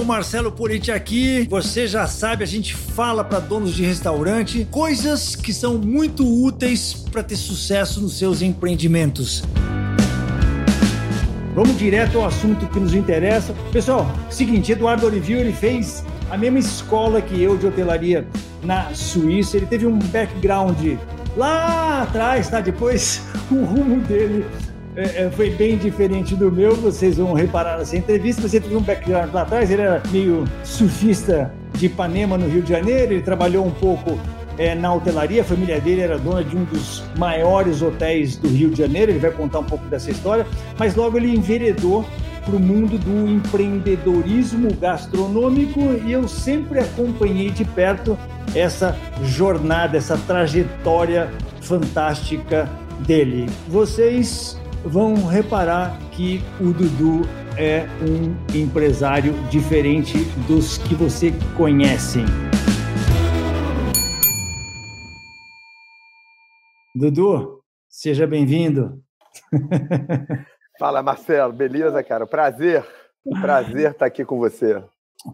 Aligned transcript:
pessoal, 0.00 0.04
Marcelo 0.04 0.52
Politi 0.52 0.90
aqui. 0.90 1.46
Você 1.48 1.86
já 1.86 2.06
sabe, 2.06 2.42
a 2.42 2.46
gente 2.46 2.74
fala 2.74 3.22
para 3.24 3.38
donos 3.38 3.74
de 3.74 3.84
restaurante 3.84 4.66
coisas 4.70 5.36
que 5.36 5.52
são 5.52 5.78
muito 5.78 6.24
úteis 6.24 6.94
para 7.10 7.22
ter 7.22 7.36
sucesso 7.36 8.00
nos 8.00 8.18
seus 8.18 8.42
empreendimentos. 8.42 9.42
Vamos 11.54 11.78
direto 11.78 12.18
ao 12.18 12.26
assunto 12.26 12.66
que 12.68 12.78
nos 12.78 12.94
interessa. 12.94 13.52
Pessoal, 13.72 14.10
seguinte, 14.30 14.72
Eduardo 14.72 15.06
Olivio, 15.06 15.38
ele 15.38 15.52
fez 15.52 16.04
a 16.30 16.36
mesma 16.36 16.58
escola 16.58 17.20
que 17.20 17.40
eu 17.40 17.56
de 17.56 17.66
hotelaria 17.66 18.26
na 18.62 18.94
Suíça. 18.94 19.56
Ele 19.56 19.66
teve 19.66 19.86
um 19.86 19.98
background 19.98 20.96
lá 21.36 22.02
atrás, 22.02 22.48
tá? 22.48 22.60
Depois 22.60 23.22
o 23.50 23.64
rumo 23.64 24.00
dele 24.00 24.46
é, 25.00 25.24
é, 25.24 25.30
foi 25.30 25.48
bem 25.48 25.78
diferente 25.78 26.36
do 26.36 26.52
meu, 26.52 26.76
vocês 26.76 27.16
vão 27.16 27.32
reparar 27.32 27.78
nessa 27.78 27.96
entrevista. 27.96 28.46
Você 28.46 28.60
teve 28.60 28.76
um 28.76 28.82
background 28.82 29.32
lá 29.32 29.42
atrás, 29.42 29.70
ele 29.70 29.80
era 29.80 30.02
meio 30.10 30.44
surfista 30.62 31.50
de 31.72 31.86
Ipanema, 31.86 32.36
no 32.36 32.46
Rio 32.46 32.60
de 32.60 32.68
Janeiro, 32.68 33.14
ele 33.14 33.22
trabalhou 33.22 33.64
um 33.64 33.70
pouco 33.70 34.18
é, 34.58 34.74
na 34.74 34.92
hotelaria, 34.92 35.40
a 35.40 35.44
família 35.44 35.80
dele 35.80 36.02
era 36.02 36.18
dona 36.18 36.44
de 36.44 36.54
um 36.54 36.64
dos 36.64 37.02
maiores 37.16 37.80
hotéis 37.80 38.36
do 38.36 38.48
Rio 38.48 38.68
de 38.68 38.76
Janeiro, 38.76 39.12
ele 39.12 39.18
vai 39.18 39.30
contar 39.30 39.60
um 39.60 39.64
pouco 39.64 39.86
dessa 39.86 40.10
história, 40.10 40.46
mas 40.78 40.94
logo 40.94 41.16
ele 41.16 41.34
enveredou 41.34 42.04
para 42.44 42.54
o 42.54 42.60
mundo 42.60 42.98
do 42.98 43.26
empreendedorismo 43.26 44.68
gastronômico 44.74 45.80
e 46.04 46.12
eu 46.12 46.28
sempre 46.28 46.80
acompanhei 46.80 47.50
de 47.50 47.64
perto 47.64 48.18
essa 48.54 48.94
jornada, 49.24 49.96
essa 49.96 50.18
trajetória 50.18 51.30
fantástica 51.62 52.68
dele. 53.06 53.48
Vocês 53.66 54.59
vão 54.84 55.26
reparar 55.26 55.98
que 56.10 56.40
o 56.60 56.72
Dudu 56.72 57.22
é 57.56 57.86
um 58.02 58.56
empresário 58.56 59.34
diferente 59.50 60.24
dos 60.46 60.78
que 60.78 60.94
você 60.94 61.32
conhecem. 61.56 62.24
Dudu, 66.94 67.62
seja 67.88 68.26
bem-vindo. 68.26 69.02
Fala, 70.78 71.02
Marcelo. 71.02 71.52
Beleza, 71.52 72.02
cara? 72.02 72.26
Prazer. 72.26 72.84
Prazer 73.40 73.92
estar 73.92 74.06
aqui 74.06 74.24
com 74.24 74.38
você. 74.38 74.82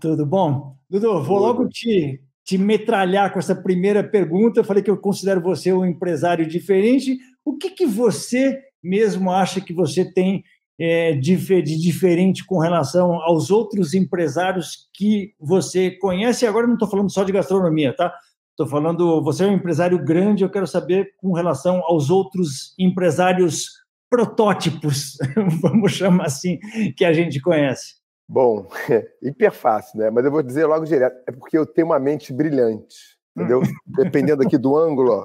Tudo 0.01 0.27
bom? 0.27 0.77
Dudu, 0.91 1.23
vou 1.23 1.39
logo 1.39 1.69
te, 1.69 2.21
te 2.45 2.59
metralhar 2.59 3.33
com 3.33 3.39
essa 3.39 3.55
primeira 3.55 4.03
pergunta. 4.03 4.61
Eu 4.61 4.65
falei 4.65 4.83
que 4.83 4.91
eu 4.91 4.97
considero 4.97 5.41
você 5.41 5.73
um 5.73 5.87
empresário 5.87 6.47
diferente. 6.47 7.17
O 7.45 7.57
que, 7.57 7.71
que 7.71 7.87
você 7.87 8.61
mesmo 8.87 9.31
acha 9.31 9.61
que 9.61 9.73
você 9.73 10.05
tem 10.05 10.45
é, 10.79 11.13
de, 11.13 11.37
de, 11.37 11.81
diferente 11.81 12.45
com 12.45 12.59
relação 12.59 13.15
aos 13.23 13.51
outros 13.51 13.95
empresários 13.95 14.89
que 14.95 15.35
você 15.41 15.91
conhece? 15.91 16.45
E 16.45 16.49
agora 16.49 16.67
não 16.67 16.75
estou 16.75 16.89
falando 16.89 17.11
só 17.11 17.25
de 17.25 17.33
gastronomia, 17.33 17.95
tá? 17.95 18.15
Estou 18.51 18.67
falando, 18.67 19.23
você 19.23 19.45
é 19.45 19.49
um 19.49 19.55
empresário 19.55 20.03
grande, 20.03 20.43
eu 20.43 20.51
quero 20.51 20.67
saber 20.67 21.11
com 21.19 21.33
relação 21.33 21.83
aos 21.85 22.09
outros 22.09 22.75
empresários 22.79 23.69
protótipos, 24.09 25.19
vamos 25.61 25.93
chamar 25.93 26.27
assim, 26.27 26.59
que 26.97 27.05
a 27.05 27.13
gente 27.13 27.41
conhece. 27.41 27.97
Bom, 28.29 28.67
é 28.89 29.07
hiper 29.23 29.53
fácil, 29.53 29.99
né? 29.99 30.11
Mas 30.11 30.25
eu 30.25 30.31
vou 30.31 30.43
dizer 30.43 30.65
logo 30.67 30.85
direto, 30.85 31.17
é 31.29 31.33
porque 31.33 31.59
eu 31.59 31.67
tenho 31.67 31.89
uma 31.89 31.99
mente 31.99 32.33
brilhante 32.33 33.16
entendeu? 33.37 33.61
Dependendo 33.87 34.43
aqui 34.43 34.57
do 34.57 34.77
ângulo, 34.77 35.13
ó, 35.13 35.25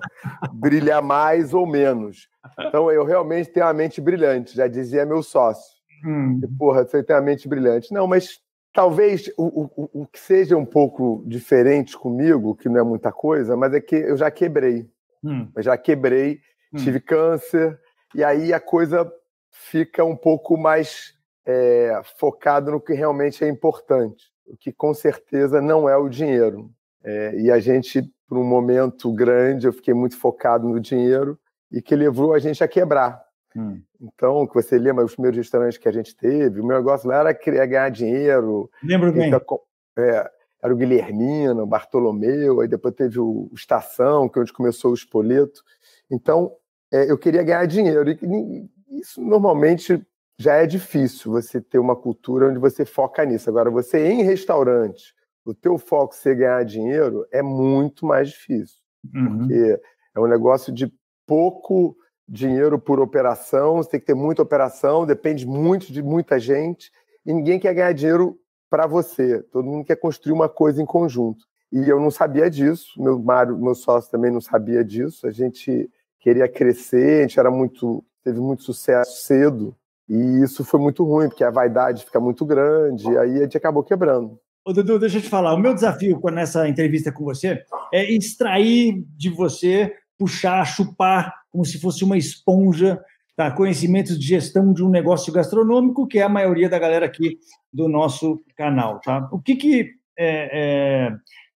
brilhar 0.51 1.01
mais 1.01 1.53
ou 1.53 1.65
menos. 1.65 2.27
Então 2.59 2.91
eu 2.91 3.05
realmente 3.05 3.49
tenho 3.49 3.65
uma 3.65 3.73
mente 3.73 4.01
brilhante, 4.01 4.55
já 4.55 4.67
dizia 4.67 5.05
meu 5.05 5.23
sócio. 5.23 5.79
Hum. 6.05 6.41
E, 6.43 6.47
porra, 6.47 6.83
você 6.83 7.01
tem 7.01 7.15
uma 7.15 7.21
mente 7.21 7.47
brilhante. 7.47 7.93
Não, 7.93 8.07
mas 8.07 8.39
talvez 8.73 9.31
o, 9.37 9.63
o, 9.75 10.01
o 10.01 10.07
que 10.07 10.19
seja 10.19 10.57
um 10.57 10.65
pouco 10.65 11.23
diferente 11.25 11.97
comigo, 11.97 12.55
que 12.55 12.67
não 12.67 12.79
é 12.79 12.83
muita 12.83 13.11
coisa, 13.11 13.55
mas 13.55 13.73
é 13.73 13.79
que 13.79 13.95
eu 13.95 14.17
já 14.17 14.29
quebrei. 14.29 14.89
Hum. 15.23 15.47
Eu 15.55 15.63
já 15.63 15.77
quebrei, 15.77 16.39
hum. 16.73 16.77
tive 16.77 16.99
câncer, 16.99 17.79
e 18.13 18.23
aí 18.23 18.51
a 18.53 18.59
coisa 18.59 19.09
fica 19.51 20.03
um 20.03 20.15
pouco 20.15 20.57
mais 20.57 21.13
é, 21.45 22.01
focado 22.17 22.71
no 22.71 22.81
que 22.81 22.93
realmente 22.93 23.43
é 23.43 23.47
importante, 23.47 24.31
o 24.45 24.57
que 24.57 24.71
com 24.71 24.93
certeza 24.93 25.61
não 25.61 25.87
é 25.87 25.95
o 25.95 26.09
dinheiro. 26.09 26.69
É, 27.03 27.35
e 27.39 27.51
a 27.51 27.59
gente, 27.59 28.03
por 28.27 28.37
um 28.37 28.43
momento 28.43 29.11
grande, 29.11 29.67
eu 29.67 29.73
fiquei 29.73 29.93
muito 29.93 30.17
focado 30.17 30.67
no 30.67 30.79
dinheiro 30.79 31.37
e 31.71 31.81
que 31.81 31.95
levou 31.95 32.33
a 32.33 32.39
gente 32.39 32.63
a 32.63 32.67
quebrar. 32.67 33.21
Hum. 33.55 33.81
Então, 33.99 34.47
que 34.47 34.53
você 34.53 34.77
lembra 34.77 35.03
os 35.03 35.13
primeiros 35.13 35.37
restaurantes 35.37 35.77
que 35.77 35.87
a 35.87 35.91
gente 35.91 36.15
teve, 36.15 36.61
o 36.61 36.65
meu 36.65 36.77
negócio 36.77 37.09
lá 37.09 37.19
era 37.19 37.33
querer 37.33 37.65
ganhar 37.67 37.89
dinheiro. 37.89 38.69
Lembro 38.83 39.11
bem. 39.11 39.31
É, 39.97 40.29
era 40.63 40.73
o 40.73 40.77
Guilhermino, 40.77 41.63
o 41.63 41.67
Bartolomeu, 41.67 42.61
aí 42.61 42.67
depois 42.67 42.93
teve 42.93 43.19
o 43.19 43.49
Estação, 43.53 44.29
que 44.29 44.37
é 44.37 44.41
onde 44.41 44.53
começou 44.53 44.91
o 44.91 44.95
Espoleto. 44.95 45.63
Então, 46.09 46.51
é, 46.91 47.09
eu 47.09 47.17
queria 47.17 47.43
ganhar 47.43 47.65
dinheiro. 47.65 48.09
E 48.11 48.69
isso 48.99 49.21
normalmente 49.21 50.05
já 50.37 50.55
é 50.55 50.65
difícil, 50.65 51.31
você 51.31 51.61
ter 51.61 51.77
uma 51.77 51.95
cultura 51.95 52.47
onde 52.49 52.59
você 52.59 52.85
foca 52.85 53.23
nisso. 53.23 53.49
Agora, 53.49 53.69
você 53.69 54.07
em 54.07 54.23
restaurante, 54.23 55.13
o 55.45 55.53
teu 55.53 55.77
foco 55.77 56.15
ser 56.15 56.35
ganhar 56.35 56.63
dinheiro 56.63 57.25
é 57.31 57.41
muito 57.41 58.05
mais 58.05 58.29
difícil. 58.29 58.77
Uhum. 59.13 59.37
Porque 59.39 59.81
é 60.15 60.19
um 60.19 60.27
negócio 60.27 60.73
de 60.73 60.91
pouco 61.25 61.95
dinheiro 62.27 62.79
por 62.79 62.99
operação, 62.99 63.77
você 63.77 63.89
tem 63.89 63.99
que 63.99 64.05
ter 64.05 64.13
muita 64.13 64.41
operação, 64.41 65.05
depende 65.05 65.45
muito 65.45 65.91
de 65.91 66.01
muita 66.01 66.39
gente, 66.39 66.91
e 67.25 67.33
ninguém 67.33 67.59
quer 67.59 67.73
ganhar 67.73 67.93
dinheiro 67.93 68.37
para 68.69 68.87
você. 68.87 69.43
Todo 69.43 69.65
mundo 69.65 69.85
quer 69.85 69.97
construir 69.97 70.33
uma 70.33 70.47
coisa 70.47 70.81
em 70.81 70.85
conjunto. 70.85 71.45
E 71.71 71.89
eu 71.89 71.99
não 71.99 72.11
sabia 72.11 72.49
disso, 72.49 73.01
meu 73.01 73.19
Mário, 73.19 73.57
meu 73.57 73.75
sócio 73.75 74.11
também 74.11 74.31
não 74.31 74.41
sabia 74.41 74.83
disso. 74.83 75.27
A 75.27 75.31
gente 75.31 75.89
queria 76.19 76.47
crescer, 76.47 77.19
a 77.19 77.21
gente 77.23 77.39
era 77.39 77.51
muito, 77.51 78.03
teve 78.23 78.39
muito 78.39 78.63
sucesso 78.63 79.23
cedo, 79.23 79.75
e 80.07 80.41
isso 80.43 80.63
foi 80.63 80.79
muito 80.79 81.03
ruim, 81.03 81.27
porque 81.27 81.43
a 81.43 81.51
vaidade 81.51 82.05
fica 82.05 82.19
muito 82.19 82.45
grande, 82.45 83.09
e 83.09 83.17
aí 83.17 83.37
a 83.37 83.43
gente 83.43 83.57
acabou 83.57 83.83
quebrando. 83.83 84.39
Ô, 84.63 84.71
Dudu, 84.73 84.99
deixa 84.99 85.17
eu 85.17 85.21
te 85.21 85.29
falar. 85.29 85.55
O 85.55 85.59
meu 85.59 85.73
desafio 85.73 86.21
nessa 86.31 86.69
entrevista 86.69 87.11
com 87.11 87.23
você 87.23 87.63
é 87.91 88.11
extrair 88.11 89.03
de 89.17 89.29
você, 89.29 89.91
puxar, 90.17 90.63
chupar, 90.65 91.33
como 91.51 91.65
se 91.65 91.79
fosse 91.79 92.03
uma 92.03 92.15
esponja, 92.15 93.01
tá? 93.35 93.49
conhecimentos 93.49 94.19
de 94.19 94.27
gestão 94.27 94.71
de 94.71 94.83
um 94.83 94.89
negócio 94.89 95.33
gastronômico, 95.33 96.07
que 96.07 96.19
é 96.19 96.21
a 96.21 96.29
maioria 96.29 96.69
da 96.69 96.77
galera 96.77 97.07
aqui 97.07 97.39
do 97.73 97.87
nosso 97.87 98.39
canal. 98.55 98.99
Tá? 98.99 99.27
O 99.31 99.39
que, 99.39 99.55
que 99.55 99.95
é, 100.17 101.09
é, 101.09 101.11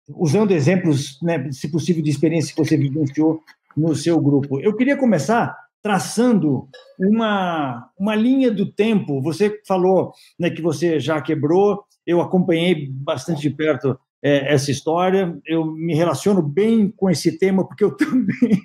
usando 0.10 0.52
exemplos, 0.52 1.20
né, 1.22 1.52
se 1.52 1.70
possível, 1.70 2.02
de 2.02 2.10
experiência 2.10 2.56
que 2.56 2.64
você 2.64 2.76
vivenciou 2.76 3.44
no 3.78 3.96
seu 3.96 4.20
grupo, 4.20 4.60
eu 4.60 4.76
queria 4.76 4.98
começar 4.98 5.56
traçando 5.84 6.68
uma, 6.98 7.88
uma 8.00 8.16
linha 8.16 8.50
do 8.50 8.72
tempo. 8.72 9.22
Você 9.22 9.62
falou 9.68 10.12
né, 10.40 10.50
que 10.50 10.62
você 10.62 11.00
já 11.00 11.22
quebrou, 11.22 11.84
eu 12.06 12.22
acompanhei 12.22 12.90
bastante 12.92 13.42
de 13.42 13.50
perto 13.50 13.98
é, 14.24 14.54
essa 14.54 14.72
história, 14.72 15.38
eu 15.46 15.66
me 15.66 15.94
relaciono 15.94 16.42
bem 16.42 16.90
com 16.90 17.10
esse 17.10 17.38
tema, 17.38 17.68
porque 17.68 17.84
eu 17.84 17.92
também 17.96 18.62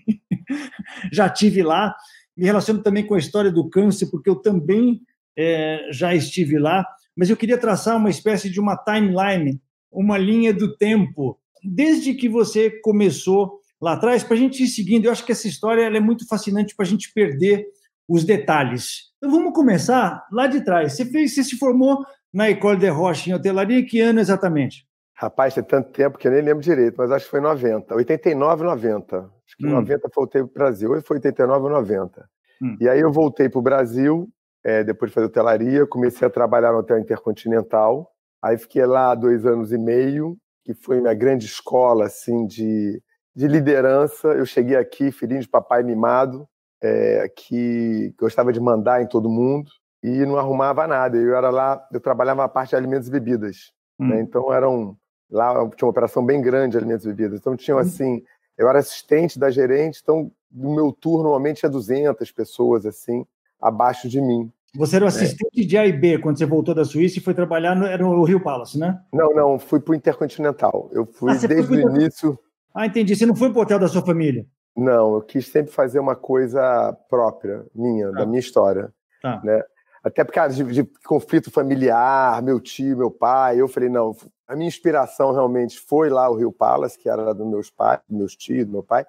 já 1.13 1.29
tive 1.29 1.63
lá, 1.63 1.95
me 2.37 2.47
relaciono 2.47 2.83
também 2.83 3.07
com 3.07 3.15
a 3.15 3.19
história 3.19 3.51
do 3.51 3.69
câncer, 3.69 4.11
porque 4.11 4.31
eu 4.31 4.37
também 4.37 5.03
é, 5.37 5.89
já 5.93 6.15
estive 6.15 6.59
lá, 6.59 6.87
mas 7.17 7.29
eu 7.29 7.37
queria 7.37 7.59
traçar 7.59 7.97
uma 7.97 8.11
espécie 8.11 8.49
de 8.49 8.61
uma 8.61 8.77
timeline, 8.77 9.61
uma 9.91 10.17
linha 10.17 10.53
do 10.53 10.77
tempo, 10.77 11.39
desde 11.63 12.15
que 12.15 12.29
você 12.29 12.71
começou 12.83 13.61
lá 13.81 13.93
atrás, 13.93 14.23
para 14.23 14.35
a 14.35 14.39
gente 14.39 14.63
ir 14.63 14.69
seguindo. 14.69 15.07
Eu 15.07 15.13
acho 15.13 15.25
que 15.25 15.33
essa 15.33 15.49
história 15.49 15.83
é 15.83 16.01
muito 16.01 16.27
fascinante 16.27 16.75
para 16.75 16.85
a 16.85 16.89
gente 16.89 17.13
perder 17.13 17.67
os 18.09 18.25
detalhes. 18.25 19.11
Então 19.19 19.31
vamos 19.31 19.53
começar 19.53 20.27
lá 20.33 20.47
de 20.47 20.65
trás. 20.65 20.95
Você 20.95 21.05
fez, 21.05 21.35
você 21.35 21.45
se 21.45 21.57
formou 21.57 22.05
na 22.33 22.49
École 22.49 22.79
de 22.79 22.89
Roche 22.89 23.31
em 23.31 23.35
hotelaria, 23.35 23.85
que 23.85 24.01
ano 24.01 24.21
exatamente? 24.21 24.87
Rapaz, 25.15 25.55
tem 25.55 25.65
tanto 25.65 25.91
tempo 25.91 26.17
que 26.17 26.27
eu 26.27 26.33
nem 26.33 26.41
lembro 26.41 26.63
direito, 26.63 26.95
mas 26.97 27.11
acho 27.11 27.27
que 27.27 27.31
foi 27.31 27.41
90. 27.41 27.95
89, 27.95 28.65
90. 28.65 29.19
Acho 29.19 29.57
que 29.59 29.67
hum. 29.67 29.73
90 29.73 30.09
voltei 30.15 30.43
para 30.43 30.51
o 30.51 30.55
Brasil, 30.55 30.93
ou 30.93 31.03
foi 31.03 31.17
89 31.17 31.65
ou 31.65 31.71
90. 31.71 32.29
Hum. 32.63 32.77
E 32.81 32.89
aí 32.89 33.01
eu 33.01 33.13
voltei 33.13 33.49
para 33.49 33.59
o 33.59 33.63
Brasil, 33.63 34.29
é, 34.65 34.83
depois 34.83 35.11
de 35.11 35.15
fazer 35.15 35.27
hotelaria, 35.27 35.87
comecei 35.87 36.27
a 36.27 36.31
trabalhar 36.31 36.73
no 36.73 36.79
Hotel 36.79 36.99
Intercontinental. 36.99 38.11
Aí 38.43 38.57
fiquei 38.57 38.87
lá 38.87 39.15
dois 39.15 39.45
anos 39.45 39.73
e 39.73 39.79
meio, 39.79 40.39
que 40.65 40.73
foi 40.73 41.01
minha 41.01 41.15
grande 41.15 41.45
escola 41.45 42.07
assim 42.07 42.47
de, 42.47 43.03
de 43.35 43.47
liderança. 43.47 44.29
Eu 44.29 44.47
cheguei 44.47 44.77
aqui, 44.77 45.11
filhinho 45.13 45.43
de 45.43 45.49
papai 45.49 45.83
mimado, 45.83 46.49
é, 46.83 47.31
que 47.37 48.15
gostava 48.19 48.53
de 48.53 48.61
mandar 48.61 49.03
em 49.03 49.07
todo 49.07 49.29
mundo 49.29 49.71
e 50.03 50.25
não 50.27 50.37
arrumava 50.37 50.87
nada. 50.87 51.17
Eu 51.17 51.37
era 51.37 51.51
lá, 51.51 51.87
eu 51.93 52.01
trabalhava 52.01 52.43
na 52.43 52.49
parte 52.49 52.71
de 52.71 52.77
alimentos 52.77 53.09
e 53.09 53.11
bebidas. 53.11 53.73
Né? 53.99 54.07
Hum. 54.07 54.09
Né? 54.11 54.21
Então 54.23 54.53
eram 54.53 54.97
lá 55.31 55.53
tinha 55.77 55.87
uma 55.87 55.91
operação 55.91 56.25
bem 56.25 56.41
grande 56.41 56.73
de 56.73 56.79
alimentos 56.79 57.05
e 57.05 57.09
bebidas. 57.09 57.39
Então 57.39 57.57
tinham 57.57 57.79
hum. 57.79 57.83
assim, 57.83 58.23
eu 58.57 58.69
era 58.69 58.79
assistente 58.79 59.39
da 59.39 59.51
gerente, 59.51 60.01
então 60.03 60.31
no 60.51 60.75
meu 60.75 60.93
turno 60.93 61.25
normalmente 61.25 61.61
tinha 61.61 61.71
200 61.71 62.31
pessoas 62.33 62.85
assim 62.85 63.25
abaixo 63.61 64.09
de 64.09 64.21
mim. 64.21 64.51
Você 64.75 64.97
era 64.97 65.05
o 65.05 65.09
assistente 65.09 65.63
é. 65.63 65.65
de 65.65 65.79
A 65.79 65.87
e 65.87 65.93
B 65.93 66.19
quando 66.19 66.39
você 66.39 66.47
voltou 66.47 66.75
da 66.75 66.85
Suíça 66.85 67.19
e 67.19 67.23
foi 67.23 67.35
trabalhar 67.35 67.75
no, 67.75 67.87
era 67.87 68.03
no 68.03 68.23
Rio 68.23 68.41
Palace, 68.41 68.79
né? 68.79 69.01
Não, 69.13 69.35
não, 69.35 69.59
fui 69.59 69.81
para 69.81 69.93
o 69.93 69.95
Intercontinental. 69.95 70.89
Eu 70.93 71.07
fui 71.07 71.33
ah, 71.33 71.47
desde 71.47 71.75
o 71.75 71.81
início. 71.91 72.39
Ah, 72.73 72.87
entendi. 72.87 73.17
Você 73.17 73.27
não 73.27 73.35
foi 73.35 73.51
para 73.51 73.59
o 73.59 73.63
hotel 73.63 73.81
da 73.81 73.89
sua 73.89 74.03
família? 74.03 74.47
Não, 74.77 75.15
eu 75.15 75.23
quis 75.23 75.49
sempre 75.49 75.73
fazer 75.73 75.99
uma 75.99 76.15
coisa 76.15 76.97
própria, 77.09 77.67
minha, 77.75 78.13
tá. 78.13 78.19
da 78.19 78.27
minha 78.27 78.39
história. 78.39 78.93
Tá. 79.21 79.41
Né? 79.43 79.61
Até 80.03 80.25
por 80.25 80.33
causa 80.33 80.55
de, 80.55 80.65
de, 80.73 80.85
conflito 81.05 81.51
familiar, 81.51 82.43
meu 82.43 82.59
tio, 82.59 82.97
meu 82.97 83.11
pai. 83.11 83.61
Eu 83.61 83.69
falei, 83.69 83.89
não, 83.89 84.17
a 84.49 84.57
minha 84.57 84.69
inspiração 84.69 85.33
realmente 85.33 85.79
foi 85.79 86.09
lá 86.09 86.29
o 86.31 86.37
Rio 86.37 86.51
Palace, 86.51 86.99
que 86.99 87.09
era 87.09 87.35
dos 87.35 87.47
meus 87.47 87.71
pais, 87.71 88.01
dos 88.09 88.19
meus 88.19 88.37
tios, 88.37 88.65
do 88.65 88.73
meu 88.73 88.83
pai. 88.83 89.05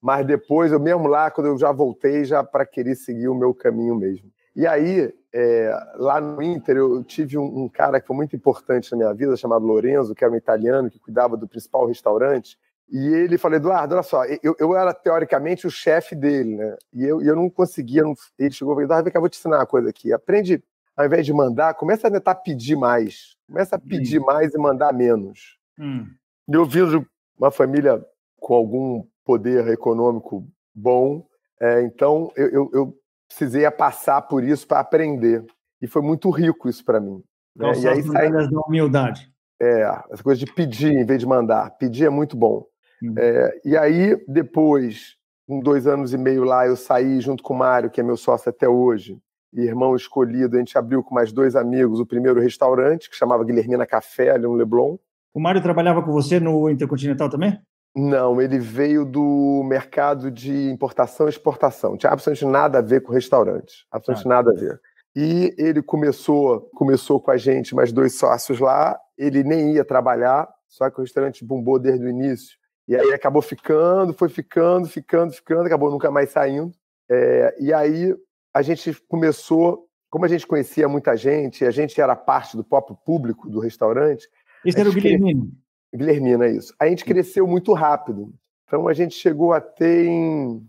Mas 0.00 0.26
depois, 0.26 0.72
eu 0.72 0.80
mesmo 0.80 1.06
lá, 1.06 1.30
quando 1.30 1.46
eu 1.46 1.58
já 1.58 1.72
voltei, 1.72 2.24
já 2.24 2.42
para 2.44 2.66
querer 2.66 2.94
seguir 2.94 3.28
o 3.28 3.34
meu 3.34 3.54
caminho 3.54 3.94
mesmo. 3.94 4.30
E 4.54 4.66
aí, 4.66 5.12
é, 5.32 5.70
lá 5.96 6.20
no 6.20 6.42
Inter, 6.42 6.76
eu 6.76 7.02
tive 7.02 7.38
um, 7.38 7.64
um, 7.64 7.68
cara 7.68 8.00
que 8.00 8.06
foi 8.06 8.14
muito 8.14 8.36
importante 8.36 8.92
na 8.92 8.98
minha 8.98 9.14
vida, 9.14 9.36
chamado 9.36 9.64
Lorenzo, 9.64 10.14
que 10.14 10.22
era 10.22 10.32
um 10.32 10.36
italiano 10.36 10.90
que 10.90 11.00
cuidava 11.00 11.36
do 11.36 11.48
principal 11.48 11.86
restaurante. 11.86 12.58
E 12.90 12.98
ele 12.98 13.38
falou, 13.38 13.56
Eduardo, 13.56 13.94
olha 13.94 14.02
só, 14.02 14.24
eu, 14.24 14.54
eu 14.58 14.76
era 14.76 14.92
teoricamente 14.92 15.66
o 15.66 15.70
chefe 15.70 16.14
dele, 16.14 16.56
né? 16.56 16.76
E 16.92 17.04
eu, 17.04 17.22
eu 17.22 17.34
não 17.34 17.48
conseguia. 17.48 18.02
Não... 18.02 18.14
Ele 18.38 18.50
chegou 18.50 18.72
e 18.72 18.74
falou, 18.74 18.84
Eduardo, 18.84 19.04
vem 19.04 19.12
cá, 19.12 19.20
vou 19.20 19.28
te 19.28 19.38
ensinar 19.38 19.58
uma 19.58 19.66
coisa 19.66 19.88
aqui. 19.88 20.12
Aprende, 20.12 20.62
ao 20.96 21.06
invés 21.06 21.24
de 21.24 21.32
mandar, 21.32 21.74
começa 21.74 22.08
a 22.08 22.10
tentar 22.10 22.36
pedir 22.36 22.76
mais. 22.76 23.36
Começa 23.46 23.76
a 23.76 23.78
pedir 23.78 24.20
hum. 24.20 24.26
mais 24.26 24.54
e 24.54 24.58
mandar 24.58 24.92
menos. 24.92 25.58
Hum. 25.78 26.06
Eu 26.46 26.66
de 26.66 27.06
uma 27.38 27.50
família 27.50 28.04
com 28.38 28.54
algum 28.54 29.04
poder 29.24 29.66
econômico 29.68 30.46
bom. 30.74 31.26
É, 31.60 31.82
então, 31.82 32.30
eu, 32.36 32.48
eu, 32.48 32.70
eu, 32.72 32.98
precisei 33.26 33.68
passar 33.70 34.22
por 34.22 34.44
isso 34.44 34.66
para 34.66 34.80
aprender. 34.80 35.44
E 35.80 35.86
foi 35.86 36.02
muito 36.02 36.30
rico 36.30 36.68
isso 36.68 36.84
para 36.84 37.00
mim. 37.00 37.22
Né? 37.56 37.72
E 37.80 37.88
aí 37.88 38.02
sai... 38.02 38.30
da 38.30 38.60
humildade. 38.66 39.32
É, 39.60 39.82
essa 40.10 40.22
coisa 40.22 40.38
de 40.38 40.52
pedir 40.52 40.92
em 40.92 41.04
vez 41.04 41.20
de 41.20 41.26
mandar. 41.26 41.70
Pedir 41.78 42.04
é 42.04 42.10
muito 42.10 42.36
bom. 42.36 42.66
Hum. 43.02 43.14
É, 43.16 43.60
e 43.64 43.76
aí, 43.76 44.16
depois, 44.26 45.16
com 45.46 45.60
dois 45.60 45.86
anos 45.86 46.12
e 46.12 46.18
meio 46.18 46.44
lá, 46.44 46.66
eu 46.66 46.76
saí 46.76 47.20
junto 47.20 47.42
com 47.42 47.54
o 47.54 47.58
Mário, 47.58 47.90
que 47.90 48.00
é 48.00 48.04
meu 48.04 48.16
sócio 48.16 48.48
até 48.48 48.68
hoje, 48.68 49.18
irmão 49.52 49.94
escolhido. 49.94 50.56
A 50.56 50.58
gente 50.58 50.76
abriu 50.76 51.02
com 51.02 51.14
mais 51.14 51.32
dois 51.32 51.54
amigos 51.54 52.00
o 52.00 52.06
primeiro 52.06 52.40
restaurante, 52.40 53.08
que 53.10 53.16
chamava 53.16 53.44
Guilhermina 53.44 53.86
Café, 53.86 54.30
ali 54.30 54.44
no 54.44 54.54
Leblon. 54.54 54.96
O 55.32 55.40
Mário 55.40 55.62
trabalhava 55.62 56.02
com 56.02 56.12
você 56.12 56.38
no 56.38 56.70
Intercontinental 56.70 57.28
também? 57.28 57.60
Não, 57.96 58.40
ele 58.40 58.58
veio 58.58 59.04
do 59.04 59.62
mercado 59.64 60.30
de 60.30 60.68
importação 60.70 61.26
e 61.26 61.30
exportação. 61.30 61.90
Não 61.90 61.96
tinha 61.96 62.12
absolutamente 62.12 62.52
nada 62.52 62.78
a 62.78 62.82
ver 62.82 63.02
com 63.02 63.12
restaurante. 63.12 63.86
Absolutamente 63.90 64.26
ah. 64.26 64.34
nada 64.36 64.50
a 64.50 64.54
ver. 64.54 64.80
E 65.14 65.54
ele 65.56 65.80
começou, 65.80 66.68
começou 66.74 67.20
com 67.20 67.30
a 67.30 67.36
gente, 67.36 67.74
mais 67.74 67.92
dois 67.92 68.18
sócios 68.18 68.58
lá. 68.58 68.98
Ele 69.16 69.44
nem 69.44 69.74
ia 69.74 69.84
trabalhar, 69.84 70.48
só 70.68 70.90
que 70.90 70.98
o 70.98 71.02
restaurante 71.02 71.44
bombou 71.44 71.78
desde 71.78 72.04
o 72.04 72.08
início. 72.08 72.56
E 72.86 72.94
aí 72.94 73.12
acabou 73.12 73.40
ficando, 73.40 74.12
foi 74.12 74.28
ficando, 74.28 74.88
ficando, 74.88 75.32
ficando, 75.32 75.66
acabou 75.66 75.90
nunca 75.90 76.10
mais 76.10 76.30
saindo. 76.30 76.72
É, 77.08 77.56
e 77.58 77.72
aí 77.72 78.14
a 78.52 78.62
gente 78.62 78.92
começou, 79.08 79.88
como 80.10 80.24
a 80.24 80.28
gente 80.28 80.46
conhecia 80.46 80.88
muita 80.88 81.16
gente, 81.16 81.64
a 81.64 81.70
gente 81.70 82.00
era 82.00 82.14
parte 82.14 82.56
do 82.56 82.64
próprio 82.64 82.96
público 82.96 83.48
do 83.48 83.58
restaurante. 83.58 84.28
Esse 84.64 84.80
era 84.80 84.88
o 84.88 84.92
Guilhermino. 84.92 85.50
Guilhermina, 85.94 86.46
isso. 86.48 86.74
A 86.78 86.86
gente 86.86 87.04
cresceu 87.04 87.46
muito 87.46 87.72
rápido. 87.72 88.34
Então 88.66 88.86
a 88.88 88.92
gente 88.92 89.14
chegou 89.14 89.52
a 89.52 89.60
ter 89.60 90.06
em, 90.06 90.66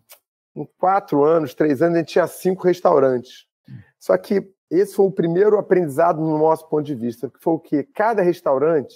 em 0.55 0.67
quatro 0.77 1.23
anos, 1.23 1.53
três 1.53 1.81
anos, 1.81 1.95
a 1.95 1.99
gente 1.99 2.13
tinha 2.13 2.27
cinco 2.27 2.63
restaurantes. 2.63 3.45
Só 3.99 4.17
que 4.17 4.47
esse 4.69 4.95
foi 4.95 5.05
o 5.05 5.11
primeiro 5.11 5.57
aprendizado 5.57 6.21
no 6.21 6.37
nosso 6.37 6.67
ponto 6.69 6.83
de 6.83 6.95
vista, 6.95 7.29
que 7.29 7.39
foi 7.39 7.53
o 7.53 7.59
que 7.59 7.83
cada 7.83 8.21
restaurante 8.21 8.93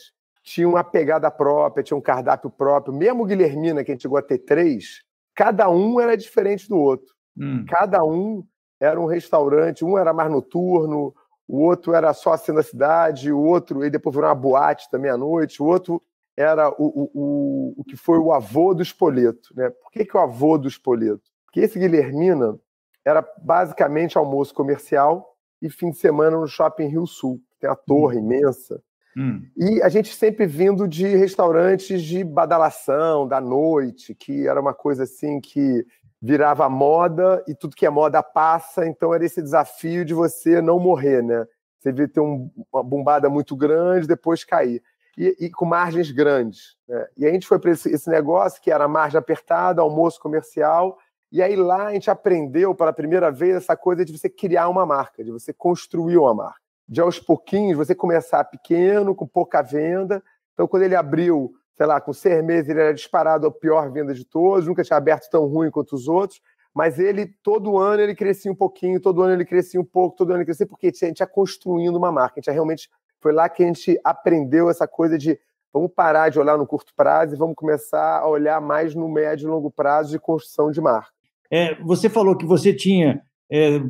tinha 0.49 0.67
uma 0.67 0.83
pegada 0.83 1.29
própria, 1.29 1.83
tinha 1.83 1.95
um 1.95 2.01
cardápio 2.01 2.49
próprio. 2.49 2.91
Mesmo 2.91 3.23
Guilhermina, 3.23 3.83
que 3.83 3.91
a 3.91 3.93
gente 3.93 4.01
chegou 4.01 4.17
a 4.17 4.21
ter 4.21 4.39
três, 4.39 5.03
cada 5.35 5.69
um 5.69 5.99
era 5.99 6.17
diferente 6.17 6.67
do 6.67 6.75
outro. 6.75 7.13
Hum. 7.37 7.63
Cada 7.67 8.03
um 8.03 8.43
era 8.79 8.99
um 8.99 9.05
restaurante, 9.05 9.85
um 9.85 9.95
era 9.95 10.11
mais 10.11 10.31
noturno, 10.31 11.13
o 11.47 11.61
outro 11.61 11.93
era 11.93 12.11
só 12.13 12.33
assim 12.33 12.51
na 12.51 12.63
cidade, 12.63 13.31
o 13.31 13.39
outro, 13.39 13.85
e 13.85 13.91
depois 13.91 14.15
virou 14.15 14.27
uma 14.27 14.35
boate 14.35 14.89
também 14.89 15.11
à 15.11 15.17
noite, 15.17 15.61
o 15.61 15.67
outro 15.67 16.01
era 16.35 16.69
o, 16.69 16.73
o, 16.79 17.11
o, 17.13 17.73
o 17.81 17.83
que 17.83 17.95
foi 17.95 18.17
o 18.17 18.33
avô 18.33 18.73
do 18.73 18.81
Espoleto. 18.81 19.53
Né? 19.55 19.69
Por 19.69 19.91
que, 19.91 20.03
que 20.03 20.17
o 20.17 20.19
avô 20.19 20.57
do 20.57 20.67
Espoleto? 20.67 21.29
Porque 21.45 21.59
esse 21.59 21.77
Guilhermina 21.77 22.57
era 23.05 23.23
basicamente 23.37 24.17
almoço 24.17 24.51
comercial 24.55 25.35
e 25.61 25.69
fim 25.69 25.91
de 25.91 25.97
semana 25.97 26.37
no 26.39 26.47
Shopping 26.47 26.87
Rio 26.87 27.05
Sul, 27.05 27.39
que 27.51 27.59
tem 27.59 27.69
a 27.69 27.75
torre 27.75 28.17
hum. 28.17 28.21
imensa. 28.21 28.81
Hum. 29.17 29.41
E 29.57 29.81
a 29.81 29.89
gente 29.89 30.15
sempre 30.15 30.45
vindo 30.45 30.87
de 30.87 31.07
restaurantes 31.07 32.01
de 32.01 32.23
badalação, 32.23 33.27
da 33.27 33.41
noite, 33.41 34.13
que 34.15 34.47
era 34.47 34.59
uma 34.59 34.73
coisa 34.73 35.03
assim 35.03 35.39
que 35.39 35.85
virava 36.21 36.69
moda 36.69 37.43
e 37.47 37.55
tudo 37.55 37.75
que 37.75 37.85
é 37.85 37.89
moda 37.89 38.21
passa, 38.21 38.85
então 38.85 39.13
era 39.13 39.25
esse 39.25 39.41
desafio 39.41 40.03
de 40.03 40.13
você 40.13 40.61
não 40.61 40.79
morrer, 40.79 41.23
né? 41.23 41.45
Você 41.79 41.91
devia 41.91 42.09
ter 42.09 42.19
um, 42.19 42.51
uma 42.71 42.83
bombada 42.83 43.29
muito 43.29 43.55
grande, 43.55 44.07
depois 44.07 44.43
cair 44.43 44.81
e, 45.19 45.35
e 45.37 45.49
com 45.49 45.65
margens 45.65 46.11
grandes. 46.11 46.77
Né? 46.87 47.07
E 47.17 47.25
a 47.25 47.31
gente 47.31 47.45
foi 47.45 47.59
para 47.59 47.71
esse, 47.71 47.89
esse 47.89 48.09
negócio 48.09 48.61
que 48.61 48.71
era 48.71 48.87
margem 48.87 49.19
apertada, 49.19 49.81
almoço 49.81 50.19
comercial, 50.19 50.97
e 51.29 51.41
aí 51.43 51.57
lá 51.57 51.87
a 51.87 51.93
gente 51.93 52.09
aprendeu 52.09 52.73
pela 52.73 52.93
primeira 52.93 53.29
vez 53.29 53.57
essa 53.57 53.75
coisa 53.75 54.05
de 54.05 54.17
você 54.17 54.29
criar 54.29 54.69
uma 54.69 54.85
marca, 54.85 55.23
de 55.23 55.29
você 55.29 55.53
construir 55.53 56.17
uma 56.17 56.33
marca. 56.33 56.61
De 56.89 56.99
aos 56.99 57.19
pouquinhos 57.19 57.77
você 57.77 57.93
começar 57.93 58.43
pequeno, 58.45 59.13
com 59.13 59.27
pouca 59.27 59.61
venda. 59.61 60.23
Então, 60.53 60.67
quando 60.67 60.83
ele 60.83 60.95
abriu, 60.95 61.51
sei 61.77 61.85
lá, 61.85 62.01
com 62.01 62.11
seis 62.11 62.43
meses, 62.43 62.67
ele 62.67 62.81
era 62.81 62.93
disparado 62.93 63.45
a 63.45 63.51
pior 63.51 63.91
venda 63.91 64.13
de 64.13 64.25
todos, 64.25 64.67
nunca 64.67 64.83
tinha 64.83 64.97
aberto 64.97 65.29
tão 65.29 65.45
ruim 65.45 65.69
quanto 65.69 65.93
os 65.93 66.07
outros. 66.07 66.41
Mas 66.73 66.97
ele, 66.97 67.27
todo 67.43 67.77
ano, 67.77 68.01
ele 68.01 68.15
crescia 68.15 68.51
um 68.51 68.55
pouquinho, 68.55 68.99
todo 68.99 69.21
ano 69.21 69.33
ele 69.33 69.45
crescia 69.45 69.79
um 69.79 69.85
pouco, 69.85 70.17
todo 70.17 70.31
ano 70.31 70.39
ele 70.39 70.45
crescia, 70.45 70.65
porque 70.65 70.87
a 70.87 71.05
gente 71.05 71.19
ia 71.19 71.27
construindo 71.27 71.95
uma 71.95 72.11
marca, 72.11 72.35
a 72.37 72.41
gente 72.41 72.53
realmente 72.53 72.89
foi 73.21 73.33
lá 73.33 73.49
que 73.49 73.63
a 73.63 73.67
gente 73.67 73.99
aprendeu 74.03 74.69
essa 74.69 74.87
coisa 74.87 75.17
de 75.17 75.39
vamos 75.73 75.91
parar 75.93 76.29
de 76.29 76.39
olhar 76.39 76.57
no 76.57 76.65
curto 76.65 76.93
prazo 76.95 77.35
e 77.35 77.37
vamos 77.37 77.55
começar 77.55 78.19
a 78.19 78.27
olhar 78.27 78.59
mais 78.59 78.95
no 78.95 79.07
médio 79.07 79.47
e 79.47 79.51
longo 79.51 79.69
prazo 79.69 80.11
de 80.11 80.19
construção 80.19 80.71
de 80.71 80.81
marca. 80.81 81.11
É, 81.51 81.75
você 81.83 82.09
falou 82.09 82.35
que 82.35 82.45
você 82.45 82.73
tinha 82.73 83.21
é, 83.51 83.81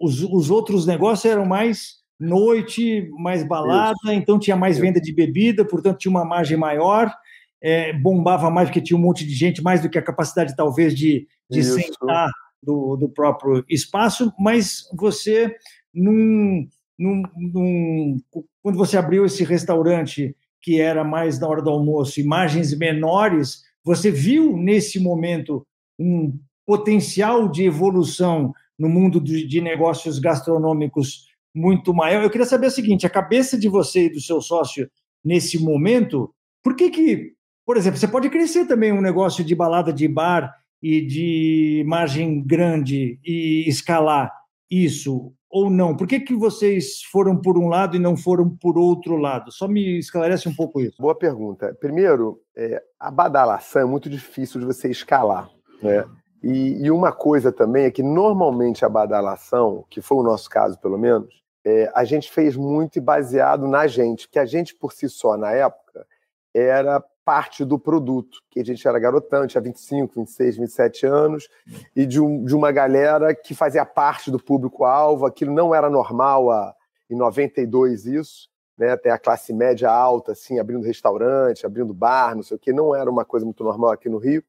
os, 0.00 0.22
os 0.22 0.50
outros 0.50 0.86
negócios 0.86 1.30
eram 1.30 1.44
mais 1.44 2.01
noite, 2.18 3.10
mais 3.18 3.46
balada, 3.46 3.96
Isso. 4.04 4.12
então 4.12 4.38
tinha 4.38 4.56
mais 4.56 4.78
venda 4.78 5.00
de 5.00 5.12
bebida, 5.12 5.64
portanto 5.64 5.98
tinha 5.98 6.10
uma 6.10 6.24
margem 6.24 6.56
maior, 6.56 7.12
é, 7.60 7.92
bombava 7.92 8.50
mais 8.50 8.68
porque 8.68 8.80
tinha 8.80 8.96
um 8.96 9.02
monte 9.02 9.26
de 9.26 9.34
gente, 9.34 9.62
mais 9.62 9.80
do 9.80 9.90
que 9.90 9.98
a 9.98 10.02
capacidade 10.02 10.56
talvez 10.56 10.94
de, 10.94 11.26
de 11.50 11.62
sentar 11.62 12.30
do, 12.62 12.96
do 12.96 13.08
próprio 13.08 13.64
espaço, 13.68 14.32
mas 14.38 14.88
você 14.96 15.54
num, 15.92 16.68
num, 16.98 17.22
num, 17.36 18.16
quando 18.62 18.78
você 18.78 18.96
abriu 18.96 19.24
esse 19.24 19.44
restaurante 19.44 20.34
que 20.60 20.80
era 20.80 21.02
mais 21.02 21.40
na 21.40 21.48
hora 21.48 21.60
do 21.60 21.70
almoço, 21.70 22.20
imagens 22.20 22.76
menores, 22.76 23.64
você 23.84 24.10
viu 24.10 24.56
nesse 24.56 25.00
momento 25.00 25.66
um 25.98 26.38
potencial 26.64 27.48
de 27.48 27.64
evolução 27.64 28.52
no 28.78 28.88
mundo 28.88 29.20
de 29.20 29.60
negócios 29.60 30.18
gastronômicos 30.18 31.31
muito 31.54 31.92
maior. 31.92 32.22
Eu 32.22 32.30
queria 32.30 32.46
saber 32.46 32.66
o 32.66 32.70
seguinte: 32.70 33.06
a 33.06 33.10
cabeça 33.10 33.58
de 33.58 33.68
você 33.68 34.06
e 34.06 34.12
do 34.12 34.20
seu 34.20 34.40
sócio 34.40 34.88
nesse 35.24 35.62
momento, 35.62 36.32
por 36.62 36.74
que 36.74 36.90
que, 36.90 37.32
por 37.64 37.76
exemplo, 37.76 37.98
você 37.98 38.08
pode 38.08 38.30
crescer 38.30 38.66
também 38.66 38.92
um 38.92 39.00
negócio 39.00 39.44
de 39.44 39.54
balada 39.54 39.92
de 39.92 40.08
bar 40.08 40.52
e 40.82 41.00
de 41.04 41.84
margem 41.86 42.42
grande 42.44 43.18
e 43.24 43.64
escalar 43.68 44.32
isso 44.70 45.32
ou 45.50 45.68
não? 45.70 45.94
Por 45.94 46.06
que, 46.06 46.20
que 46.20 46.34
vocês 46.34 47.02
foram 47.02 47.38
por 47.40 47.58
um 47.58 47.68
lado 47.68 47.94
e 47.94 48.00
não 48.00 48.16
foram 48.16 48.48
por 48.48 48.78
outro 48.78 49.16
lado? 49.16 49.52
Só 49.52 49.68
me 49.68 49.98
esclarece 49.98 50.48
um 50.48 50.54
pouco 50.54 50.80
isso. 50.80 50.96
Boa 50.98 51.14
pergunta. 51.14 51.76
Primeiro, 51.78 52.40
é, 52.56 52.82
a 52.98 53.10
badalação 53.10 53.82
é 53.82 53.84
muito 53.84 54.08
difícil 54.08 54.58
de 54.58 54.66
você 54.66 54.90
escalar. 54.90 55.50
Né? 55.82 56.04
E, 56.42 56.84
e, 56.84 56.90
uma 56.90 57.12
coisa 57.12 57.52
também 57.52 57.84
é 57.84 57.90
que 57.90 58.02
normalmente 58.02 58.84
a 58.84 58.88
badalação, 58.88 59.84
que 59.88 60.00
foi 60.00 60.18
o 60.18 60.22
nosso 60.22 60.48
caso 60.50 60.80
pelo 60.80 60.98
menos, 60.98 61.41
é, 61.64 61.90
a 61.94 62.04
gente 62.04 62.30
fez 62.30 62.56
muito 62.56 63.00
baseado 63.00 63.66
na 63.66 63.86
gente, 63.86 64.26
porque 64.26 64.38
a 64.38 64.44
gente 64.44 64.74
por 64.74 64.92
si 64.92 65.08
só, 65.08 65.36
na 65.36 65.52
época, 65.52 66.06
era 66.52 67.02
parte 67.24 67.64
do 67.64 67.78
produto, 67.78 68.42
que 68.50 68.60
a 68.60 68.64
gente 68.64 68.86
era 68.86 68.98
garotão, 68.98 69.46
tinha 69.46 69.60
25, 69.60 70.14
26, 70.16 70.56
27 70.56 71.06
anos, 71.06 71.48
e 71.94 72.04
de, 72.04 72.20
um, 72.20 72.44
de 72.44 72.54
uma 72.54 72.72
galera 72.72 73.34
que 73.34 73.54
fazia 73.54 73.84
parte 73.84 74.30
do 74.30 74.42
público-alvo, 74.42 75.24
aquilo 75.24 75.52
não 75.52 75.74
era 75.74 75.88
normal 75.88 76.50
a, 76.50 76.74
em 77.08 77.14
92 77.14 78.06
isso, 78.06 78.50
né, 78.76 78.90
até 78.90 79.10
a 79.10 79.18
classe 79.18 79.52
média 79.52 79.88
alta, 79.90 80.32
assim, 80.32 80.58
abrindo 80.58 80.84
restaurante, 80.84 81.64
abrindo 81.64 81.94
bar, 81.94 82.34
não 82.34 82.42
sei 82.42 82.56
o 82.56 82.60
que, 82.60 82.72
não 82.72 82.94
era 82.94 83.08
uma 83.08 83.24
coisa 83.24 83.46
muito 83.46 83.62
normal 83.62 83.90
aqui 83.90 84.08
no 84.08 84.18
Rio. 84.18 84.42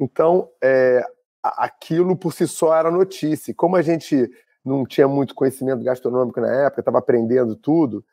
Então, 0.00 0.48
é, 0.62 1.04
aquilo 1.42 2.16
por 2.16 2.32
si 2.32 2.46
só 2.46 2.74
era 2.74 2.90
notícia. 2.90 3.52
Como 3.54 3.76
a 3.76 3.82
gente 3.82 4.30
não 4.68 4.84
tinha 4.84 5.08
muito 5.08 5.34
conhecimento 5.34 5.82
gastronômico 5.82 6.40
na 6.40 6.52
época, 6.66 6.80
estava 6.80 6.98
aprendendo 6.98 7.56
tudo, 7.56 8.04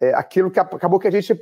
é, 0.00 0.12
aquilo 0.14 0.50
que 0.50 0.58
acabou 0.58 0.98
que 0.98 1.08
a 1.08 1.10
gente 1.10 1.38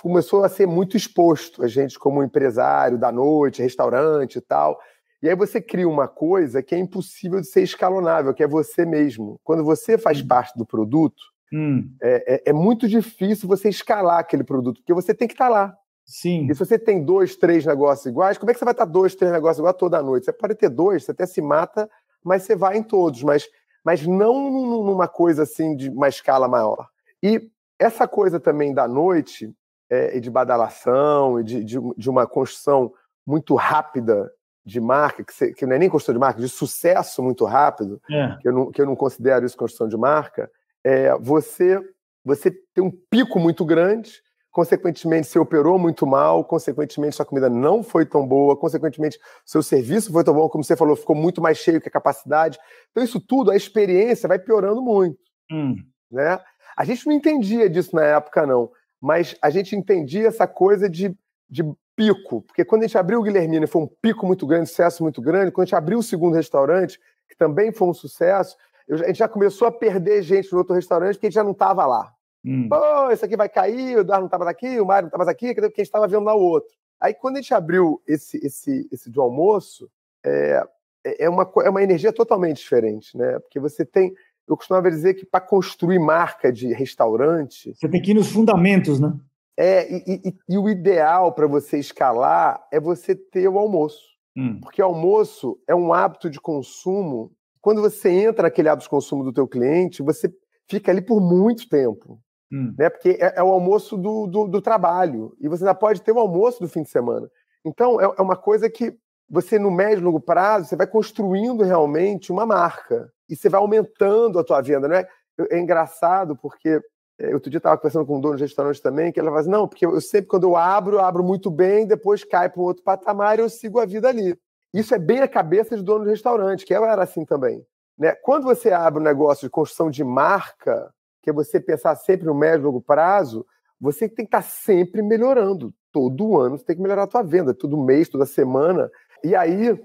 começou 0.00 0.44
a 0.44 0.48
ser 0.48 0.66
muito 0.66 0.96
exposto, 0.96 1.62
a 1.62 1.68
gente 1.68 1.98
como 1.98 2.22
empresário 2.22 2.98
da 2.98 3.12
noite, 3.12 3.62
restaurante 3.62 4.36
e 4.36 4.40
tal. 4.40 4.78
E 5.22 5.28
aí 5.28 5.36
você 5.36 5.60
cria 5.60 5.88
uma 5.88 6.08
coisa 6.08 6.62
que 6.62 6.74
é 6.74 6.78
impossível 6.78 7.40
de 7.40 7.46
ser 7.46 7.62
escalonável, 7.62 8.32
que 8.32 8.42
é 8.42 8.48
você 8.48 8.86
mesmo. 8.86 9.38
Quando 9.44 9.62
você 9.62 9.98
faz 9.98 10.20
hum. 10.22 10.26
parte 10.26 10.56
do 10.56 10.64
produto, 10.64 11.22
hum. 11.52 11.90
é, 12.02 12.34
é, 12.34 12.42
é, 12.50 12.52
muito 12.52 12.88
difícil 12.88 13.46
você 13.46 13.68
escalar 13.68 14.18
aquele 14.18 14.42
produto, 14.42 14.78
porque 14.78 14.94
você 14.94 15.14
tem 15.14 15.28
que 15.28 15.34
estar 15.34 15.46
tá 15.46 15.50
lá. 15.50 15.76
Sim. 16.06 16.50
E 16.50 16.54
se 16.54 16.58
você 16.58 16.78
tem 16.78 17.04
dois, 17.04 17.36
três 17.36 17.64
negócios 17.64 18.06
iguais, 18.06 18.38
como 18.38 18.50
é 18.50 18.54
que 18.54 18.58
você 18.58 18.64
vai 18.64 18.72
estar 18.72 18.84
dois, 18.84 19.14
três 19.14 19.30
negócios 19.30 19.58
iguais 19.58 19.76
toda 19.76 20.02
noite? 20.02 20.24
Você 20.24 20.32
pode 20.32 20.54
ter 20.54 20.68
dois, 20.68 21.04
você 21.04 21.12
até 21.12 21.26
se 21.26 21.40
mata, 21.40 21.88
mas 22.24 22.42
você 22.42 22.56
vai 22.56 22.78
em 22.78 22.82
todos, 22.82 23.22
mas, 23.22 23.46
mas 23.84 24.06
não 24.06 24.50
numa 24.50 25.08
coisa 25.08 25.42
assim 25.42 25.74
de 25.74 25.88
uma 25.88 26.08
escala 26.08 26.46
maior. 26.48 26.88
E 27.22 27.50
essa 27.78 28.06
coisa 28.06 28.38
também 28.38 28.74
da 28.74 28.86
noite, 28.86 29.52
é, 29.88 30.16
e 30.16 30.20
de 30.20 30.30
badalação, 30.30 31.40
e 31.40 31.44
de, 31.44 31.64
de, 31.64 31.78
de, 31.96 32.10
uma 32.10 32.26
construção 32.26 32.92
muito 33.26 33.54
rápida 33.54 34.30
de 34.64 34.80
marca, 34.80 35.24
que, 35.24 35.32
você, 35.32 35.52
que, 35.52 35.66
não 35.66 35.74
é 35.74 35.78
nem 35.78 35.88
construção 35.88 36.14
de 36.14 36.20
marca, 36.20 36.40
de 36.40 36.48
sucesso 36.48 37.22
muito 37.22 37.44
rápido, 37.44 38.00
é. 38.10 38.36
que, 38.40 38.48
eu 38.48 38.52
não, 38.52 38.70
que 38.70 38.80
eu 38.80 38.86
não 38.86 38.94
considero 38.94 39.44
isso 39.44 39.56
construção 39.56 39.88
de 39.88 39.96
marca, 39.96 40.50
é, 40.84 41.16
você, 41.18 41.80
você 42.24 42.50
tem 42.74 42.84
um 42.84 42.90
pico 43.10 43.40
muito 43.40 43.64
grande 43.64 44.22
consequentemente 44.50 45.28
você 45.28 45.38
operou 45.38 45.78
muito 45.78 46.06
mal, 46.06 46.44
consequentemente 46.44 47.16
sua 47.16 47.24
comida 47.24 47.48
não 47.48 47.82
foi 47.82 48.04
tão 48.04 48.26
boa, 48.26 48.56
consequentemente 48.56 49.18
seu 49.44 49.62
serviço 49.62 50.12
foi 50.12 50.24
tão 50.24 50.34
bom, 50.34 50.48
como 50.48 50.64
você 50.64 50.76
falou, 50.76 50.96
ficou 50.96 51.14
muito 51.14 51.40
mais 51.40 51.58
cheio 51.58 51.80
que 51.80 51.88
a 51.88 51.92
capacidade. 51.92 52.58
Então 52.90 53.02
isso 53.02 53.20
tudo, 53.20 53.50
a 53.50 53.56
experiência 53.56 54.28
vai 54.28 54.38
piorando 54.38 54.82
muito, 54.82 55.18
hum. 55.50 55.76
né? 56.10 56.40
A 56.76 56.84
gente 56.84 57.06
não 57.06 57.12
entendia 57.12 57.68
disso 57.68 57.94
na 57.94 58.04
época 58.04 58.46
não, 58.46 58.70
mas 59.00 59.36
a 59.40 59.50
gente 59.50 59.76
entendia 59.76 60.28
essa 60.28 60.46
coisa 60.46 60.88
de, 60.88 61.16
de 61.48 61.62
pico, 61.94 62.42
porque 62.42 62.64
quando 62.64 62.82
a 62.82 62.86
gente 62.86 62.98
abriu 62.98 63.20
o 63.20 63.22
Guilhermina 63.22 63.66
foi 63.66 63.82
um 63.82 63.88
pico 64.00 64.26
muito 64.26 64.46
grande, 64.46 64.68
sucesso 64.68 65.02
muito 65.02 65.20
grande, 65.20 65.52
quando 65.52 65.64
a 65.64 65.66
gente 65.66 65.76
abriu 65.76 65.98
o 65.98 66.02
segundo 66.02 66.34
restaurante, 66.34 66.98
que 67.28 67.36
também 67.36 67.72
foi 67.72 67.88
um 67.88 67.94
sucesso, 67.94 68.56
a 68.90 68.96
gente 69.06 69.18
já 69.18 69.28
começou 69.28 69.68
a 69.68 69.72
perder 69.72 70.22
gente 70.22 70.50
no 70.50 70.58
outro 70.58 70.74
restaurante 70.74 71.14
porque 71.14 71.26
a 71.26 71.30
gente 71.30 71.34
já 71.34 71.44
não 71.44 71.52
estava 71.52 71.86
lá. 71.86 72.12
Hum. 72.44 72.68
Pô, 72.68 73.10
isso 73.10 73.24
aqui 73.24 73.36
vai 73.36 73.48
cair, 73.48 73.96
o 73.96 74.00
Eduardo 74.00 74.22
não 74.22 74.26
estava 74.26 74.48
aqui, 74.48 74.80
o 74.80 74.86
Mário 74.86 75.06
não 75.06 75.08
estava 75.08 75.30
aqui, 75.30 75.54
porque 75.54 75.60
a 75.60 75.68
gente 75.68 75.80
estava 75.80 76.08
vendo 76.08 76.24
lá 76.24 76.34
o 76.34 76.40
outro. 76.40 76.74
Aí, 77.00 77.14
quando 77.14 77.36
a 77.36 77.40
gente 77.40 77.54
abriu 77.54 78.02
esse, 78.06 78.38
esse, 78.44 78.88
esse 78.92 79.10
do 79.10 79.22
almoço, 79.22 79.90
é, 80.24 80.62
é, 81.04 81.28
uma, 81.28 81.50
é 81.64 81.70
uma 81.70 81.82
energia 81.82 82.12
totalmente 82.12 82.58
diferente, 82.58 83.16
né? 83.16 83.38
Porque 83.38 83.58
você 83.58 83.84
tem. 83.84 84.12
Eu 84.46 84.56
costumava 84.56 84.90
dizer 84.90 85.14
que 85.14 85.24
para 85.24 85.40
construir 85.40 85.98
marca 85.98 86.52
de 86.52 86.72
restaurante. 86.72 87.72
Você 87.74 87.88
tem 87.88 88.02
que 88.02 88.10
ir 88.10 88.14
nos 88.14 88.30
fundamentos, 88.30 88.98
né? 88.98 89.12
É, 89.56 89.92
e, 89.92 90.22
e, 90.24 90.34
e 90.48 90.58
o 90.58 90.68
ideal 90.68 91.32
para 91.32 91.46
você 91.46 91.78
escalar 91.78 92.66
é 92.72 92.80
você 92.80 93.14
ter 93.14 93.48
o 93.48 93.58
almoço. 93.58 94.10
Hum. 94.36 94.58
Porque 94.60 94.82
o 94.82 94.86
almoço 94.86 95.58
é 95.68 95.74
um 95.74 95.92
hábito 95.92 96.28
de 96.28 96.40
consumo. 96.40 97.32
Quando 97.60 97.80
você 97.80 98.10
entra 98.10 98.44
naquele 98.44 98.68
hábito 98.68 98.84
de 98.84 98.90
consumo 98.90 99.22
do 99.22 99.32
teu 99.32 99.46
cliente, 99.46 100.02
você 100.02 100.32
fica 100.68 100.90
ali 100.90 101.02
por 101.02 101.20
muito 101.20 101.68
tempo. 101.68 102.18
Hum. 102.52 102.74
Né? 102.76 102.90
Porque 102.90 103.18
é, 103.20 103.34
é 103.36 103.42
o 103.42 103.52
almoço 103.52 103.96
do, 103.96 104.26
do, 104.26 104.46
do, 104.46 104.60
trabalho. 104.62 105.36
E 105.40 105.48
você 105.48 105.62
ainda 105.62 105.74
pode 105.74 106.02
ter 106.02 106.12
o 106.12 106.18
almoço 106.18 106.60
do 106.60 106.68
fim 106.68 106.82
de 106.82 106.90
semana. 106.90 107.30
Então, 107.64 108.00
é, 108.00 108.04
é 108.04 108.22
uma 108.22 108.36
coisa 108.36 108.68
que 108.68 108.96
você, 109.28 109.58
no 109.58 109.70
médio 109.70 110.00
e 110.00 110.04
longo 110.04 110.20
prazo, 110.20 110.66
você 110.66 110.76
vai 110.76 110.86
construindo 110.86 111.62
realmente 111.62 112.32
uma 112.32 112.44
marca. 112.44 113.12
E 113.28 113.36
você 113.36 113.48
vai 113.48 113.60
aumentando 113.60 114.38
a 114.38 114.44
tua 114.44 114.60
venda. 114.60 114.88
Né? 114.88 115.06
É 115.50 115.58
engraçado 115.58 116.36
porque 116.36 116.80
é, 117.20 117.34
outro 117.34 117.50
dia 117.50 117.58
estava 117.58 117.76
conversando 117.76 118.06
com 118.06 118.16
um 118.16 118.20
dono 118.20 118.36
de 118.36 118.42
restaurante 118.42 118.80
também, 118.80 119.12
que 119.12 119.20
ela 119.20 119.28
fala 119.28 119.40
assim, 119.40 119.50
não, 119.50 119.68
porque 119.68 119.84
eu 119.84 120.00
sempre, 120.00 120.26
quando 120.26 120.44
eu 120.44 120.56
abro, 120.56 120.96
eu 120.96 121.00
abro 121.00 121.22
muito 121.22 121.50
bem, 121.50 121.86
depois 121.86 122.24
cai 122.24 122.48
para 122.48 122.60
um 122.60 122.64
outro 122.64 122.82
patamar 122.82 123.38
e 123.38 123.42
eu 123.42 123.48
sigo 123.48 123.78
a 123.78 123.84
vida 123.84 124.08
ali. 124.08 124.36
Isso 124.72 124.94
é 124.94 124.98
bem 124.98 125.20
a 125.20 125.28
cabeça 125.28 125.76
de 125.76 125.82
dono 125.82 126.04
de 126.04 126.10
restaurante, 126.10 126.64
que 126.64 126.74
eu 126.74 126.84
era 126.84 127.02
assim 127.02 127.24
também. 127.24 127.64
Né? 127.98 128.14
Quando 128.22 128.44
você 128.44 128.72
abre 128.72 129.00
um 129.00 129.04
negócio 129.04 129.46
de 129.46 129.50
construção 129.50 129.90
de 129.90 130.02
marca, 130.02 130.90
que 131.22 131.30
é 131.30 131.32
você 131.32 131.60
pensar 131.60 131.94
sempre 131.96 132.26
no 132.26 132.34
médio 132.34 132.62
e 132.62 132.64
longo 132.64 132.80
prazo, 132.80 133.44
você 133.80 134.08
tem 134.08 134.26
que 134.26 134.36
estar 134.36 134.42
sempre 134.42 135.02
melhorando. 135.02 135.72
Todo 135.92 136.38
ano 136.38 136.58
você 136.58 136.64
tem 136.64 136.76
que 136.76 136.82
melhorar 136.82 137.04
a 137.04 137.06
tua 137.06 137.22
venda, 137.22 137.54
todo 137.54 137.76
mês, 137.76 138.08
toda 138.08 138.26
semana. 138.26 138.90
E 139.24 139.34
aí, 139.34 139.78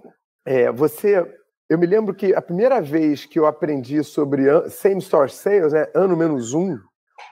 é, 0.45 0.71
você. 0.71 1.25
Eu 1.67 1.79
me 1.79 1.87
lembro 1.87 2.13
que 2.13 2.33
a 2.35 2.41
primeira 2.41 2.79
vez 2.79 3.25
que 3.25 3.39
eu 3.39 3.47
aprendi 3.47 4.03
sobre 4.03 4.43
same 4.69 4.99
store 4.99 5.31
sales, 5.31 5.73
né, 5.73 5.87
ano 5.95 6.15
menos 6.15 6.53
um, 6.53 6.77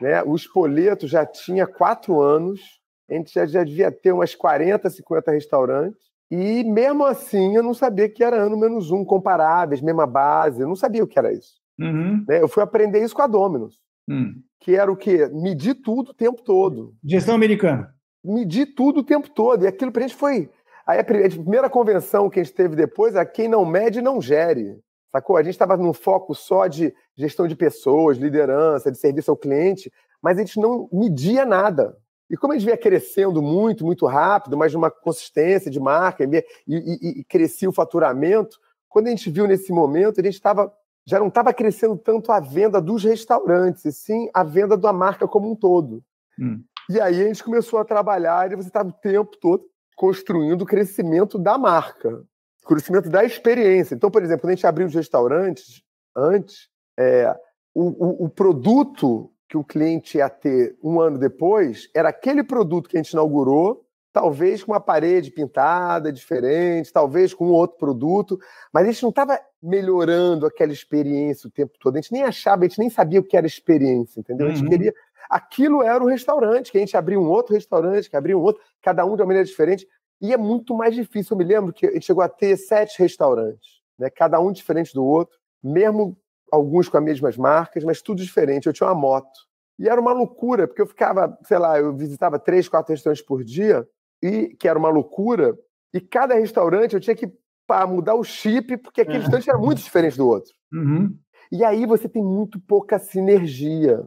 né, 0.01 0.23
o 0.23 0.35
Espoleto 0.35 1.07
já 1.07 1.23
tinha 1.23 1.67
quatro 1.67 2.19
anos, 2.19 2.59
a 3.07 3.13
gente 3.13 3.31
já, 3.31 3.45
já 3.45 3.63
devia 3.63 3.91
ter 3.91 4.11
umas 4.11 4.33
40, 4.33 4.89
50 4.89 5.31
restaurantes. 5.31 6.01
E 6.31 6.63
mesmo 6.63 7.05
assim 7.05 7.55
eu 7.55 7.61
não 7.61 7.75
sabia 7.75 8.09
que 8.09 8.23
era 8.23 8.37
ano 8.37 8.57
menos 8.57 8.89
um, 8.89 9.05
comparáveis, 9.05 9.81
mesma 9.81 10.07
base, 10.07 10.61
eu 10.61 10.67
não 10.67 10.75
sabia 10.75 11.03
o 11.03 11.07
que 11.07 11.19
era 11.19 11.31
isso. 11.31 11.61
Uhum. 11.79 12.25
Né? 12.27 12.41
Eu 12.41 12.47
fui 12.47 12.63
aprender 12.63 13.03
isso 13.03 13.15
com 13.15 13.21
a 13.21 13.27
Dominus. 13.27 13.82
Hum. 14.09 14.41
Que 14.59 14.75
era 14.75 14.91
o 14.91 14.95
quê? 14.95 15.27
Medir 15.31 15.75
tudo 15.75 16.11
o 16.11 16.13
tempo 16.13 16.41
todo. 16.41 16.93
Gestão 17.03 17.35
americana. 17.35 17.93
Medir 18.23 18.73
tudo 18.75 19.01
o 19.01 19.03
tempo 19.03 19.29
todo. 19.29 19.63
E 19.63 19.67
aquilo 19.67 19.91
pra 19.91 20.01
gente 20.01 20.15
foi. 20.15 20.49
Aí 20.85 20.99
a 20.99 21.03
primeira 21.03 21.69
convenção 21.69 22.29
que 22.29 22.39
a 22.39 22.43
gente 22.43 22.55
teve 22.55 22.75
depois 22.75 23.15
é 23.15 23.25
quem 23.25 23.47
não 23.47 23.65
mede, 23.65 24.01
não 24.01 24.21
gere. 24.21 24.79
Sacou? 25.11 25.37
A 25.37 25.43
gente 25.43 25.53
estava 25.53 25.77
num 25.77 25.93
foco 25.93 26.33
só 26.33 26.67
de 26.67 26.93
gestão 27.15 27.47
de 27.47 27.55
pessoas, 27.55 28.17
liderança, 28.17 28.91
de 28.91 28.97
serviço 28.97 29.29
ao 29.29 29.37
cliente, 29.37 29.91
mas 30.21 30.37
a 30.37 30.41
gente 30.41 30.59
não 30.59 30.89
media 30.91 31.45
nada. 31.45 31.95
E 32.29 32.35
como 32.35 32.51
a 32.51 32.57
gente 32.57 32.65
vinha 32.65 32.77
crescendo 32.77 33.41
muito, 33.41 33.85
muito 33.85 34.07
rápido, 34.07 34.57
mas 34.57 34.73
numa 34.73 34.89
consistência 34.89 35.69
de 35.69 35.79
marca, 35.79 36.23
e, 36.23 36.43
e, 36.67 37.19
e 37.19 37.23
crescia 37.25 37.69
o 37.69 37.73
faturamento, 37.73 38.57
quando 38.89 39.07
a 39.07 39.09
gente 39.11 39.29
viu 39.29 39.47
nesse 39.47 39.71
momento, 39.71 40.19
a 40.19 40.23
gente 40.23 40.33
estava 40.33 40.73
já 41.05 41.19
não 41.19 41.27
estava 41.27 41.53
crescendo 41.53 41.97
tanto 41.97 42.31
a 42.31 42.39
venda 42.39 42.81
dos 42.81 43.03
restaurantes, 43.03 43.85
e 43.85 43.91
sim 43.91 44.29
a 44.33 44.43
venda 44.43 44.77
da 44.77 44.93
marca 44.93 45.27
como 45.27 45.51
um 45.51 45.55
todo. 45.55 46.03
Hum. 46.39 46.63
E 46.89 46.99
aí 46.99 47.21
a 47.21 47.27
gente 47.27 47.43
começou 47.43 47.79
a 47.79 47.85
trabalhar 47.85 48.51
e 48.51 48.55
você 48.55 48.67
estava 48.67 48.89
o 48.89 48.93
tempo 48.93 49.37
todo 49.37 49.63
construindo 49.95 50.63
o 50.63 50.65
crescimento 50.65 51.37
da 51.37 51.57
marca, 51.57 52.23
o 52.63 52.67
crescimento 52.67 53.09
da 53.09 53.23
experiência. 53.23 53.95
Então, 53.95 54.09
por 54.09 54.23
exemplo, 54.23 54.41
quando 54.41 54.51
a 54.51 54.55
gente 54.55 54.67
abriu 54.67 54.87
os 54.87 54.95
restaurantes 54.95 55.81
antes, 56.15 56.69
é, 56.97 57.35
o, 57.73 58.23
o, 58.23 58.25
o 58.25 58.29
produto 58.29 59.31
que 59.47 59.57
o 59.57 59.63
cliente 59.63 60.17
ia 60.17 60.29
ter 60.29 60.75
um 60.83 60.99
ano 60.99 61.17
depois 61.17 61.89
era 61.93 62.09
aquele 62.09 62.43
produto 62.43 62.89
que 62.89 62.97
a 62.97 63.01
gente 63.01 63.11
inaugurou, 63.11 63.85
talvez 64.11 64.63
com 64.63 64.71
uma 64.71 64.79
parede 64.79 65.31
pintada 65.31 66.11
diferente, 66.11 66.91
talvez 66.91 67.33
com 67.33 67.47
um 67.47 67.51
outro 67.51 67.77
produto, 67.77 68.39
mas 68.73 68.83
a 68.83 68.91
gente 68.91 69.03
não 69.03 69.09
estava 69.09 69.39
melhorando 69.63 70.45
aquela 70.45 70.73
experiência 70.73 71.47
o 71.47 71.51
tempo 71.51 71.73
todo. 71.79 71.95
A 71.95 72.01
gente 72.01 72.11
nem 72.11 72.23
achava, 72.23 72.65
a 72.65 72.67
gente 72.67 72.79
nem 72.79 72.89
sabia 72.89 73.21
o 73.21 73.23
que 73.23 73.37
era 73.37 73.47
experiência, 73.47 74.19
entendeu? 74.19 74.47
A 74.47 74.49
gente 74.49 74.63
uhum. 74.63 74.69
queria. 74.69 74.93
Aquilo 75.29 75.81
era 75.81 76.03
o 76.03 76.07
restaurante, 76.07 76.69
que 76.69 76.77
a 76.77 76.81
gente 76.81 76.97
abria 76.97 77.19
um 77.19 77.29
outro 77.29 77.53
restaurante, 77.53 78.09
que 78.09 78.17
abria 78.17 78.37
um 78.37 78.41
outro, 78.41 78.61
cada 78.81 79.05
um 79.05 79.15
de 79.15 79.21
uma 79.21 79.27
maneira 79.27 79.47
diferente. 79.47 79.87
E 80.21 80.33
é 80.33 80.37
muito 80.37 80.75
mais 80.75 80.93
difícil. 80.93 81.33
Eu 81.33 81.37
me 81.37 81.45
lembro 81.45 81.71
que 81.71 81.87
a 81.87 81.91
gente 81.91 82.05
chegou 82.05 82.21
a 82.21 82.27
ter 82.27 82.57
sete 82.57 82.99
restaurantes, 82.99 83.81
né? 83.97 84.09
cada 84.09 84.39
um 84.39 84.51
diferente 84.51 84.93
do 84.93 85.03
outro, 85.03 85.37
mesmo 85.63 86.17
alguns 86.51 86.89
com 86.89 86.97
as 86.97 87.03
mesmas 87.03 87.37
marcas, 87.37 87.83
mas 87.85 88.01
tudo 88.01 88.21
diferente. 88.21 88.67
Eu 88.67 88.73
tinha 88.73 88.87
uma 88.87 88.95
moto. 88.95 89.39
E 89.79 89.87
era 89.87 89.99
uma 89.99 90.11
loucura, 90.11 90.67
porque 90.67 90.81
eu 90.81 90.87
ficava, 90.87 91.35
sei 91.43 91.57
lá, 91.57 91.79
eu 91.79 91.95
visitava 91.95 92.37
três, 92.37 92.67
quatro 92.67 92.91
restaurantes 92.91 93.25
por 93.25 93.43
dia, 93.43 93.87
e 94.21 94.55
que 94.59 94.67
era 94.67 94.77
uma 94.77 94.89
loucura, 94.89 95.57
e 95.93 95.99
cada 95.99 96.35
restaurante 96.35 96.93
eu 96.93 96.99
tinha 96.99 97.15
que 97.15 97.31
para 97.67 97.87
mudar 97.87 98.15
o 98.15 98.23
chip, 98.23 98.77
porque 98.77 99.01
aquele 99.01 99.17
é. 99.17 99.21
restaurante 99.21 99.49
era 99.49 99.57
muito 99.57 99.81
diferente 99.81 100.17
do 100.17 100.27
outro. 100.27 100.53
Uhum. 100.71 101.17
E 101.51 101.63
aí 101.63 101.85
você 101.85 102.09
tem 102.09 102.23
muito 102.23 102.59
pouca 102.59 102.97
sinergia. 102.97 104.03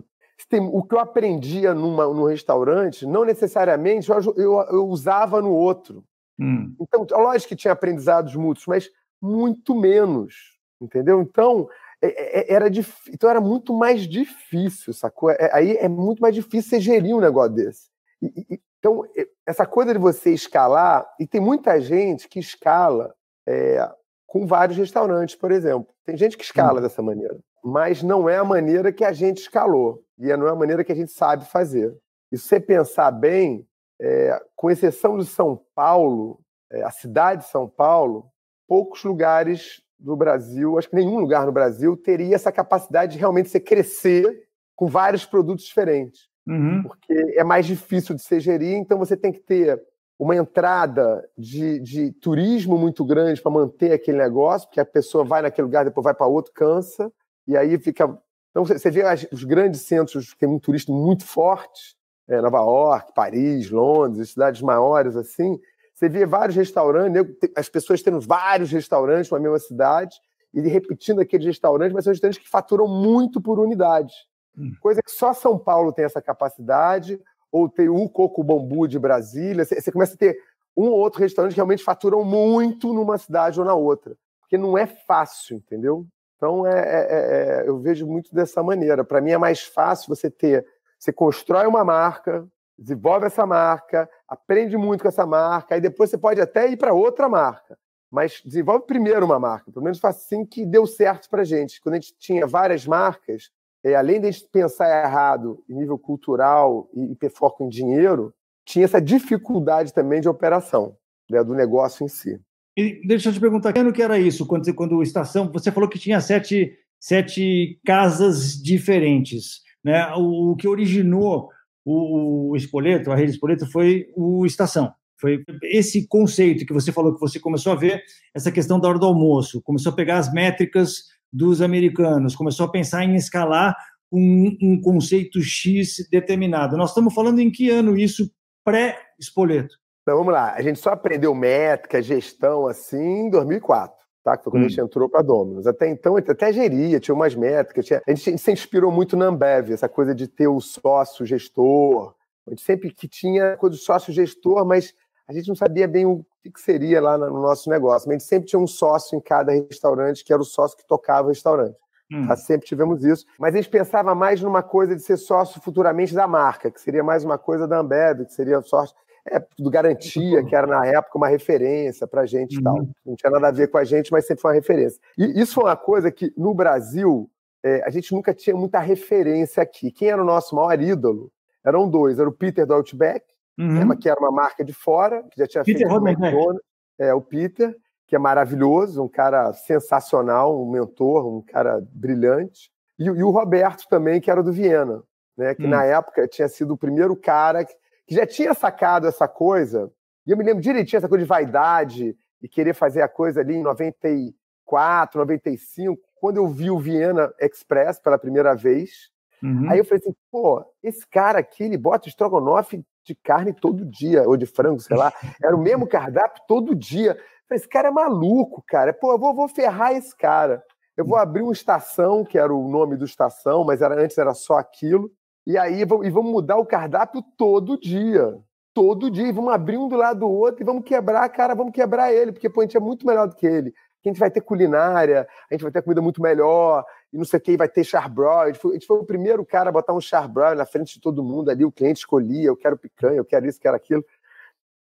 Tem, 0.49 0.61
o 0.61 0.83
que 0.83 0.95
eu 0.95 0.99
aprendia 0.99 1.75
numa, 1.75 2.07
num 2.07 2.27
restaurante, 2.27 3.07
não 3.07 3.25
necessariamente 3.25 4.11
eu, 4.11 4.35
eu, 4.37 4.61
eu 4.71 4.87
usava 4.87 5.41
no 5.41 5.51
outro. 5.51 6.05
Hum. 6.39 6.75
Então, 6.79 7.07
lógico 7.11 7.49
que 7.49 7.57
tinha 7.57 7.73
aprendizados 7.73 8.37
mútuos, 8.37 8.67
mas 8.67 8.91
muito 9.21 9.75
menos. 9.75 10.57
Entendeu? 10.81 11.23
Então, 11.23 11.69
é, 12.03 12.53
é, 12.53 12.55
era, 12.55 12.71
dif... 12.71 12.95
então 13.11 13.31
era 13.31 13.41
muito 13.41 13.73
mais 13.73 14.03
difícil, 14.03 14.93
sacou? 14.93 15.31
É, 15.31 15.51
aí 15.53 15.77
é 15.77 15.89
muito 15.89 16.21
mais 16.21 16.35
difícil 16.35 16.71
você 16.71 16.81
gerir 16.81 17.17
um 17.17 17.21
negócio 17.21 17.55
desse. 17.55 17.89
E, 18.21 18.27
e, 18.51 18.61
então, 18.79 19.05
essa 19.47 19.67
coisa 19.67 19.93
de 19.93 19.99
você 19.99 20.33
escalar, 20.33 21.07
e 21.19 21.27
tem 21.27 21.41
muita 21.41 21.81
gente 21.81 22.29
que 22.29 22.39
escala 22.39 23.15
é, 23.47 23.89
com 24.27 24.47
vários 24.47 24.77
restaurantes, 24.77 25.35
por 25.35 25.51
exemplo. 25.53 25.89
Tem 26.05 26.17
gente 26.17 26.37
que 26.37 26.45
escala 26.45 26.79
hum. 26.79 26.83
dessa 26.83 27.03
maneira, 27.03 27.39
mas 27.65 28.03
não 28.03 28.29
é 28.29 28.37
a 28.37 28.45
maneira 28.45 28.93
que 28.93 29.05
a 29.05 29.13
gente 29.13 29.39
escalou 29.39 30.03
e 30.19 30.35
não 30.37 30.47
é 30.47 30.51
a 30.51 30.57
maneira 30.57 30.85
que 30.85 30.93
a 30.93 30.97
gente 30.97 31.13
sabe 31.13 31.45
fazer. 31.47 31.97
E 32.33 32.39
se 32.39 32.49
você 32.49 32.61
pensar 32.61 33.11
bem, 33.11 33.67
é, 34.01 34.41
com 34.55 34.71
exceção 34.71 35.17
de 35.17 35.27
São 35.27 35.61
Paulo, 35.75 36.41
é, 36.71 36.83
a 36.83 36.91
cidade 36.91 37.43
de 37.45 37.49
São 37.49 37.69
Paulo, 37.69 38.31
poucos 38.69 39.03
lugares 39.05 39.83
do 39.99 40.17
Brasil, 40.17 40.79
acho 40.79 40.91
que 40.91 40.97
nenhum 40.97 41.19
lugar 41.19 41.47
no 41.47 41.53
Brasil 41.53 41.97
teria 41.97 42.35
essa 42.35 42.53
capacidade 42.53 43.13
de 43.13 43.19
realmente 43.19 43.49
você 43.49 43.61
crescer 43.61 44.47
com 44.75 44.87
vários 44.87 45.25
produtos 45.25 45.65
diferentes. 45.65 46.29
Uhum. 46.47 46.83
Porque 46.83 47.15
é 47.37 47.43
mais 47.43 47.67
difícil 47.67 48.15
de 48.15 48.23
se 48.23 48.39
gerir, 48.39 48.77
então 48.77 48.99
você 48.99 49.17
tem 49.17 49.33
que 49.33 49.41
ter 49.41 49.83
uma 50.19 50.35
entrada 50.35 51.29
de, 51.37 51.79
de 51.81 52.13
turismo 52.13 52.79
muito 52.79 53.05
grande 53.05 53.41
para 53.41 53.53
manter 53.53 53.93
aquele 53.93 54.19
negócio, 54.19 54.69
porque 54.69 54.81
a 54.81 54.85
pessoa 54.85 55.25
vai 55.25 55.43
naquele 55.43 55.67
lugar, 55.67 55.85
depois 55.85 56.05
vai 56.05 56.15
para 56.15 56.27
outro, 56.27 56.53
cansa, 56.55 57.13
e 57.47 57.57
aí 57.57 57.79
fica. 57.79 58.19
Então 58.51 58.65
você 58.65 58.91
vê 58.91 59.03
os 59.31 59.45
grandes 59.45 59.83
centros 59.83 60.33
que 60.33 60.39
tem 60.39 60.49
um 60.49 60.59
turista 60.59 60.91
muito 60.91 61.25
forte, 61.25 61.97
é, 62.27 62.41
Nova 62.41 62.59
York, 62.59 63.13
Paris, 63.15 63.71
Londres, 63.71 64.31
cidades 64.31 64.63
maiores 64.63 65.15
assim, 65.17 65.61
você 65.97 66.11
vê 66.11 66.27
vários 66.27 66.55
restaurantes, 66.55 67.23
as 67.57 67.71
pessoas 67.71 68.03
tendo 68.03 68.21
vários 68.21 68.71
restaurantes 68.71 69.31
na 69.31 69.39
mesma 69.39 69.59
cidade 69.59 70.15
e 70.53 70.61
repetindo 70.61 71.21
aqueles 71.21 71.47
restaurantes, 71.47 71.95
mas 71.95 72.05
são 72.05 72.13
restaurantes 72.13 72.39
que 72.39 72.51
faturam 72.51 72.87
muito 72.87 73.41
por 73.41 73.59
unidade. 73.59 74.13
Hum. 74.59 74.73
Coisa 74.79 75.03
que 75.03 75.11
só 75.11 75.33
São 75.33 75.59
Paulo 75.59 75.95
tem 75.95 76.05
essa 76.05 76.21
capacidade, 76.21 77.19
ou 77.51 77.69
tem 77.69 77.89
o 77.89 78.09
Coco 78.09 78.43
Bambu 78.43 78.87
de 78.87 78.99
Brasília. 78.99 79.65
Você 79.65 79.93
começa 79.93 80.15
a 80.15 80.19
ter 80.19 80.39
um 80.77 80.85
ou 80.85 80.99
outro 80.99 81.21
restaurante 81.21 81.53
que 81.53 81.57
realmente 81.57 81.83
faturam 81.83 82.23
muito 82.23 82.93
numa 82.93 83.17
cidade 83.17 83.59
ou 83.59 83.67
na 83.67 83.75
outra. 83.75 84.17
Porque 84.41 84.59
não 84.59 84.77
é 84.77 84.87
fácil, 84.87 85.57
entendeu? 85.57 86.07
Então, 86.37 86.67
é, 86.67 86.79
é, 86.79 86.81
é, 86.81 87.65
é 87.65 87.69
eu 87.69 87.79
vejo 87.79 88.07
muito 88.07 88.35
dessa 88.35 88.63
maneira. 88.63 89.03
Para 89.03 89.21
mim, 89.21 89.33
é 89.33 89.39
mais 89.39 89.63
fácil 89.63 90.15
você 90.15 90.31
ter. 90.31 90.67
Você 90.99 91.13
constrói 91.13 91.67
uma 91.67 91.85
marca, 91.85 92.47
desenvolve 92.79 93.27
essa 93.27 93.47
marca, 93.47 94.09
aprende 94.29 94.77
muito 94.77 95.03
com 95.03 95.09
essa 95.09 95.27
marca, 95.27 95.75
aí 95.75 95.81
depois 95.81 96.11
você 96.11 96.19
pode 96.19 96.41
até 96.41 96.69
ir 96.69 96.77
para 96.77 96.93
outra 96.93 97.29
marca. 97.29 97.79
Mas 98.11 98.41
desenvolve 98.45 98.87
primeiro 98.87 99.27
uma 99.27 99.39
marca. 99.39 99.71
Pelo 99.73 99.85
menos 99.85 100.03
assim 100.05 100.45
que 100.45 100.65
deu 100.65 100.87
certo 100.87 101.29
para 101.29 101.45
gente. 101.45 101.81
Quando 101.81 101.95
a 101.95 101.99
gente 101.99 102.15
tinha 102.19 102.47
várias 102.47 102.87
marcas, 102.87 103.51
é, 103.87 103.95
além 103.95 104.21
de 104.21 104.33
pensar 104.51 105.05
errado 105.05 105.63
em 105.71 105.75
nível 105.75 105.97
cultural 105.97 106.91
e, 106.93 107.13
e 107.13 107.15
ter 107.15 107.31
foco 107.31 107.63
em 107.63 107.69
dinheiro, 107.69 108.35
tinha 108.65 108.85
essa 108.85 109.01
dificuldade 109.01 109.95
também 109.95 110.21
de 110.21 110.29
operação 110.29 110.97
né, 111.31 111.45
do 111.45 111.55
negócio 111.55 112.05
em 112.05 112.09
si. 112.09 112.41
E 112.77 113.01
deixa 113.07 113.29
eu 113.29 113.33
te 113.33 113.39
perguntar, 113.39 113.73
que 113.73 113.79
ano 113.79 113.93
que 113.93 114.03
era 114.03 114.19
isso? 114.19 114.45
Quando, 114.45 114.75
quando 114.75 115.03
estação, 115.05 115.51
você 115.53 115.71
falou 115.71 115.89
que 115.89 116.01
tinha 116.01 116.21
sete, 116.21 116.77
sete 116.99 117.81
casas 117.87 118.61
diferentes. 118.61 119.61
Né? 119.85 120.05
O, 120.17 120.51
o 120.51 120.57
que 120.57 120.67
originou 120.67 121.49
o, 121.85 122.51
o 122.51 122.57
Espoleto, 122.57 123.13
a 123.13 123.15
rede 123.15 123.31
Espoleto, 123.31 123.71
foi 123.71 124.09
o 124.17 124.45
Estação. 124.45 124.93
Foi 125.19 125.45
esse 125.63 126.09
conceito 126.09 126.67
que 126.67 126.73
você 126.73 126.91
falou 126.91 127.15
que 127.15 127.21
você 127.21 127.39
começou 127.39 127.73
a 127.73 127.77
ver, 127.77 128.03
essa 128.35 128.51
questão 128.51 128.81
da 128.81 128.89
hora 128.89 128.99
do 128.99 129.07
almoço, 129.07 129.63
começou 129.63 129.93
a 129.93 129.95
pegar 129.95 130.19
as 130.19 130.31
métricas 130.33 131.05
dos 131.33 131.61
americanos, 131.61 132.37
começou 132.37 132.67
a 132.67 132.71
pensar 132.71 133.05
em 133.05 133.15
escalar 133.15 133.77
um, 134.13 134.57
um 134.63 134.81
conceito 134.81 135.41
X 135.41 136.09
determinado. 136.11 136.77
Nós 136.77 136.91
estamos 136.91 137.13
falando 137.13 137.41
em 137.41 137.51
que 137.51 137.71
ano 137.71 137.97
isso 137.97 138.31
pré-Espoleto? 138.65 139.77
Então, 140.03 140.17
vamos 140.19 140.33
lá. 140.33 140.55
A 140.55 140.63
gente 140.63 140.79
só 140.79 140.91
aprendeu 140.91 141.35
métrica, 141.35 142.01
gestão, 142.01 142.67
assim, 142.67 143.27
em 143.27 143.31
2004 143.31 144.07
tá? 144.27 144.37
Que 144.37 144.43
foi 144.43 144.51
quando 144.51 144.65
hum. 144.65 144.67
a 144.67 144.69
gente 144.69 144.81
entrou 144.81 145.09
para 145.09 145.23
Dominus. 145.23 145.69
Até 145.69 145.89
então, 145.89 146.17
até 146.17 146.53
geria, 146.53 146.99
tinha 146.99 147.15
umas 147.15 147.37
métricas. 147.37 147.87
Tinha... 147.87 148.03
A, 148.05 148.11
gente, 148.11 148.29
a, 148.29 148.31
gente, 148.33 148.43
se 148.43 148.51
inspirou 148.51 148.91
muito 148.91 149.17
na 149.17 149.27
Ambev, 149.27 149.71
essa 149.71 149.89
coisa 149.89 150.13
de 150.13 150.27
ter 150.27 150.49
o 150.49 150.61
sócio 150.61 151.25
gestor. 151.25 152.13
A 152.45 152.51
gente 152.51 152.63
sempre 152.63 152.91
que 152.93 153.07
tinha 153.07 153.57
coisa 153.57 153.77
do 153.77 153.81
sócio 153.81 154.13
gestor, 154.13 154.67
mas 154.67 154.93
a 155.29 155.33
gente 155.33 155.49
não 155.49 155.57
sabia 155.57 155.89
bem 155.89 156.07
o 156.07 156.25
que 156.43 156.61
seria 156.61 157.01
lá 157.01 157.19
no 157.19 157.43
nosso 157.43 157.69
negócio. 157.69 158.09
Mas 158.09 158.17
a 158.17 158.19
gente 158.19 158.29
sempre 158.29 158.49
tinha 158.49 158.61
um 158.61 158.67
sócio 158.67 159.17
em 159.17 159.21
cada 159.21 159.53
restaurante, 159.53 160.25
que 160.25 160.33
era 160.33 160.41
o 160.41 160.45
sócio 160.45 160.77
que 160.77 160.87
tocava 160.87 161.27
o 161.27 161.31
restaurante. 161.31 161.77
Hum. 162.13 162.27
Tá? 162.27 162.37
Sempre 162.37 162.67
tivemos 162.67 163.05
isso. 163.05 163.27
Mas 163.39 163.55
a 163.55 163.57
gente 163.59 163.69
pensava 163.69 164.15
mais 164.15 164.41
numa 164.41 164.63
coisa 164.63 164.95
de 164.95 165.03
ser 165.03 165.17
sócio 165.17 165.61
futuramente 165.61 166.15
da 166.15 166.29
marca, 166.29 166.71
que 166.71 166.81
seria 166.81 167.03
mais 167.03 167.25
uma 167.25 167.37
coisa 167.37 167.67
da 167.67 167.79
Ambev, 167.79 168.25
que 168.25 168.33
seria 168.33 168.63
sócio 168.63 168.95
é, 169.29 169.45
do 169.59 169.71
Garantia, 169.71 170.45
que 170.45 170.55
era 170.55 170.67
na 170.67 170.87
época 170.87 171.19
uma 171.19 171.29
referência 171.29 172.07
para 172.07 172.23
a 172.23 172.27
gente 172.27 172.55
e 172.55 172.59
uhum. 172.59 172.63
tal. 172.63 172.89
Não 173.05 173.17
tinha 173.17 173.31
nada 173.31 173.49
a 173.49 173.53
ver 173.53 173.69
com 173.69 173.79
a 173.79 173.85
gente, 173.85 174.13
mas 174.13 174.27
sempre 174.27 174.43
foi 174.43 174.53
uma 174.53 174.55
referência. 174.55 175.01
E 175.19 175.41
isso 175.41 175.55
foi 175.55 175.65
uma 175.65 175.77
coisa 175.77 176.13
que 176.13 176.33
no 176.37 176.55
Brasil 176.55 177.29
é, 177.65 177.83
a 177.85 177.91
gente 177.91 178.13
nunca 178.15 178.33
tinha 178.33 178.55
muita 178.55 178.79
referência 178.79 179.61
aqui. 179.61 179.91
Quem 179.91 180.09
era 180.09 180.23
o 180.23 180.25
nosso 180.25 180.55
maior 180.55 180.81
ídolo? 180.81 181.33
Eram 181.65 181.91
dois, 181.91 182.21
era 182.21 182.29
o 182.29 182.33
Peter 182.33 182.65
do 182.65 182.75
Outback, 182.75 183.25
uhum. 183.59 183.87
né, 183.87 183.97
que 184.01 184.09
era 184.09 184.19
uma 184.21 184.31
marca 184.31 184.65
de 184.65 184.73
fora, 184.73 185.23
que 185.31 185.39
já 185.39 185.47
tinha 185.47 185.65
Peter 185.65 185.89
feito 185.89 186.09
McDonald's. 186.09 186.63
É, 186.99 187.13
o 187.13 187.21
Peter, 187.21 187.77
que 188.07 188.17
é 188.17 188.19
maravilhoso, 188.19 189.03
um 189.03 189.09
cara 189.09 189.53
sensacional, 189.53 190.61
um 190.61 190.71
mentor, 190.71 191.27
um 191.27 191.43
cara 191.43 191.83
brilhante. 191.93 192.71
E, 192.99 193.05
e 193.05 193.23
o 193.23 193.31
Roberto 193.31 193.87
também, 193.89 194.21
que 194.21 194.31
era 194.31 194.43
do 194.43 194.53
Viena, 194.53 195.03
né, 195.37 195.55
que 195.55 195.65
hum. 195.65 195.69
na 195.69 195.85
época 195.85 196.27
tinha 196.27 196.49
sido 196.49 196.75
o 196.75 196.79
primeiro 196.79 197.15
cara 197.17 197.65
que 197.65 197.75
que 198.07 198.15
já 198.15 198.27
tinha 198.27 198.55
sacado 198.55 199.07
essa 199.07 199.27
coisa, 199.27 199.91
e 200.27 200.31
eu 200.31 200.37
me 200.37 200.45
lembro 200.45 200.63
direitinho 200.63 200.99
essa 200.99 201.09
coisa 201.09 201.25
de 201.25 201.29
vaidade 201.29 202.17
e 202.41 202.49
querer 202.49 202.75
fazer 202.75 203.03
a 203.03 203.09
coisa 203.09 203.41
ali 203.41 203.57
em 203.57 203.63
94, 203.63 205.19
95, 205.19 206.01
quando 206.15 206.37
eu 206.37 206.49
vi 206.49 206.71
o 206.71 206.79
Viena 206.79 207.33
Express 207.41 207.99
pela 207.99 208.19
primeira 208.19 208.55
vez. 208.55 209.11
Uhum. 209.47 209.71
Aí 209.71 209.79
eu 209.79 209.85
falei 209.85 210.03
assim, 210.03 210.15
pô, 210.31 210.65
esse 210.83 211.07
cara 211.07 211.39
aqui, 211.39 211.63
ele 211.63 211.77
bota 211.77 212.09
estrogonofe 212.09 212.85
de 213.05 213.15
carne 213.15 213.53
todo 213.53 213.85
dia, 213.85 214.25
ou 214.29 214.37
de 214.37 214.47
frango, 214.47 214.81
sei 214.81 214.97
lá. 214.97 215.13
Era 215.43 215.55
o 215.55 215.63
mesmo 215.63 215.87
cardápio 215.87 216.43
todo 216.49 216.75
dia. 216.75 217.13
Eu 217.13 217.17
falei, 217.49 217.59
esse 217.61 217.69
cara 217.69 217.89
é 217.89 217.91
maluco, 217.93 218.65
cara. 218.67 218.93
Pô, 218.93 219.13
eu 219.13 219.19
vou, 219.19 219.33
vou 219.33 219.49
ferrar 219.49 219.93
esse 219.93 220.17
cara. 220.17 220.63
Eu 220.97 221.05
vou 221.05 221.17
abrir 221.17 221.43
uma 221.43 221.53
estação, 221.53 222.25
que 222.25 222.39
era 222.39 222.53
o 222.53 222.69
nome 222.69 222.97
do 222.97 223.05
estação, 223.05 223.65
mas 223.65 223.83
era, 223.83 224.03
antes 224.03 224.17
era 224.17 224.33
só 224.33 224.55
aquilo. 224.55 225.11
E 225.47 225.57
aí 225.59 225.83
e 225.83 225.85
vamos 225.85 226.33
mudar 226.33 226.57
o 226.57 226.65
cardápio 226.65 227.23
todo 227.37 227.79
dia. 227.79 228.37
Todo 228.73 229.11
dia. 229.11 229.29
E 229.29 229.33
vamos 229.33 229.53
abrir 229.53 229.77
um 229.77 229.89
do 229.89 229.97
lado 229.97 230.21
do 230.21 230.29
outro 230.29 230.63
e 230.63 230.65
vamos 230.65 230.85
quebrar, 230.85 231.29
cara, 231.29 231.55
vamos 231.55 231.73
quebrar 231.73 232.13
ele, 232.13 232.33
porque 232.33 232.49
pô, 232.49 232.63
a 232.63 232.65
gente 232.65 232.79
é 232.79 232.81
muito 232.81 233.07
melhor 233.07 233.29
do 233.29 233.37
que 233.37 233.47
ele. 233.47 233.75
A 234.09 234.13
gente 234.13 234.21
vai 234.21 234.31
ter 234.31 234.41
culinária, 234.41 235.27
a 235.51 235.55
gente 235.55 235.63
vai 235.63 235.73
ter 235.73 235.83
comida 235.83 236.01
muito 236.01 236.23
melhor, 236.23 236.85
e 237.13 237.19
não 237.19 237.25
sei 237.25 237.39
o 237.39 237.43
que, 237.43 237.57
vai 237.57 237.69
ter 237.69 237.85
charbroil. 237.85 238.41
A 238.41 238.47
gente, 238.47 238.59
foi, 238.59 238.71
a 238.71 238.75
gente 238.75 238.87
foi 238.87 238.99
o 238.99 239.05
primeiro 239.05 239.45
cara 239.45 239.71
a 239.71 239.73
botar 239.73 239.93
um 239.93 240.01
charbroil 240.01 240.57
na 240.57 240.67
frente 240.67 240.95
de 240.95 241.01
todo 241.01 241.25
mundo 241.25 241.51
ali, 241.51 241.65
o 241.65 241.73
cliente 241.73 241.99
escolhia, 241.99 242.49
eu 242.49 242.57
quero 242.57 242.77
picanha, 242.77 243.17
eu 243.17 243.25
quero 243.25 243.47
isso, 243.47 243.61
quero 243.61 243.77
aquilo. 243.77 244.05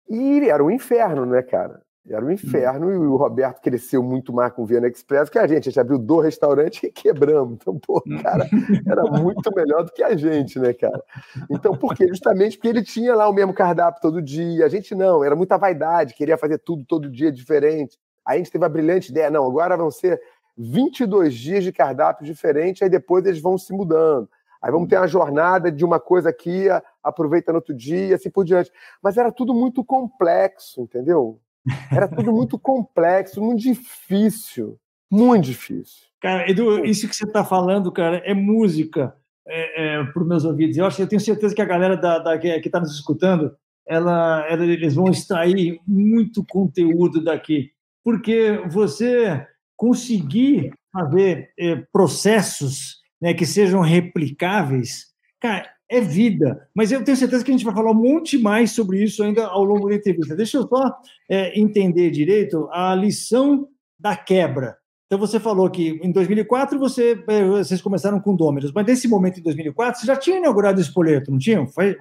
E 0.08 0.48
era 0.48 0.62
um 0.62 0.70
inferno, 0.70 1.26
né, 1.26 1.42
cara? 1.42 1.82
Era 2.08 2.24
um 2.24 2.30
inferno 2.30 2.92
e 2.92 2.96
o 2.96 3.16
Roberto 3.16 3.60
cresceu 3.60 4.00
muito 4.00 4.32
mais 4.32 4.52
com 4.52 4.62
o 4.62 4.66
Viana 4.66 4.86
Express 4.86 5.28
que 5.28 5.38
a 5.38 5.46
gente. 5.46 5.68
A 5.68 5.70
gente 5.70 5.80
abriu 5.80 5.98
dois 5.98 6.26
restaurantes 6.26 6.82
e 6.84 6.90
quebramos. 6.90 7.54
Então, 7.54 7.76
pô, 7.78 8.00
cara, 8.22 8.46
era 8.86 9.02
muito 9.20 9.50
melhor 9.54 9.84
do 9.84 9.92
que 9.92 10.04
a 10.04 10.16
gente, 10.16 10.58
né, 10.58 10.72
cara? 10.72 11.02
Então, 11.50 11.76
por 11.76 11.96
quê? 11.96 12.06
Justamente 12.06 12.56
porque 12.56 12.68
ele 12.68 12.84
tinha 12.84 13.14
lá 13.14 13.28
o 13.28 13.32
mesmo 13.32 13.52
cardápio 13.52 14.00
todo 14.00 14.22
dia. 14.22 14.64
A 14.64 14.68
gente 14.68 14.94
não, 14.94 15.24
era 15.24 15.34
muita 15.34 15.58
vaidade, 15.58 16.14
queria 16.14 16.38
fazer 16.38 16.58
tudo 16.58 16.84
todo 16.84 17.10
dia 17.10 17.32
diferente. 17.32 17.98
Aí 18.26 18.36
a 18.36 18.38
gente 18.38 18.50
teve 18.50 18.64
a 18.64 18.68
brilhante 18.68 19.10
ideia, 19.10 19.30
não, 19.30 19.46
agora 19.46 19.76
vão 19.76 19.90
ser 19.90 20.20
22 20.56 21.34
dias 21.34 21.64
de 21.64 21.72
cardápio 21.72 22.24
diferente, 22.24 22.82
aí 22.82 22.90
depois 22.90 23.24
eles 23.24 23.40
vão 23.40 23.56
se 23.56 23.72
mudando. 23.72 24.28
Aí 24.60 24.70
vamos 24.70 24.88
ter 24.88 24.96
uma 24.96 25.06
jornada 25.06 25.70
de 25.70 25.84
uma 25.84 26.00
coisa 26.00 26.30
aqui, 26.30 26.66
aproveita 27.02 27.52
no 27.52 27.58
outro 27.58 27.74
dia, 27.74 28.16
assim 28.16 28.30
por 28.30 28.44
diante. 28.44 28.72
Mas 29.02 29.16
era 29.16 29.30
tudo 29.30 29.54
muito 29.54 29.84
complexo, 29.84 30.80
entendeu? 30.80 31.38
Era 31.92 32.08
tudo 32.08 32.32
muito 32.32 32.58
complexo, 32.58 33.42
muito 33.42 33.60
difícil. 33.60 34.78
Muito 35.10 35.44
difícil. 35.44 36.06
Cara, 36.20 36.50
Edu, 36.50 36.84
isso 36.84 37.08
que 37.08 37.14
você 37.14 37.24
está 37.24 37.44
falando, 37.44 37.92
cara, 37.92 38.18
é 38.24 38.34
música 38.34 39.14
é, 39.46 39.98
é, 39.98 40.04
para 40.04 40.22
os 40.22 40.28
meus 40.28 40.44
ouvidos. 40.44 40.76
Eu, 40.76 40.86
acho, 40.86 41.00
eu 41.00 41.06
tenho 41.06 41.20
certeza 41.20 41.54
que 41.54 41.62
a 41.62 41.66
galera 41.66 41.96
da, 41.96 42.18
da 42.18 42.38
que 42.38 42.48
está 42.48 42.80
nos 42.80 42.92
escutando, 42.92 43.54
ela, 43.86 44.44
ela, 44.48 44.64
eles 44.64 44.94
vão 44.94 45.10
extrair 45.10 45.80
muito 45.86 46.44
conteúdo 46.44 47.22
daqui. 47.22 47.70
Porque 48.06 48.62
você 48.68 49.44
conseguir 49.76 50.72
fazer 50.92 51.50
é, 51.58 51.74
processos 51.92 52.98
né, 53.20 53.34
que 53.34 53.44
sejam 53.44 53.80
replicáveis, 53.80 55.06
cara, 55.40 55.68
é 55.90 56.00
vida. 56.00 56.68
Mas 56.72 56.92
eu 56.92 57.02
tenho 57.02 57.16
certeza 57.16 57.44
que 57.44 57.50
a 57.50 57.54
gente 57.54 57.64
vai 57.64 57.74
falar 57.74 57.90
um 57.90 58.00
monte 58.00 58.38
mais 58.38 58.70
sobre 58.70 59.02
isso 59.02 59.24
ainda 59.24 59.44
ao 59.48 59.64
longo 59.64 59.88
da 59.88 59.96
entrevista. 59.96 60.36
Deixa 60.36 60.58
eu 60.58 60.68
só 60.68 60.96
é, 61.28 61.58
entender 61.58 62.12
direito 62.12 62.68
a 62.70 62.94
lição 62.94 63.66
da 63.98 64.16
quebra. 64.16 64.76
Então, 65.06 65.18
você 65.18 65.40
falou 65.40 65.68
que 65.68 65.98
em 66.00 66.12
2004 66.12 66.78
você, 66.78 67.20
é, 67.28 67.44
vocês 67.44 67.82
começaram 67.82 68.20
com 68.20 68.36
Dominos, 68.36 68.70
mas 68.72 68.86
nesse 68.86 69.08
momento, 69.08 69.40
em 69.40 69.42
2004, 69.42 70.00
você 70.00 70.06
já 70.06 70.16
tinha 70.16 70.38
inaugurado 70.38 70.78
o 70.78 70.80
Espoleto, 70.80 71.32
não 71.32 71.38
tinha? 71.38 71.66
Foi... 71.66 71.96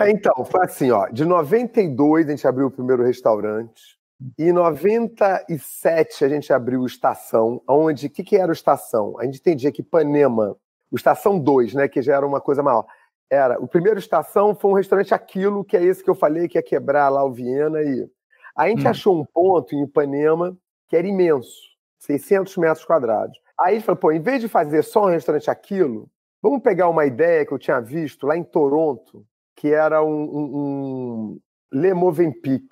É, 0.00 0.10
então, 0.10 0.44
foi 0.44 0.64
assim, 0.64 0.90
ó, 0.90 1.06
de 1.08 1.24
92 1.24 2.26
a 2.26 2.30
gente 2.30 2.46
abriu 2.46 2.66
o 2.66 2.70
primeiro 2.72 3.04
restaurante, 3.04 3.97
em 4.38 4.52
97 4.52 6.24
a 6.24 6.28
gente 6.28 6.52
abriu 6.52 6.80
o 6.80 6.86
Estação, 6.86 7.62
onde, 7.68 8.06
o 8.06 8.10
que, 8.10 8.24
que 8.24 8.36
era 8.36 8.50
o 8.50 8.52
Estação? 8.52 9.18
A 9.18 9.24
gente 9.24 9.38
entendia 9.38 9.70
que 9.70 9.82
Ipanema, 9.82 10.56
o 10.90 10.96
Estação 10.96 11.38
2, 11.38 11.74
né, 11.74 11.88
que 11.88 12.02
já 12.02 12.16
era 12.16 12.26
uma 12.26 12.40
coisa 12.40 12.62
maior, 12.62 12.86
era. 13.30 13.60
O 13.60 13.68
primeiro 13.68 13.98
estação 13.98 14.54
foi 14.54 14.70
um 14.70 14.74
restaurante 14.74 15.14
aquilo, 15.14 15.64
que 15.64 15.76
é 15.76 15.82
esse 15.82 16.02
que 16.02 16.10
eu 16.10 16.14
falei, 16.14 16.48
que 16.48 16.58
ia 16.58 16.62
quebrar 16.62 17.08
lá 17.08 17.24
o 17.24 17.32
Viena. 17.32 17.80
E 17.82 18.08
a 18.56 18.68
gente 18.68 18.86
hum. 18.86 18.90
achou 18.90 19.20
um 19.20 19.24
ponto 19.24 19.74
em 19.74 19.84
Ipanema 19.84 20.56
que 20.88 20.96
era 20.96 21.06
imenso. 21.06 21.68
600 21.98 22.56
metros 22.56 22.84
quadrados. 22.84 23.38
Aí 23.60 23.72
a 23.72 23.74
gente 23.74 23.84
falou, 23.84 23.98
pô, 23.98 24.12
em 24.12 24.20
vez 24.20 24.40
de 24.40 24.48
fazer 24.48 24.82
só 24.82 25.04
um 25.04 25.10
restaurante 25.10 25.50
aquilo, 25.50 26.08
vamos 26.40 26.62
pegar 26.62 26.88
uma 26.88 27.04
ideia 27.04 27.44
que 27.44 27.52
eu 27.52 27.58
tinha 27.58 27.80
visto 27.80 28.26
lá 28.26 28.36
em 28.36 28.44
Toronto, 28.44 29.26
que 29.56 29.68
era 29.68 30.02
um, 30.02 30.22
um, 30.22 30.56
um 30.56 31.40
Le 31.72 31.92
Movenpick, 31.92 32.68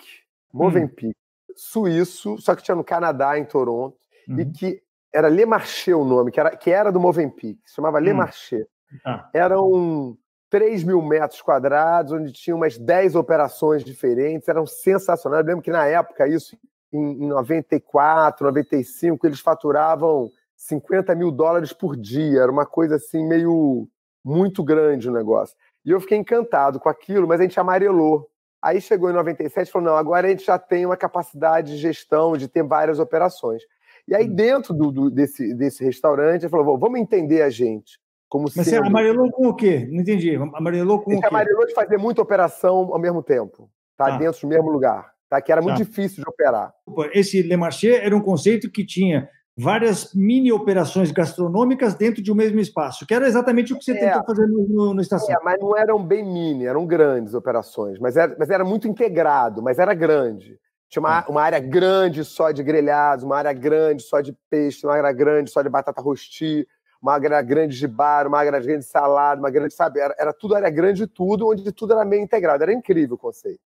Movenpick, 0.52 1.08
hum. 1.08 1.25
Suíço, 1.56 2.36
só 2.38 2.54
que 2.54 2.62
tinha 2.62 2.74
no 2.74 2.84
Canadá, 2.84 3.38
em 3.38 3.44
Toronto, 3.44 3.96
e 4.28 4.32
uhum. 4.42 4.52
que 4.52 4.82
era 5.12 5.28
Le 5.28 5.46
Marché 5.46 5.94
o 5.94 6.04
nome, 6.04 6.30
que 6.30 6.38
era, 6.38 6.56
que 6.56 6.70
era 6.70 6.92
do 6.92 7.00
Movenpick, 7.00 7.58
se 7.64 7.74
chamava 7.74 7.98
Le 7.98 8.12
hum. 8.12 8.16
Marché. 8.16 8.66
Ah. 9.04 9.28
Eram 9.32 10.16
3 10.50 10.84
mil 10.84 11.00
metros 11.02 11.40
quadrados, 11.40 12.12
onde 12.12 12.32
tinha 12.32 12.54
umas 12.54 12.78
10 12.78 13.14
operações 13.14 13.82
diferentes, 13.82 14.48
eram 14.48 14.66
sensacionais. 14.66 15.42
Eu 15.42 15.48
lembro 15.48 15.62
que 15.62 15.70
na 15.70 15.86
época, 15.86 16.28
isso 16.28 16.56
em, 16.92 17.24
em 17.24 17.28
94, 17.28 18.46
95, 18.46 19.26
eles 19.26 19.40
faturavam 19.40 20.30
50 20.56 21.14
mil 21.14 21.30
dólares 21.30 21.72
por 21.72 21.96
dia, 21.96 22.42
era 22.42 22.52
uma 22.52 22.66
coisa 22.66 22.96
assim 22.96 23.26
meio 23.26 23.88
muito 24.24 24.62
grande 24.62 25.08
o 25.08 25.12
negócio. 25.12 25.56
E 25.84 25.90
eu 25.90 26.00
fiquei 26.00 26.18
encantado 26.18 26.80
com 26.80 26.88
aquilo, 26.88 27.28
mas 27.28 27.40
a 27.40 27.44
gente 27.44 27.58
amarelou. 27.60 28.28
Aí 28.66 28.80
chegou 28.80 29.08
em 29.08 29.12
97 29.12 29.68
e 29.68 29.70
falou: 29.70 29.90
não, 29.90 29.96
agora 29.96 30.26
a 30.26 30.30
gente 30.30 30.44
já 30.44 30.58
tem 30.58 30.84
uma 30.84 30.96
capacidade 30.96 31.74
de 31.74 31.78
gestão, 31.78 32.36
de 32.36 32.48
ter 32.48 32.64
várias 32.64 32.98
operações. 32.98 33.62
E 34.08 34.14
aí, 34.14 34.28
hum. 34.28 34.34
dentro 34.34 34.74
do, 34.74 34.90
do, 34.90 35.08
desse, 35.08 35.54
desse 35.54 35.84
restaurante, 35.84 36.42
ele 36.42 36.50
falou: 36.50 36.76
vamos 36.76 36.98
entender 36.98 37.42
a 37.42 37.48
gente. 37.48 38.00
Como 38.28 38.46
Mas 38.46 38.54
sendo... 38.54 38.64
você 38.64 38.76
amarelou 38.88 39.30
com 39.30 39.46
o 39.46 39.54
quê? 39.54 39.86
Não 39.88 40.00
entendi. 40.00 40.34
Amarelou 40.34 41.00
com 41.00 41.14
o 41.14 41.20
quê? 41.20 41.26
amarelou 41.28 41.64
de 41.64 41.74
fazer 41.74 41.96
muita 41.96 42.20
operação 42.20 42.92
ao 42.92 42.98
mesmo 42.98 43.22
tempo, 43.22 43.70
tá? 43.96 44.16
Ah. 44.16 44.18
Dentro 44.18 44.40
do 44.40 44.48
mesmo 44.48 44.68
lugar, 44.68 45.12
tá? 45.30 45.40
Que 45.40 45.52
era 45.52 45.62
muito 45.62 45.78
tá. 45.78 45.84
difícil 45.84 46.24
de 46.24 46.28
operar. 46.28 46.74
Esse 47.12 47.42
Le 47.42 47.56
Marché 47.56 48.04
era 48.04 48.16
um 48.16 48.20
conceito 48.20 48.68
que 48.68 48.84
tinha 48.84 49.28
várias 49.56 50.12
mini 50.12 50.52
operações 50.52 51.10
gastronômicas 51.10 51.94
dentro 51.94 52.22
de 52.22 52.30
um 52.30 52.34
mesmo 52.34 52.60
espaço, 52.60 53.06
que 53.06 53.14
era 53.14 53.26
exatamente 53.26 53.72
o 53.72 53.78
que 53.78 53.84
você 53.84 53.92
é, 53.92 54.00
tentou 54.00 54.24
fazer 54.24 54.46
no, 54.46 54.68
no, 54.68 54.94
no 54.94 55.00
estação. 55.00 55.34
É, 55.34 55.38
mas 55.42 55.58
não 55.58 55.76
eram 55.76 56.04
bem 56.04 56.22
mini, 56.22 56.66
eram 56.66 56.86
grandes 56.86 57.32
operações, 57.32 57.98
mas 57.98 58.16
era, 58.16 58.36
mas 58.38 58.50
era 58.50 58.64
muito 58.64 58.86
integrado, 58.86 59.62
mas 59.62 59.78
era 59.78 59.94
grande. 59.94 60.58
Tinha 60.88 61.00
uma, 61.00 61.26
uma 61.26 61.42
área 61.42 61.58
grande 61.58 62.24
só 62.24 62.50
de 62.50 62.62
grelhados, 62.62 63.24
uma 63.24 63.36
área 63.36 63.52
grande 63.52 64.02
só 64.02 64.20
de 64.20 64.36
peixe, 64.50 64.86
uma 64.86 64.94
área 64.94 65.12
grande 65.12 65.50
só 65.50 65.62
de 65.62 65.68
batata 65.68 66.00
rosti, 66.00 66.66
uma 67.02 67.14
área 67.14 67.42
grande 67.42 67.78
de 67.78 67.88
bar, 67.88 68.26
uma 68.26 68.38
área 68.38 68.60
grande 68.60 68.78
de 68.78 68.90
salada, 68.90 69.40
uma 69.40 69.50
grande, 69.50 69.74
sabe? 69.74 69.98
Era, 70.00 70.14
era 70.18 70.32
tudo 70.32 70.54
área 70.54 70.70
grande 70.70 71.00
de 71.00 71.06
tudo, 71.06 71.48
onde 71.48 71.72
tudo 71.72 71.92
era 71.92 72.04
meio 72.04 72.22
integrado. 72.22 72.62
Era 72.62 72.72
incrível 72.72 73.16
o 73.16 73.18
conceito. 73.18 73.60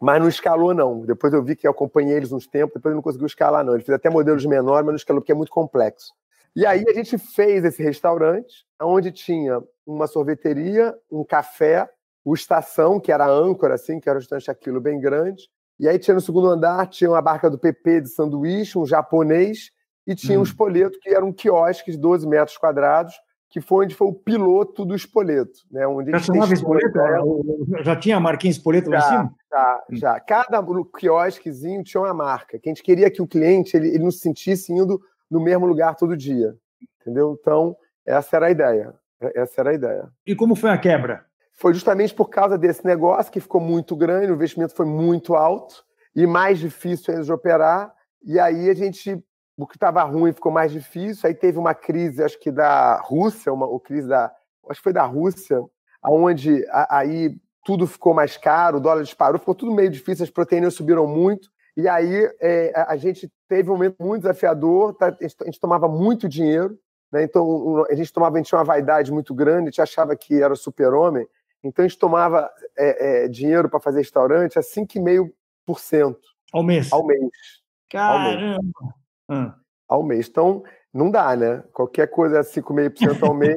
Mas 0.00 0.20
não 0.20 0.28
escalou, 0.28 0.74
não. 0.74 1.00
Depois 1.00 1.32
eu 1.32 1.42
vi 1.42 1.56
que 1.56 1.66
eu 1.66 1.70
acompanhei 1.70 2.16
eles 2.16 2.32
uns 2.32 2.46
tempos, 2.46 2.74
depois 2.74 2.94
não 2.94 3.02
conseguiu 3.02 3.26
escalar, 3.26 3.64
não. 3.64 3.74
Ele 3.74 3.82
fez 3.82 3.96
até 3.96 4.10
modelos 4.10 4.44
menores, 4.44 4.84
mas 4.84 4.92
não 4.92 4.96
escalou, 4.96 5.22
porque 5.22 5.32
é 5.32 5.34
muito 5.34 5.50
complexo. 5.50 6.12
E 6.54 6.64
aí 6.64 6.84
a 6.88 6.92
gente 6.92 7.18
fez 7.18 7.64
esse 7.64 7.82
restaurante, 7.82 8.64
onde 8.80 9.12
tinha 9.12 9.62
uma 9.86 10.06
sorveteria, 10.06 10.94
um 11.10 11.24
café, 11.24 11.88
o 12.24 12.34
Estação, 12.34 12.98
que 12.98 13.12
era 13.12 13.24
a 13.24 13.30
âncora, 13.30 13.74
assim, 13.74 14.00
que 14.00 14.08
era 14.08 14.18
um 14.18 14.20
restaurante 14.20 14.50
aquilo 14.50 14.80
bem 14.80 14.98
grande. 14.98 15.48
E 15.78 15.86
aí 15.86 15.98
tinha 15.98 16.14
no 16.14 16.20
segundo 16.20 16.48
andar, 16.48 16.86
tinha 16.88 17.10
uma 17.10 17.20
barca 17.20 17.50
do 17.50 17.58
PP 17.58 18.02
de 18.02 18.08
sanduíche, 18.08 18.78
um 18.78 18.86
japonês, 18.86 19.70
e 20.06 20.14
tinha 20.14 20.38
hum. 20.38 20.40
um 20.40 20.44
espoleto, 20.44 20.98
que 21.00 21.10
era 21.10 21.24
um 21.24 21.32
quiosque 21.32 21.90
de 21.90 21.98
12 21.98 22.26
metros 22.26 22.56
quadrados, 22.56 23.14
que 23.48 23.60
foi 23.60 23.84
onde 23.84 23.94
foi 23.94 24.08
o 24.08 24.12
piloto 24.12 24.84
do 24.84 24.94
Espoleto. 24.94 25.60
Né, 25.70 25.86
onde 25.86 26.10
já 26.10 26.18
chamava 26.18 26.52
Espoleto? 26.52 26.98
Já 27.82 27.96
tinha 27.96 28.16
a 28.16 28.20
marquinha 28.20 28.50
Espoleto 28.50 28.90
lá 28.90 28.98
em 28.98 29.02
cima? 29.02 29.34
Já, 29.50 29.84
já. 29.90 30.20
Cada 30.20 30.62
quiosquezinho 30.98 31.82
tinha 31.82 32.00
uma 32.00 32.14
marca, 32.14 32.58
que 32.58 32.68
a 32.68 32.70
gente 32.70 32.82
queria 32.82 33.10
que 33.10 33.22
o 33.22 33.26
cliente 33.26 33.76
ele, 33.76 33.88
ele 33.88 34.04
não 34.04 34.10
se 34.10 34.18
sentisse 34.18 34.72
indo 34.72 35.00
no 35.30 35.40
mesmo 35.40 35.66
lugar 35.66 35.94
todo 35.94 36.16
dia. 36.16 36.54
Entendeu? 37.00 37.36
Então, 37.40 37.76
essa 38.04 38.36
era 38.36 38.46
a 38.46 38.50
ideia. 38.50 38.94
Essa 39.34 39.60
era 39.60 39.70
a 39.70 39.74
ideia. 39.74 40.08
E 40.26 40.34
como 40.34 40.54
foi 40.54 40.70
a 40.70 40.78
quebra? 40.78 41.24
Foi 41.54 41.72
justamente 41.72 42.14
por 42.14 42.28
causa 42.28 42.58
desse 42.58 42.84
negócio 42.84 43.32
que 43.32 43.40
ficou 43.40 43.60
muito 43.60 43.96
grande, 43.96 44.30
o 44.30 44.34
investimento 44.34 44.74
foi 44.74 44.84
muito 44.84 45.34
alto 45.34 45.84
e 46.14 46.26
mais 46.26 46.58
difícil 46.58 47.14
ainda 47.14 47.24
de 47.24 47.32
operar. 47.32 47.94
E 48.22 48.38
aí 48.38 48.68
a 48.68 48.74
gente 48.74 49.24
o 49.56 49.66
que 49.66 49.76
estava 49.76 50.02
ruim 50.02 50.32
ficou 50.32 50.52
mais 50.52 50.70
difícil. 50.70 51.26
Aí 51.26 51.34
teve 51.34 51.58
uma 51.58 51.74
crise, 51.74 52.22
acho 52.22 52.38
que 52.38 52.50
da 52.50 53.00
Rússia, 53.00 53.52
uma 53.52 53.66
o 53.66 53.80
crise 53.80 54.06
da, 54.06 54.32
acho 54.68 54.80
que 54.80 54.84
foi 54.84 54.92
da 54.92 55.04
Rússia, 55.04 55.62
aonde 56.02 56.64
aí 56.90 57.36
tudo 57.64 57.86
ficou 57.86 58.14
mais 58.14 58.36
caro, 58.36 58.76
o 58.76 58.80
dólar 58.80 59.02
disparou, 59.02 59.40
ficou 59.40 59.54
tudo 59.54 59.72
meio 59.72 59.90
difícil, 59.90 60.24
as 60.24 60.30
proteínas 60.30 60.74
subiram 60.74 61.06
muito. 61.06 61.50
E 61.76 61.88
aí 61.88 62.30
é, 62.40 62.72
a 62.86 62.96
gente 62.96 63.30
teve 63.48 63.68
um 63.68 63.74
momento 63.74 63.96
muito 64.00 64.22
desafiador, 64.22 64.94
tá, 64.94 65.08
a, 65.08 65.10
gente, 65.10 65.36
a, 65.40 65.44
gente, 65.46 65.60
tomava 65.60 65.88
muito 65.88 66.28
dinheiro, 66.28 66.78
né? 67.12 67.22
então 67.22 67.84
a 67.90 67.94
gente 67.94 68.12
tomava, 68.12 68.36
a 68.36 68.38
gente 68.38 68.48
tinha 68.48 68.58
uma 68.58 68.64
vaidade 68.64 69.12
muito 69.12 69.34
grande, 69.34 69.62
a 69.62 69.70
gente 69.70 69.82
achava 69.82 70.16
que 70.16 70.40
era 70.40 70.54
super-homem, 70.54 71.26
então 71.62 71.84
a 71.84 71.88
gente 71.88 71.98
tomava 71.98 72.48
é, 72.78 73.24
é, 73.24 73.28
dinheiro 73.28 73.68
para 73.68 73.80
fazer 73.80 73.98
restaurante 73.98 74.58
a 74.58 74.62
5,5% 74.62 76.16
ao 76.52 76.62
mês. 76.62 76.92
Ao 76.92 77.04
mês. 77.04 77.30
Caramba! 77.90 78.30
Ao 78.30 78.62
mês. 78.62 79.05
Hum. 79.28 79.52
Ao 79.88 80.02
mês. 80.02 80.28
Então, 80.28 80.62
não 80.92 81.10
dá, 81.10 81.36
né? 81.36 81.62
Qualquer 81.72 82.08
coisa 82.08 82.38
é 82.38 82.42
5,5% 82.42 83.22
ao 83.22 83.34
mês. 83.34 83.56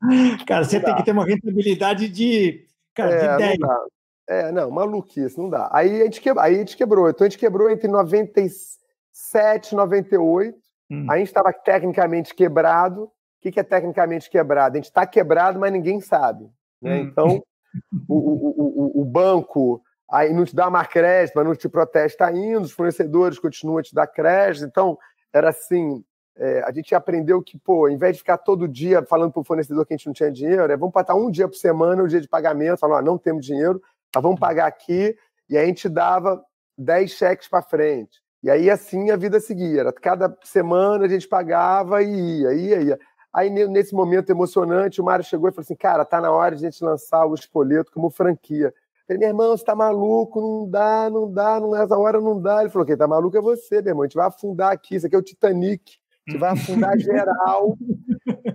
cara, 0.46 0.64
você 0.64 0.80
tem 0.80 0.94
que 0.94 1.04
ter 1.04 1.12
uma 1.12 1.24
rentabilidade 1.24 2.08
de, 2.08 2.64
cara, 2.94 3.14
é, 3.14 3.32
de 3.32 3.38
10. 3.38 3.58
Não 3.58 3.68
dá. 3.68 3.84
É, 4.28 4.52
não, 4.52 4.70
maluquice, 4.70 5.38
não 5.38 5.48
dá. 5.48 5.68
Aí 5.72 6.00
a 6.00 6.04
gente 6.04 6.20
quebrou, 6.20 6.44
aí 6.44 6.54
a 6.54 6.58
gente 6.58 6.76
quebrou. 6.76 7.08
Então 7.08 7.24
a 7.26 7.28
gente 7.28 7.38
quebrou 7.38 7.70
entre 7.70 7.88
97 7.88 9.72
e 9.72 9.74
98. 9.74 10.58
Hum. 10.90 11.06
A 11.10 11.18
gente 11.18 11.28
estava 11.28 11.52
tecnicamente 11.52 12.34
quebrado. 12.34 13.04
O 13.04 13.10
que, 13.40 13.60
é 13.60 13.62
tecnicamente 13.62 14.28
quebrado? 14.28 14.74
A 14.74 14.78
gente 14.78 14.86
está 14.86 15.06
quebrado, 15.06 15.58
mas 15.58 15.72
ninguém 15.72 16.00
sabe. 16.00 16.50
Né? 16.82 16.96
Hum. 16.96 17.02
Então, 17.02 17.42
o, 18.08 18.14
o, 18.14 18.98
o, 18.98 19.02
o 19.02 19.04
banco 19.04 19.80
aí 20.10 20.32
não 20.32 20.44
te 20.44 20.54
dá 20.54 20.70
mais 20.70 20.86
crédito, 20.88 21.34
mas 21.36 21.44
não 21.44 21.54
te 21.54 21.68
protesta 21.68 22.26
ainda, 22.26 22.60
os 22.60 22.72
fornecedores 22.72 23.38
continuam 23.38 23.78
a 23.78 23.82
te 23.82 23.94
dar 23.94 24.06
crédito. 24.06 24.66
Então, 24.66 24.98
era 25.32 25.50
assim, 25.50 26.04
é, 26.36 26.62
a 26.64 26.72
gente 26.72 26.94
aprendeu 26.94 27.42
que, 27.42 27.58
pô, 27.58 27.86
ao 27.86 27.90
invés 27.90 28.14
de 28.14 28.20
ficar 28.20 28.38
todo 28.38 28.68
dia 28.68 29.02
falando 29.04 29.32
para 29.32 29.40
o 29.40 29.44
fornecedor 29.44 29.86
que 29.86 29.94
a 29.94 29.96
gente 29.96 30.06
não 30.06 30.12
tinha 30.12 30.30
dinheiro, 30.30 30.72
é 30.72 30.76
vamos 30.76 30.92
pagar 30.92 31.14
um 31.14 31.30
dia 31.30 31.48
por 31.48 31.56
semana, 31.56 32.02
o 32.02 32.08
dia 32.08 32.20
de 32.20 32.28
pagamento, 32.28 32.78
falar, 32.78 33.02
não 33.02 33.18
temos 33.18 33.44
dinheiro, 33.44 33.80
mas 34.14 34.22
vamos 34.22 34.38
pagar 34.38 34.66
aqui, 34.66 35.16
e 35.48 35.56
aí 35.56 35.64
a 35.64 35.66
gente 35.66 35.88
dava 35.88 36.42
10 36.76 37.10
cheques 37.10 37.48
para 37.48 37.62
frente. 37.62 38.20
E 38.42 38.50
aí 38.50 38.70
assim 38.70 39.10
a 39.10 39.16
vida 39.16 39.40
seguia. 39.40 39.80
Era, 39.80 39.92
cada 39.92 40.36
semana 40.44 41.06
a 41.06 41.08
gente 41.08 41.26
pagava 41.26 42.02
e 42.02 42.40
ia, 42.40 42.52
ia, 42.52 42.80
ia. 42.80 42.98
Aí, 43.32 43.50
nesse 43.50 43.94
momento 43.94 44.30
emocionante, 44.30 44.98
o 44.98 45.04
Mário 45.04 45.22
chegou 45.22 45.48
e 45.48 45.52
falou 45.52 45.62
assim: 45.62 45.76
cara, 45.76 46.06
tá 46.06 46.20
na 46.22 46.30
hora 46.30 46.56
de 46.56 46.64
a 46.64 46.70
gente 46.70 46.82
lançar 46.82 47.26
o 47.26 47.34
Espoleto 47.34 47.92
como 47.92 48.08
franquia. 48.08 48.72
Falei, 49.06 49.20
meu 49.20 49.28
irmão, 49.28 49.56
você 49.56 49.64
tá 49.64 49.74
maluco? 49.74 50.40
Não 50.40 50.68
dá, 50.68 51.08
não 51.08 51.30
dá, 51.30 51.60
não, 51.60 51.70
nessa 51.70 51.96
hora 51.96 52.20
não 52.20 52.40
dá. 52.40 52.60
Ele 52.60 52.70
falou, 52.70 52.84
quem 52.84 52.96
tá 52.96 53.06
maluco 53.06 53.36
é 53.36 53.40
você, 53.40 53.80
meu 53.80 53.90
irmão. 53.90 54.02
A 54.02 54.06
gente 54.06 54.16
vai 54.16 54.26
afundar 54.26 54.72
aqui, 54.72 54.96
isso 54.96 55.06
aqui 55.06 55.14
é 55.14 55.18
o 55.18 55.22
Titanic. 55.22 55.94
A 56.26 56.30
gente 56.30 56.40
vai 56.40 56.50
afundar 56.50 56.98
geral. 56.98 57.78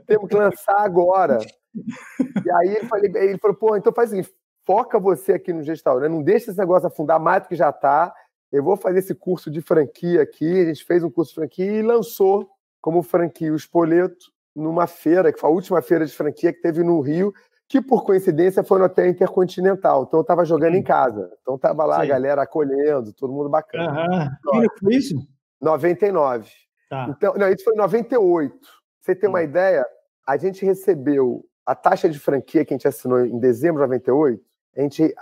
Temos 0.06 0.28
que 0.28 0.36
lançar 0.36 0.80
agora. 0.80 1.38
E 1.74 2.52
aí 2.52 2.76
ele, 2.76 2.88
falei, 2.88 3.12
ele 3.16 3.38
falou, 3.38 3.56
pô, 3.56 3.78
então 3.78 3.94
faz 3.94 4.10
o 4.10 4.12
seguinte, 4.12 4.34
foca 4.66 5.00
você 5.00 5.34
aqui 5.34 5.54
no 5.54 5.64
restaurante, 5.64 6.12
não 6.12 6.22
deixa 6.22 6.52
esse 6.52 6.60
negócio 6.60 6.88
afundar 6.88 7.20
mais 7.20 7.44
do 7.44 7.48
que 7.48 7.56
já 7.56 7.72
tá. 7.72 8.14
Eu 8.52 8.62
vou 8.62 8.76
fazer 8.76 9.00
esse 9.00 9.16
curso 9.16 9.50
de 9.50 9.62
franquia 9.62 10.22
aqui. 10.22 10.60
A 10.60 10.66
gente 10.66 10.84
fez 10.84 11.02
um 11.02 11.10
curso 11.10 11.32
de 11.32 11.36
franquia 11.36 11.66
e 11.66 11.82
lançou 11.82 12.50
como 12.82 13.02
franquia 13.02 13.54
o 13.54 13.56
Espoleto 13.56 14.32
numa 14.54 14.86
feira, 14.86 15.32
que 15.32 15.40
foi 15.40 15.50
a 15.50 15.54
última 15.54 15.82
feira 15.82 16.06
de 16.06 16.14
franquia 16.14 16.52
que 16.52 16.62
teve 16.62 16.84
no 16.84 17.00
Rio, 17.00 17.32
que 17.72 17.82
por 17.82 18.04
coincidência 18.04 18.66
foi 18.66 18.80
no 18.80 18.86
hotel 18.86 19.08
Intercontinental. 19.08 20.04
Então 20.04 20.20
eu 20.20 20.24
estava 20.24 20.44
jogando 20.44 20.74
Sim. 20.74 20.80
em 20.80 20.84
casa. 20.84 21.32
Então 21.42 21.56
estava 21.56 21.86
lá 21.86 21.96
Sim. 21.96 22.02
a 22.02 22.06
galera 22.06 22.42
acolhendo, 22.42 23.14
todo 23.14 23.32
mundo 23.32 23.50
bacana. 23.50 24.30
Uhum. 24.52 24.62
Que 24.62 24.80
foi 24.80 24.96
isso? 24.96 25.16
99. 25.62 26.52
Tá. 26.90 27.08
Então, 27.10 27.34
não, 27.36 27.48
isso 27.48 27.64
foi 27.64 27.74
em 27.74 27.78
98. 27.78 28.54
Você 29.00 29.16
ter 29.16 29.28
uma 29.28 29.42
ideia, 29.42 29.86
a 30.28 30.36
gente 30.36 30.66
recebeu 30.66 31.46
a 31.66 31.74
taxa 31.74 32.10
de 32.10 32.20
franquia 32.20 32.66
que 32.66 32.74
a 32.74 32.78
gente 32.78 32.90
assinou 32.90 33.26
em 33.26 33.40
dezembro 33.40 33.82
de 33.82 33.88
98, 33.88 34.44
a 34.76 34.82
gente 34.82 35.16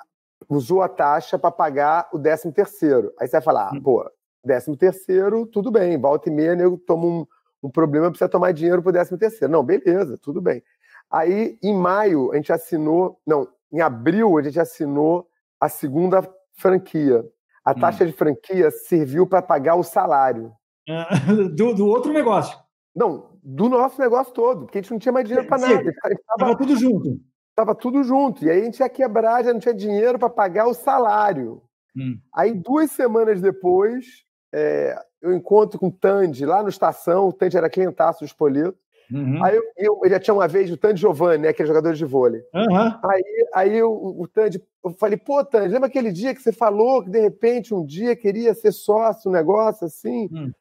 usou 0.50 0.82
a 0.82 0.90
taxa 0.90 1.38
para 1.38 1.52
pagar 1.52 2.10
o 2.12 2.18
13 2.18 2.52
terceiro. 2.52 3.14
Aí 3.20 3.28
você 3.28 3.34
vai 3.34 3.42
falar, 3.42 3.72
hum. 3.76 3.82
pô, 3.84 4.10
13 4.44 4.76
terceiro, 4.76 5.46
tudo 5.46 5.70
bem, 5.70 6.00
volta 6.02 6.30
e 6.30 6.32
meia, 6.32 6.56
nego 6.56 6.80
toma 6.80 7.06
um, 7.06 7.28
um 7.62 7.70
problema, 7.70 8.10
precisa 8.10 8.28
tomar 8.28 8.54
dinheiro 8.54 8.82
para 8.82 8.90
o 8.90 8.94
13 8.94 9.18
terceiro. 9.20 9.52
Não, 9.54 9.64
beleza, 9.64 10.18
tudo 10.18 10.42
bem. 10.42 10.64
Aí, 11.12 11.58
em 11.64 11.76
maio, 11.76 12.32
a 12.32 12.36
gente 12.36 12.54
assinou, 12.54 13.20
não, 13.26 13.48
em 13.72 13.82
abril, 13.82 14.38
a 14.38 14.42
gente 14.42 14.60
assinou 14.60 15.28
a 15.60 15.68
segunda 15.68 16.22
franquia. 16.54 17.26
A 17.66 17.72
hum. 17.72 17.76
taxa 17.76 18.04
hum. 18.04 18.08
de 18.08 18.14
franquia 18.14 18.72
serviu 18.72 19.26
para 19.28 19.42
pagar 19.42 19.76
o 19.76 19.84
salário. 19.84 20.54
Do, 21.56 21.76
do, 21.76 21.88
outro 21.88 22.12
negócio. 22.12 22.58
Não, 22.96 23.38
do 23.44 23.70
nosso 23.70 24.02
negócio 24.02 24.34
todo, 24.34 24.62
porque 24.66 24.80
a 24.80 24.82
gente 24.82 24.92
não 24.92 24.98
tinha 24.98 25.12
mais 25.12 25.28
dinheiro 25.28 25.48
para 25.48 25.60
nada. 25.60 25.92
Estava 26.10 26.58
tudo 26.58 26.76
junto. 26.76 27.20
Estava 27.50 27.76
tudo 27.76 28.04
junto. 28.04 28.44
E 28.44 28.50
aí 28.50 28.62
a 28.62 28.64
gente 28.64 28.80
ia 28.80 28.90
quebrar, 28.90 29.44
já 29.44 29.54
não 29.54 29.60
tinha 29.60 29.74
dinheiro 29.74 30.18
para 30.18 30.30
pagar 30.30 30.66
o 30.66 30.74
salário. 30.74 31.62
Hum. 31.96 32.18
Aí, 32.34 32.54
duas 32.54 32.92
semanas 32.92 33.40
depois, 33.40 34.24
é, 34.52 34.96
eu 35.22 35.34
encontro 35.34 35.80
com 35.80 35.88
o 35.88 35.92
Tandy 35.92 36.46
lá 36.46 36.64
no 36.64 36.70
estação, 36.70 37.28
o 37.28 37.34
Tandy 37.34 37.58
era 37.58 37.70
clientaço 37.70 38.20
do 38.20 38.26
Espolito. 38.26 38.78
Uhum. 39.12 39.44
Aí 39.44 39.56
eu, 39.78 40.00
eu, 40.04 40.10
já 40.10 40.20
tinha 40.20 40.34
uma 40.34 40.48
vez 40.48 40.72
o 40.72 40.78
Tandy 40.78 41.02
Giovanni, 41.02 41.44
né, 41.44 41.50
aquele 41.50 41.68
jogador 41.68 41.94
de 41.94 42.06
vôlei. 42.06 42.42
Uhum. 42.54 43.10
Aí, 43.10 43.48
aí 43.54 43.84
o, 43.84 44.22
o 44.22 44.28
Tandy, 44.28 44.62
eu 44.84 44.92
falei, 44.92 45.18
pô, 45.18 45.44
Tandy, 45.44 45.74
lembra 45.74 45.88
aquele 45.88 46.12
dia 46.12 46.34
que 46.34 46.42
você 46.42 46.52
falou 46.52 47.04
que 47.04 47.10
de 47.10 47.20
repente 47.20 47.74
um 47.74 47.86
dia 47.86 48.16
queria 48.16 48.54
ser 48.54 48.72
sócio, 48.72 49.30
um 49.30 49.34
negócio 49.34 49.86
assim? 49.86 50.30
Uhum. 50.32 50.52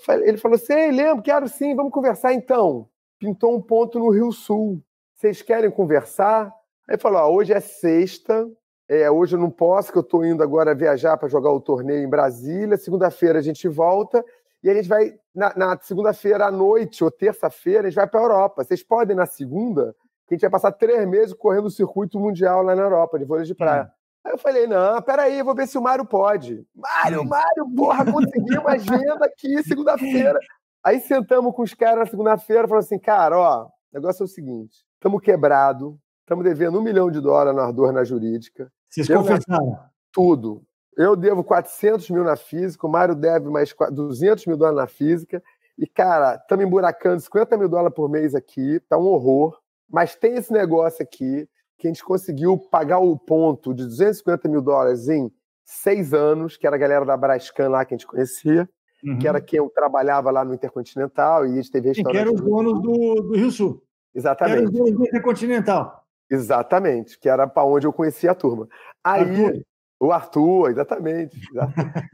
Falei, 0.00 0.28
ele 0.28 0.38
falou, 0.38 0.58
sei, 0.58 0.90
lembro, 0.90 1.22
quero 1.22 1.48
sim, 1.48 1.74
vamos 1.74 1.92
conversar 1.92 2.32
então. 2.32 2.88
Pintou 3.18 3.54
um 3.54 3.60
ponto 3.60 3.98
no 3.98 4.10
Rio 4.10 4.30
Sul. 4.32 4.80
Vocês 5.14 5.42
querem 5.42 5.70
conversar? 5.70 6.52
Aí 6.88 6.96
falou, 6.96 7.20
ó, 7.20 7.30
hoje 7.30 7.52
é 7.52 7.60
sexta, 7.60 8.48
é, 8.88 9.10
hoje 9.10 9.36
eu 9.36 9.40
não 9.40 9.50
posso, 9.50 9.92
que 9.92 9.98
eu 9.98 10.02
estou 10.02 10.24
indo 10.24 10.42
agora 10.42 10.74
viajar 10.74 11.16
para 11.18 11.28
jogar 11.28 11.50
o 11.52 11.60
torneio 11.60 12.02
em 12.02 12.08
Brasília. 12.08 12.76
Segunda-feira 12.76 13.38
a 13.38 13.42
gente 13.42 13.68
volta 13.68 14.24
e 14.62 14.68
a 14.68 14.74
gente 14.74 14.88
vai, 14.88 15.14
na, 15.34 15.54
na 15.56 15.78
segunda-feira 15.78 16.46
à 16.46 16.50
noite 16.50 17.04
ou 17.04 17.10
terça-feira, 17.10 17.82
a 17.82 17.90
gente 17.90 17.96
vai 17.96 18.08
para 18.08 18.20
a 18.20 18.22
Europa. 18.22 18.64
Vocês 18.64 18.82
podem 18.82 19.16
na 19.16 19.26
segunda, 19.26 19.94
que 20.26 20.34
a 20.34 20.36
gente 20.36 20.42
vai 20.42 20.50
passar 20.50 20.72
três 20.72 21.06
meses 21.08 21.32
correndo 21.32 21.66
o 21.66 21.70
circuito 21.70 22.18
mundial 22.18 22.62
lá 22.62 22.74
na 22.74 22.82
Europa, 22.82 23.18
de 23.18 23.24
vôlei 23.24 23.44
de 23.44 23.54
praia. 23.54 23.84
Hum. 23.84 23.98
Aí 24.24 24.32
eu 24.32 24.38
falei, 24.38 24.66
não, 24.66 25.00
peraí, 25.00 25.42
vou 25.42 25.54
ver 25.54 25.68
se 25.68 25.78
o 25.78 25.82
Mário 25.82 26.04
pode. 26.04 26.66
Mário, 26.74 27.22
hum. 27.22 27.24
Mário, 27.24 27.66
porra, 27.76 28.04
consegui 28.10 28.58
uma 28.58 28.72
agenda 28.72 29.24
aqui 29.24 29.62
segunda-feira. 29.62 30.38
Aí 30.82 31.00
sentamos 31.00 31.54
com 31.54 31.62
os 31.62 31.74
caras 31.74 32.00
na 32.00 32.06
segunda-feira 32.06 32.64
e 32.64 32.68
falamos 32.68 32.86
assim, 32.86 32.98
cara, 32.98 33.38
ó, 33.38 33.66
o 33.66 33.70
negócio 33.92 34.22
é 34.22 34.26
o 34.26 34.28
seguinte, 34.28 34.84
estamos 34.94 35.20
quebrado, 35.20 35.98
estamos 36.20 36.44
devendo 36.44 36.78
um 36.78 36.82
milhão 36.82 37.10
de 37.10 37.20
dólares 37.20 37.54
na 37.54 37.64
Ardor 37.64 37.92
na 37.92 38.04
jurídica. 38.04 38.70
Vocês 38.88 39.08
confessaram? 39.08 39.78
Tudo. 40.12 40.62
Eu 40.98 41.14
devo 41.14 41.44
400 41.44 42.10
mil 42.10 42.24
na 42.24 42.34
física, 42.34 42.84
o 42.84 42.90
Mário 42.90 43.14
deve 43.14 43.48
mais 43.48 43.72
200 43.92 44.44
mil 44.46 44.56
dólares 44.56 44.80
na 44.80 44.86
física. 44.88 45.40
E, 45.78 45.86
cara, 45.86 46.34
estamos 46.34 46.64
emburacando 46.64 47.20
50 47.20 47.56
mil 47.56 47.68
dólares 47.68 47.94
por 47.94 48.10
mês 48.10 48.34
aqui, 48.34 48.80
tá 48.88 48.98
um 48.98 49.06
horror. 49.06 49.56
Mas 49.88 50.16
tem 50.16 50.34
esse 50.34 50.52
negócio 50.52 51.00
aqui 51.00 51.48
que 51.78 51.86
a 51.86 51.90
gente 51.90 52.02
conseguiu 52.02 52.58
pagar 52.58 52.98
o 52.98 53.16
ponto 53.16 53.72
de 53.72 53.84
250 53.84 54.48
mil 54.48 54.60
dólares 54.60 55.08
em 55.08 55.32
seis 55.64 56.12
anos, 56.12 56.56
que 56.56 56.66
era 56.66 56.74
a 56.74 56.78
galera 56.78 57.04
da 57.04 57.16
Brascan 57.16 57.68
lá 57.68 57.84
que 57.84 57.94
a 57.94 57.96
gente 57.96 58.06
conhecia, 58.06 58.68
uhum. 59.04 59.18
que 59.20 59.28
era 59.28 59.40
quem 59.40 59.58
eu 59.58 59.70
trabalhava 59.70 60.32
lá 60.32 60.44
no 60.44 60.52
Intercontinental 60.52 61.46
e 61.46 61.52
a 61.52 61.54
gente 61.54 61.70
teve 61.70 61.88
restaurante. 61.90 62.12
que 62.12 62.18
eram 62.18 62.34
os 62.34 62.40
donos 62.40 62.82
do, 62.82 63.22
do 63.22 63.36
Rio 63.36 63.50
Sul. 63.52 63.80
Exatamente. 64.12 64.56
Que 64.56 64.58
eram 64.58 64.72
os 64.72 64.72
donos 64.72 64.92
do 64.94 65.04
Intercontinental. 65.04 66.04
Exatamente, 66.28 67.18
que 67.20 67.28
era 67.28 67.46
para 67.46 67.64
onde 67.64 67.86
eu 67.86 67.92
conhecia 67.92 68.32
a 68.32 68.34
turma. 68.34 68.68
Aí. 69.04 69.64
O 70.00 70.12
Arthur, 70.12 70.70
exatamente. 70.70 71.36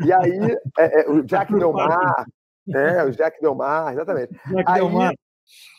E 0.05 0.13
aí, 0.13 0.57
é, 0.79 1.03
é, 1.03 1.11
o 1.11 1.23
Jack 1.25 1.53
Delmar, 1.53 2.27
né, 2.67 3.05
o 3.05 3.11
Jack 3.11 3.41
Delmar, 3.41 3.93
exatamente. 3.93 4.33
Jack 4.33 4.65
aí, 4.67 4.81
Delmar. 4.81 5.15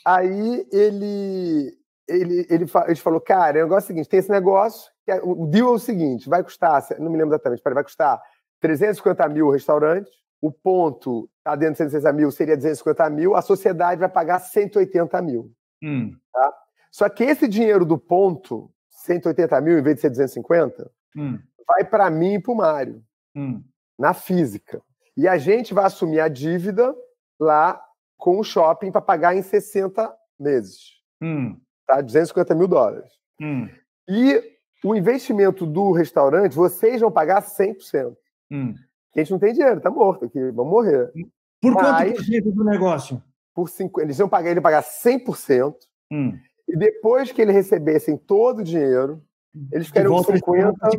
aí 0.05 0.67
ele, 0.71 1.77
ele, 2.07 2.47
ele, 2.49 2.65
ele 2.87 2.95
falou, 2.95 3.19
cara, 3.19 3.59
o 3.59 3.63
negócio 3.63 3.85
é 3.85 3.85
o 3.85 3.87
seguinte, 3.87 4.09
tem 4.09 4.19
esse 4.19 4.29
negócio, 4.29 4.91
é, 5.07 5.19
o 5.23 5.47
deal 5.47 5.69
é 5.69 5.75
o 5.75 5.79
seguinte, 5.79 6.29
vai 6.29 6.43
custar, 6.43 6.83
não 6.99 7.11
me 7.11 7.17
lembro 7.17 7.33
exatamente, 7.33 7.61
vai 7.63 7.83
custar 7.83 8.21
350 8.59 9.27
mil 9.29 9.49
restaurantes, 9.49 10.11
o 10.41 10.51
ponto 10.51 11.29
está 11.39 11.55
dentro 11.55 11.73
de 11.73 11.77
160 11.91 12.13
mil, 12.13 12.31
seria 12.31 12.55
250 12.55 13.09
mil, 13.09 13.35
a 13.35 13.41
sociedade 13.41 13.99
vai 13.99 14.09
pagar 14.09 14.39
180 14.39 15.21
mil. 15.21 15.51
Hum. 15.83 16.15
Tá? 16.31 16.53
Só 16.91 17.09
que 17.09 17.23
esse 17.23 17.47
dinheiro 17.47 17.85
do 17.85 17.97
ponto, 17.97 18.69
180 18.89 19.59
mil 19.61 19.79
em 19.79 19.81
vez 19.81 19.95
de 19.95 20.01
ser 20.01 20.09
250, 20.09 20.91
hum. 21.15 21.39
Vai 21.67 21.83
para 21.83 22.09
mim 22.09 22.35
e 22.35 22.41
para 22.41 22.51
o 22.51 22.55
Mário, 22.55 23.03
hum. 23.35 23.63
na 23.97 24.13
física. 24.13 24.81
E 25.17 25.27
a 25.27 25.37
gente 25.37 25.73
vai 25.73 25.85
assumir 25.85 26.19
a 26.19 26.27
dívida 26.27 26.95
lá 27.39 27.81
com 28.17 28.39
o 28.39 28.43
shopping 28.43 28.91
para 28.91 29.01
pagar 29.01 29.35
em 29.35 29.41
60 29.41 30.13
meses. 30.39 30.95
Hum. 31.21 31.59
Tá? 31.87 32.01
250 32.01 32.55
mil 32.55 32.67
dólares. 32.67 33.11
Hum. 33.41 33.69
E 34.07 34.41
o 34.83 34.95
investimento 34.95 35.65
do 35.65 35.91
restaurante, 35.91 36.55
vocês 36.55 37.01
vão 37.01 37.11
pagar 37.11 37.41
100%. 37.41 38.15
Hum. 38.51 38.75
A 39.15 39.19
gente 39.19 39.31
não 39.31 39.39
tem 39.39 39.53
dinheiro, 39.53 39.79
tá 39.79 39.89
morto 39.89 40.25
aqui, 40.25 40.39
vamos 40.51 40.71
morrer. 40.71 41.11
Por 41.61 41.73
Mas, 41.73 41.83
quanto 41.83 42.15
por 42.15 42.25
cento 42.25 42.51
do 42.51 42.63
negócio? 42.63 43.23
Por 43.53 43.69
cinco, 43.69 44.01
eles 44.01 44.19
iam 44.19 44.27
pagar, 44.27 44.51
ele 44.51 44.61
pagar 44.61 44.83
100%. 44.83 45.75
Hum. 46.11 46.37
E 46.67 46.77
depois 46.77 47.31
que 47.31 47.41
eles 47.41 47.55
recebessem 47.55 48.17
todo 48.17 48.59
o 48.59 48.63
dinheiro, 48.63 49.23
eles 49.71 49.87
ficariam 49.87 50.15
com 50.15 50.23
50, 50.23 50.89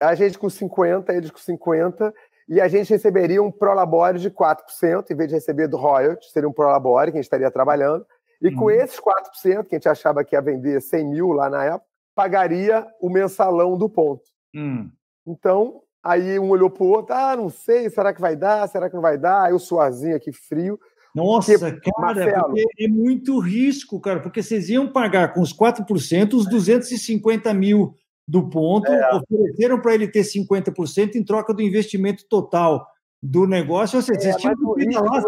a 0.00 0.14
gente 0.14 0.38
com 0.38 0.48
50, 0.48 1.12
eles 1.12 1.30
com 1.30 1.38
50, 1.38 2.14
e 2.48 2.60
a 2.60 2.68
gente 2.68 2.90
receberia 2.90 3.42
um 3.42 3.50
prolabore 3.50 4.18
de 4.18 4.30
4%, 4.30 5.10
em 5.10 5.14
vez 5.14 5.28
de 5.28 5.34
receber 5.34 5.66
do 5.66 5.76
royalty, 5.76 6.30
seria 6.30 6.48
um 6.48 6.52
prolabore 6.52 7.10
que 7.10 7.18
a 7.18 7.20
gente 7.20 7.26
estaria 7.26 7.50
trabalhando. 7.50 8.06
E 8.40 8.52
com 8.52 8.64
uhum. 8.64 8.70
esses 8.70 9.00
4%, 9.00 9.66
que 9.66 9.74
a 9.74 9.78
gente 9.78 9.88
achava 9.88 10.22
que 10.22 10.36
ia 10.36 10.42
vender 10.42 10.80
100 10.80 11.08
mil 11.08 11.32
lá 11.32 11.48
na 11.48 11.64
época, 11.64 11.86
pagaria 12.14 12.86
o 13.00 13.10
mensalão 13.10 13.76
do 13.76 13.88
ponto. 13.88 14.24
Hum. 14.54 14.90
Então, 15.26 15.82
aí 16.02 16.38
um 16.38 16.50
olhou 16.50 16.70
para 16.70 16.84
o 16.84 16.88
outro, 16.88 17.14
ah, 17.14 17.36
não 17.36 17.50
sei, 17.50 17.90
será 17.90 18.12
que 18.14 18.20
vai 18.20 18.36
dar, 18.36 18.68
será 18.68 18.88
que 18.88 18.94
não 18.94 19.02
vai 19.02 19.18
dar? 19.18 19.44
Aí 19.44 19.52
o 19.52 19.58
suazinho 19.58 20.16
aqui 20.16 20.32
frio. 20.32 20.78
Nossa, 21.16 21.58
porque, 21.58 21.90
cara, 21.92 22.44
é 22.78 22.86
muito 22.86 23.38
risco, 23.38 23.98
cara, 23.98 24.20
porque 24.20 24.42
vocês 24.42 24.68
iam 24.68 24.86
pagar 24.86 25.32
com 25.32 25.40
os 25.40 25.50
4% 25.50 26.34
os 26.34 26.46
250 26.46 27.54
mil 27.54 27.96
do 28.28 28.50
ponto, 28.50 28.92
é. 28.92 29.14
ofereceram 29.14 29.80
para 29.80 29.94
ele 29.94 30.08
ter 30.08 30.20
50% 30.20 31.14
em 31.14 31.24
troca 31.24 31.54
do 31.54 31.62
investimento 31.62 32.26
total 32.28 32.86
do 33.22 33.46
negócio. 33.46 33.96
Ou 33.96 34.02
seja, 34.02 34.18
é, 34.18 34.22
vocês 34.22 34.36
tinham 34.36 34.54
que 34.54 34.84
pedalar, 34.84 35.22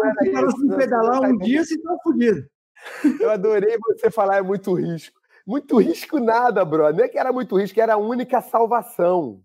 se 0.51 0.63
não 0.63 0.77
pedalar 0.77 1.21
um 1.23 1.37
dia, 1.39 1.63
você 1.63 1.73
estava 1.73 1.97
fodido. 2.03 2.45
Eu 3.19 3.31
adorei 3.31 3.75
você 3.79 4.11
falar, 4.11 4.37
é 4.37 4.41
muito 4.43 4.71
risco. 4.73 5.19
Muito 5.47 5.77
risco 5.79 6.19
nada, 6.19 6.63
bro. 6.63 6.93
Não 6.93 7.03
é 7.03 7.07
que 7.07 7.17
era 7.17 7.33
muito 7.33 7.57
risco, 7.57 7.81
era 7.81 7.95
a 7.95 7.97
única 7.97 8.41
salvação. 8.41 9.41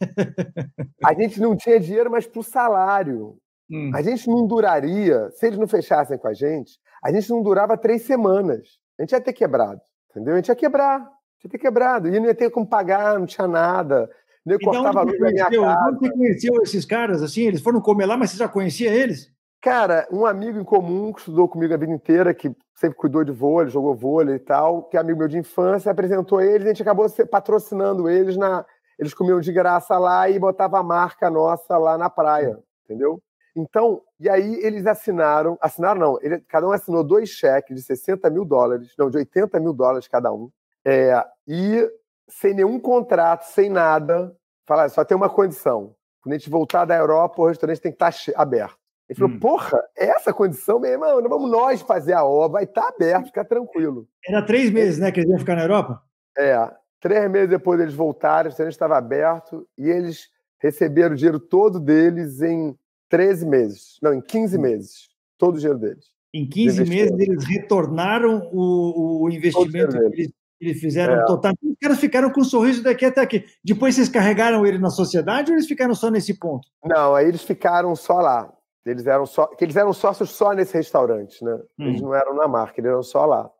A 1.04 1.12
gente 1.12 1.40
não 1.40 1.56
tinha 1.56 1.80
dinheiro 1.80 2.08
mais 2.08 2.24
para 2.24 2.38
o 2.38 2.44
salário. 2.44 3.36
Hum. 3.70 3.90
A 3.94 4.02
gente 4.02 4.28
não 4.28 4.46
duraria, 4.46 5.30
se 5.32 5.46
eles 5.46 5.58
não 5.58 5.68
fechassem 5.68 6.18
com 6.18 6.28
a 6.28 6.34
gente, 6.34 6.78
a 7.02 7.12
gente 7.12 7.28
não 7.30 7.42
durava 7.42 7.76
três 7.76 8.02
semanas. 8.02 8.78
A 8.98 9.02
gente 9.02 9.12
ia 9.12 9.20
ter 9.20 9.32
quebrado, 9.32 9.80
entendeu? 10.10 10.34
A 10.34 10.36
gente 10.36 10.48
ia 10.48 10.56
quebrar, 10.56 11.00
ia 11.44 11.50
ter 11.50 11.58
quebrado. 11.58 12.08
E 12.08 12.18
não 12.18 12.26
ia 12.26 12.34
ter 12.34 12.50
como 12.50 12.66
pagar, 12.66 13.18
não 13.18 13.26
tinha 13.26 13.46
nada. 13.46 14.10
Nem 14.44 14.56
então, 14.56 14.72
cortava 14.72 15.02
luz 15.02 15.18
da 15.18 15.30
minha 15.30 15.50
casa. 15.50 15.98
Você 15.98 16.10
conheceu 16.10 16.62
esses 16.62 16.84
caras 16.84 17.22
assim? 17.22 17.42
Eles 17.42 17.60
foram 17.60 17.80
comer 17.80 18.06
lá, 18.06 18.16
mas 18.16 18.30
você 18.30 18.38
já 18.38 18.48
conhecia 18.48 18.92
eles? 18.92 19.30
Cara, 19.60 20.08
um 20.10 20.24
amigo 20.24 20.58
em 20.58 20.64
comum 20.64 21.12
que 21.12 21.20
estudou 21.20 21.48
comigo 21.48 21.74
a 21.74 21.76
vida 21.76 21.92
inteira, 21.92 22.32
que 22.32 22.50
sempre 22.74 22.96
cuidou 22.96 23.24
de 23.24 23.32
vôlei, 23.32 23.70
jogou 23.70 23.94
vôlei 23.94 24.36
e 24.36 24.38
tal, 24.38 24.84
que 24.84 24.96
é 24.96 25.00
amigo 25.00 25.18
meu 25.18 25.28
de 25.28 25.36
infância, 25.36 25.90
apresentou 25.90 26.40
eles, 26.40 26.64
a 26.64 26.68
gente 26.68 26.82
acabou 26.82 27.06
patrocinando 27.30 28.08
eles 28.08 28.36
na. 28.36 28.64
Eles 28.98 29.14
comiam 29.14 29.38
de 29.40 29.52
graça 29.52 29.96
lá 29.96 30.28
e 30.28 30.38
botava 30.38 30.78
a 30.78 30.82
marca 30.82 31.30
nossa 31.30 31.76
lá 31.76 31.96
na 31.96 32.10
praia, 32.10 32.58
entendeu? 32.84 33.20
Então, 33.58 34.00
e 34.20 34.28
aí 34.28 34.54
eles 34.62 34.86
assinaram, 34.86 35.58
assinaram 35.60 36.00
não, 36.00 36.18
ele, 36.22 36.38
cada 36.42 36.68
um 36.68 36.70
assinou 36.70 37.02
dois 37.02 37.28
cheques 37.28 37.74
de 37.74 37.82
60 37.82 38.30
mil 38.30 38.44
dólares, 38.44 38.94
não, 38.96 39.10
de 39.10 39.18
80 39.18 39.58
mil 39.58 39.72
dólares 39.72 40.06
cada 40.06 40.32
um, 40.32 40.48
é, 40.84 41.24
e 41.46 41.90
sem 42.28 42.54
nenhum 42.54 42.78
contrato, 42.78 43.42
sem 43.46 43.68
nada, 43.68 44.32
falar, 44.64 44.88
só 44.90 45.04
tem 45.04 45.16
uma 45.16 45.28
condição, 45.28 45.92
quando 46.22 46.34
a 46.34 46.38
gente 46.38 46.48
voltar 46.48 46.84
da 46.84 46.96
Europa, 46.96 47.42
o 47.42 47.48
restaurante 47.48 47.80
tem 47.80 47.90
que 47.90 47.96
estar 47.96 48.12
tá 48.12 48.40
aberto. 48.40 48.78
Ele 49.08 49.18
falou, 49.18 49.34
hum. 49.34 49.40
porra, 49.40 49.82
é 49.96 50.06
essa 50.06 50.32
condição, 50.32 50.78
meu 50.78 50.92
irmão, 50.92 51.20
não 51.20 51.28
vamos 51.28 51.50
nós 51.50 51.80
fazer 51.80 52.12
a 52.12 52.24
obra, 52.24 52.60
vai 52.60 52.64
estar 52.64 52.82
tá 52.82 52.88
aberto, 52.88 53.26
fica 53.26 53.44
tranquilo. 53.44 54.06
Era 54.24 54.44
três 54.44 54.70
meses, 54.70 55.00
né, 55.00 55.10
que 55.10 55.18
eles 55.18 55.30
iam 55.30 55.38
ficar 55.38 55.56
na 55.56 55.62
Europa? 55.62 56.00
É, 56.36 56.70
três 57.00 57.28
meses 57.28 57.48
depois 57.48 57.80
eles 57.80 57.94
voltaram, 57.94 58.46
o 58.46 58.50
restaurante 58.50 58.74
estava 58.74 58.96
aberto, 58.96 59.66
e 59.76 59.88
eles 59.88 60.28
receberam 60.60 61.14
o 61.14 61.16
dinheiro 61.16 61.40
todo 61.40 61.80
deles 61.80 62.40
em 62.40 62.78
13 63.08 63.46
meses. 63.46 63.98
Não, 64.02 64.12
em 64.14 64.20
15 64.20 64.56
hum. 64.56 64.60
meses. 64.60 65.08
Todo 65.38 65.56
o 65.56 65.58
dinheiro 65.58 65.78
deles. 65.78 66.06
Em 66.34 66.46
15 66.46 66.84
meses 66.84 67.18
eles 67.18 67.44
retornaram 67.44 68.50
o, 68.52 69.24
o 69.24 69.30
investimento 69.30 69.96
que 69.96 70.20
eles, 70.20 70.32
eles, 70.60 70.80
fizeram 70.80 71.14
é. 71.14 71.24
total. 71.24 71.52
Os 71.62 71.76
caras 71.80 71.98
ficaram 71.98 72.30
com 72.30 72.42
um 72.42 72.44
sorriso 72.44 72.82
daqui 72.82 73.04
até 73.04 73.20
aqui. 73.20 73.44
Depois 73.64 73.94
vocês 73.94 74.08
carregaram 74.08 74.66
ele 74.66 74.78
na 74.78 74.90
sociedade 74.90 75.50
ou 75.50 75.56
eles 75.56 75.66
ficaram 75.66 75.94
só 75.94 76.10
nesse 76.10 76.38
ponto? 76.38 76.68
Não, 76.84 77.14
aí 77.14 77.26
eles 77.26 77.42
ficaram 77.42 77.96
só 77.96 78.20
lá. 78.20 78.52
Eles 78.84 79.06
eram 79.06 79.26
só, 79.26 79.46
que 79.46 79.64
eles 79.64 79.76
eram 79.76 79.92
sócios 79.92 80.30
só 80.30 80.52
nesse 80.52 80.74
restaurante, 80.74 81.42
né? 81.44 81.58
Hum. 81.78 81.88
Eles 81.88 82.00
não 82.00 82.14
eram 82.14 82.34
na 82.34 82.48
marca, 82.48 82.80
eles 82.80 82.90
eram 82.90 83.02
só 83.02 83.24
lá. 83.24 83.50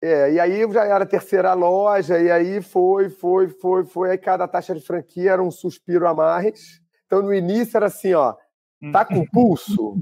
É, 0.00 0.32
e 0.32 0.40
aí 0.40 0.72
já 0.72 0.84
era 0.84 1.04
a 1.04 1.06
terceira 1.06 1.52
loja, 1.54 2.18
e 2.20 2.30
aí 2.30 2.62
foi, 2.62 3.08
foi, 3.08 3.48
foi, 3.48 3.84
foi. 3.84 4.10
Aí 4.10 4.18
cada 4.18 4.46
taxa 4.46 4.74
de 4.74 4.80
franquia 4.80 5.32
era 5.32 5.42
um 5.42 5.50
suspiro 5.50 6.06
a 6.06 6.14
mais. 6.14 6.80
Então 7.06 7.22
no 7.22 7.34
início 7.34 7.76
era 7.76 7.86
assim, 7.86 8.14
ó, 8.14 8.34
Tá 8.92 9.04
com 9.04 9.26
pulso? 9.26 9.96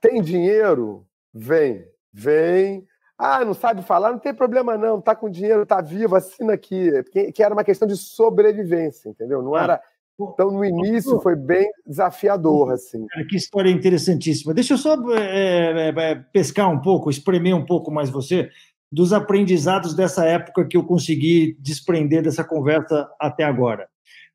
Tem 0.00 0.20
dinheiro? 0.22 1.06
Vem, 1.32 1.84
vem. 2.12 2.86
Ah, 3.16 3.44
não 3.44 3.54
sabe 3.54 3.82
falar? 3.82 4.12
Não 4.12 4.18
tem 4.18 4.34
problema 4.34 4.76
não. 4.76 5.00
Tá 5.00 5.14
com 5.14 5.30
dinheiro, 5.30 5.66
tá 5.66 5.80
vivo, 5.80 6.16
assina 6.16 6.54
aqui. 6.54 6.90
Que, 7.34 7.42
era 7.42 7.54
uma 7.54 7.64
questão 7.64 7.86
de 7.86 7.96
sobrevivência, 7.96 9.10
entendeu? 9.10 9.42
Não 9.42 9.54
ah. 9.54 9.62
era 9.62 9.82
Então, 10.18 10.50
no 10.50 10.64
início, 10.64 11.20
foi 11.20 11.36
bem 11.36 11.70
desafiador, 11.86 12.72
assim. 12.72 13.06
Cara, 13.06 13.26
que 13.26 13.36
história 13.36 13.70
interessantíssima. 13.70 14.54
Deixa 14.54 14.74
eu 14.74 14.78
só 14.78 14.96
é, 15.14 15.92
é, 15.96 16.14
pescar 16.32 16.70
um 16.70 16.80
pouco, 16.80 17.10
espremer 17.10 17.54
um 17.54 17.64
pouco 17.64 17.90
mais 17.90 18.10
você 18.10 18.50
dos 18.92 19.12
aprendizados 19.12 19.94
dessa 19.94 20.24
época 20.24 20.66
que 20.66 20.76
eu 20.76 20.84
consegui 20.84 21.56
desprender 21.60 22.22
dessa 22.22 22.42
conversa 22.42 23.08
até 23.20 23.44
agora. 23.44 23.88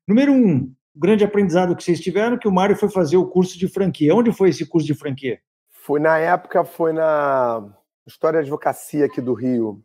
Número 0.08 0.32
um, 0.32 0.72
o 0.96 1.00
grande 1.00 1.24
aprendizado 1.24 1.76
que 1.76 1.84
vocês 1.84 2.00
tiveram, 2.00 2.38
que 2.38 2.48
o 2.48 2.52
Mário 2.52 2.74
foi 2.74 2.88
fazer 2.88 3.18
o 3.18 3.26
curso 3.26 3.58
de 3.58 3.68
franquia. 3.68 4.14
Onde 4.14 4.32
foi 4.32 4.48
esse 4.48 4.64
curso 4.64 4.86
de 4.86 4.94
franquia? 4.94 5.38
Foi 5.68 6.00
na 6.00 6.16
época, 6.16 6.64
foi 6.64 6.92
na 6.92 7.68
História 8.06 8.40
de 8.40 8.46
Advocacia 8.46 9.04
aqui 9.04 9.20
do 9.20 9.34
Rio. 9.34 9.82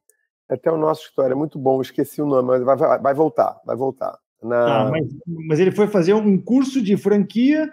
É 0.49 0.55
até 0.55 0.71
o 0.71 0.77
nosso 0.77 1.03
história, 1.03 1.33
é 1.33 1.35
muito 1.35 1.59
bom, 1.59 1.81
esqueci 1.81 2.21
o 2.21 2.25
nome, 2.25 2.47
mas 2.47 2.63
vai, 2.63 2.75
vai, 2.77 2.99
vai 2.99 3.13
voltar, 3.13 3.59
vai 3.65 3.75
voltar. 3.75 4.17
Na... 4.41 4.87
Ah, 4.87 4.89
mas, 4.89 5.07
mas, 5.47 5.59
ele 5.59 5.71
foi 5.71 5.87
fazer 5.87 6.13
um 6.13 6.37
curso 6.37 6.81
de 6.81 6.97
franquia. 6.97 7.69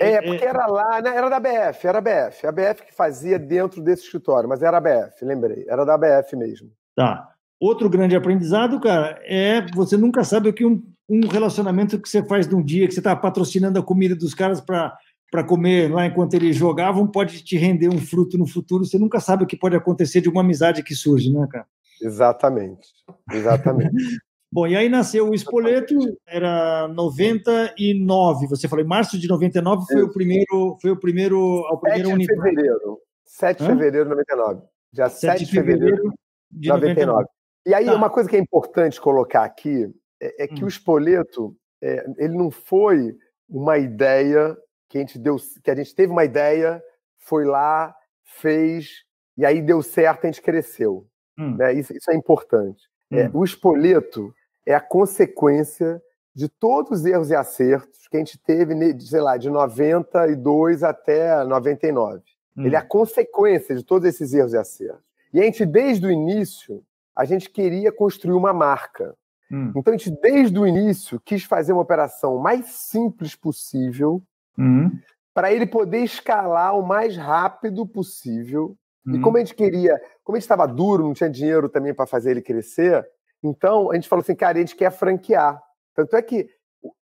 É, 0.00 0.12
é 0.12 0.22
porque 0.22 0.44
era 0.44 0.66
lá, 0.66 1.02
né, 1.02 1.14
era 1.14 1.28
da 1.28 1.40
BF, 1.40 1.86
era 1.86 1.98
a 1.98 2.00
BF, 2.00 2.46
a 2.46 2.52
BF 2.52 2.86
que 2.86 2.94
fazia 2.94 3.38
dentro 3.38 3.82
desse 3.82 4.04
escritório, 4.04 4.48
mas 4.48 4.62
era 4.62 4.78
a 4.78 4.80
BF, 4.80 5.24
lembrei, 5.24 5.66
era 5.68 5.84
da 5.84 5.98
BF 5.98 6.36
mesmo. 6.36 6.70
Tá. 6.94 7.30
Outro 7.60 7.90
grande 7.90 8.16
aprendizado, 8.16 8.80
cara, 8.80 9.20
é 9.24 9.66
você 9.74 9.96
nunca 9.96 10.24
sabe 10.24 10.48
o 10.48 10.52
que 10.52 10.64
um, 10.64 10.82
um 11.08 11.26
relacionamento 11.26 12.00
que 12.00 12.08
você 12.08 12.24
faz 12.24 12.48
num 12.48 12.62
dia, 12.62 12.86
que 12.86 12.94
você 12.94 13.00
está 13.00 13.14
patrocinando 13.14 13.78
a 13.78 13.82
comida 13.82 14.14
dos 14.14 14.34
caras 14.34 14.60
para 14.60 15.44
comer 15.46 15.92
lá 15.92 16.06
enquanto 16.06 16.34
eles 16.34 16.56
jogavam, 16.56 17.06
pode 17.06 17.42
te 17.42 17.56
render 17.56 17.88
um 17.88 17.98
fruto 17.98 18.38
no 18.38 18.46
futuro. 18.46 18.84
Você 18.84 18.98
nunca 18.98 19.20
sabe 19.20 19.44
o 19.44 19.46
que 19.46 19.56
pode 19.56 19.76
acontecer 19.76 20.20
de 20.20 20.28
uma 20.28 20.40
amizade 20.40 20.82
que 20.82 20.94
surge, 20.94 21.32
né, 21.32 21.46
cara? 21.50 21.66
Exatamente. 22.00 22.88
Exatamente. 23.32 23.92
Bom, 24.50 24.68
e 24.68 24.76
aí 24.76 24.88
nasceu 24.88 25.28
o 25.28 25.34
Espoleto, 25.34 25.96
era 26.28 26.86
99, 26.86 28.46
você 28.46 28.68
falou, 28.68 28.84
em 28.84 28.88
março 28.88 29.18
de 29.18 29.26
99 29.26 29.84
foi 29.84 30.02
o 30.02 30.12
primeiro, 30.12 30.78
foi 30.80 30.92
o 30.92 30.96
primeiro, 30.96 31.66
ao 31.66 31.80
primeiro 31.80 32.10
7 32.10 32.18
de 32.18 32.26
fevereiro, 32.26 32.98
7 33.24 33.58
de 33.58 33.66
fevereiro 33.66 34.04
de 34.04 34.10
99. 34.10 34.62
Dia 34.92 35.08
7, 35.08 35.38
7 35.38 35.44
de 35.44 35.50
fevereiro 35.50 36.12
de 36.52 36.68
99. 36.68 37.04
99. 37.04 37.26
E 37.66 37.74
aí, 37.74 37.86
tá. 37.86 37.96
uma 37.96 38.08
coisa 38.08 38.30
que 38.30 38.36
é 38.36 38.38
importante 38.38 39.00
colocar 39.00 39.42
aqui 39.42 39.92
é, 40.24 40.44
é 40.44 40.48
que 40.48 40.62
hum. 40.62 40.66
o 40.66 40.68
Espoleto, 40.68 41.56
é, 41.82 42.04
ele 42.18 42.36
não 42.36 42.50
foi 42.50 43.16
uma 43.48 43.78
ideia 43.78 44.56
que 44.88 44.98
a 44.98 45.00
gente 45.00 45.18
deu, 45.18 45.36
que 45.62 45.70
a 45.70 45.74
gente 45.74 45.94
teve 45.94 46.12
uma 46.12 46.24
ideia, 46.24 46.82
foi 47.18 47.44
lá, 47.44 47.94
fez, 48.24 49.04
e 49.36 49.44
aí 49.44 49.60
deu 49.60 49.82
certo, 49.82 50.24
a 50.24 50.26
gente 50.26 50.42
cresceu. 50.42 51.06
Hum. 51.38 51.56
Né? 51.56 51.74
Isso, 51.74 51.92
isso, 51.92 52.10
é 52.10 52.14
importante. 52.14 52.88
É, 53.10 53.16
hum. 53.16 53.18
É, 53.18 53.30
o 53.34 53.44
Espoleto 53.44 54.32
é 54.66 54.74
a 54.74 54.80
consequência 54.80 56.00
de 56.34 56.48
todos 56.48 57.00
os 57.00 57.06
erros 57.06 57.30
e 57.30 57.34
acertos 57.34 58.08
que 58.08 58.16
a 58.16 58.20
gente 58.20 58.38
teve, 58.38 58.74
sei 59.00 59.20
lá, 59.20 59.36
de 59.36 59.50
92 59.50 60.82
até 60.82 61.44
99. 61.44 62.22
Hum. 62.56 62.66
Ele 62.66 62.74
é 62.74 62.78
a 62.78 62.86
consequência 62.86 63.74
de 63.74 63.84
todos 63.84 64.08
esses 64.08 64.32
erros 64.32 64.52
e 64.52 64.56
acertos. 64.56 65.04
E 65.32 65.40
a 65.40 65.44
gente, 65.44 65.66
desde 65.66 66.06
o 66.06 66.10
início, 66.10 66.82
a 67.14 67.24
gente 67.24 67.50
queria 67.50 67.92
construir 67.92 68.34
uma 68.34 68.52
marca. 68.52 69.16
Hum. 69.50 69.72
Então, 69.76 69.92
a 69.92 69.96
gente, 69.96 70.10
desde 70.20 70.58
o 70.58 70.66
início, 70.66 71.20
quis 71.20 71.44
fazer 71.44 71.72
uma 71.72 71.82
operação 71.82 72.38
mais 72.38 72.66
simples 72.66 73.34
possível 73.34 74.22
hum. 74.58 74.90
para 75.32 75.52
ele 75.52 75.66
poder 75.66 76.04
escalar 76.04 76.78
o 76.78 76.86
mais 76.86 77.16
rápido 77.16 77.86
possível. 77.86 78.76
E 79.06 79.18
hum. 79.18 79.20
como 79.20 79.36
a 79.36 79.40
gente 79.40 79.54
queria, 79.54 80.00
como 80.22 80.36
a 80.36 80.38
gente 80.38 80.44
estava 80.44 80.66
duro, 80.66 81.04
não 81.04 81.14
tinha 81.14 81.28
dinheiro 81.28 81.68
também 81.68 81.92
para 81.92 82.06
fazer 82.06 82.30
ele 82.30 82.42
crescer, 82.42 83.06
então, 83.44 83.90
a 83.90 83.94
gente 83.94 84.08
falou 84.08 84.22
assim, 84.22 84.34
cara, 84.34 84.56
a 84.56 84.60
gente 84.60 84.74
quer 84.74 84.90
franquear. 84.90 85.62
Tanto 85.94 86.16
é 86.16 86.22
que 86.22 86.48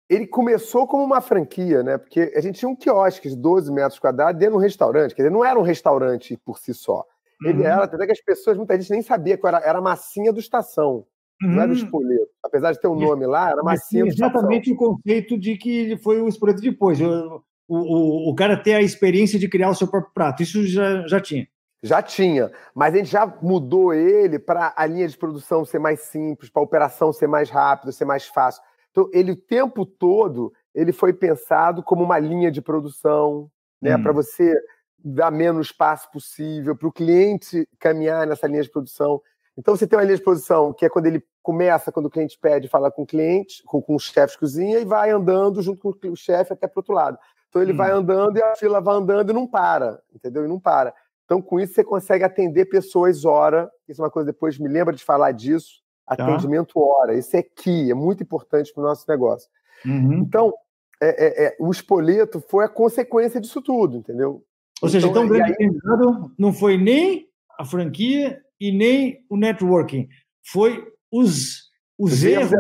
ele 0.09 0.27
começou 0.27 0.87
como 0.87 1.03
uma 1.03 1.23
franquia, 1.23 1.83
né? 1.83 1.97
Porque 1.97 2.33
a 2.37 2.41
gente 2.41 2.59
tinha 2.59 2.69
um 2.69 2.77
quiosque 2.77 3.31
de 3.31 3.37
12 3.37 3.73
metros 3.73 3.99
quadrados 3.99 4.39
dentro 4.39 4.53
de 4.53 4.59
um 4.59 4.63
restaurante. 4.63 5.15
Quer 5.15 5.23
dizer, 5.23 5.35
não 5.35 5.45
era 5.45 5.59
um 5.59 5.63
restaurante 5.63 6.37
por 6.45 6.59
si 6.59 6.75
só. 6.75 7.05
Ele 7.43 7.61
uhum. 7.61 7.67
era, 7.67 7.85
até 7.85 8.07
que 8.07 8.13
as 8.13 8.21
pessoas, 8.21 8.57
muita 8.57 8.79
gente 8.79 8.91
nem 8.91 9.03
sabia 9.03 9.37
que 9.37 9.47
era, 9.47 9.59
era 9.59 9.79
a 9.79 9.83
massinha 9.83 10.33
do 10.33 10.39
estação. 10.39 11.07
Uhum. 11.43 11.51
Não 11.51 11.63
era 11.63 11.71
o 11.71 11.75
uhum. 11.75 11.83
espoleto. 11.83 12.31
Apesar 12.43 12.73
de 12.73 12.81
ter 12.81 12.89
um 12.89 12.99
nome 12.99 13.27
lá, 13.27 13.51
era 13.51 13.63
massinha 13.63 14.05
do 14.05 14.09
estação. 14.09 14.29
Exatamente 14.29 14.73
o 14.73 14.77
conceito 14.77 15.39
de 15.39 15.57
que 15.57 15.97
foi 15.99 16.21
o 16.21 16.29
espoleto 16.29 16.61
depois. 16.61 17.01
O, 17.01 17.43
o, 17.69 18.31
o 18.31 18.35
cara 18.35 18.57
ter 18.57 18.75
a 18.75 18.83
experiência 18.83 19.39
de 19.39 19.49
criar 19.49 19.71
o 19.71 19.75
seu 19.75 19.89
próprio 19.89 20.13
prato. 20.15 20.43
Isso 20.43 20.65
já, 20.67 21.07
já 21.07 21.21
tinha. 21.21 21.47
Já 21.83 22.03
tinha, 22.03 22.51
mas 22.75 22.95
a 22.95 22.97
gente 22.97 23.11
já 23.11 23.27
mudou 23.43 23.93
ele 23.93 24.39
para 24.39 24.73
a 24.75 24.87
linha 24.87 25.07
de 25.07 25.17
produção 25.17 25.65
ser 25.65 25.79
mais 25.79 26.01
simples, 26.01 26.51
para 26.51 26.61
a 26.61 26.65
operação 26.65 27.13
ser 27.13 27.29
mais 27.29 27.51
rápida, 27.51 27.93
ser 27.93 28.07
mais 28.07 28.27
fácil. 28.27 28.63
Então, 28.91 29.09
ele 29.13 29.33
o 29.33 29.37
tempo 29.37 29.85
todo 29.85 30.53
ele 30.75 30.91
foi 30.91 31.13
pensado 31.13 31.83
como 31.83 32.03
uma 32.03 32.19
linha 32.19 32.51
de 32.51 32.63
produção, 32.63 33.51
né, 33.81 33.97
hum. 33.97 34.03
para 34.03 34.13
você 34.13 34.59
dar 34.99 35.31
menos 35.31 35.69
espaço 35.69 36.11
possível, 36.11 36.75
para 36.75 36.89
o 36.89 36.93
cliente 36.93 37.69
caminhar 37.79 38.27
nessa 38.27 38.47
linha 38.47 38.63
de 38.63 38.71
produção. 38.71 39.21
Então, 39.57 39.75
você 39.75 39.87
tem 39.87 39.99
uma 39.99 40.05
linha 40.05 40.17
de 40.17 40.23
produção 40.23 40.73
que 40.73 40.85
é 40.85 40.89
quando 40.89 41.07
ele 41.07 41.25
começa, 41.43 41.91
quando 41.91 42.07
o 42.07 42.11
cliente 42.11 42.39
pede, 42.39 42.69
fala 42.69 42.91
com 42.91 43.03
o 43.03 43.07
cliente, 43.07 43.63
com, 43.65 43.81
com 43.81 43.95
o 43.95 43.99
chefe 43.99 44.35
de 44.35 44.39
cozinha, 44.39 44.79
e 44.79 44.85
vai 44.85 45.11
andando 45.11 45.63
junto 45.63 45.81
com 45.81 46.09
o 46.09 46.17
chefe 46.17 46.53
até 46.53 46.67
para 46.67 46.79
o 46.79 46.81
outro 46.81 46.95
lado. 46.95 47.19
Então, 47.49 47.63
ele 47.63 47.73
hum. 47.73 47.77
vai 47.77 47.91
andando 47.91 48.37
e 48.37 48.43
a 48.43 48.55
fila 48.55 48.81
vai 48.81 48.97
andando 48.97 49.31
e 49.31 49.33
não 49.33 49.47
para, 49.47 50.01
entendeu? 50.15 50.45
E 50.45 50.49
não 50.49 50.61
para. 50.61 50.95
Então, 51.25 51.41
com 51.41 51.59
isso, 51.59 51.75
você 51.75 51.83
consegue 51.83 52.23
atender 52.23 52.67
pessoas 52.67 53.25
hora. 53.25 53.71
Isso 53.89 54.01
é 54.01 54.05
uma 54.05 54.11
coisa, 54.11 54.31
depois 54.31 54.59
me 54.59 54.69
lembra 54.69 54.95
de 54.95 55.03
falar 55.03 55.33
disso. 55.33 55.83
Tá. 56.07 56.15
Atendimento 56.15 56.79
hora. 56.79 57.15
Isso 57.15 57.37
é 57.37 57.43
key, 57.43 57.91
é 57.91 57.95
muito 57.95 58.23
importante 58.23 58.73
para 58.73 58.83
o 58.83 58.87
nosso 58.87 59.05
negócio. 59.09 59.49
Uhum. 59.85 60.19
Então, 60.19 60.55
é, 61.03 61.09
é, 61.09 61.47
é, 61.47 61.57
o 61.59 61.71
espoleto 61.71 62.41
foi 62.41 62.65
a 62.65 62.69
consequência 62.69 63.41
disso 63.41 63.61
tudo, 63.61 63.97
entendeu? 63.97 64.43
Ou 64.81 64.89
seja, 64.89 65.09
então, 65.09 65.25
então 65.25 65.37
o 65.37 65.39
grande 65.39 65.57
aí... 65.61 66.33
não 66.39 66.53
foi 66.53 66.77
nem 66.77 67.29
a 67.59 67.65
franquia 67.65 68.41
e 68.61 68.73
nem 68.73 69.19
o 69.29 69.37
networking, 69.37 70.09
foi 70.45 70.85
os, 71.11 71.71
os 71.99 72.23
erros 72.25 72.51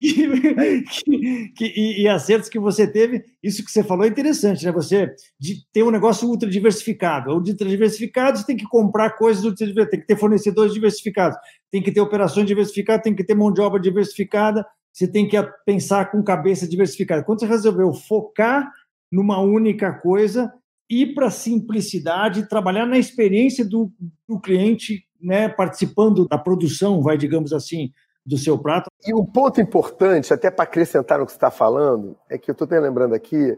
que, 0.00 1.48
que, 1.56 1.64
e, 1.64 2.02
e, 2.02 2.08
acertos 2.08 2.48
que 2.48 2.58
você 2.58 2.86
teve, 2.86 3.24
isso 3.42 3.64
que 3.64 3.70
você 3.70 3.82
falou 3.82 4.04
é 4.04 4.08
interessante, 4.08 4.64
né? 4.64 4.72
Você 4.72 5.14
de, 5.40 5.64
tem 5.72 5.82
um 5.82 5.90
negócio 5.90 6.28
ultra 6.28 6.48
diversificado. 6.48 7.32
Ultra 7.32 7.68
diversificado 7.68 8.38
você 8.38 8.46
tem 8.46 8.56
que 8.56 8.66
comprar 8.66 9.16
coisas 9.16 9.44
ultra 9.44 9.66
diversificadas, 9.66 9.90
tem 9.90 10.00
que 10.00 10.06
ter 10.06 10.18
fornecedores 10.18 10.74
diversificados, 10.74 11.38
tem 11.70 11.82
que 11.82 11.92
ter 11.92 12.00
operações 12.00 12.46
diversificadas, 12.46 13.02
tem 13.02 13.14
que 13.14 13.24
ter 13.24 13.34
mão 13.34 13.52
de 13.52 13.60
obra 13.62 13.80
diversificada, 13.80 14.66
você 14.92 15.08
tem 15.08 15.26
que 15.26 15.36
pensar 15.64 16.10
com 16.10 16.22
cabeça 16.22 16.68
diversificada. 16.68 17.24
Quando 17.24 17.40
você 17.40 17.46
resolveu 17.46 17.92
focar 17.92 18.70
numa 19.10 19.40
única 19.40 19.92
coisa, 19.92 20.52
ir 20.88 21.14
para 21.14 21.28
a 21.28 21.30
simplicidade, 21.30 22.48
trabalhar 22.48 22.86
na 22.86 22.98
experiência 22.98 23.64
do, 23.64 23.90
do 24.28 24.38
cliente, 24.40 25.04
né, 25.24 25.48
participando 25.48 26.28
da 26.28 26.36
produção, 26.36 27.02
vai, 27.02 27.16
digamos 27.16 27.52
assim, 27.52 27.90
do 28.24 28.36
seu 28.36 28.58
prato. 28.58 28.90
E 29.06 29.14
um 29.14 29.24
ponto 29.24 29.60
importante, 29.60 30.32
até 30.32 30.50
para 30.50 30.64
acrescentar 30.64 31.18
no 31.18 31.24
que 31.24 31.32
você 31.32 31.36
está 31.36 31.50
falando, 31.50 32.16
é 32.28 32.36
que 32.36 32.50
eu 32.50 32.52
estou 32.52 32.68
lembrando 32.68 33.14
aqui, 33.14 33.56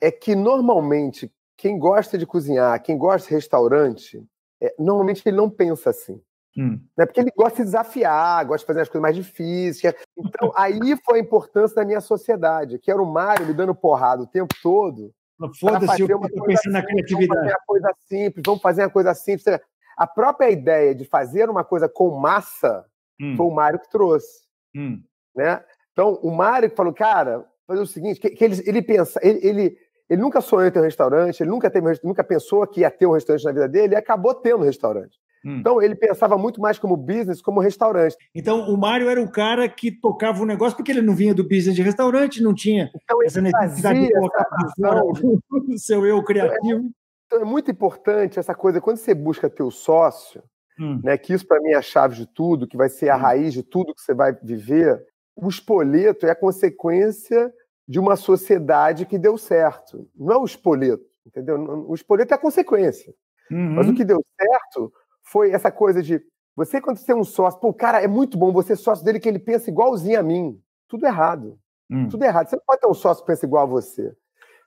é 0.00 0.10
que 0.10 0.34
normalmente 0.34 1.32
quem 1.56 1.78
gosta 1.78 2.18
de 2.18 2.26
cozinhar, 2.26 2.82
quem 2.82 2.96
gosta 2.98 3.28
de 3.28 3.34
restaurante, 3.34 4.22
é, 4.60 4.74
normalmente 4.78 5.22
ele 5.26 5.36
não 5.36 5.48
pensa 5.48 5.90
assim. 5.90 6.20
Hum. 6.56 6.80
Né? 6.96 7.06
Porque 7.06 7.20
ele 7.20 7.30
gosta 7.34 7.58
de 7.58 7.64
desafiar, 7.64 8.44
gosta 8.44 8.64
de 8.64 8.66
fazer 8.66 8.80
as 8.80 8.88
coisas 8.88 9.02
mais 9.02 9.16
difíceis. 9.16 9.94
Então, 10.16 10.52
aí 10.56 10.96
foi 11.04 11.18
a 11.18 11.22
importância 11.22 11.76
da 11.76 11.84
minha 11.84 12.00
sociedade, 12.00 12.78
que 12.78 12.90
era 12.90 13.02
o 13.02 13.06
Mário 13.10 13.46
me 13.46 13.54
dando 13.54 13.74
porrada 13.74 14.22
o 14.22 14.26
tempo 14.26 14.54
todo. 14.62 15.12
Foda-se, 15.58 16.02
eu 16.02 16.20
estou 16.20 16.44
pensando 16.44 16.72
na 16.72 16.84
criatividade. 16.84 17.28
Vamos 17.28 17.40
fazer 17.40 17.54
uma 17.54 17.66
coisa 17.66 17.94
simples, 18.06 18.42
vamos 18.44 18.62
fazer 18.62 18.82
uma 18.82 18.90
coisa 18.90 19.14
simples. 19.14 19.60
A 20.00 20.06
própria 20.06 20.50
ideia 20.50 20.94
de 20.94 21.04
fazer 21.04 21.50
uma 21.50 21.62
coisa 21.62 21.88
com 21.88 22.10
massa 22.18 22.86
Hum. 23.20 23.36
Foi 23.36 23.46
o 23.46 23.50
Mário 23.50 23.78
que 23.78 23.90
trouxe. 23.90 24.44
Hum. 24.74 25.02
Né? 25.36 25.60
Então, 25.92 26.14
o 26.22 26.30
Mário 26.30 26.70
falou, 26.70 26.92
cara, 26.92 27.44
fazer 27.66 27.82
o 27.82 27.86
seguinte, 27.86 28.18
que, 28.18 28.30
que 28.30 28.44
ele, 28.44 28.62
ele 28.64 28.82
pensa, 28.82 29.20
ele, 29.22 29.46
ele, 29.46 29.76
ele, 30.08 30.22
nunca 30.22 30.40
sonhou 30.40 30.66
em 30.66 30.70
ter 30.70 30.80
um 30.80 30.84
restaurante, 30.84 31.40
ele 31.40 31.50
nunca, 31.50 31.70
teve, 31.70 31.86
nunca 32.02 32.24
pensou 32.24 32.66
que 32.66 32.80
ia 32.80 32.90
ter 32.90 33.06
um 33.06 33.12
restaurante 33.12 33.44
na 33.44 33.52
vida 33.52 33.68
dele 33.68 33.94
e 33.94 33.96
acabou 33.96 34.34
tendo 34.34 34.60
um 34.60 34.64
restaurante. 34.64 35.18
Hum. 35.44 35.58
Então, 35.58 35.80
ele 35.80 35.94
pensava 35.94 36.36
muito 36.36 36.60
mais 36.60 36.78
como 36.78 36.96
business, 36.96 37.42
como 37.42 37.60
restaurante. 37.60 38.16
Então, 38.34 38.70
o 38.70 38.76
Mário 38.76 39.08
era 39.08 39.20
o 39.20 39.30
cara 39.30 39.68
que 39.68 39.90
tocava 39.90 40.42
o 40.42 40.46
negócio, 40.46 40.76
porque 40.76 40.92
ele 40.92 41.02
não 41.02 41.14
vinha 41.14 41.34
do 41.34 41.44
business 41.44 41.74
de 41.74 41.82
restaurante, 41.82 42.42
não 42.42 42.54
tinha 42.54 42.90
então, 42.94 43.22
essa 43.22 43.40
necessidade 43.40 44.00
de 44.00 44.12
colocar 44.12 44.46
o 44.70 45.78
seu 45.78 46.06
eu 46.06 46.22
criativo. 46.24 46.90
Então, 47.30 47.42
é 47.42 47.44
muito 47.44 47.70
importante 47.70 48.40
essa 48.40 48.52
coisa, 48.56 48.80
quando 48.80 48.96
você 48.96 49.14
busca 49.14 49.48
teu 49.48 49.70
sócio, 49.70 50.42
hum. 50.76 51.00
né, 51.04 51.16
que 51.16 51.32
isso 51.32 51.46
para 51.46 51.60
mim 51.60 51.70
é 51.70 51.76
a 51.76 51.82
chave 51.82 52.16
de 52.16 52.26
tudo, 52.26 52.66
que 52.66 52.76
vai 52.76 52.88
ser 52.88 53.08
a 53.08 53.16
hum. 53.16 53.20
raiz 53.20 53.54
de 53.54 53.62
tudo 53.62 53.94
que 53.94 54.02
você 54.02 54.12
vai 54.12 54.32
viver. 54.42 55.00
O 55.36 55.48
espoleto 55.48 56.26
é 56.26 56.30
a 56.30 56.34
consequência 56.34 57.52
de 57.86 58.00
uma 58.00 58.16
sociedade 58.16 59.06
que 59.06 59.16
deu 59.16 59.38
certo. 59.38 60.08
Não 60.16 60.34
é 60.34 60.38
o 60.38 60.44
espoleto, 60.44 61.04
entendeu? 61.24 61.56
O 61.88 61.94
espoleto 61.94 62.34
é 62.34 62.36
a 62.36 62.40
consequência. 62.40 63.14
Uhum. 63.48 63.74
Mas 63.74 63.88
o 63.88 63.94
que 63.94 64.04
deu 64.04 64.24
certo 64.36 64.92
foi 65.22 65.52
essa 65.52 65.70
coisa 65.70 66.02
de 66.02 66.20
você, 66.56 66.80
quando 66.80 66.96
você 66.96 67.12
é 67.12 67.16
um 67.16 67.22
sócio, 67.22 67.60
pô, 67.60 67.72
cara, 67.72 68.02
é 68.02 68.08
muito 68.08 68.36
bom 68.36 68.52
você 68.52 68.72
é 68.72 68.76
sócio 68.76 69.04
dele 69.04 69.20
que 69.20 69.28
ele 69.28 69.38
pensa 69.38 69.70
igualzinho 69.70 70.18
a 70.18 70.22
mim. 70.22 70.60
Tudo 70.88 71.06
errado. 71.06 71.56
Hum. 71.88 72.08
Tudo 72.08 72.24
errado. 72.24 72.48
Você 72.48 72.56
não 72.56 72.62
pode 72.66 72.80
ter 72.80 72.88
um 72.88 72.94
sócio 72.94 73.22
que 73.22 73.28
pensa 73.28 73.46
igual 73.46 73.62
a 73.62 73.66
você. 73.66 74.12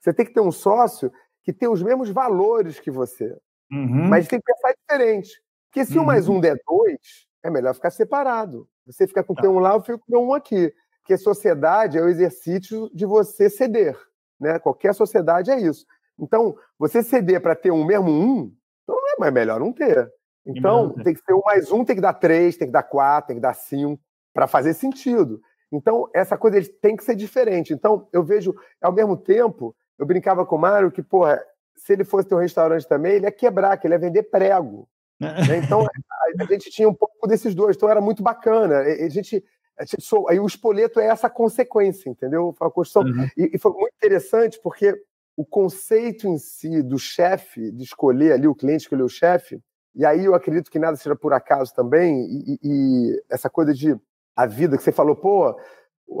Você 0.00 0.12
tem 0.12 0.24
que 0.24 0.32
ter 0.32 0.40
um 0.40 0.52
sócio 0.52 1.12
que 1.44 1.52
tem 1.52 1.68
os 1.68 1.82
mesmos 1.82 2.10
valores 2.10 2.80
que 2.80 2.90
você. 2.90 3.36
Uhum. 3.70 4.08
Mas 4.08 4.26
tem 4.26 4.40
que 4.40 4.52
pensar 4.52 4.74
diferente. 4.74 5.30
Porque 5.70 5.84
se 5.84 5.96
uhum. 5.96 6.02
um 6.02 6.06
mais 6.06 6.28
um 6.28 6.40
der 6.40 6.58
dois, 6.66 7.28
é 7.42 7.50
melhor 7.50 7.74
ficar 7.74 7.90
separado. 7.90 8.66
Você 8.86 9.06
fica 9.06 9.22
com 9.22 9.34
tá. 9.34 9.48
um 9.48 9.58
lá, 9.58 9.74
eu 9.74 9.82
fico 9.82 9.98
com 9.98 10.26
um 10.26 10.34
aqui. 10.34 10.72
Porque 11.00 11.18
sociedade 11.18 11.98
é 11.98 12.02
o 12.02 12.08
exercício 12.08 12.90
de 12.94 13.04
você 13.04 13.50
ceder. 13.50 13.96
Né? 14.40 14.58
Qualquer 14.58 14.94
sociedade 14.94 15.50
é 15.50 15.60
isso. 15.60 15.84
Então, 16.18 16.56
você 16.78 17.02
ceder 17.02 17.40
para 17.42 17.54
ter 17.54 17.70
um 17.70 17.84
mesmo 17.84 18.10
um, 18.10 18.52
então 18.82 18.96
não 18.96 19.08
é 19.08 19.16
mais 19.18 19.32
melhor 19.32 19.60
não 19.60 19.72
ter. 19.72 20.10
Então, 20.46 20.92
tem 21.02 21.14
que 21.14 21.20
ser 21.20 21.34
um 21.34 21.40
mais 21.44 21.72
um, 21.72 21.84
tem 21.84 21.96
que 21.96 22.02
dar 22.02 22.14
três, 22.14 22.56
tem 22.56 22.68
que 22.68 22.72
dar 22.72 22.82
quatro, 22.82 23.28
tem 23.28 23.36
que 23.36 23.42
dar 23.42 23.54
cinco, 23.54 24.02
para 24.32 24.46
fazer 24.46 24.74
sentido. 24.74 25.40
Então, 25.72 26.08
essa 26.14 26.36
coisa 26.36 26.60
tem 26.80 26.96
que 26.96 27.04
ser 27.04 27.16
diferente. 27.16 27.72
Então, 27.72 28.06
eu 28.12 28.22
vejo, 28.22 28.54
ao 28.80 28.92
mesmo 28.92 29.16
tempo, 29.16 29.74
eu 29.98 30.06
brincava 30.06 30.44
com 30.44 30.56
o 30.56 30.58
Mário 30.58 30.90
que, 30.90 31.02
porra, 31.02 31.42
se 31.76 31.92
ele 31.92 32.04
fosse 32.04 32.28
ter 32.28 32.34
um 32.34 32.40
restaurante 32.40 32.86
também, 32.86 33.14
ele 33.14 33.26
ia 33.26 33.32
quebrar, 33.32 33.76
que 33.76 33.86
ele 33.86 33.94
ia 33.94 33.98
vender 33.98 34.24
prego. 34.24 34.88
né? 35.20 35.58
Então, 35.62 35.82
a, 35.82 36.44
gente 36.46 36.70
tinha 36.70 36.88
um 36.88 36.94
pouco 36.94 37.26
desses 37.26 37.54
dois, 37.54 37.76
então 37.76 37.88
era 37.88 38.00
muito 38.00 38.22
bacana. 38.22 38.80
A 38.80 39.08
gente, 39.08 39.44
a 39.78 39.84
gente 39.84 40.04
aí 40.28 40.40
o 40.40 40.46
espoleto 40.46 41.00
é 41.00 41.06
essa 41.06 41.30
consequência, 41.30 42.08
entendeu? 42.08 42.54
Foi 42.56 42.66
uma 42.66 42.72
construção. 42.72 43.02
Uhum. 43.02 43.28
E, 43.36 43.52
e 43.54 43.58
foi 43.58 43.72
muito 43.72 43.94
interessante 43.96 44.60
porque 44.62 44.94
o 45.36 45.44
conceito 45.44 46.28
em 46.28 46.38
si 46.38 46.82
do 46.82 46.98
chefe, 46.98 47.70
de 47.72 47.82
escolher 47.82 48.32
ali, 48.32 48.46
o 48.46 48.54
cliente 48.54 48.82
escolher 48.82 49.02
o 49.02 49.08
chefe, 49.08 49.60
e 49.94 50.04
aí 50.04 50.24
eu 50.24 50.34
acredito 50.34 50.70
que 50.70 50.78
nada 50.78 50.96
seja 50.96 51.14
por 51.14 51.32
acaso 51.32 51.72
também, 51.74 52.26
e, 52.28 52.58
e, 52.62 53.22
essa 53.30 53.48
coisa 53.48 53.72
de 53.72 53.96
a 54.36 54.46
vida 54.46 54.76
que 54.76 54.82
você 54.82 54.90
falou, 54.90 55.14
pô, 55.14 55.56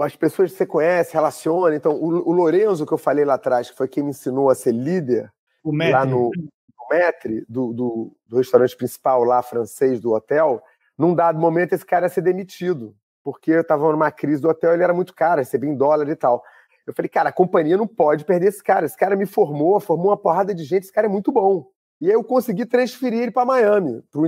as 0.00 0.16
pessoas 0.16 0.50
que 0.50 0.58
você 0.58 0.66
conhece, 0.66 1.12
relaciona. 1.12 1.76
Então, 1.76 1.94
o, 1.94 2.28
o 2.28 2.32
Lorenzo, 2.32 2.86
que 2.86 2.92
eu 2.92 2.98
falei 2.98 3.24
lá 3.24 3.34
atrás, 3.34 3.70
que 3.70 3.76
foi 3.76 3.88
quem 3.88 4.02
me 4.02 4.10
ensinou 4.10 4.50
a 4.50 4.54
ser 4.54 4.72
líder, 4.72 5.32
lá 5.64 6.04
no, 6.04 6.30
no 6.36 6.88
Metre, 6.90 7.44
do, 7.48 7.72
do, 7.72 8.16
do, 8.26 8.36
restaurante 8.36 8.76
principal 8.76 9.24
lá, 9.24 9.42
francês, 9.42 10.00
do 10.00 10.12
hotel, 10.12 10.62
num 10.96 11.14
dado 11.14 11.38
momento 11.38 11.72
esse 11.72 11.84
cara 11.84 12.06
ia 12.06 12.10
ser 12.10 12.22
demitido, 12.22 12.94
porque 13.22 13.50
eu 13.50 13.60
estava 13.62 13.90
numa 13.90 14.10
crise 14.10 14.40
do 14.42 14.48
hotel, 14.48 14.74
ele 14.74 14.82
era 14.82 14.92
muito 14.94 15.14
caro, 15.14 15.40
recebia 15.40 15.70
em 15.70 15.76
dólar 15.76 16.08
e 16.08 16.16
tal. 16.16 16.42
Eu 16.86 16.92
falei, 16.92 17.08
cara, 17.08 17.30
a 17.30 17.32
companhia 17.32 17.76
não 17.76 17.86
pode 17.86 18.24
perder 18.24 18.48
esse 18.48 18.62
cara. 18.62 18.84
Esse 18.84 18.96
cara 18.96 19.16
me 19.16 19.24
formou, 19.24 19.80
formou 19.80 20.08
uma 20.08 20.16
porrada 20.16 20.54
de 20.54 20.64
gente, 20.64 20.84
esse 20.84 20.92
cara 20.92 21.06
é 21.06 21.10
muito 21.10 21.32
bom. 21.32 21.66
E 22.00 22.08
aí 22.08 22.12
eu 22.12 22.22
consegui 22.22 22.66
transferir 22.66 23.22
ele 23.22 23.30
para 23.30 23.46
Miami, 23.46 24.02
para 24.10 24.20
o 24.20 24.26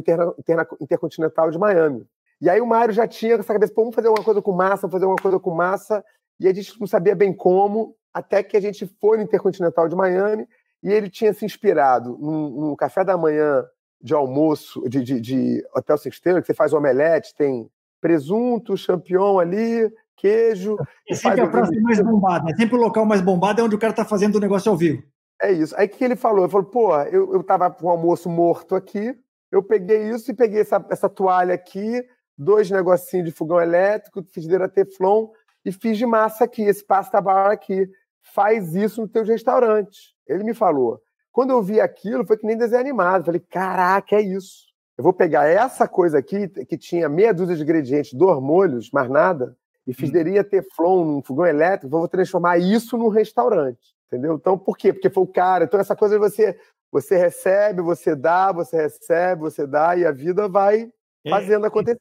Intercontinental 0.81 1.51
de 1.51 1.59
Miami. 1.59 2.07
E 2.41 2.51
aí 2.51 2.61
o 2.61 2.67
Mário 2.67 2.93
já 2.93 3.07
tinha 3.07 3.35
essa 3.35 3.53
cabeça, 3.53 3.73
vamos 3.75 3.95
fazer 3.95 4.09
uma 4.09 4.23
coisa 4.23 4.43
com 4.43 4.53
massa, 4.53 4.83
vamos 4.87 4.93
fazer 4.93 5.07
uma 5.07 5.17
coisa 5.17 5.39
com 5.39 5.55
massa, 5.55 6.05
e 6.39 6.47
a 6.47 6.53
gente 6.53 6.79
não 6.79 6.87
sabia 6.87 7.15
bem 7.15 7.33
como, 7.33 7.97
até 8.13 8.43
que 8.43 8.57
a 8.57 8.61
gente 8.61 8.87
foi 9.01 9.17
no 9.17 9.23
Intercontinental 9.23 9.89
de 9.89 9.97
Miami, 9.97 10.47
e 10.83 10.93
ele 10.93 11.09
tinha 11.09 11.33
se 11.33 11.45
inspirado 11.45 12.17
no, 12.19 12.69
no 12.69 12.77
café 12.77 13.03
da 13.05 13.17
manhã 13.17 13.65
de 14.01 14.15
almoço, 14.15 14.87
de, 14.89 15.03
de, 15.03 15.21
de 15.21 15.67
Hotel 15.75 15.99
Six 15.99 16.19
que 16.19 16.43
você 16.43 16.55
faz 16.55 16.73
omelete, 16.73 17.35
tem 17.35 17.69
presunto, 18.01 18.77
champignon 18.77 19.39
ali, 19.39 19.91
queijo. 20.17 20.77
É 21.09 21.15
sempre 21.15 21.41
a 21.41 21.49
praça 21.49 21.73
mais 21.81 22.01
bombada, 22.01 22.51
é 22.51 22.55
sempre 22.55 22.77
o 22.77 22.81
local 22.81 23.05
mais 23.05 23.21
bombado 23.21 23.61
é 23.61 23.65
onde 23.65 23.75
o 23.75 23.79
cara 23.79 23.93
está 23.93 24.05
fazendo 24.05 24.37
o 24.37 24.41
negócio 24.41 24.71
ao 24.71 24.77
vivo. 24.77 25.03
É 25.41 25.53
isso. 25.53 25.75
Aí 25.77 25.87
o 25.87 25.91
que 25.91 26.05
ele 26.05 26.17
falou? 26.17 26.45
Ele 26.45 26.53
falou, 26.53 26.67
pô, 26.67 26.97
eu, 27.03 27.35
eu 27.35 27.43
tava 27.43 27.71
com 27.71 27.87
o 27.87 27.91
almoço 27.91 28.29
morto 28.29 28.75
aqui, 28.75 29.15
eu 29.51 29.63
peguei 29.63 30.11
isso 30.11 30.31
e 30.31 30.35
peguei 30.35 30.61
essa, 30.61 30.85
essa 30.91 31.09
toalha 31.09 31.55
aqui, 31.55 32.05
dois 32.37 32.71
negocinhos 32.71 33.27
de 33.27 33.33
fogão 33.33 33.61
elétrico, 33.61 34.23
frigideira 34.25 34.69
Teflon 34.69 35.29
e 35.65 35.73
fiz 35.73 35.99
de 35.99 36.07
massa 36.07 36.45
aqui, 36.45 36.63
esse 36.63 36.85
pasta 36.85 37.21
bar 37.21 37.51
aqui. 37.51 37.89
Faz 38.35 38.75
isso 38.75 39.01
no 39.01 39.09
teu 39.09 39.25
restaurante. 39.25 40.15
Ele 40.27 40.45
me 40.45 40.55
falou. 40.55 41.01
Quando 41.33 41.51
eu 41.51 41.63
vi 41.63 41.81
aquilo, 41.81 42.27
foi 42.27 42.37
que 42.37 42.47
nem 42.47 42.57
desenho 42.57 42.81
animado. 42.81 43.27
Falei, 43.27 43.41
caraca, 43.41 44.17
é 44.17 44.23
isso. 44.23 44.67
Eu 44.97 45.05
vou 45.05 45.13
pegar 45.13 45.47
essa 45.47 45.87
coisa 45.87 46.19
aqui, 46.19 46.49
que 46.49 46.79
tinha 46.79 47.09
meia 47.09 47.35
dúzia 47.35 47.55
de 47.55 47.63
ingredientes, 47.63 48.15
dois 48.15 48.41
molhos, 48.41 48.91
mais 48.91 49.11
nada, 49.11 49.55
e 49.87 49.91
hum. 49.91 50.45
Teflon 50.45 51.05
num 51.05 51.23
fogão 51.23 51.47
elétrico, 51.47 51.89
vou 51.89 52.09
transformar 52.09 52.59
isso 52.59 52.97
num 52.97 53.09
restaurante. 53.09 53.95
Entendeu? 54.07 54.35
Então, 54.35 54.57
por 54.57 54.79
quê? 54.79 54.93
Porque 54.93 55.11
foi 55.11 55.25
o 55.25 55.27
cara. 55.27 55.65
Então, 55.65 55.79
essa 55.79 55.95
coisa 55.95 56.15
de 56.15 56.21
você, 56.21 56.59
você 56.91 57.17
recebe, 57.17 57.83
você 57.83 58.17
dá, 58.17 58.53
você 58.53 58.83
recebe, 58.83 59.43
você 59.43 59.67
dá, 59.67 59.97
e 59.97 60.07
a 60.07 60.13
vida 60.13 60.49
vai 60.49 60.91
fazendo 61.29 61.65
é, 61.65 61.69
acontecer. 61.69 62.01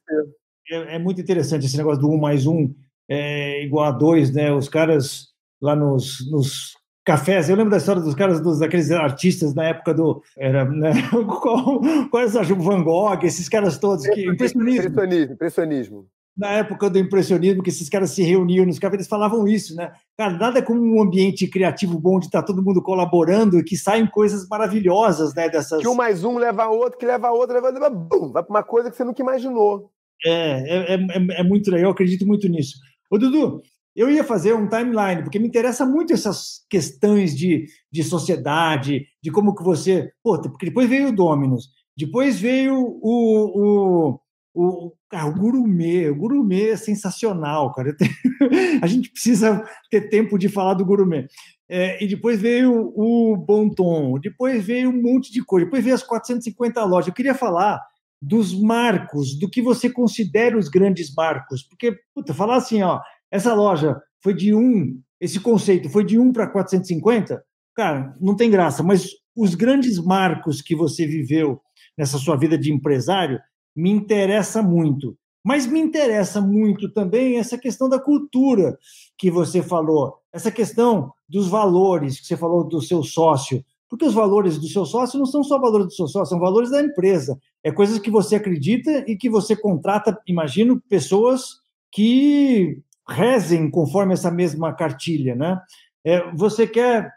É, 0.70 0.96
é, 0.96 0.98
muito 0.98 1.20
interessante 1.20 1.66
esse 1.66 1.76
negócio 1.76 2.00
do 2.00 2.10
um 2.10 2.18
mais 2.18 2.46
um 2.46 2.74
é 3.08 3.64
igual 3.64 3.84
a 3.86 3.90
dois, 3.92 4.32
né? 4.32 4.52
Os 4.52 4.68
caras 4.68 5.28
lá 5.60 5.76
nos, 5.76 6.30
nos 6.30 6.76
cafés. 7.04 7.48
Eu 7.48 7.56
lembro 7.56 7.70
da 7.70 7.76
história 7.76 8.02
dos 8.02 8.14
caras, 8.14 8.40
dos, 8.40 8.58
daqueles 8.58 8.90
artistas 8.90 9.54
na 9.54 9.64
época 9.64 9.94
do. 9.94 10.22
Era, 10.36 10.64
né? 10.64 10.92
qual, 11.40 11.80
qual 12.10 12.22
era 12.22 12.42
Van 12.42 12.82
Gogh, 12.82 13.24
esses 13.24 13.48
caras 13.48 13.78
todos. 13.78 14.06
Que, 14.08 14.26
impressionismo. 14.26 14.88
Impressionismo. 14.88 15.32
impressionismo 15.34 16.08
na 16.36 16.50
época 16.50 16.90
do 16.90 16.98
impressionismo, 16.98 17.62
que 17.62 17.70
esses 17.70 17.88
caras 17.88 18.10
se 18.10 18.22
reuniam 18.22 18.66
nos 18.66 18.78
cafés, 18.78 18.98
eles 18.98 19.08
falavam 19.08 19.48
isso, 19.48 19.74
né? 19.74 19.90
Cara, 20.16 20.34
nada 20.34 20.62
como 20.62 20.82
um 20.82 21.02
ambiente 21.02 21.46
criativo 21.46 21.98
bom 21.98 22.18
de 22.18 22.26
estar 22.26 22.42
tá 22.42 22.46
todo 22.46 22.62
mundo 22.62 22.82
colaborando 22.82 23.58
e 23.58 23.64
que 23.64 23.76
saem 23.76 24.06
coisas 24.06 24.46
maravilhosas, 24.46 25.34
né? 25.34 25.48
Dessas... 25.48 25.80
Que 25.80 25.88
um 25.88 25.94
mais 25.94 26.24
um 26.24 26.36
leva 26.36 26.64
a 26.64 26.70
outro, 26.70 26.98
que 26.98 27.06
leva 27.06 27.28
a 27.28 27.32
outro, 27.32 27.54
leva, 27.54 27.70
leva 27.70 27.88
bum, 27.88 28.32
vai 28.32 28.42
para 28.42 28.50
uma 28.50 28.62
coisa 28.62 28.90
que 28.90 28.96
você 28.96 29.04
nunca 29.04 29.22
imaginou. 29.22 29.90
É, 30.24 30.94
é, 30.94 30.94
é, 30.94 31.40
é 31.40 31.42
muito 31.42 31.70
legal, 31.70 31.88
eu 31.88 31.92
acredito 31.92 32.26
muito 32.26 32.48
nisso. 32.48 32.76
Ô, 33.10 33.16
Dudu, 33.16 33.62
eu 33.94 34.10
ia 34.10 34.22
fazer 34.22 34.52
um 34.52 34.68
timeline, 34.68 35.22
porque 35.22 35.38
me 35.38 35.48
interessa 35.48 35.86
muito 35.86 36.12
essas 36.12 36.66
questões 36.68 37.34
de, 37.34 37.64
de 37.90 38.04
sociedade, 38.04 39.06
de 39.22 39.30
como 39.30 39.54
que 39.54 39.64
você... 39.64 40.10
Pô, 40.22 40.38
porque 40.38 40.66
depois 40.66 40.86
veio 40.86 41.08
o 41.08 41.12
Dominus, 41.12 41.70
depois 41.96 42.38
veio 42.38 42.76
o, 42.76 44.10
o 44.12 44.20
o, 44.56 44.92
cara, 45.10 45.26
o 45.26 45.34
gourmet, 45.34 46.08
o 46.10 46.52
é 46.52 46.76
sensacional, 46.76 47.72
cara. 47.72 47.94
Tenho... 47.94 48.10
a 48.82 48.86
gente 48.86 49.10
precisa 49.10 49.62
ter 49.90 50.08
tempo 50.08 50.38
de 50.38 50.48
falar 50.48 50.74
do 50.74 50.84
gourmet. 50.84 51.26
É, 51.68 52.02
e 52.02 52.08
depois 52.08 52.40
veio 52.40 52.92
o 52.94 53.36
Bon 53.36 53.68
Tom, 53.68 54.18
depois 54.18 54.64
veio 54.64 54.88
um 54.88 55.02
monte 55.02 55.32
de 55.32 55.44
coisa, 55.44 55.66
depois 55.66 55.84
veio 55.84 55.94
as 55.94 56.02
450 56.02 56.82
lojas. 56.84 57.08
Eu 57.08 57.14
queria 57.14 57.34
falar 57.34 57.80
dos 58.22 58.58
marcos, 58.58 59.38
do 59.38 59.50
que 59.50 59.60
você 59.60 59.90
considera 59.90 60.56
os 60.56 60.68
grandes 60.68 61.12
marcos, 61.14 61.62
porque, 61.62 61.94
puta, 62.14 62.32
falar 62.32 62.56
assim, 62.56 62.82
ó, 62.82 63.00
essa 63.30 63.52
loja 63.52 64.00
foi 64.22 64.32
de 64.32 64.54
um, 64.54 64.98
esse 65.20 65.38
conceito 65.38 65.90
foi 65.90 66.04
de 66.04 66.18
um 66.18 66.32
para 66.32 66.46
450, 66.46 67.42
cara, 67.74 68.16
não 68.20 68.34
tem 68.34 68.50
graça, 68.50 68.82
mas 68.82 69.10
os 69.36 69.54
grandes 69.54 69.98
marcos 69.98 70.62
que 70.62 70.74
você 70.74 71.06
viveu 71.06 71.60
nessa 71.98 72.16
sua 72.16 72.36
vida 72.36 72.56
de 72.56 72.72
empresário, 72.72 73.38
me 73.76 73.90
interessa 73.90 74.62
muito. 74.62 75.16
Mas 75.44 75.66
me 75.66 75.78
interessa 75.78 76.40
muito 76.40 76.88
também 76.90 77.36
essa 77.38 77.56
questão 77.56 77.88
da 77.88 78.00
cultura 78.00 78.76
que 79.16 79.30
você 79.30 79.62
falou, 79.62 80.18
essa 80.32 80.50
questão 80.50 81.12
dos 81.28 81.46
valores 81.46 82.18
que 82.18 82.26
você 82.26 82.36
falou 82.36 82.64
do 82.64 82.80
seu 82.80 83.02
sócio. 83.04 83.64
Porque 83.88 84.04
os 84.04 84.14
valores 84.14 84.58
do 84.58 84.66
seu 84.66 84.84
sócio 84.84 85.18
não 85.18 85.26
são 85.26 85.44
só 85.44 85.60
valores 85.60 85.86
do 85.86 85.92
seu 85.92 86.08
sócio, 86.08 86.30
são 86.30 86.40
valores 86.40 86.70
da 86.70 86.82
empresa. 86.82 87.38
É 87.62 87.70
coisas 87.70 88.00
que 88.00 88.10
você 88.10 88.34
acredita 88.34 89.04
e 89.06 89.16
que 89.16 89.30
você 89.30 89.54
contrata, 89.54 90.20
imagino, 90.26 90.82
pessoas 90.88 91.60
que 91.92 92.82
rezem 93.08 93.70
conforme 93.70 94.14
essa 94.14 94.30
mesma 94.30 94.72
cartilha, 94.72 95.36
né? 95.36 95.60
É, 96.04 96.28
você 96.32 96.66
quer 96.66 97.12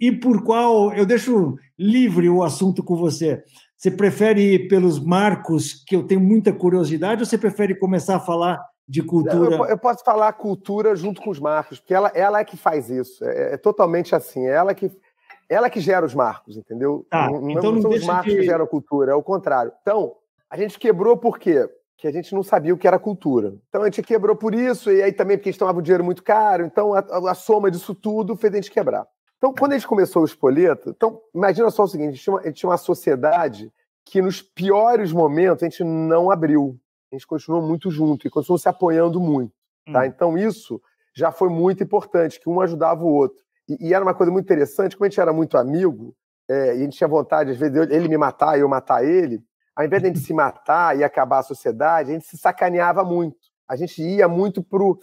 ir 0.00 0.12
por 0.20 0.42
qual? 0.42 0.94
Eu 0.94 1.04
deixo 1.04 1.56
livre 1.78 2.28
o 2.30 2.42
assunto 2.42 2.82
com 2.82 2.96
você. 2.96 3.44
Você 3.78 3.92
prefere 3.92 4.54
ir 4.54 4.68
pelos 4.68 4.98
marcos, 4.98 5.84
que 5.86 5.94
eu 5.94 6.04
tenho 6.04 6.20
muita 6.20 6.52
curiosidade, 6.52 7.22
ou 7.22 7.26
você 7.26 7.38
prefere 7.38 7.76
começar 7.76 8.16
a 8.16 8.20
falar 8.20 8.60
de 8.88 9.04
cultura? 9.04 9.54
Eu, 9.54 9.64
eu 9.66 9.78
posso 9.78 10.02
falar 10.02 10.32
cultura 10.32 10.96
junto 10.96 11.22
com 11.22 11.30
os 11.30 11.38
marcos, 11.38 11.78
porque 11.78 11.94
ela, 11.94 12.10
ela 12.12 12.40
é 12.40 12.44
que 12.44 12.56
faz 12.56 12.90
isso. 12.90 13.24
É, 13.24 13.54
é 13.54 13.56
totalmente 13.56 14.16
assim. 14.16 14.44
É 14.48 14.50
ela 14.50 14.74
que, 14.74 14.90
ela 15.48 15.70
que 15.70 15.78
gera 15.78 16.04
os 16.04 16.12
marcos, 16.12 16.56
entendeu? 16.56 17.06
Tá, 17.08 17.30
não, 17.30 17.50
então 17.50 17.70
não 17.70 17.82
são 17.82 17.90
os 17.92 18.04
marcos 18.04 18.32
que... 18.32 18.40
que 18.40 18.46
geram 18.46 18.66
cultura, 18.66 19.12
é 19.12 19.14
o 19.14 19.22
contrário. 19.22 19.70
Então, 19.80 20.16
a 20.50 20.56
gente 20.56 20.76
quebrou 20.76 21.16
por 21.16 21.38
quê? 21.38 21.70
Que 21.96 22.08
a 22.08 22.12
gente 22.12 22.34
não 22.34 22.42
sabia 22.42 22.74
o 22.74 22.78
que 22.78 22.88
era 22.88 22.98
cultura. 22.98 23.54
Então 23.68 23.82
a 23.82 23.84
gente 23.84 24.02
quebrou 24.02 24.34
por 24.34 24.56
isso, 24.56 24.90
e 24.90 25.02
aí 25.02 25.12
também 25.12 25.36
porque 25.36 25.50
a 25.50 25.52
gente 25.52 25.58
tomava 25.58 25.78
o 25.78 25.82
dinheiro 25.82 26.04
muito 26.04 26.22
caro. 26.24 26.64
Então 26.64 26.94
a, 26.94 26.98
a, 26.98 27.30
a 27.30 27.34
soma 27.34 27.70
disso 27.70 27.94
tudo 27.94 28.34
fez 28.34 28.52
a 28.52 28.56
gente 28.56 28.70
quebrar. 28.70 29.06
Então, 29.38 29.54
quando 29.54 29.72
a 29.72 29.78
gente 29.78 29.86
começou 29.86 30.22
o 30.22 30.24
Espoleto, 30.24 30.90
então, 30.90 31.20
imagina 31.34 31.70
só 31.70 31.84
o 31.84 31.88
seguinte: 31.88 32.08
a 32.08 32.12
gente, 32.12 32.22
tinha 32.22 32.34
uma, 32.34 32.40
a 32.40 32.46
gente 32.46 32.56
tinha 32.56 32.70
uma 32.70 32.76
sociedade 32.76 33.72
que 34.04 34.20
nos 34.20 34.42
piores 34.42 35.12
momentos 35.12 35.62
a 35.62 35.68
gente 35.68 35.84
não 35.84 36.30
abriu. 36.30 36.78
A 37.10 37.14
gente 37.14 37.26
continuou 37.26 37.62
muito 37.62 37.90
junto 37.90 38.26
e 38.26 38.30
continuou 38.30 38.58
se 38.58 38.68
apoiando 38.68 39.20
muito. 39.20 39.52
Tá? 39.92 40.02
Hum. 40.02 40.04
Então, 40.04 40.38
isso 40.38 40.80
já 41.14 41.32
foi 41.32 41.48
muito 41.48 41.82
importante, 41.82 42.40
que 42.40 42.48
um 42.48 42.60
ajudava 42.60 43.02
o 43.02 43.12
outro. 43.12 43.42
E, 43.68 43.88
e, 43.88 43.94
era 43.94 44.04
uma 44.04 44.14
coisa 44.14 44.30
muito 44.30 44.44
interessante, 44.44 44.96
como 44.96 45.06
a 45.06 45.08
gente 45.08 45.20
era 45.20 45.32
muito 45.32 45.56
amigo, 45.56 46.14
é, 46.48 46.76
e 46.76 46.80
a 46.80 46.84
gente 46.84 46.96
tinha 46.96 47.08
vontade, 47.08 47.50
às 47.50 47.56
vezes, 47.58 47.90
ele 47.90 48.08
me 48.08 48.16
matar 48.16 48.56
e 48.56 48.60
eu 48.60 48.68
matar 48.68 49.04
ele, 49.04 49.42
ao 49.76 49.84
invés 49.84 50.02
de 50.02 50.08
a 50.08 50.12
gente 50.12 50.24
se 50.24 50.32
matar 50.32 50.96
e 50.98 51.04
acabar 51.04 51.38
a 51.38 51.42
sociedade, 51.42 52.10
a 52.10 52.14
gente 52.14 52.26
se 52.26 52.36
sacaneava 52.36 53.04
muito. 53.04 53.36
A 53.68 53.76
gente 53.76 54.02
ia 54.02 54.26
muito 54.26 54.62
pro 54.62 54.98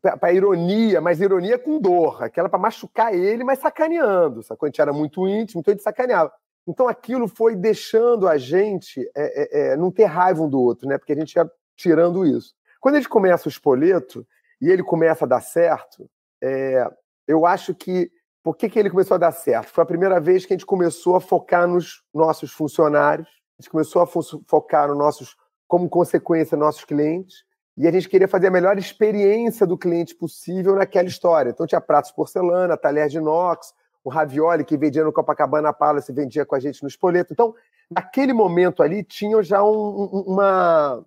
para 0.00 0.32
ironia, 0.32 1.00
mas 1.00 1.20
ironia 1.20 1.58
com 1.58 1.78
dor, 1.78 2.22
aquela 2.22 2.48
para 2.48 2.58
machucar 2.58 3.14
ele, 3.14 3.44
mas 3.44 3.58
sacaneando. 3.58 4.42
Sacou? 4.42 4.66
A 4.66 4.70
gente 4.70 4.80
era 4.80 4.92
muito 4.92 5.28
íntimo, 5.28 5.60
então 5.60 5.72
gente 5.72 5.82
sacaneava. 5.82 6.32
Então 6.66 6.88
aquilo 6.88 7.28
foi 7.28 7.56
deixando 7.56 8.28
a 8.28 8.38
gente 8.38 9.00
é, 9.14 9.14
é, 9.14 9.72
é, 9.72 9.76
não 9.76 9.90
ter 9.90 10.04
raiva 10.04 10.42
um 10.42 10.48
do 10.48 10.60
outro, 10.60 10.88
né? 10.88 10.96
Porque 10.96 11.12
a 11.12 11.16
gente 11.16 11.34
ia 11.34 11.50
tirando 11.76 12.24
isso. 12.24 12.54
Quando 12.80 12.94
a 12.94 12.98
gente 12.98 13.08
começa 13.08 13.48
o 13.48 13.50
espoleto 13.50 14.26
e 14.60 14.70
ele 14.70 14.82
começa 14.82 15.24
a 15.24 15.28
dar 15.28 15.40
certo, 15.40 16.08
é, 16.42 16.88
eu 17.26 17.44
acho 17.46 17.74
que. 17.74 18.10
Por 18.44 18.56
que, 18.56 18.68
que 18.68 18.76
ele 18.76 18.90
começou 18.90 19.14
a 19.14 19.18
dar 19.18 19.30
certo? 19.30 19.68
Foi 19.68 19.84
a 19.84 19.86
primeira 19.86 20.18
vez 20.18 20.44
que 20.44 20.52
a 20.52 20.56
gente 20.56 20.66
começou 20.66 21.14
a 21.14 21.20
focar 21.20 21.68
nos 21.68 22.02
nossos 22.12 22.50
funcionários, 22.50 23.28
a 23.28 23.62
gente 23.62 23.70
começou 23.70 24.02
a 24.02 24.06
fo 24.06 24.20
focar 24.48 24.88
nos 24.88 24.98
nossos, 24.98 25.36
como 25.68 25.88
consequência, 25.88 26.56
nossos 26.56 26.84
clientes, 26.84 27.44
e 27.82 27.88
a 27.88 27.90
gente 27.90 28.08
queria 28.08 28.28
fazer 28.28 28.46
a 28.46 28.50
melhor 28.50 28.78
experiência 28.78 29.66
do 29.66 29.76
cliente 29.76 30.14
possível 30.14 30.76
naquela 30.76 31.08
história. 31.08 31.50
Então 31.50 31.66
tinha 31.66 31.80
pratos 31.80 32.10
de 32.10 32.16
porcelana, 32.16 32.76
talher 32.76 33.08
de 33.08 33.16
inox, 33.16 33.74
o 34.04 34.08
ravioli 34.08 34.64
que 34.64 34.76
vendia 34.76 35.02
no 35.02 35.12
Copacabana 35.12 35.72
Palace 35.72 36.12
vendia 36.12 36.46
com 36.46 36.54
a 36.54 36.60
gente 36.60 36.80
no 36.80 36.88
Espoleto. 36.88 37.32
Então, 37.32 37.52
naquele 37.90 38.32
momento 38.32 38.84
ali, 38.84 39.02
tinha 39.02 39.42
já 39.42 39.64
um, 39.64 40.04
uma, 40.28 41.04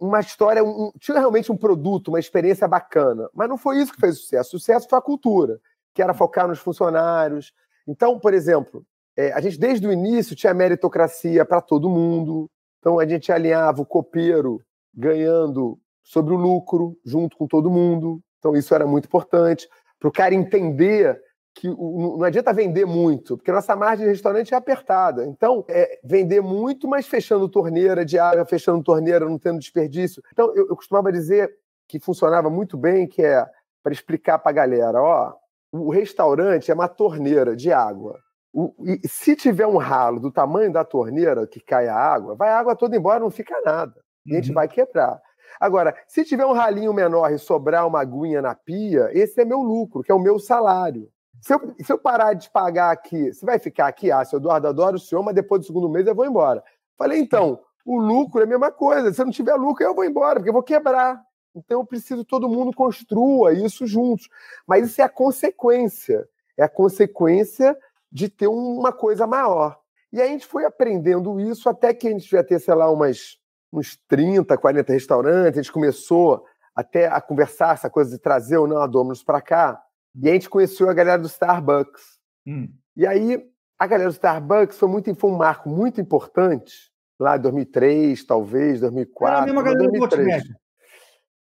uma 0.00 0.20
história, 0.20 0.64
um, 0.64 0.90
tinha 0.98 1.18
realmente 1.18 1.52
um 1.52 1.56
produto, 1.56 2.08
uma 2.08 2.18
experiência 2.18 2.66
bacana. 2.66 3.28
Mas 3.34 3.46
não 3.46 3.58
foi 3.58 3.76
isso 3.76 3.92
que 3.92 4.00
fez 4.00 4.16
sucesso. 4.16 4.56
O 4.56 4.58
sucesso 4.58 4.88
foi 4.88 4.98
a 4.98 5.02
cultura, 5.02 5.60
que 5.92 6.00
era 6.00 6.14
focar 6.14 6.48
nos 6.48 6.60
funcionários. 6.60 7.52
Então, 7.86 8.18
por 8.18 8.32
exemplo, 8.32 8.86
é, 9.14 9.32
a 9.32 9.40
gente 9.42 9.58
desde 9.58 9.86
o 9.86 9.92
início 9.92 10.34
tinha 10.34 10.54
meritocracia 10.54 11.44
para 11.44 11.60
todo 11.60 11.90
mundo. 11.90 12.50
Então, 12.78 12.98
a 12.98 13.06
gente 13.06 13.30
alinhava 13.30 13.82
o 13.82 13.86
copeiro 13.86 14.62
ganhando 14.96 15.78
sobre 16.02 16.34
o 16.34 16.36
lucro 16.36 16.96
junto 17.04 17.36
com 17.36 17.46
todo 17.46 17.70
mundo. 17.70 18.20
Então, 18.38 18.54
isso 18.54 18.74
era 18.74 18.86
muito 18.86 19.06
importante. 19.06 19.68
Para 19.98 20.08
o 20.08 20.12
cara 20.12 20.34
entender 20.34 21.20
que 21.54 21.68
não 21.68 22.22
adianta 22.24 22.52
vender 22.52 22.84
muito, 22.84 23.36
porque 23.36 23.52
nossa 23.52 23.76
margem 23.76 24.04
de 24.04 24.10
restaurante 24.10 24.52
é 24.52 24.56
apertada. 24.56 25.24
Então, 25.24 25.64
é 25.68 26.00
vender 26.02 26.40
muito, 26.40 26.88
mas 26.88 27.06
fechando 27.06 27.48
torneira 27.48 28.04
de 28.04 28.18
água, 28.18 28.44
fechando 28.44 28.82
torneira, 28.82 29.24
não 29.24 29.38
tendo 29.38 29.60
desperdício. 29.60 30.22
Então, 30.32 30.52
eu, 30.56 30.68
eu 30.68 30.76
costumava 30.76 31.12
dizer 31.12 31.54
que 31.88 32.00
funcionava 32.00 32.50
muito 32.50 32.76
bem, 32.76 33.06
que 33.06 33.22
é 33.22 33.46
para 33.82 33.92
explicar 33.92 34.38
para 34.38 34.50
a 34.50 34.54
galera, 34.54 35.00
ó, 35.00 35.34
o 35.70 35.90
restaurante 35.90 36.70
é 36.70 36.74
uma 36.74 36.88
torneira 36.88 37.54
de 37.54 37.72
água. 37.72 38.18
O, 38.52 38.72
e 38.80 39.06
se 39.08 39.34
tiver 39.36 39.66
um 39.66 39.76
ralo 39.76 40.20
do 40.20 40.30
tamanho 40.30 40.72
da 40.72 40.84
torneira 40.84 41.46
que 41.46 41.60
cai 41.60 41.88
a 41.88 41.96
água, 41.96 42.34
vai 42.34 42.50
a 42.50 42.58
água 42.58 42.76
toda 42.76 42.96
embora, 42.96 43.20
não 43.20 43.30
fica 43.30 43.60
nada. 43.64 44.03
E 44.26 44.32
a 44.32 44.36
gente 44.36 44.48
uhum. 44.48 44.54
vai 44.54 44.68
quebrar. 44.68 45.20
Agora, 45.60 45.94
se 46.06 46.24
tiver 46.24 46.44
um 46.46 46.52
ralinho 46.52 46.92
menor 46.92 47.32
e 47.32 47.38
sobrar 47.38 47.86
uma 47.86 48.00
aguinha 48.00 48.42
na 48.42 48.54
pia, 48.54 49.08
esse 49.12 49.40
é 49.40 49.44
meu 49.44 49.60
lucro, 49.60 50.02
que 50.02 50.10
é 50.10 50.14
o 50.14 50.18
meu 50.18 50.38
salário. 50.38 51.08
Se 51.40 51.52
eu, 51.52 51.74
se 51.78 51.92
eu 51.92 51.98
parar 51.98 52.32
de 52.32 52.50
pagar 52.50 52.90
aqui, 52.90 53.32
você 53.32 53.44
vai 53.44 53.58
ficar 53.58 53.86
aqui? 53.86 54.10
Ah, 54.10 54.24
seu 54.24 54.38
Eduardo, 54.38 54.66
adoro 54.66 54.96
o 54.96 55.00
senhor, 55.00 55.22
mas 55.22 55.34
depois 55.34 55.60
do 55.60 55.66
segundo 55.66 55.88
mês 55.88 56.06
eu 56.06 56.14
vou 56.14 56.24
embora. 56.24 56.62
Falei, 56.96 57.18
então, 57.18 57.60
o 57.84 57.98
lucro 57.98 58.40
é 58.40 58.44
a 58.44 58.46
mesma 58.46 58.72
coisa. 58.72 59.12
Se 59.12 59.20
eu 59.20 59.26
não 59.26 59.32
tiver 59.32 59.54
lucro, 59.54 59.84
eu 59.84 59.94
vou 59.94 60.04
embora, 60.04 60.36
porque 60.36 60.48
eu 60.48 60.54
vou 60.54 60.62
quebrar. 60.62 61.22
Então 61.54 61.80
eu 61.80 61.86
preciso 61.86 62.24
que 62.24 62.30
todo 62.30 62.48
mundo 62.48 62.74
construa 62.74 63.52
isso 63.52 63.86
juntos. 63.86 64.28
Mas 64.66 64.86
isso 64.88 65.00
é 65.00 65.04
a 65.04 65.08
consequência. 65.08 66.26
É 66.56 66.64
a 66.64 66.68
consequência 66.68 67.76
de 68.10 68.28
ter 68.28 68.46
uma 68.46 68.92
coisa 68.92 69.26
maior. 69.26 69.78
E 70.12 70.22
a 70.22 70.26
gente 70.26 70.46
foi 70.46 70.64
aprendendo 70.64 71.38
isso 71.40 71.68
até 71.68 71.92
que 71.92 72.06
a 72.06 72.10
gente 72.10 72.32
ia 72.32 72.44
ter, 72.44 72.60
sei 72.60 72.74
lá, 72.74 72.90
umas, 72.90 73.38
uns 73.74 73.98
30, 74.08 74.56
40 74.56 74.92
restaurantes. 74.92 75.58
A 75.58 75.62
gente 75.62 75.72
começou 75.72 76.44
até 76.74 77.06
a 77.06 77.20
conversar 77.20 77.74
essa 77.74 77.90
coisa 77.90 78.10
de 78.10 78.18
trazer 78.18 78.56
ou 78.56 78.66
não 78.66 78.78
a 78.78 78.86
Dominus 78.86 79.22
para 79.22 79.40
cá. 79.40 79.82
E 80.14 80.28
a 80.28 80.32
gente 80.32 80.48
conheceu 80.48 80.88
a 80.88 80.94
galera 80.94 81.20
do 81.20 81.26
Starbucks. 81.26 82.18
Hum. 82.46 82.68
E 82.96 83.06
aí, 83.06 83.44
a 83.78 83.86
galera 83.86 84.08
do 84.08 84.12
Starbucks 84.12 84.78
foi, 84.78 84.88
muito, 84.88 85.14
foi 85.14 85.30
um 85.30 85.36
marco 85.36 85.68
muito 85.68 86.00
importante, 86.00 86.92
lá 87.18 87.36
em 87.36 87.40
2003, 87.40 88.24
talvez, 88.24 88.80
2004. 88.80 89.26
Era 89.26 89.42
a 89.42 89.46
mesma 89.46 89.62
galera 89.62 89.90
2003. 89.90 90.44
do 90.44 90.54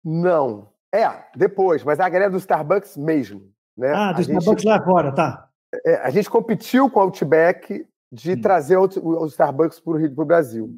Não. 0.03 0.69
É, 0.93 1.07
depois, 1.35 1.83
mas 1.83 1.99
a 1.99 2.09
galera 2.09 2.31
do 2.31 2.37
Starbucks 2.37 2.97
mesmo. 2.97 3.41
Né? 3.77 3.91
Ah, 3.93 4.11
do 4.11 4.19
a 4.19 4.21
Starbucks 4.21 4.63
gente, 4.63 4.65
lá 4.65 4.83
fora, 4.83 5.13
tá. 5.13 5.49
É, 5.85 5.95
a 5.95 6.09
gente 6.09 6.29
competiu 6.29 6.89
com 6.89 6.99
o 6.99 7.03
Outback 7.03 7.85
de 8.11 8.33
hum. 8.33 8.41
trazer 8.41 8.77
o, 8.77 8.89
o 9.03 9.25
Starbucks 9.27 9.79
para 9.79 9.93
o 9.93 10.25
Brasil. 10.25 10.69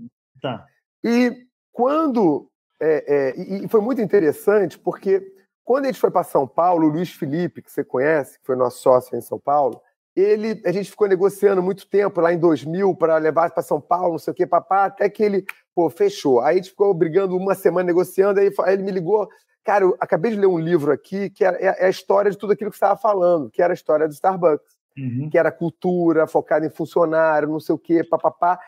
Tá. 0.41 0.65
E 1.03 1.45
quando. 1.71 2.49
É, 2.81 3.33
é, 3.35 3.65
e 3.65 3.67
foi 3.67 3.81
muito 3.81 4.01
interessante, 4.01 4.79
porque 4.79 5.21
quando 5.65 5.83
a 5.83 5.87
gente 5.87 5.99
foi 5.99 6.09
para 6.09 6.23
São 6.23 6.47
Paulo, 6.47 6.87
o 6.87 6.89
Luiz 6.89 7.11
Felipe, 7.11 7.61
que 7.61 7.71
você 7.71 7.83
conhece, 7.83 8.39
que 8.39 8.45
foi 8.45 8.55
nosso 8.55 8.81
sócio 8.81 9.17
em 9.17 9.21
São 9.21 9.37
Paulo, 9.37 9.81
ele, 10.15 10.61
a 10.65 10.71
gente 10.71 10.89
ficou 10.89 11.07
negociando 11.07 11.61
muito 11.61 11.87
tempo 11.87 12.19
lá 12.21 12.33
em 12.33 12.39
2000 12.39 12.95
para 12.95 13.17
levar 13.17 13.51
para 13.51 13.63
São 13.63 13.79
Paulo, 13.79 14.13
não 14.13 14.19
sei 14.19 14.31
o 14.31 14.35
que, 14.35 14.45
papá, 14.45 14.85
até 14.85 15.09
que 15.09 15.23
ele, 15.23 15.45
pô, 15.73 15.89
fechou. 15.89 16.41
Aí 16.41 16.55
a 16.55 16.57
gente 16.57 16.71
ficou 16.71 16.93
brigando 16.93 17.37
uma 17.37 17.55
semana 17.55 17.85
negociando, 17.85 18.39
aí, 18.39 18.51
ele 18.67 18.83
me 18.83 18.91
ligou, 18.91 19.29
cara, 19.63 19.83
eu 19.83 19.95
acabei 19.99 20.31
de 20.31 20.37
ler 20.37 20.47
um 20.47 20.57
livro 20.57 20.91
aqui 20.91 21.29
que 21.29 21.45
é, 21.45 21.49
é, 21.49 21.83
é 21.83 21.85
a 21.85 21.89
história 21.89 22.31
de 22.31 22.37
tudo 22.37 22.53
aquilo 22.53 22.71
que 22.71 22.77
você 22.77 22.85
estava 22.85 22.99
falando, 22.99 23.49
que 23.49 23.61
era 23.61 23.73
a 23.73 23.75
história 23.75 24.07
do 24.07 24.13
Starbucks, 24.13 24.75
uhum. 24.97 25.29
que 25.29 25.37
era 25.37 25.51
cultura, 25.51 26.27
focada 26.27 26.65
em 26.65 26.69
funcionário, 26.69 27.47
não 27.47 27.59
sei 27.59 27.75
o 27.75 27.79
que, 27.79 28.03
papapá. 28.03 28.59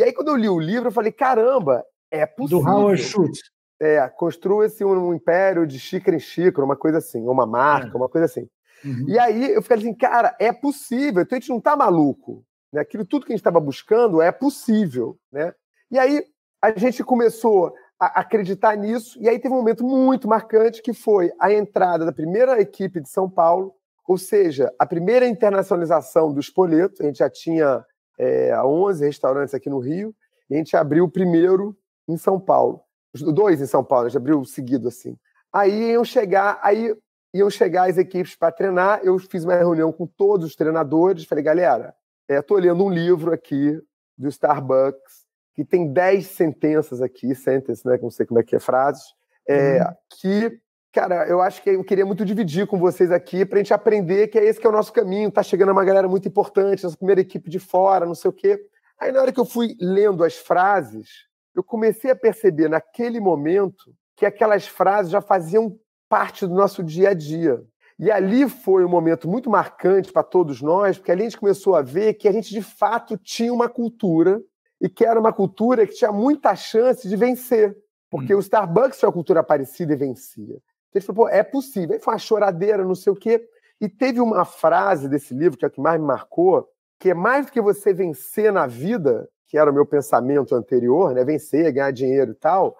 E 0.00 0.02
aí 0.02 0.14
quando 0.14 0.28
eu 0.28 0.36
li 0.36 0.48
o 0.48 0.58
livro, 0.58 0.88
eu 0.88 0.92
falei, 0.92 1.12
caramba, 1.12 1.84
é 2.10 2.24
possível. 2.24 2.62
Do 2.62 2.66
Howard 2.66 3.02
Schultz. 3.02 3.38
É, 3.78 4.08
construa-se 4.08 4.82
um 4.82 5.12
império 5.12 5.66
de 5.66 5.78
xícara 5.78 6.16
em 6.16 6.20
xícara, 6.20 6.64
uma 6.64 6.76
coisa 6.76 6.98
assim, 6.98 7.20
uma 7.28 7.44
marca, 7.44 7.92
é. 7.92 7.96
uma 7.96 8.08
coisa 8.08 8.24
assim. 8.24 8.48
Uhum. 8.82 9.04
E 9.06 9.18
aí 9.18 9.52
eu 9.52 9.60
fiquei 9.60 9.76
assim, 9.76 9.94
cara, 9.94 10.34
é 10.40 10.54
possível, 10.54 11.20
então 11.20 11.36
a 11.36 11.40
gente 11.40 11.50
não 11.50 11.58
está 11.58 11.76
maluco. 11.76 12.42
Né? 12.72 12.80
Aquilo 12.80 13.04
tudo 13.04 13.26
que 13.26 13.32
a 13.32 13.34
gente 13.34 13.42
estava 13.42 13.60
buscando 13.60 14.22
é 14.22 14.32
possível. 14.32 15.18
Né? 15.30 15.52
E 15.90 15.98
aí 15.98 16.24
a 16.62 16.78
gente 16.78 17.04
começou 17.04 17.74
a 17.98 18.20
acreditar 18.20 18.76
nisso, 18.76 19.18
e 19.20 19.28
aí 19.28 19.38
teve 19.38 19.52
um 19.52 19.58
momento 19.58 19.84
muito 19.84 20.26
marcante 20.26 20.80
que 20.80 20.94
foi 20.94 21.30
a 21.38 21.52
entrada 21.52 22.06
da 22.06 22.12
primeira 22.12 22.58
equipe 22.58 23.02
de 23.02 23.08
São 23.10 23.28
Paulo, 23.28 23.74
ou 24.08 24.16
seja, 24.16 24.72
a 24.78 24.86
primeira 24.86 25.28
internacionalização 25.28 26.32
do 26.32 26.40
Espoleto. 26.40 27.02
A 27.02 27.06
gente 27.06 27.18
já 27.18 27.28
tinha 27.28 27.84
é, 28.20 28.62
11 28.62 29.04
restaurantes 29.04 29.54
aqui 29.54 29.70
no 29.70 29.78
Rio, 29.78 30.14
e 30.48 30.54
a 30.54 30.58
gente 30.58 30.76
abriu 30.76 31.04
o 31.04 31.10
primeiro 31.10 31.76
em 32.08 32.16
São 32.16 32.38
Paulo 32.38 32.82
dois 33.14 33.60
em 33.60 33.66
São 33.66 33.84
Paulo, 33.84 34.08
já 34.08 34.18
abriu 34.18 34.44
seguido 34.44 34.88
assim. 34.88 35.16
Aí 35.52 35.92
iam 35.92 36.04
chegar, 36.04 36.60
aí 36.62 36.94
iam 37.34 37.50
chegar 37.50 37.90
as 37.90 37.98
equipes 37.98 38.36
para 38.36 38.52
treinar. 38.52 39.00
Eu 39.02 39.18
fiz 39.18 39.44
uma 39.44 39.56
reunião 39.56 39.92
com 39.92 40.06
todos 40.06 40.46
os 40.46 40.54
treinadores, 40.56 41.24
falei, 41.24 41.42
galera, 41.42 41.94
estou 42.28 42.58
é, 42.58 42.62
lendo 42.62 42.84
um 42.84 42.90
livro 42.90 43.32
aqui 43.32 43.80
do 44.16 44.28
Starbucks 44.28 45.28
que 45.54 45.64
tem 45.64 45.92
dez 45.92 46.26
sentenças 46.28 47.02
aqui, 47.02 47.34
sentences, 47.34 47.84
né? 47.84 47.98
Não 48.00 48.10
sei 48.10 48.24
como 48.24 48.38
é 48.38 48.42
que 48.42 48.54
é 48.54 48.60
frases, 48.60 49.02
é, 49.48 49.82
uhum. 49.82 49.94
que 50.20 50.60
cara, 50.92 51.26
eu 51.28 51.40
acho 51.40 51.62
que 51.62 51.70
eu 51.70 51.84
queria 51.84 52.04
muito 52.04 52.24
dividir 52.24 52.66
com 52.66 52.78
vocês 52.78 53.10
aqui 53.10 53.44
para 53.44 53.58
a 53.58 53.62
gente 53.62 53.72
aprender 53.74 54.28
que 54.28 54.38
é 54.38 54.44
esse 54.44 54.60
que 54.60 54.66
é 54.66 54.70
o 54.70 54.72
nosso 54.72 54.92
caminho. 54.92 55.30
Tá 55.30 55.42
chegando 55.42 55.72
uma 55.72 55.84
galera 55.84 56.08
muito 56.08 56.28
importante, 56.28 56.84
essa 56.84 56.96
primeira 56.96 57.20
equipe 57.20 57.48
de 57.48 57.58
fora, 57.58 58.06
não 58.06 58.14
sei 58.14 58.28
o 58.28 58.32
quê. 58.32 58.60
Aí 58.98 59.12
na 59.12 59.20
hora 59.20 59.32
que 59.32 59.40
eu 59.40 59.44
fui 59.44 59.76
lendo 59.80 60.24
as 60.24 60.36
frases, 60.36 61.26
eu 61.54 61.62
comecei 61.62 62.10
a 62.10 62.16
perceber 62.16 62.68
naquele 62.68 63.20
momento 63.20 63.94
que 64.16 64.26
aquelas 64.26 64.66
frases 64.66 65.10
já 65.10 65.20
faziam 65.20 65.78
parte 66.08 66.46
do 66.46 66.54
nosso 66.54 66.82
dia 66.82 67.10
a 67.10 67.14
dia. 67.14 67.62
E 67.98 68.10
ali 68.10 68.48
foi 68.48 68.84
um 68.84 68.88
momento 68.88 69.28
muito 69.28 69.50
marcante 69.50 70.12
para 70.12 70.22
todos 70.22 70.60
nós, 70.60 70.98
porque 70.98 71.12
ali 71.12 71.22
a 71.22 71.24
gente 71.24 71.38
começou 71.38 71.76
a 71.76 71.82
ver 71.82 72.14
que 72.14 72.28
a 72.28 72.32
gente 72.32 72.50
de 72.50 72.62
fato 72.62 73.16
tinha 73.16 73.52
uma 73.52 73.68
cultura 73.68 74.42
e 74.80 74.88
que 74.88 75.04
era 75.04 75.20
uma 75.20 75.32
cultura 75.32 75.86
que 75.86 75.94
tinha 75.94 76.10
muita 76.10 76.56
chance 76.56 77.06
de 77.06 77.14
vencer, 77.14 77.76
porque 78.10 78.34
hum. 78.34 78.38
o 78.38 78.40
Starbucks 78.40 78.98
tinha 78.98 79.08
uma 79.08 79.12
cultura 79.12 79.42
parecida 79.42 79.92
e 79.92 79.96
vencia. 79.96 80.58
Gente 80.94 81.06
falou, 81.06 81.26
pô, 81.26 81.28
é 81.28 81.42
possível. 81.42 81.94
Aí 81.94 82.00
foi 82.00 82.14
uma 82.14 82.18
choradeira, 82.18 82.84
não 82.84 82.94
sei 82.94 83.12
o 83.12 83.16
quê. 83.16 83.46
E 83.80 83.88
teve 83.88 84.20
uma 84.20 84.44
frase 84.44 85.08
desse 85.08 85.32
livro, 85.32 85.58
que 85.58 85.64
é 85.64 85.68
a 85.68 85.70
que 85.70 85.80
mais 85.80 86.00
me 86.00 86.06
marcou, 86.06 86.68
que 86.98 87.10
é 87.10 87.14
mais 87.14 87.46
do 87.46 87.52
que 87.52 87.60
você 87.60 87.94
vencer 87.94 88.52
na 88.52 88.66
vida, 88.66 89.28
que 89.46 89.56
era 89.56 89.70
o 89.70 89.74
meu 89.74 89.86
pensamento 89.86 90.54
anterior, 90.54 91.14
né? 91.14 91.24
Vencer, 91.24 91.72
ganhar 91.72 91.90
dinheiro 91.90 92.32
e 92.32 92.34
tal, 92.34 92.76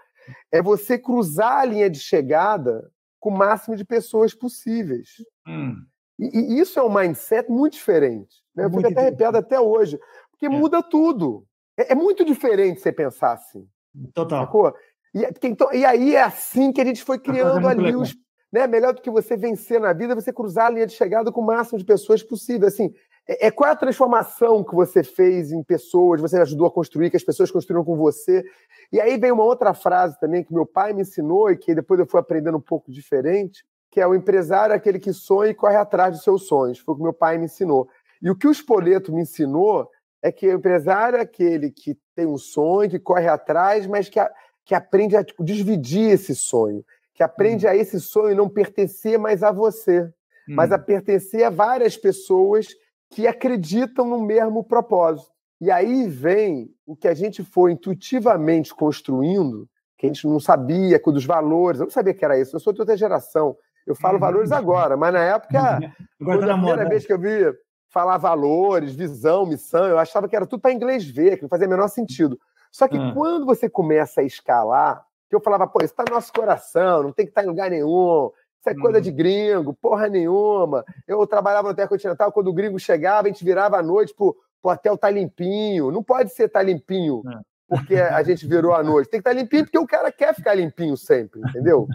é 0.53 0.63
você 0.63 0.99
cruzar 0.99 1.59
a 1.59 1.65
linha 1.65 1.89
de 1.89 1.99
chegada 1.99 2.91
com 3.19 3.31
o 3.31 3.37
máximo 3.37 3.77
de 3.77 3.85
pessoas 3.85 4.35
possíveis. 4.35 5.09
Hum. 5.47 5.77
E, 6.19 6.39
e, 6.39 6.61
isso 6.61 6.79
é 6.79 6.83
um 6.83 6.93
mindset 6.93 7.51
muito 7.51 7.75
diferente. 7.75 8.37
Né? 8.55 8.65
Eu 8.65 8.71
fico 8.71 8.87
até 8.87 9.01
arrepiado 9.01 9.39
até 9.39 9.59
hoje, 9.59 9.99
porque 10.31 10.47
é. 10.47 10.49
muda 10.49 10.83
tudo. 10.83 11.47
É, 11.77 11.93
é, 11.93 11.95
muito 11.95 12.25
diferente 12.25 12.81
você 12.81 12.93
pensar 12.93 13.33
assim. 13.33 13.67
Total. 14.15 14.45
Sacou? 14.45 14.75
E, 15.15 15.25
é, 15.25 15.31
então, 15.45 15.73
e 15.73 15.85
aí 15.85 16.15
é 16.15 16.23
assim 16.23 16.73
que 16.73 16.81
a 16.81 16.85
gente 16.85 17.03
foi 17.03 17.19
criando 17.19 17.67
ali 17.67 17.95
os. 17.95 18.17
Né, 18.53 18.67
melhor 18.67 18.93
do 18.93 19.01
que 19.01 19.09
você 19.09 19.37
vencer 19.37 19.79
na 19.79 19.93
vida, 19.93 20.13
você 20.13 20.33
cruzar 20.33 20.67
a 20.67 20.71
linha 20.71 20.85
de 20.85 20.93
chegada 20.93 21.31
com 21.31 21.41
o 21.41 21.47
máximo 21.47 21.79
de 21.79 21.85
pessoas 21.85 22.21
possível. 22.21 22.67
Assim, 22.67 22.93
é, 23.29 23.47
é, 23.47 23.51
qual 23.53 23.71
é 23.71 23.73
a 23.73 23.77
transformação 23.77 24.65
que 24.65 24.75
você 24.75 25.05
fez 25.05 25.53
em 25.53 25.63
pessoas, 25.63 26.21
você 26.21 26.37
ajudou 26.41 26.67
a 26.67 26.71
construir, 26.71 27.11
que 27.11 27.17
as 27.17 27.23
pessoas 27.23 27.49
construíram 27.49 27.85
com 27.85 27.97
você. 27.97 28.45
E 28.93 29.01
aí 29.01 29.17
vem 29.17 29.31
uma 29.31 29.45
outra 29.45 29.73
frase 29.73 30.19
também 30.19 30.43
que 30.43 30.53
meu 30.53 30.67
pai 30.67 30.93
me 30.93 31.03
ensinou 31.03 31.49
e 31.49 31.57
que 31.57 31.73
depois 31.73 32.01
eu 32.01 32.07
fui 32.09 32.19
aprendendo 32.19 32.59
um 32.59 32.61
pouco 32.61 32.91
diferente, 32.91 33.65
que 33.89 34.01
é 34.01 34.07
o 34.07 34.17
empresário 34.17 34.75
aquele 34.75 34.99
que 34.99 35.13
sonha 35.13 35.53
e 35.53 35.55
corre 35.55 35.77
atrás 35.77 36.13
dos 36.13 36.25
seus 36.25 36.49
sonhos. 36.49 36.81
Foi 36.81 36.95
o 36.95 36.97
que 36.97 37.03
meu 37.05 37.13
pai 37.13 37.39
me 37.39 37.45
ensinou. 37.45 37.89
E 38.21 38.29
o 38.29 38.37
que 38.37 38.49
o 38.49 38.53
Espoleto 38.53 39.13
me 39.13 39.23
ensinou 39.23 39.89
é 40.21 40.33
que 40.33 40.49
o 40.49 40.53
empresário 40.53 41.17
é 41.17 41.23
aquele 41.23 41.71
que 41.71 41.97
tem 42.17 42.27
um 42.27 42.37
sonho, 42.37 42.91
que 42.91 42.99
corre 42.99 43.29
atrás, 43.29 43.87
mas 43.87 44.09
que, 44.09 44.19
a, 44.19 44.31
que 44.71 44.75
aprende 44.77 45.17
a 45.17 45.25
tipo, 45.25 45.43
dividir 45.43 46.13
esse 46.13 46.33
sonho, 46.33 46.85
que 47.13 47.25
aprende 47.25 47.67
hum. 47.67 47.71
a 47.71 47.75
esse 47.75 47.99
sonho 47.99 48.37
não 48.37 48.49
pertencer 48.49 49.19
mais 49.19 49.43
a 49.43 49.51
você, 49.51 50.03
hum. 50.49 50.55
mas 50.55 50.71
a 50.71 50.79
pertencer 50.79 51.43
a 51.43 51.51
várias 51.51 51.97
pessoas 51.97 52.69
que 53.11 53.27
acreditam 53.27 54.07
no 54.07 54.21
mesmo 54.21 54.63
propósito. 54.63 55.29
E 55.61 55.73
aí 55.73 56.07
vem 56.07 56.71
o 56.87 56.95
que 56.95 57.09
a 57.09 57.15
gente 57.15 57.43
foi 57.43 57.73
intuitivamente 57.73 58.73
construindo, 58.73 59.69
que 59.99 60.07
a 60.07 60.09
gente 60.09 60.25
não 60.29 60.39
sabia, 60.39 61.01
dos 61.05 61.27
valores, 61.27 61.81
eu 61.81 61.87
não 61.87 61.91
sabia 61.91 62.15
que 62.15 62.25
era 62.25 62.39
isso, 62.39 62.55
eu 62.55 62.61
sou 62.61 62.73
de 62.73 62.81
outra 62.81 62.97
geração, 62.97 63.57
eu 63.85 63.97
falo 63.97 64.15
uhum. 64.15 64.21
valores 64.21 64.53
agora, 64.53 64.97
mas 64.97 65.13
na 65.13 65.25
época, 65.25 65.81
quando 66.25 66.49
a 66.49 66.55
primeira 66.55 66.89
vez 66.89 67.05
que 67.05 67.13
eu 67.13 67.19
vi 67.19 67.53
falar 67.89 68.19
valores, 68.19 68.95
visão, 68.95 69.45
missão, 69.45 69.85
eu 69.87 69.99
achava 69.99 70.29
que 70.29 70.37
era 70.37 70.47
tudo 70.47 70.61
para 70.61 70.73
inglês 70.73 71.05
ver, 71.05 71.39
que 71.39 71.43
não 71.43 71.49
fazia 71.49 71.67
o 71.67 71.71
menor 71.71 71.89
sentido. 71.89 72.39
Só 72.71 72.87
que 72.87 72.97
uhum. 72.97 73.15
quando 73.15 73.47
você 73.47 73.69
começa 73.69 74.21
a 74.21 74.25
escalar, 74.25 75.05
que 75.29 75.37
eu 75.37 75.41
falava, 75.41 75.67
pô, 75.67 75.79
isso 75.79 75.93
está 75.93 76.05
no 76.09 76.15
nosso 76.15 76.33
coração, 76.33 77.03
não 77.03 77.13
tem 77.13 77.25
que 77.25 77.31
estar 77.31 77.43
tá 77.43 77.47
em 77.47 77.51
lugar 77.51 77.71
nenhum, 77.71 78.31
isso 78.61 78.69
é 78.69 78.75
coisa 78.75 78.99
uhum. 78.99 79.03
de 79.03 79.11
gringo, 79.11 79.75
porra 79.75 80.09
nenhuma. 80.09 80.85
Eu 81.09 81.27
trabalhava 81.27 81.69
no 81.69 81.73
Intercontinental, 81.73 82.31
quando 82.31 82.49
o 82.49 82.53
gringo 82.53 82.79
chegava, 82.79 83.27
a 83.27 83.31
gente 83.31 83.45
virava 83.45 83.79
à 83.79 83.83
noite 83.83 84.15
pro, 84.15 84.37
pro 84.61 84.73
hotel 84.73 84.99
tá 84.99 85.09
limpinho. 85.11 85.91
Não 85.91 86.03
pode 86.03 86.31
ser 86.31 86.49
tá 86.49 86.63
limpinho 86.63 87.23
é. 87.27 87.41
porque 87.69 87.97
a 87.97 88.23
gente 88.23 88.47
virou 88.47 88.75
à 88.75 88.83
noite. 88.83 89.09
Tem 89.09 89.21
que 89.21 89.29
estar 89.29 89.35
tá 89.35 89.41
limpinho 89.41 89.65
porque 89.65 89.79
o 89.79 89.87
cara 89.87 90.13
quer 90.13 90.35
ficar 90.35 90.55
limpinho 90.55 90.97
sempre, 90.97 91.41
entendeu? 91.41 91.89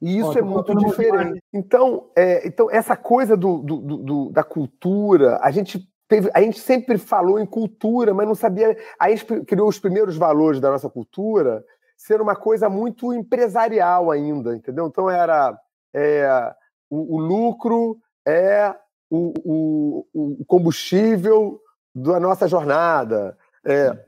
E 0.00 0.18
isso 0.18 0.30
Ó, 0.30 0.38
é 0.38 0.42
muito 0.42 0.74
diferente. 0.76 1.42
Então, 1.52 2.10
é, 2.16 2.46
então, 2.46 2.70
essa 2.70 2.96
coisa 2.96 3.36
do, 3.36 3.58
do, 3.58 3.80
do, 3.80 4.30
da 4.30 4.44
cultura, 4.44 5.38
a 5.42 5.50
gente 5.50 5.88
teve, 6.08 6.30
a 6.34 6.40
gente 6.40 6.60
sempre 6.60 6.98
falou 6.98 7.38
em 7.38 7.46
cultura, 7.46 8.14
mas 8.14 8.26
não 8.26 8.34
sabia. 8.34 8.76
A 8.98 9.10
gente 9.10 9.24
criou 9.44 9.68
os 9.68 9.78
primeiros 9.78 10.16
valores 10.16 10.60
da 10.60 10.70
nossa 10.70 10.88
cultura 10.88 11.64
ser 11.96 12.20
uma 12.20 12.36
coisa 12.36 12.68
muito 12.68 13.12
empresarial 13.12 14.10
ainda, 14.10 14.54
entendeu? 14.54 14.86
Então 14.86 15.08
era 15.08 15.58
é, 15.94 16.54
o, 16.90 17.16
o, 17.16 17.18
lucro 17.18 17.98
é 18.26 18.74
o, 19.10 19.32
o, 19.44 20.06
o, 20.12 20.44
combustível 20.44 21.58
da 21.94 22.20
nossa 22.20 22.46
jornada. 22.46 23.36
É, 23.64 23.98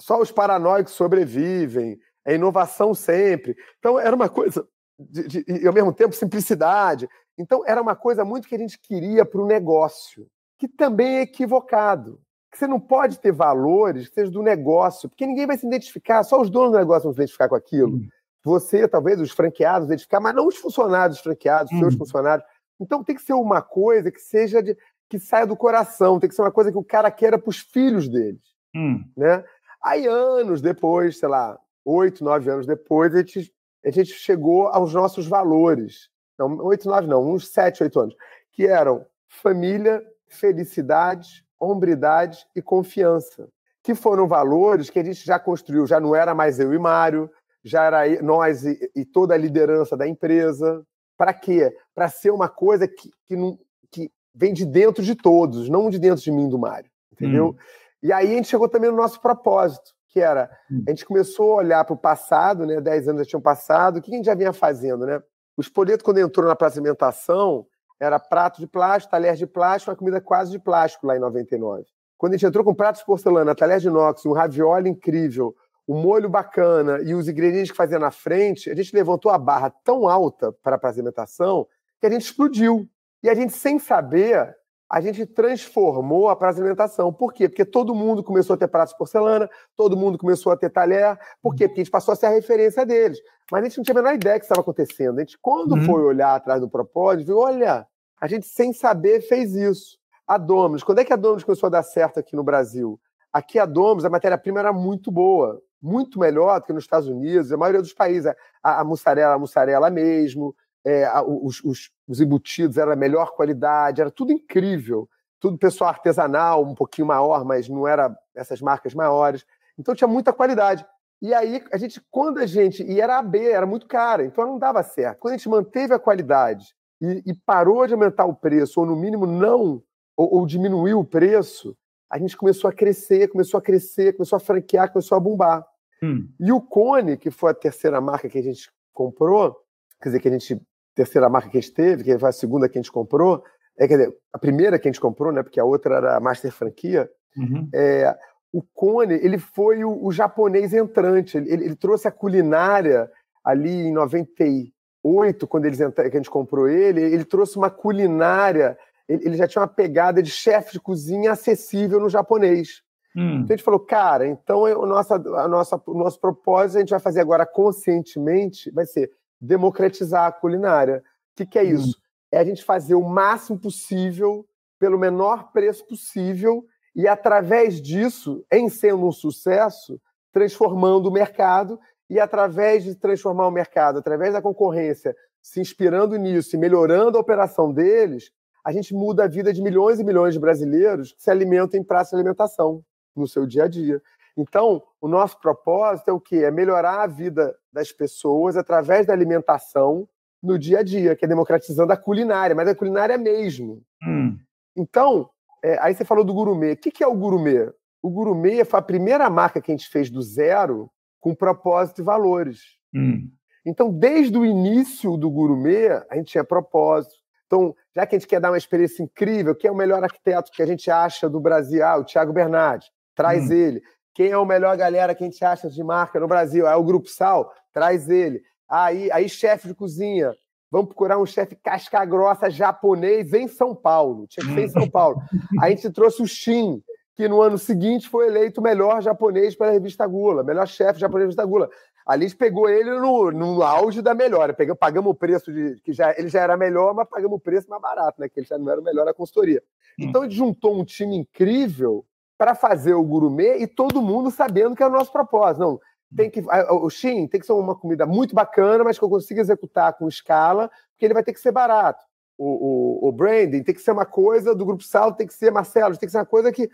só 0.00 0.20
os 0.20 0.32
paranoicos 0.32 0.92
sobrevivem. 0.92 1.98
É 2.24 2.34
inovação 2.34 2.92
sempre. 2.92 3.56
Então 3.78 4.00
era 4.00 4.14
uma 4.14 4.28
coisa 4.28 4.66
de, 4.98 5.28
de, 5.28 5.44
e 5.46 5.66
ao 5.66 5.72
mesmo 5.72 5.92
tempo 5.92 6.14
simplicidade. 6.14 7.08
Então, 7.38 7.62
era 7.66 7.80
uma 7.80 7.94
coisa 7.94 8.24
muito 8.24 8.48
que 8.48 8.54
a 8.54 8.58
gente 8.58 8.78
queria 8.78 9.24
para 9.24 9.40
o 9.40 9.46
negócio, 9.46 10.26
que 10.58 10.68
também 10.68 11.18
é 11.18 11.22
equivocado. 11.22 12.20
Que 12.50 12.58
você 12.58 12.66
não 12.66 12.80
pode 12.80 13.18
ter 13.18 13.32
valores 13.32 14.08
que 14.08 14.14
sejam 14.14 14.32
do 14.32 14.42
negócio, 14.42 15.08
porque 15.08 15.26
ninguém 15.26 15.46
vai 15.46 15.58
se 15.58 15.66
identificar, 15.66 16.22
só 16.22 16.40
os 16.40 16.48
donos 16.48 16.72
do 16.72 16.78
negócio 16.78 17.04
vão 17.04 17.12
se 17.12 17.18
identificar 17.18 17.48
com 17.48 17.54
aquilo. 17.54 17.94
Uhum. 17.94 18.08
Você, 18.44 18.86
talvez, 18.86 19.20
os 19.20 19.32
franqueados, 19.32 19.88
identificar, 19.88 20.20
mas 20.20 20.34
não 20.34 20.46
os 20.46 20.56
funcionários 20.56 21.18
franqueados, 21.18 21.72
os 21.72 21.78
seus 21.78 21.92
uhum. 21.94 21.98
funcionários. 21.98 22.46
Então, 22.80 23.02
tem 23.02 23.16
que 23.16 23.22
ser 23.22 23.32
uma 23.32 23.60
coisa 23.60 24.10
que 24.10 24.20
seja 24.20 24.62
de, 24.62 24.76
que 25.08 25.18
saia 25.18 25.46
do 25.46 25.56
coração, 25.56 26.20
tem 26.20 26.28
que 26.28 26.34
ser 26.34 26.42
uma 26.42 26.52
coisa 26.52 26.70
que 26.70 26.78
o 26.78 26.84
cara 26.84 27.10
queira 27.10 27.38
para 27.38 27.50
os 27.50 27.58
filhos 27.58 28.08
deles. 28.08 28.42
Uhum. 28.74 29.04
Né? 29.16 29.44
Aí, 29.82 30.06
anos 30.06 30.60
depois, 30.60 31.18
sei 31.18 31.28
lá, 31.28 31.58
oito, 31.84 32.24
nove 32.24 32.50
anos 32.50 32.66
depois, 32.66 33.14
a 33.14 33.18
gente 33.18 33.52
a 33.86 33.90
gente 33.90 34.12
chegou 34.14 34.66
aos 34.66 34.92
nossos 34.92 35.28
valores. 35.28 36.08
Não, 36.36 36.56
oito, 36.64 36.88
nove 36.88 37.06
não, 37.06 37.32
uns 37.32 37.48
sete, 37.48 37.84
oito 37.84 38.00
anos, 38.00 38.16
que 38.52 38.66
eram 38.66 39.06
família, 39.28 40.04
felicidade, 40.28 41.44
hombridade 41.58 42.46
e 42.54 42.62
confiança. 42.62 43.48
Que 43.82 43.94
foram 43.94 44.26
valores 44.26 44.90
que 44.90 44.98
a 44.98 45.04
gente 45.04 45.24
já 45.24 45.38
construiu, 45.38 45.86
já 45.86 46.00
não 46.00 46.14
era 46.14 46.34
mais 46.34 46.58
eu 46.58 46.74
e 46.74 46.78
Mário, 46.78 47.30
já 47.64 47.84
era 47.84 48.22
nós 48.22 48.64
e, 48.64 48.90
e 48.94 49.04
toda 49.04 49.34
a 49.34 49.38
liderança 49.38 49.96
da 49.96 50.06
empresa. 50.06 50.84
Para 51.16 51.32
quê? 51.32 51.74
Para 51.94 52.08
ser 52.08 52.30
uma 52.30 52.48
coisa 52.48 52.86
que, 52.86 53.10
que, 53.26 53.36
não, 53.36 53.58
que 53.90 54.10
vem 54.34 54.52
de 54.52 54.64
dentro 54.64 55.02
de 55.02 55.14
todos, 55.14 55.68
não 55.68 55.88
de 55.88 55.98
dentro 55.98 56.22
de 56.22 56.30
mim 56.30 56.48
do 56.48 56.58
Mário. 56.58 56.90
Entendeu? 57.12 57.48
Hum. 57.48 57.56
E 58.02 58.12
aí 58.12 58.32
a 58.32 58.36
gente 58.36 58.48
chegou 58.48 58.68
também 58.68 58.90
no 58.90 58.96
nosso 58.96 59.20
propósito, 59.20 59.94
que 60.08 60.20
era, 60.20 60.50
hum. 60.70 60.84
a 60.86 60.90
gente 60.90 61.04
começou 61.04 61.54
a 61.54 61.56
olhar 61.56 61.84
para 61.84 61.94
o 61.94 61.98
passado, 61.98 62.66
né? 62.66 62.80
Dez 62.80 63.08
anos 63.08 63.22
já 63.22 63.30
tinham 63.30 63.40
passado, 63.40 63.98
o 63.98 64.02
que 64.02 64.12
a 64.12 64.16
gente 64.16 64.26
já 64.26 64.34
vinha 64.34 64.52
fazendo, 64.52 65.06
né? 65.06 65.22
O 65.56 65.60
Espoleto, 65.60 66.04
quando 66.04 66.18
entrou 66.18 66.46
na 66.46 66.54
praça 66.54 66.74
de 66.74 66.80
alimentação, 66.80 67.66
era 68.00 68.18
prato 68.18 68.60
de 68.60 68.66
plástico, 68.66 69.10
talher 69.10 69.34
de 69.34 69.46
plástico, 69.46 69.90
uma 69.90 69.96
comida 69.96 70.20
quase 70.20 70.50
de 70.50 70.58
plástico 70.58 71.06
lá 71.06 71.16
em 71.16 71.20
99. 71.20 71.84
Quando 72.18 72.32
a 72.32 72.36
gente 72.36 72.46
entrou 72.46 72.64
com 72.64 72.74
pratos 72.74 73.00
de 73.00 73.06
porcelana, 73.06 73.54
talher 73.54 73.78
de 73.78 73.88
inox, 73.88 74.24
um 74.24 74.32
ravioli 74.32 74.88
incrível, 74.88 75.54
um 75.88 76.00
molho 76.00 76.28
bacana 76.28 77.00
e 77.02 77.14
os 77.14 77.28
ingredientes 77.28 77.70
que 77.70 77.76
fazia 77.76 77.98
na 77.98 78.10
frente, 78.10 78.70
a 78.70 78.74
gente 78.74 78.94
levantou 78.94 79.30
a 79.30 79.38
barra 79.38 79.70
tão 79.84 80.08
alta 80.08 80.52
para 80.62 80.78
a 80.82 80.88
alimentação 80.88 81.66
que 82.00 82.06
a 82.06 82.10
gente 82.10 82.22
explodiu. 82.22 82.88
E 83.22 83.28
a 83.28 83.34
gente, 83.34 83.52
sem 83.52 83.78
saber, 83.78 84.54
a 84.88 85.00
gente 85.00 85.26
transformou 85.26 86.28
a 86.28 86.36
praça 86.36 86.56
de 86.56 86.60
alimentação. 86.62 87.12
Por 87.12 87.32
quê? 87.32 87.48
Porque 87.48 87.64
todo 87.64 87.94
mundo 87.94 88.22
começou 88.22 88.54
a 88.54 88.56
ter 88.56 88.68
pratos 88.68 88.92
de 88.92 88.98
porcelana, 88.98 89.50
todo 89.76 89.96
mundo 89.96 90.16
começou 90.16 90.52
a 90.52 90.56
ter 90.56 90.70
talher. 90.70 91.18
Por 91.42 91.54
quê? 91.54 91.66
Porque 91.66 91.80
a 91.80 91.84
gente 91.84 91.90
passou 91.90 92.12
a 92.12 92.16
ser 92.16 92.26
a 92.26 92.30
referência 92.30 92.86
deles. 92.86 93.18
Mas 93.50 93.62
a 93.62 93.64
gente 93.64 93.78
não 93.78 93.84
tinha 93.84 93.98
a 93.98 94.02
menor 94.02 94.14
ideia 94.14 94.38
que 94.38 94.44
estava 94.44 94.60
acontecendo. 94.60 95.18
A 95.18 95.20
gente, 95.20 95.36
quando 95.40 95.72
uhum. 95.72 95.84
foi 95.84 96.02
olhar 96.02 96.34
atrás 96.34 96.60
do 96.60 96.68
propósito, 96.68 97.26
viu, 97.26 97.38
olha, 97.38 97.86
a 98.20 98.26
gente 98.26 98.46
sem 98.46 98.72
saber 98.72 99.20
fez 99.22 99.54
isso. 99.54 99.98
A 100.26 100.38
Domus, 100.38 100.82
quando 100.82 101.00
é 101.00 101.04
que 101.04 101.12
a 101.12 101.16
Domus 101.16 101.44
começou 101.44 101.68
a 101.68 101.70
dar 101.70 101.82
certo 101.82 102.18
aqui 102.18 102.34
no 102.34 102.42
Brasil? 102.42 102.98
Aqui 103.32 103.58
a 103.58 103.66
Domus, 103.66 104.04
a 104.04 104.10
matéria-prima 104.10 104.58
era 104.58 104.72
muito 104.72 105.10
boa, 105.10 105.60
muito 105.80 106.18
melhor 106.18 106.60
do 106.60 106.66
que 106.66 106.72
nos 106.72 106.84
Estados 106.84 107.08
Unidos, 107.08 107.52
a 107.52 107.56
maioria 107.56 107.82
dos 107.82 107.92
países. 107.92 108.32
A, 108.62 108.80
a 108.80 108.84
mussarela, 108.84 109.34
a 109.34 109.38
mussarela 109.38 109.90
mesmo, 109.90 110.54
é, 110.86 111.10
os, 111.22 111.62
os, 111.64 111.90
os, 112.06 112.20
embutidos 112.20 112.78
eram 112.78 112.96
melhor 112.96 113.32
qualidade, 113.34 114.00
era 114.00 114.10
tudo 114.10 114.32
incrível. 114.32 115.08
Tudo 115.40 115.58
pessoal 115.58 115.90
artesanal, 115.90 116.62
um 116.62 116.74
pouquinho 116.74 117.08
maior, 117.08 117.44
mas 117.44 117.68
não 117.68 117.86
era 117.86 118.16
essas 118.34 118.60
marcas 118.60 118.94
maiores. 118.94 119.44
Então 119.76 119.94
tinha 119.94 120.06
muita 120.06 120.32
qualidade. 120.32 120.86
E 121.20 121.34
aí, 121.34 121.62
a 121.72 121.76
gente, 121.76 122.00
quando 122.10 122.38
a 122.38 122.46
gente. 122.46 122.84
E 122.84 123.00
era 123.00 123.18
AB, 123.18 123.48
era 123.48 123.66
muito 123.66 123.86
cara, 123.86 124.24
então 124.24 124.46
não 124.46 124.58
dava 124.58 124.82
certo. 124.82 125.18
Quando 125.18 125.34
a 125.34 125.36
gente 125.36 125.48
manteve 125.48 125.92
a 125.92 125.98
qualidade 125.98 126.74
e, 127.00 127.22
e 127.26 127.34
parou 127.34 127.84
de 127.86 127.92
aumentar 127.92 128.24
o 128.24 128.34
preço, 128.34 128.80
ou 128.80 128.86
no 128.86 128.94
mínimo 128.94 129.26
não, 129.26 129.82
ou, 130.16 130.34
ou 130.36 130.46
diminuiu 130.46 131.00
o 131.00 131.04
preço, 131.04 131.76
a 132.08 132.16
gente 132.16 132.36
começou 132.36 132.70
a 132.70 132.72
crescer, 132.72 133.28
começou 133.28 133.58
a 133.58 133.62
crescer, 133.62 134.12
começou 134.12 134.36
a 134.36 134.40
franquear, 134.40 134.92
começou 134.92 135.16
a 135.16 135.20
bombar. 135.20 135.66
Hum. 136.02 136.28
E 136.38 136.52
o 136.52 136.60
Cone, 136.60 137.16
que 137.16 137.30
foi 137.30 137.50
a 137.50 137.54
terceira 137.54 138.00
marca 138.00 138.28
que 138.28 138.38
a 138.38 138.42
gente 138.42 138.70
comprou, 138.92 139.56
quer 140.00 140.10
dizer, 140.10 140.20
que 140.20 140.28
a 140.28 140.32
gente 140.32 140.60
terceira 140.96 141.28
marca 141.28 141.50
que 141.50 141.58
a 141.58 141.60
gente 141.60 141.74
teve, 141.74 142.02
que 142.02 142.18
foi 142.18 142.28
a 142.28 142.32
segunda 142.32 142.68
que 142.68 142.78
a 142.78 142.82
gente 142.82 142.90
comprou, 142.90 143.44
é, 143.78 143.86
quer 143.86 143.98
dizer, 143.98 144.16
a 144.32 144.38
primeira 144.38 144.78
que 144.78 144.88
a 144.88 144.90
gente 144.90 145.00
comprou, 145.00 145.30
né, 145.30 145.42
porque 145.42 145.60
a 145.60 145.64
outra 145.64 145.96
era 145.96 146.16
a 146.16 146.20
Master 146.20 146.50
Franquia, 146.50 147.08
uhum. 147.36 147.68
é, 147.72 148.16
o 148.52 148.62
Cone, 148.62 149.14
ele 149.14 149.38
foi 149.38 149.84
o, 149.84 150.04
o 150.04 150.10
japonês 150.10 150.72
entrante, 150.72 151.36
ele, 151.36 151.52
ele, 151.52 151.76
trouxe 151.76 152.08
a 152.08 152.10
culinária 152.10 153.10
ali 153.44 153.88
em 153.88 153.92
98, 153.92 155.46
quando 155.46 155.66
eles 155.66 155.80
entraram, 155.80 156.10
que 156.10 156.16
a 156.16 156.20
gente 156.20 156.30
comprou 156.30 156.66
ele, 156.66 157.02
ele 157.02 157.24
trouxe 157.26 157.58
uma 157.58 157.68
culinária, 157.68 158.78
ele, 159.06 159.26
ele 159.26 159.36
já 159.36 159.46
tinha 159.46 159.60
uma 159.60 159.68
pegada 159.68 160.22
de 160.22 160.30
chefe 160.30 160.72
de 160.72 160.80
cozinha 160.80 161.32
acessível 161.32 162.00
no 162.00 162.08
japonês. 162.08 162.82
Hum. 163.14 163.40
Então 163.40 163.54
a 163.54 163.56
gente 163.56 163.64
falou, 163.64 163.80
cara, 163.80 164.26
então 164.26 164.62
o, 164.62 164.86
nosso, 164.86 165.12
a 165.12 165.48
nossa, 165.48 165.82
o 165.86 165.94
nosso 165.94 166.18
propósito 166.18 166.76
a 166.78 166.80
gente 166.80 166.90
vai 166.90 167.00
fazer 167.00 167.20
agora 167.20 167.44
conscientemente, 167.44 168.70
vai 168.70 168.86
ser 168.86 169.10
democratizar 169.40 170.26
a 170.26 170.32
culinária. 170.32 170.98
O 170.98 171.36
que, 171.36 171.46
que 171.46 171.58
é 171.58 171.64
isso? 171.64 171.88
Uhum. 171.88 172.02
É 172.32 172.38
a 172.38 172.44
gente 172.44 172.64
fazer 172.64 172.94
o 172.94 173.02
máximo 173.02 173.58
possível, 173.58 174.46
pelo 174.78 174.98
menor 174.98 175.52
preço 175.52 175.86
possível, 175.86 176.64
e 176.94 177.06
através 177.06 177.80
disso, 177.80 178.44
em 178.50 178.68
sendo 178.68 179.06
um 179.06 179.12
sucesso, 179.12 180.00
transformando 180.32 181.08
o 181.08 181.12
mercado, 181.12 181.78
e 182.08 182.20
através 182.20 182.84
de 182.84 182.94
transformar 182.94 183.46
o 183.46 183.50
mercado, 183.50 183.98
através 183.98 184.32
da 184.32 184.42
concorrência, 184.42 185.14
se 185.42 185.60
inspirando 185.60 186.16
nisso 186.16 186.56
e 186.56 186.58
melhorando 186.58 187.18
a 187.18 187.20
operação 187.20 187.72
deles, 187.72 188.30
a 188.64 188.72
gente 188.72 188.94
muda 188.94 189.24
a 189.24 189.28
vida 189.28 189.52
de 189.52 189.62
milhões 189.62 190.00
e 190.00 190.04
milhões 190.04 190.34
de 190.34 190.40
brasileiros 190.40 191.12
que 191.12 191.22
se 191.22 191.30
alimentam 191.30 191.78
em 191.78 191.84
praça 191.84 192.10
de 192.10 192.16
alimentação 192.16 192.82
no 193.14 193.28
seu 193.28 193.46
dia 193.46 193.64
a 193.64 193.68
dia. 193.68 194.02
Então, 194.36 194.82
o 195.00 195.08
nosso 195.08 195.40
propósito 195.40 196.08
é 196.08 196.12
o 196.12 196.20
quê? 196.20 196.36
É 196.44 196.50
melhorar 196.50 197.02
a 197.02 197.06
vida 197.06 197.56
das 197.72 197.90
pessoas 197.90 198.56
através 198.56 199.06
da 199.06 199.12
alimentação 199.12 200.06
no 200.42 200.58
dia 200.58 200.80
a 200.80 200.82
dia, 200.82 201.16
que 201.16 201.24
é 201.24 201.28
democratizando 201.28 201.92
a 201.92 201.96
culinária, 201.96 202.54
mas 202.54 202.68
a 202.68 202.74
culinária 202.74 203.16
mesmo. 203.16 203.82
Hum. 204.06 204.38
Então, 204.76 205.30
é, 205.64 205.78
aí 205.80 205.94
você 205.94 206.04
falou 206.04 206.24
do 206.24 206.34
gourmet. 206.34 206.72
O 206.72 206.76
que, 206.76 206.90
que 206.90 207.02
é 207.02 207.06
o 207.06 207.16
gourmet? 207.16 207.72
O 208.02 208.10
gourmet 208.10 208.64
foi 208.64 208.78
a 208.78 208.82
primeira 208.82 209.28
marca 209.30 209.60
que 209.60 209.72
a 209.72 209.76
gente 209.76 209.88
fez 209.88 210.10
do 210.10 210.20
zero 210.20 210.90
com 211.18 211.34
propósito 211.34 212.02
e 212.02 212.04
valores. 212.04 212.60
Hum. 212.94 213.28
Então, 213.64 213.90
desde 213.90 214.38
o 214.38 214.44
início 214.46 215.16
do 215.16 215.28
gourmet, 215.28 215.88
a 216.08 216.14
gente 216.14 216.28
tinha 216.28 216.44
propósito. 216.44 217.14
Então, 217.46 217.74
já 217.94 218.06
que 218.06 218.14
a 218.14 218.18
gente 218.18 218.28
quer 218.28 218.40
dar 218.40 218.50
uma 218.50 218.58
experiência 218.58 219.02
incrível, 219.02 219.54
quem 219.54 219.68
é 219.68 219.72
o 219.72 219.76
melhor 219.76 220.04
arquiteto 220.04 220.52
que 220.52 220.62
a 220.62 220.66
gente 220.66 220.90
acha 220.90 221.28
do 221.28 221.40
Brasil? 221.40 221.84
Ah, 221.84 221.96
o 221.96 222.04
Thiago 222.04 222.32
Bernardi, 222.32 222.86
traz 223.14 223.50
hum. 223.50 223.54
ele. 223.54 223.82
Quem 224.16 224.30
é 224.30 224.38
o 224.38 224.46
melhor 224.46 224.74
galera 224.78 225.14
que 225.14 225.22
a 225.22 225.26
gente 225.26 225.44
acha 225.44 225.68
de 225.68 225.84
marca 225.84 226.18
no 226.18 226.26
Brasil? 226.26 226.66
É 226.66 226.74
o 226.74 226.82
Grupo 226.82 227.06
Sal, 227.06 227.52
traz 227.70 228.08
ele. 228.08 228.40
Aí, 228.66 229.12
aí 229.12 229.28
chefe 229.28 229.68
de 229.68 229.74
cozinha, 229.74 230.32
vamos 230.70 230.86
procurar 230.86 231.18
um 231.18 231.26
chefe 231.26 231.54
casca 231.54 232.02
grossa 232.02 232.48
japonês 232.48 233.34
em 233.34 233.46
São 233.46 233.74
Paulo. 233.74 234.26
Tinha 234.26 234.46
que 234.46 234.54
ser 234.54 234.62
em 234.62 234.68
São 234.68 234.88
Paulo. 234.88 235.20
Aí 235.60 235.74
a 235.74 235.76
gente 235.76 235.90
trouxe 235.90 236.22
o 236.22 236.26
Shin, 236.26 236.82
que 237.14 237.28
no 237.28 237.42
ano 237.42 237.58
seguinte 237.58 238.08
foi 238.08 238.28
eleito 238.28 238.58
o 238.58 238.64
melhor 238.64 239.02
japonês 239.02 239.54
pela 239.54 239.70
revista 239.70 240.06
Gula, 240.06 240.42
melhor 240.42 240.66
chefe 240.66 240.98
japonês 240.98 241.36
da 241.36 241.42
revista 241.42 241.44
Gula. 241.44 241.68
Ali 242.06 242.24
a 242.24 242.28
gente 242.28 242.38
pegou 242.38 242.70
ele 242.70 242.98
no, 242.98 243.30
no 243.30 243.62
auge 243.62 244.00
da 244.00 244.14
melhora. 244.14 244.54
Pegamos, 244.54 244.78
pagamos 244.78 245.10
o 245.10 245.14
preço 245.14 245.52
de. 245.52 245.78
que 245.82 245.92
já, 245.92 246.14
ele 246.16 246.28
já 246.28 246.40
era 246.40 246.56
melhor, 246.56 246.94
mas 246.94 247.06
pagamos 247.06 247.36
o 247.36 247.40
preço 247.40 247.68
mais 247.68 247.82
barato, 247.82 248.18
né? 248.18 248.30
Que 248.30 248.40
ele 248.40 248.46
já 248.46 248.56
não 248.56 248.70
era 248.70 248.80
o 248.80 248.84
melhor 248.84 249.04
da 249.04 249.12
consultoria. 249.12 249.62
Então 249.98 250.22
a 250.22 250.24
gente 250.24 250.36
juntou 250.36 250.74
um 250.74 250.84
time 250.86 251.16
incrível 251.16 252.02
para 252.38 252.54
fazer 252.54 252.94
o 252.94 253.02
gourmet 253.02 253.58
e 253.58 253.66
todo 253.66 254.02
mundo 254.02 254.30
sabendo 254.30 254.76
que 254.76 254.82
é 254.82 254.86
o 254.86 254.90
nosso 254.90 255.10
propósito. 255.10 255.60
Não, 255.60 255.80
tem 256.14 256.30
que 256.30 256.42
o 256.70 256.88
Shin 256.90 257.26
tem 257.26 257.40
que 257.40 257.46
ser 257.46 257.52
uma 257.52 257.74
comida 257.74 258.06
muito 258.06 258.34
bacana, 258.34 258.84
mas 258.84 258.98
que 258.98 259.04
eu 259.04 259.08
consiga 259.08 259.40
executar 259.40 259.94
com 259.94 260.08
escala, 260.08 260.70
porque 260.90 261.04
ele 261.04 261.14
vai 261.14 261.22
ter 261.22 261.32
que 261.32 261.40
ser 261.40 261.52
barato. 261.52 262.04
O, 262.38 263.04
o, 263.04 263.08
o 263.08 263.12
branding 263.12 263.62
tem 263.62 263.74
que 263.74 263.80
ser 263.80 263.92
uma 263.92 264.04
coisa 264.04 264.54
do 264.54 264.64
grupo 264.64 264.82
Sal, 264.82 265.14
tem 265.14 265.26
que 265.26 265.34
ser 265.34 265.50
Marcelo, 265.50 265.96
tem 265.96 266.06
que 266.06 266.12
ser 266.12 266.18
uma 266.18 266.26
coisa 266.26 266.52
que, 266.52 266.70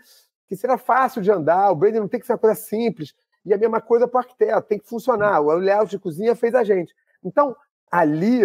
que 0.47 0.55
será 0.55 0.77
fácil 0.77 1.21
de 1.21 1.31
andar. 1.31 1.71
O 1.71 1.75
branding 1.75 1.99
não 1.99 2.07
tem 2.07 2.19
que 2.19 2.25
ser 2.25 2.33
uma 2.33 2.39
coisa 2.39 2.55
simples. 2.55 3.15
E 3.45 3.53
a 3.53 3.57
mesma 3.57 3.81
coisa 3.81 4.07
para 4.07 4.17
o 4.17 4.21
arquiteto, 4.21 4.67
tem 4.67 4.79
que 4.79 4.87
funcionar. 4.87 5.41
O 5.41 5.53
layout 5.53 5.89
de 5.89 5.99
cozinha 5.99 6.35
fez 6.35 6.53
a 6.53 6.63
gente. 6.63 6.93
Então, 7.23 7.55
ali 7.91 8.41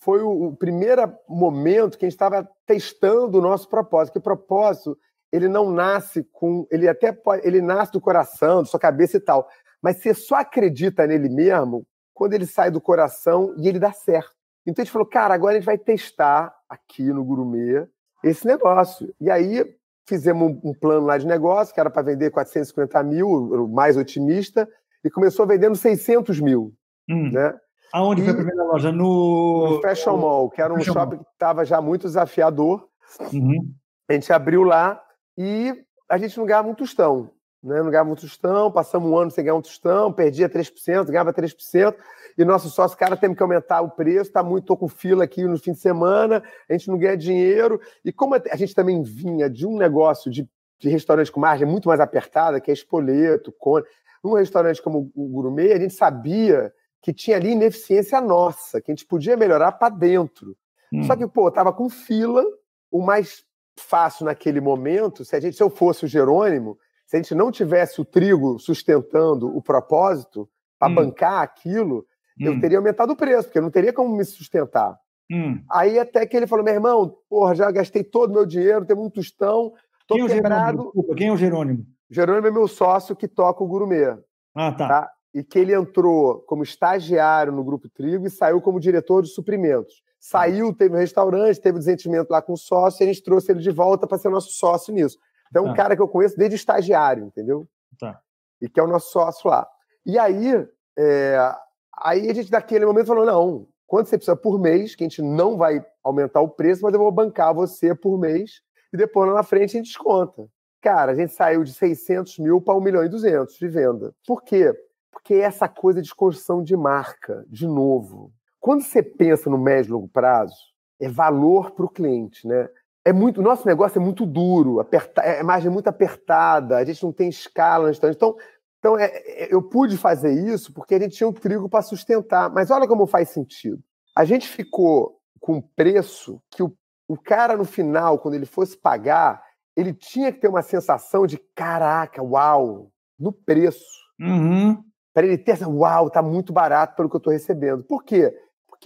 foi 0.00 0.22
o, 0.22 0.48
o 0.48 0.56
primeiro 0.56 1.12
momento 1.28 1.98
que 1.98 2.04
a 2.04 2.08
gente 2.08 2.14
estava 2.14 2.48
testando 2.66 3.38
o 3.38 3.42
nosso 3.42 3.68
propósito. 3.68 4.14
Que 4.14 4.20
propósito 4.20 4.98
ele 5.32 5.48
não 5.48 5.70
nasce 5.70 6.26
com. 6.32 6.66
Ele 6.70 6.88
até 6.88 7.12
pode, 7.12 7.46
ele 7.46 7.60
nasce 7.60 7.92
do 7.92 8.00
coração, 8.00 8.62
da 8.62 8.68
sua 8.68 8.80
cabeça 8.80 9.16
e 9.16 9.20
tal. 9.20 9.48
Mas 9.82 9.98
você 9.98 10.14
só 10.14 10.36
acredita 10.36 11.06
nele 11.06 11.28
mesmo 11.28 11.86
quando 12.14 12.32
ele 12.32 12.46
sai 12.46 12.70
do 12.70 12.80
coração 12.80 13.54
e 13.58 13.68
ele 13.68 13.78
dá 13.78 13.92
certo. 13.92 14.34
Então 14.66 14.82
a 14.82 14.84
gente 14.84 14.92
falou, 14.92 15.06
cara, 15.06 15.34
agora 15.34 15.52
a 15.52 15.56
gente 15.56 15.66
vai 15.66 15.78
testar 15.78 16.54
aqui 16.68 17.04
no 17.04 17.24
Gourmet 17.24 17.86
esse 18.24 18.46
negócio. 18.46 19.14
E 19.20 19.30
aí 19.30 19.64
fizemos 20.08 20.58
um 20.64 20.72
plano 20.72 21.06
lá 21.06 21.18
de 21.18 21.26
negócio, 21.26 21.74
que 21.74 21.80
era 21.80 21.90
para 21.90 22.02
vender 22.02 22.30
450 22.30 23.02
mil, 23.02 23.28
o 23.28 23.68
mais 23.68 23.96
otimista, 23.96 24.68
e 25.04 25.10
começou 25.10 25.46
vendendo 25.46 25.76
600 25.76 26.40
mil. 26.40 26.72
Hum. 27.08 27.30
Né? 27.30 27.54
Aonde 27.92 28.22
e 28.22 28.24
foi 28.24 28.32
a 28.32 28.36
primeira 28.36 28.64
loja? 28.64 28.90
No, 28.90 29.74
no 29.74 29.82
Fashion 29.82 30.16
Mall, 30.16 30.50
que 30.50 30.60
era 30.60 30.72
um 30.72 30.78
Fashion 30.78 30.92
shopping 30.92 31.16
Mall. 31.16 31.24
que 31.24 31.30
estava 31.32 31.64
já 31.64 31.80
muito 31.80 32.02
desafiador. 32.02 32.88
Uhum. 33.32 33.72
A 34.08 34.12
gente 34.14 34.32
abriu 34.32 34.62
lá 34.62 35.00
e 35.36 35.74
a 36.08 36.18
gente 36.18 36.36
não 36.38 36.46
ganhava 36.46 36.68
um 36.68 36.74
tostão. 36.74 37.30
Né? 37.62 37.82
Não 37.82 37.90
ganhava 37.90 38.10
um 38.10 38.14
tostão, 38.14 38.70
passamos 38.70 39.10
um 39.10 39.16
ano 39.16 39.30
sem 39.30 39.44
ganhar 39.44 39.56
um 39.56 39.62
tostão, 39.62 40.12
perdia 40.12 40.48
3%, 40.48 41.06
ganhava 41.06 41.32
3%, 41.32 41.96
e 42.38 42.44
nosso 42.44 42.68
sócio, 42.68 42.96
cara, 42.96 43.16
tem 43.16 43.34
que 43.34 43.42
aumentar 43.42 43.80
o 43.80 43.90
preço, 43.90 44.30
tá 44.30 44.42
muito, 44.42 44.66
tô 44.66 44.76
com 44.76 44.88
fila 44.88 45.24
aqui 45.24 45.44
no 45.44 45.58
fim 45.58 45.72
de 45.72 45.80
semana, 45.80 46.42
a 46.68 46.72
gente 46.72 46.88
não 46.88 46.98
ganha 46.98 47.16
dinheiro. 47.16 47.80
E 48.04 48.12
como 48.12 48.34
a 48.34 48.56
gente 48.56 48.74
também 48.74 49.02
vinha 49.02 49.48
de 49.48 49.66
um 49.66 49.76
negócio 49.76 50.30
de, 50.30 50.48
de 50.78 50.88
restaurante 50.88 51.32
com 51.32 51.40
margem 51.40 51.66
muito 51.66 51.88
mais 51.88 51.98
apertada, 51.98 52.60
que 52.60 52.70
é 52.70 52.74
espoleto, 52.74 53.52
cone, 53.58 53.84
num 54.22 54.34
restaurante 54.34 54.82
como 54.82 55.10
o 55.14 55.28
Gourmet, 55.28 55.72
a 55.72 55.78
gente 55.78 55.94
sabia 55.94 56.72
que 57.00 57.12
tinha 57.12 57.36
ali 57.36 57.52
ineficiência 57.52 58.20
nossa, 58.20 58.80
que 58.80 58.90
a 58.90 58.94
gente 58.94 59.06
podia 59.06 59.36
melhorar 59.36 59.72
para 59.72 59.94
dentro. 59.94 60.56
Hum. 60.92 61.04
Só 61.04 61.16
que, 61.16 61.26
pô, 61.26 61.50
tava 61.50 61.72
com 61.72 61.88
fila, 61.88 62.44
o 62.90 63.00
mais 63.02 63.44
fácil 63.78 64.24
naquele 64.24 64.60
momento, 64.60 65.24
se, 65.24 65.36
a 65.36 65.40
gente, 65.40 65.56
se 65.56 65.62
eu 65.62 65.70
fosse 65.70 66.04
o 66.04 66.08
Jerônimo, 66.08 66.78
se 67.06 67.16
a 67.16 67.22
gente 67.22 67.34
não 67.34 67.50
tivesse 67.50 68.00
o 68.00 68.04
trigo 68.04 68.58
sustentando 68.58 69.54
o 69.56 69.62
propósito 69.62 70.48
para 70.78 70.90
hum. 70.90 70.94
bancar 70.94 71.42
aquilo, 71.42 72.06
hum. 72.40 72.46
eu 72.46 72.60
teria 72.60 72.78
aumentado 72.78 73.12
o 73.12 73.16
preço, 73.16 73.44
porque 73.44 73.58
eu 73.58 73.62
não 73.62 73.70
teria 73.70 73.92
como 73.92 74.14
me 74.16 74.24
sustentar. 74.24 74.98
Hum. 75.30 75.60
Aí 75.70 75.98
até 75.98 76.26
que 76.26 76.36
ele 76.36 76.46
falou: 76.46 76.64
meu 76.64 76.74
irmão, 76.74 77.16
porra, 77.28 77.54
já 77.54 77.70
gastei 77.70 78.04
todo 78.04 78.30
o 78.30 78.34
meu 78.34 78.46
dinheiro, 78.46 78.84
tem 78.84 78.96
um 78.96 79.10
tostão, 79.10 79.72
tô 80.06 80.14
Quem 80.14 80.26
quebrado. 80.26 80.80
É 80.80 80.84
Desculpa, 80.84 81.14
quem 81.14 81.28
é 81.28 81.32
o 81.32 81.36
Jerônimo? 81.36 81.86
Jerônimo 82.10 82.46
é 82.46 82.50
meu 82.50 82.68
sócio 82.68 83.16
que 83.16 83.26
toca 83.26 83.62
o 83.62 83.66
Gourmet. 83.66 84.16
Ah, 84.54 84.72
tá. 84.72 84.88
tá. 84.88 85.10
E 85.34 85.42
que 85.42 85.58
ele 85.58 85.74
entrou 85.74 86.40
como 86.42 86.62
estagiário 86.62 87.52
no 87.52 87.64
Grupo 87.64 87.88
Trigo 87.88 88.26
e 88.26 88.30
saiu 88.30 88.60
como 88.60 88.80
diretor 88.80 89.22
de 89.22 89.28
suprimentos. 89.28 90.02
Saiu, 90.18 90.74
teve 90.74 90.94
um 90.94 90.98
restaurante, 90.98 91.60
teve 91.60 91.76
um 91.76 91.80
desentimento 91.80 92.30
lá 92.30 92.42
com 92.42 92.54
o 92.54 92.56
sócio, 92.56 93.02
e 93.02 93.04
a 93.04 93.12
gente 93.12 93.22
trouxe 93.22 93.52
ele 93.52 93.60
de 93.60 93.70
volta 93.70 94.06
para 94.06 94.18
ser 94.18 94.28
nosso 94.28 94.50
sócio 94.50 94.92
nisso. 94.92 95.18
Então, 95.50 95.64
tá. 95.64 95.70
um 95.70 95.74
cara 95.74 95.94
que 95.94 96.02
eu 96.02 96.08
conheço 96.08 96.36
desde 96.36 96.56
estagiário, 96.56 97.24
entendeu? 97.24 97.68
Tá. 97.98 98.20
E 98.60 98.68
que 98.68 98.80
é 98.80 98.82
o 98.82 98.88
nosso 98.88 99.10
sócio 99.10 99.48
lá. 99.48 99.66
E 100.04 100.18
aí, 100.18 100.66
é, 100.98 101.54
aí 101.98 102.30
a 102.30 102.34
gente, 102.34 102.50
naquele 102.50 102.86
momento, 102.86 103.06
falou: 103.06 103.26
não, 103.26 103.68
quanto 103.86 104.08
você 104.08 104.16
precisa 104.16 104.36
por 104.36 104.58
mês, 104.58 104.94
que 104.94 105.04
a 105.04 105.08
gente 105.08 105.22
não 105.22 105.56
vai 105.56 105.84
aumentar 106.02 106.40
o 106.40 106.48
preço, 106.48 106.82
mas 106.82 106.92
eu 106.94 107.00
vou 107.00 107.10
bancar 107.12 107.54
você 107.54 107.94
por 107.94 108.18
mês, 108.18 108.62
e 108.92 108.96
depois 108.96 109.28
lá 109.28 109.34
na 109.34 109.42
frente 109.42 109.76
a 109.76 109.78
gente 109.78 109.86
desconta. 109.86 110.48
Cara, 110.80 111.12
a 111.12 111.14
gente 111.14 111.32
saiu 111.32 111.64
de 111.64 111.72
600 111.72 112.38
mil 112.38 112.60
para 112.60 112.76
1 112.76 112.80
milhão 112.80 113.04
e 113.04 113.08
200 113.08 113.56
de 113.56 113.68
venda. 113.68 114.14
Por 114.26 114.42
quê? 114.42 114.72
Porque 115.10 115.34
é 115.34 115.40
essa 115.40 115.68
coisa 115.68 116.00
de 116.00 116.14
construção 116.14 116.62
de 116.62 116.76
marca, 116.76 117.44
de 117.48 117.66
novo. 117.66 118.32
Quando 118.66 118.82
você 118.82 119.00
pensa 119.02 119.48
no 119.48 119.56
médio 119.56 119.90
e 119.90 119.92
longo 119.92 120.08
prazo, 120.08 120.56
é 121.00 121.08
valor 121.08 121.70
para 121.70 121.86
o 121.86 121.88
cliente, 121.88 122.46
né? 122.48 122.68
é 123.06 123.12
muito, 123.12 123.40
nosso 123.40 123.64
negócio 123.64 124.00
é 124.00 124.02
muito 124.02 124.26
duro, 124.26 124.80
aperta, 124.80 125.22
é 125.22 125.40
margem 125.40 125.70
muito 125.70 125.86
apertada, 125.86 126.76
a 126.76 126.84
gente 126.84 127.04
não 127.04 127.12
tem 127.12 127.28
escala. 127.28 127.92
Então, 127.92 128.36
então 128.80 128.98
é, 128.98 129.04
é, 129.04 129.54
eu 129.54 129.62
pude 129.62 129.96
fazer 129.96 130.32
isso 130.32 130.72
porque 130.72 130.96
a 130.96 130.98
gente 130.98 131.16
tinha 131.16 131.28
um 131.28 131.32
trigo 131.32 131.68
para 131.68 131.82
sustentar. 131.82 132.50
Mas 132.50 132.68
olha 132.68 132.88
como 132.88 133.06
faz 133.06 133.28
sentido. 133.28 133.80
A 134.12 134.24
gente 134.24 134.48
ficou 134.48 135.20
com 135.38 135.58
um 135.58 135.60
preço 135.60 136.42
que 136.50 136.64
o, 136.64 136.76
o 137.06 137.16
cara, 137.16 137.56
no 137.56 137.64
final, 137.64 138.18
quando 138.18 138.34
ele 138.34 138.44
fosse 138.44 138.76
pagar, 138.76 139.40
ele 139.76 139.94
tinha 139.94 140.32
que 140.32 140.40
ter 140.40 140.48
uma 140.48 140.62
sensação 140.62 141.28
de 141.28 141.38
caraca, 141.54 142.20
uau, 142.20 142.90
no 143.16 143.30
preço. 143.30 143.86
Uhum. 144.18 144.82
Para 145.14 145.28
ele 145.28 145.38
ter 145.38 145.52
essa, 145.52 145.68
uau, 145.68 146.10
tá 146.10 146.20
muito 146.20 146.52
barato 146.52 146.96
pelo 146.96 147.08
que 147.08 147.14
eu 147.14 147.18
estou 147.18 147.32
recebendo. 147.32 147.84
Por 147.84 148.02
quê? 148.02 148.34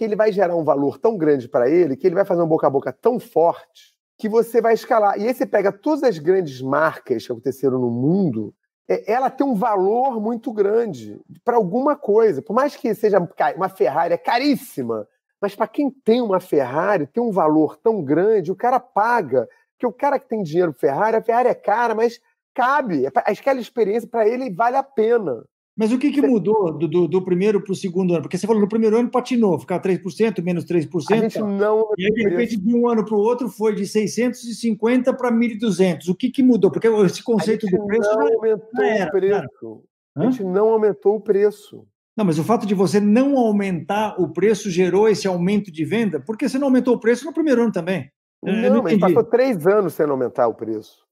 Porque 0.01 0.09
ele 0.09 0.15
vai 0.15 0.31
gerar 0.31 0.55
um 0.55 0.63
valor 0.63 0.97
tão 0.97 1.15
grande 1.15 1.47
para 1.47 1.69
ele 1.69 1.95
que 1.95 2.07
ele 2.07 2.15
vai 2.15 2.25
fazer 2.25 2.41
um 2.41 2.47
boca 2.47 2.65
a 2.65 2.71
boca 2.71 2.91
tão 2.91 3.19
forte 3.19 3.93
que 4.17 4.27
você 4.27 4.59
vai 4.59 4.73
escalar. 4.73 5.15
E 5.19 5.27
aí 5.27 5.31
você 5.31 5.45
pega 5.45 5.71
todas 5.71 6.01
as 6.01 6.17
grandes 6.17 6.59
marcas 6.59 7.23
que 7.23 7.31
aconteceram 7.31 7.77
no 7.77 7.91
mundo, 7.91 8.51
é, 8.89 9.13
ela 9.13 9.29
tem 9.29 9.45
um 9.45 9.53
valor 9.53 10.19
muito 10.19 10.51
grande 10.51 11.21
para 11.45 11.55
alguma 11.55 11.95
coisa. 11.95 12.41
Por 12.41 12.51
mais 12.51 12.75
que 12.75 12.95
seja 12.95 13.19
uma 13.55 13.69
Ferrari, 13.69 14.15
é 14.15 14.17
caríssima. 14.17 15.07
Mas 15.39 15.53
para 15.53 15.67
quem 15.67 15.91
tem 15.91 16.19
uma 16.19 16.39
Ferrari, 16.39 17.05
tem 17.05 17.21
um 17.21 17.31
valor 17.31 17.77
tão 17.77 18.03
grande, 18.03 18.51
o 18.51 18.55
cara 18.55 18.79
paga. 18.79 19.47
Porque 19.73 19.85
o 19.85 19.93
cara 19.93 20.17
que 20.17 20.27
tem 20.27 20.41
dinheiro 20.41 20.73
Ferrari, 20.73 21.17
a 21.17 21.21
Ferrari 21.21 21.49
é 21.49 21.53
cara, 21.53 21.93
mas 21.93 22.19
cabe. 22.55 23.05
Aquela 23.05 23.61
experiência 23.61 24.09
para 24.09 24.27
ele 24.27 24.51
vale 24.51 24.77
a 24.77 24.83
pena. 24.83 25.43
Mas 25.81 25.91
o 25.91 25.97
que, 25.97 26.11
que 26.11 26.21
mudou 26.21 26.71
do, 26.71 26.87
do, 26.87 27.07
do 27.07 27.21
primeiro 27.23 27.59
para 27.59 27.71
o 27.71 27.75
segundo 27.75 28.13
ano? 28.13 28.21
Porque 28.21 28.37
você 28.37 28.45
falou 28.45 28.61
no 28.61 28.69
primeiro 28.69 28.99
ano 28.99 29.09
patinou, 29.09 29.57
ficava 29.57 29.81
3%, 29.81 30.39
menos 30.43 30.63
3%. 30.63 30.87
A 31.09 31.15
gente 31.15 31.39
não. 31.39 31.87
E 31.97 32.05
aí, 32.05 32.11
de 32.11 32.21
repente, 32.21 32.55
de 32.55 32.75
um 32.75 32.87
ano 32.87 33.03
para 33.03 33.15
o 33.15 33.19
outro, 33.19 33.49
foi 33.49 33.73
de 33.73 33.87
650 33.87 35.11
para 35.15 35.31
1.200. 35.31 36.07
O 36.07 36.13
que, 36.13 36.29
que 36.29 36.43
mudou? 36.43 36.69
Porque 36.69 36.87
esse 36.87 37.23
conceito 37.23 37.65
do 37.65 37.83
preço. 37.87 38.15
Não 38.15 38.35
aumentou 38.35 38.83
era, 38.83 39.07
o 39.07 39.11
preço. 39.11 39.83
A 40.15 40.23
gente 40.25 40.43
não 40.43 40.69
aumentou 40.69 41.15
o 41.15 41.19
preço. 41.19 41.83
Não, 42.15 42.25
mas 42.25 42.37
o 42.37 42.43
fato 42.43 42.67
de 42.67 42.75
você 42.75 42.99
não 42.99 43.35
aumentar 43.35 44.21
o 44.21 44.31
preço 44.31 44.69
gerou 44.69 45.09
esse 45.09 45.27
aumento 45.27 45.71
de 45.71 45.83
venda? 45.83 46.19
Porque 46.19 46.47
você 46.47 46.59
não 46.59 46.67
aumentou 46.67 46.93
o 46.93 46.99
preço 46.99 47.25
no 47.25 47.33
primeiro 47.33 47.63
ano 47.63 47.71
também. 47.71 48.07
Não, 48.43 48.75
não 48.75 48.83
mas 48.83 48.99
passou 48.99 49.23
três 49.23 49.65
anos 49.65 49.95
sem 49.95 50.05
aumentar 50.05 50.47
o 50.47 50.53
preço. 50.53 51.09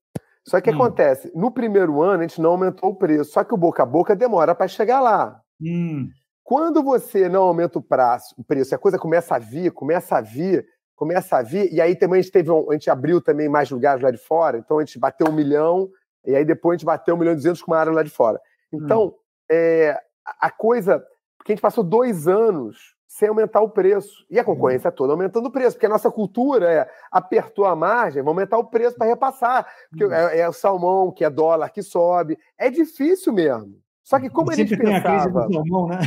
Só 0.49 0.59
que 0.59 0.71
hum. 0.71 0.73
acontece, 0.73 1.31
no 1.35 1.51
primeiro 1.51 2.01
ano 2.01 2.23
a 2.23 2.27
gente 2.27 2.41
não 2.41 2.51
aumentou 2.51 2.89
o 2.89 2.95
preço, 2.95 3.31
só 3.31 3.43
que 3.43 3.53
o 3.53 3.57
boca 3.57 3.83
a 3.83 3.85
boca 3.85 4.15
demora 4.15 4.55
para 4.55 4.67
chegar 4.67 4.99
lá. 4.99 5.39
Hum. 5.61 6.09
Quando 6.43 6.81
você 6.81 7.29
não 7.29 7.43
aumenta 7.43 7.77
o, 7.77 7.81
prazo, 7.81 8.33
o 8.35 8.43
preço, 8.43 8.73
a 8.73 8.77
coisa 8.79 8.97
começa 8.97 9.35
a 9.35 9.39
vir, 9.39 9.71
começa 9.71 10.17
a 10.17 10.21
vir, 10.21 10.65
começa 10.95 11.37
a 11.37 11.43
vir, 11.43 11.71
e 11.71 11.79
aí 11.79 11.95
também 11.95 12.19
a 12.19 12.21
gente 12.23 12.31
teve, 12.31 12.49
um, 12.49 12.71
a 12.71 12.73
gente 12.73 12.89
abriu 12.89 13.21
também 13.21 13.47
mais 13.47 13.69
lugares 13.69 14.01
lá 14.01 14.09
de 14.09 14.17
fora, 14.17 14.57
então 14.57 14.79
a 14.79 14.81
gente 14.83 14.97
bateu 14.97 15.27
um 15.27 15.31
milhão, 15.31 15.87
e 16.25 16.35
aí 16.35 16.43
depois 16.43 16.73
a 16.73 16.77
gente 16.77 16.85
bateu 16.85 17.13
um 17.13 17.17
milhão 17.19 17.33
e 17.33 17.35
duzentos 17.35 17.61
com 17.61 17.71
uma 17.71 17.77
área 17.77 17.93
lá 17.93 18.01
de 18.01 18.09
fora. 18.09 18.41
Então, 18.73 19.09
hum. 19.09 19.13
é, 19.51 20.01
a 20.39 20.49
coisa, 20.49 20.99
porque 21.37 21.51
a 21.51 21.55
gente 21.55 21.61
passou 21.61 21.83
dois 21.83 22.27
anos 22.27 22.95
sem 23.09 23.27
aumentar 23.27 23.59
o 23.61 23.69
preço. 23.69 24.23
E 24.29 24.39
a 24.39 24.43
concorrência 24.43 24.91
toda 24.91 25.13
aumentando 25.13 25.47
o 25.47 25.51
preço, 25.51 25.75
porque 25.75 25.87
a 25.87 25.89
nossa 25.89 26.11
cultura 26.11 26.71
é 26.71 26.89
apertou 27.11 27.65
a 27.65 27.75
margem, 27.75 28.21
vamos 28.21 28.37
aumentar 28.37 28.59
o 28.59 28.65
preço 28.65 28.95
para 28.95 29.07
repassar. 29.07 29.67
Porque 29.89 30.03
é, 30.13 30.41
é, 30.41 30.47
o 30.47 30.53
salmão, 30.53 31.11
que 31.11 31.25
é 31.25 31.29
dólar, 31.29 31.71
que 31.71 31.81
sobe. 31.81 32.37
É 32.55 32.69
difícil 32.69 33.33
mesmo. 33.33 33.73
Só 34.03 34.19
que 34.19 34.29
como 34.29 34.51
a 34.51 34.55
gente 34.55 34.77
pensava... 34.77 35.47
Sempre 35.49 35.57
tem 35.57 35.57
a 35.57 35.65
crise 35.65 35.67
do 35.67 35.69
salmão, 35.69 35.87
né? 35.87 35.99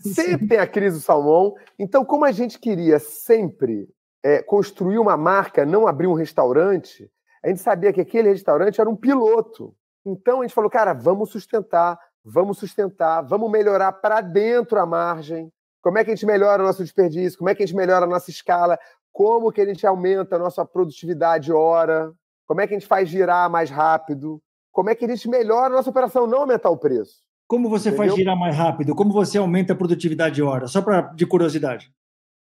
sempre 0.14 0.48
tem 0.48 0.58
a 0.58 0.66
crise 0.66 0.96
do 0.96 1.02
salmão. 1.02 1.54
Então, 1.78 2.04
como 2.04 2.24
a 2.24 2.32
gente 2.32 2.58
queria 2.58 2.98
sempre 2.98 3.86
é, 4.22 4.42
construir 4.42 4.98
uma 4.98 5.16
marca, 5.18 5.66
não 5.66 5.86
abrir 5.86 6.06
um 6.06 6.14
restaurante, 6.14 7.10
a 7.44 7.48
gente 7.48 7.60
sabia 7.60 7.92
que 7.92 8.00
aquele 8.00 8.30
restaurante 8.30 8.80
era 8.80 8.88
um 8.88 8.96
piloto. 8.96 9.74
Então, 10.06 10.40
a 10.40 10.42
gente 10.44 10.54
falou, 10.54 10.70
cara, 10.70 10.94
vamos 10.94 11.30
sustentar, 11.30 11.98
vamos 12.24 12.58
sustentar, 12.58 13.22
vamos 13.22 13.50
melhorar 13.50 13.92
para 13.92 14.22
dentro 14.22 14.78
a 14.78 14.86
margem. 14.86 15.50
Como 15.82 15.98
é 15.98 16.04
que 16.04 16.10
a 16.10 16.14
gente 16.14 16.26
melhora 16.26 16.62
o 16.62 16.66
nosso 16.66 16.82
desperdício? 16.82 17.38
Como 17.38 17.48
é 17.48 17.54
que 17.54 17.62
a 17.62 17.66
gente 17.66 17.76
melhora 17.76 18.04
a 18.04 18.08
nossa 18.08 18.30
escala? 18.30 18.78
Como 19.12 19.50
que 19.50 19.60
a 19.60 19.66
gente 19.66 19.86
aumenta 19.86 20.36
a 20.36 20.38
nossa 20.38 20.64
produtividade 20.64 21.52
hora? 21.52 22.12
Como 22.46 22.60
é 22.60 22.66
que 22.66 22.74
a 22.74 22.78
gente 22.78 22.86
faz 22.88 23.08
girar 23.08 23.48
mais 23.50 23.70
rápido? 23.70 24.42
Como 24.72 24.90
é 24.90 24.94
que 24.94 25.04
a 25.04 25.08
gente 25.08 25.28
melhora 25.28 25.72
a 25.72 25.76
nossa 25.76 25.90
operação, 25.90 26.26
não 26.26 26.40
aumentar 26.40 26.70
o 26.70 26.76
preço? 26.76 27.22
Como 27.46 27.68
você 27.68 27.88
Entendeu? 27.88 28.06
faz 28.06 28.14
girar 28.14 28.38
mais 28.38 28.56
rápido? 28.56 28.94
Como 28.94 29.12
você 29.12 29.38
aumenta 29.38 29.72
a 29.72 29.76
produtividade 29.76 30.42
hora? 30.42 30.68
Só 30.68 30.80
pra, 30.80 31.00
de 31.00 31.26
curiosidade. 31.26 31.92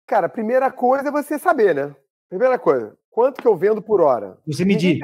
Cara, 0.06 0.26
a 0.26 0.30
primeira 0.30 0.70
coisa 0.70 1.08
é 1.08 1.12
você 1.12 1.38
saber, 1.38 1.74
né? 1.74 1.94
Primeira 2.28 2.58
coisa, 2.58 2.96
quanto 3.10 3.42
que 3.42 3.46
eu 3.46 3.56
vendo 3.56 3.82
por 3.82 4.00
hora? 4.00 4.38
Você 4.46 4.64
medir. 4.64 5.00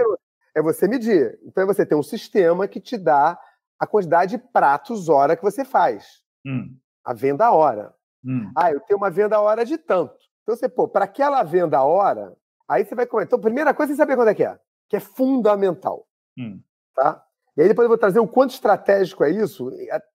É 0.54 0.62
você 0.62 0.86
medir. 0.86 1.38
Então 1.44 1.64
é 1.64 1.66
você 1.66 1.84
ter 1.84 1.94
um 1.94 2.02
sistema 2.02 2.68
que 2.68 2.80
te 2.80 2.96
dá 2.96 3.38
a 3.78 3.86
quantidade 3.86 4.36
de 4.36 4.42
pratos 4.52 5.08
hora 5.08 5.36
que 5.36 5.42
você 5.42 5.64
faz. 5.64 6.22
Hum. 6.46 6.76
A 7.04 7.12
venda 7.12 7.50
hora. 7.50 7.92
Hum. 8.24 8.50
Ah, 8.56 8.72
eu 8.72 8.80
tenho 8.80 8.98
uma 8.98 9.10
venda 9.10 9.40
hora 9.40 9.64
de 9.64 9.78
tanto. 9.78 10.14
Então 10.42 10.56
você, 10.56 10.68
pô, 10.68 10.88
para 10.88 11.04
aquela 11.04 11.42
venda 11.42 11.82
hora, 11.82 12.36
aí 12.68 12.84
você 12.84 12.94
vai 12.94 13.06
comer. 13.06 13.24
Então, 13.24 13.38
primeira 13.38 13.74
coisa 13.74 13.92
é 13.92 13.96
saber 13.96 14.16
quanto 14.16 14.28
é 14.28 14.34
que 14.34 14.44
é 14.44 14.58
que 14.92 14.96
é 14.96 15.00
fundamental. 15.00 16.06
Hum. 16.38 16.60
Tá? 16.94 17.24
E 17.56 17.62
aí 17.62 17.68
depois 17.68 17.84
eu 17.84 17.88
vou 17.88 17.96
trazer 17.96 18.20
o 18.20 18.28
quanto 18.28 18.50
estratégico 18.50 19.24
é 19.24 19.30
isso, 19.30 19.70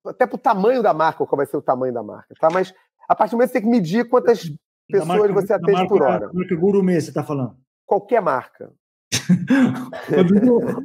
até 0.06 0.28
para 0.28 0.36
o 0.36 0.40
tamanho 0.40 0.84
da 0.84 0.94
marca, 0.94 1.26
qual 1.26 1.36
vai 1.36 1.48
ser 1.48 1.58
o 1.58 1.62
tamanho 1.64 1.92
da 1.92 2.04
marca. 2.04 2.36
Tá? 2.40 2.50
Mas 2.54 2.72
a 3.10 3.16
partir 3.16 3.32
do 3.32 3.38
momento 3.38 3.50
você 3.50 3.54
tem 3.54 3.64
que 3.64 3.70
medir 3.70 4.08
quantas 4.08 4.48
pessoas 4.88 5.08
marca, 5.08 5.34
você 5.34 5.54
atende 5.54 5.72
marca, 5.72 5.88
por 5.88 6.04
hora. 6.04 6.30
Marca 6.32 6.56
gourmet, 6.56 7.02
você 7.02 7.10
está 7.10 7.24
falando? 7.24 7.58
Qualquer 7.88 8.22
marca. 8.22 8.72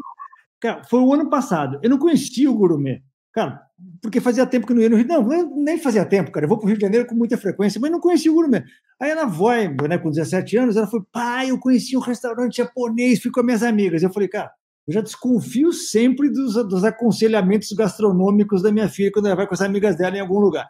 Cara, 0.59 0.85
foi 0.85 1.01
o 1.01 1.13
ano 1.13 1.29
passado. 1.29 1.79
Eu 1.83 1.91
não 1.91 1.99
conhecia 1.99 2.51
o 2.51 2.55
gourmet. 2.55 3.03
Cara, 3.31 3.61
porque 4.03 4.21
fazia 4.21 4.45
tempo 4.45 4.67
que 4.67 4.75
não 4.75 4.83
ia 4.83 4.89
no 4.91 4.97
Rio. 4.97 5.07
Não, 5.07 5.23
nem 5.57 5.79
fazia 5.79 6.05
tempo, 6.05 6.33
cara. 6.33 6.45
Eu 6.45 6.49
vou 6.49 6.59
para 6.59 6.67
o 6.67 6.69
Rio 6.69 6.77
de 6.77 6.83
Janeiro 6.83 7.07
com 7.07 7.15
muita 7.15 7.39
frequência, 7.39 7.81
mas 7.81 7.91
não 7.91 8.01
conhecia 8.01 8.33
o 8.33 8.35
gourmet. 8.35 8.65
Aí 9.01 9.11
ela 9.11 9.25
vai, 9.27 9.69
né, 9.69 9.97
com 9.97 10.11
17 10.11 10.57
anos, 10.57 10.77
ela 10.77 10.89
foi, 10.89 11.01
pai, 11.13 11.51
eu 11.51 11.59
conheci 11.59 11.97
um 11.97 12.01
restaurante 12.01 12.57
japonês, 12.57 13.23
fui 13.23 13.31
com 13.31 13.39
as 13.39 13.47
minhas 13.47 13.63
amigas. 13.63 14.03
Eu 14.03 14.13
falei, 14.13 14.29
cara, 14.29 14.51
eu 14.89 14.93
já 14.93 15.01
desconfio 15.01 15.73
sempre 15.73 16.29
dos, 16.31 16.55
dos 16.55 16.83
aconselhamentos 16.83 17.71
gastronômicos 17.71 18.61
da 18.61 18.73
minha 18.73 18.89
filha 18.89 19.13
quando 19.13 19.27
ela 19.27 19.37
vai 19.37 19.47
com 19.47 19.55
as 19.55 19.61
amigas 19.61 19.97
dela 19.97 20.17
em 20.17 20.21
algum 20.21 20.41
lugar. 20.41 20.69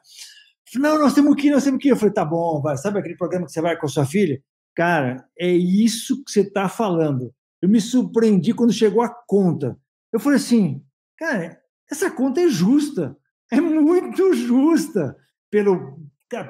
Não, 0.75 0.99
nós 0.99 1.15
temos 1.15 1.35
que 1.35 1.49
ir, 1.49 1.51
nós 1.51 1.65
temos 1.65 1.81
que 1.81 1.89
ir. 1.89 1.93
Eu 1.93 1.97
falei, 1.97 2.13
tá 2.13 2.25
bom, 2.25 2.61
vai. 2.61 2.77
Sabe 2.77 2.99
aquele 2.99 3.17
programa 3.17 3.47
que 3.47 3.53
você 3.53 3.63
vai 3.63 3.79
com 3.79 3.87
a 3.87 3.89
sua 3.89 4.05
filha? 4.05 4.43
Cara, 4.75 5.25
é 5.39 5.49
isso 5.49 6.23
que 6.23 6.31
você 6.31 6.41
está 6.43 6.69
falando. 6.69 7.33
Eu 7.63 7.69
me 7.69 7.81
surpreendi 7.81 8.53
quando 8.53 8.73
chegou 8.73 9.03
a 9.03 9.09
conta. 9.27 9.79
Eu 10.13 10.21
falei 10.21 10.37
assim, 10.37 10.83
cara, 11.19 11.59
essa 11.91 12.11
conta 12.11 12.41
é 12.41 12.49
justa, 12.49 13.17
é 13.53 13.61
muito 13.61 14.33
justa 14.33 15.15
pelo, 15.51 15.99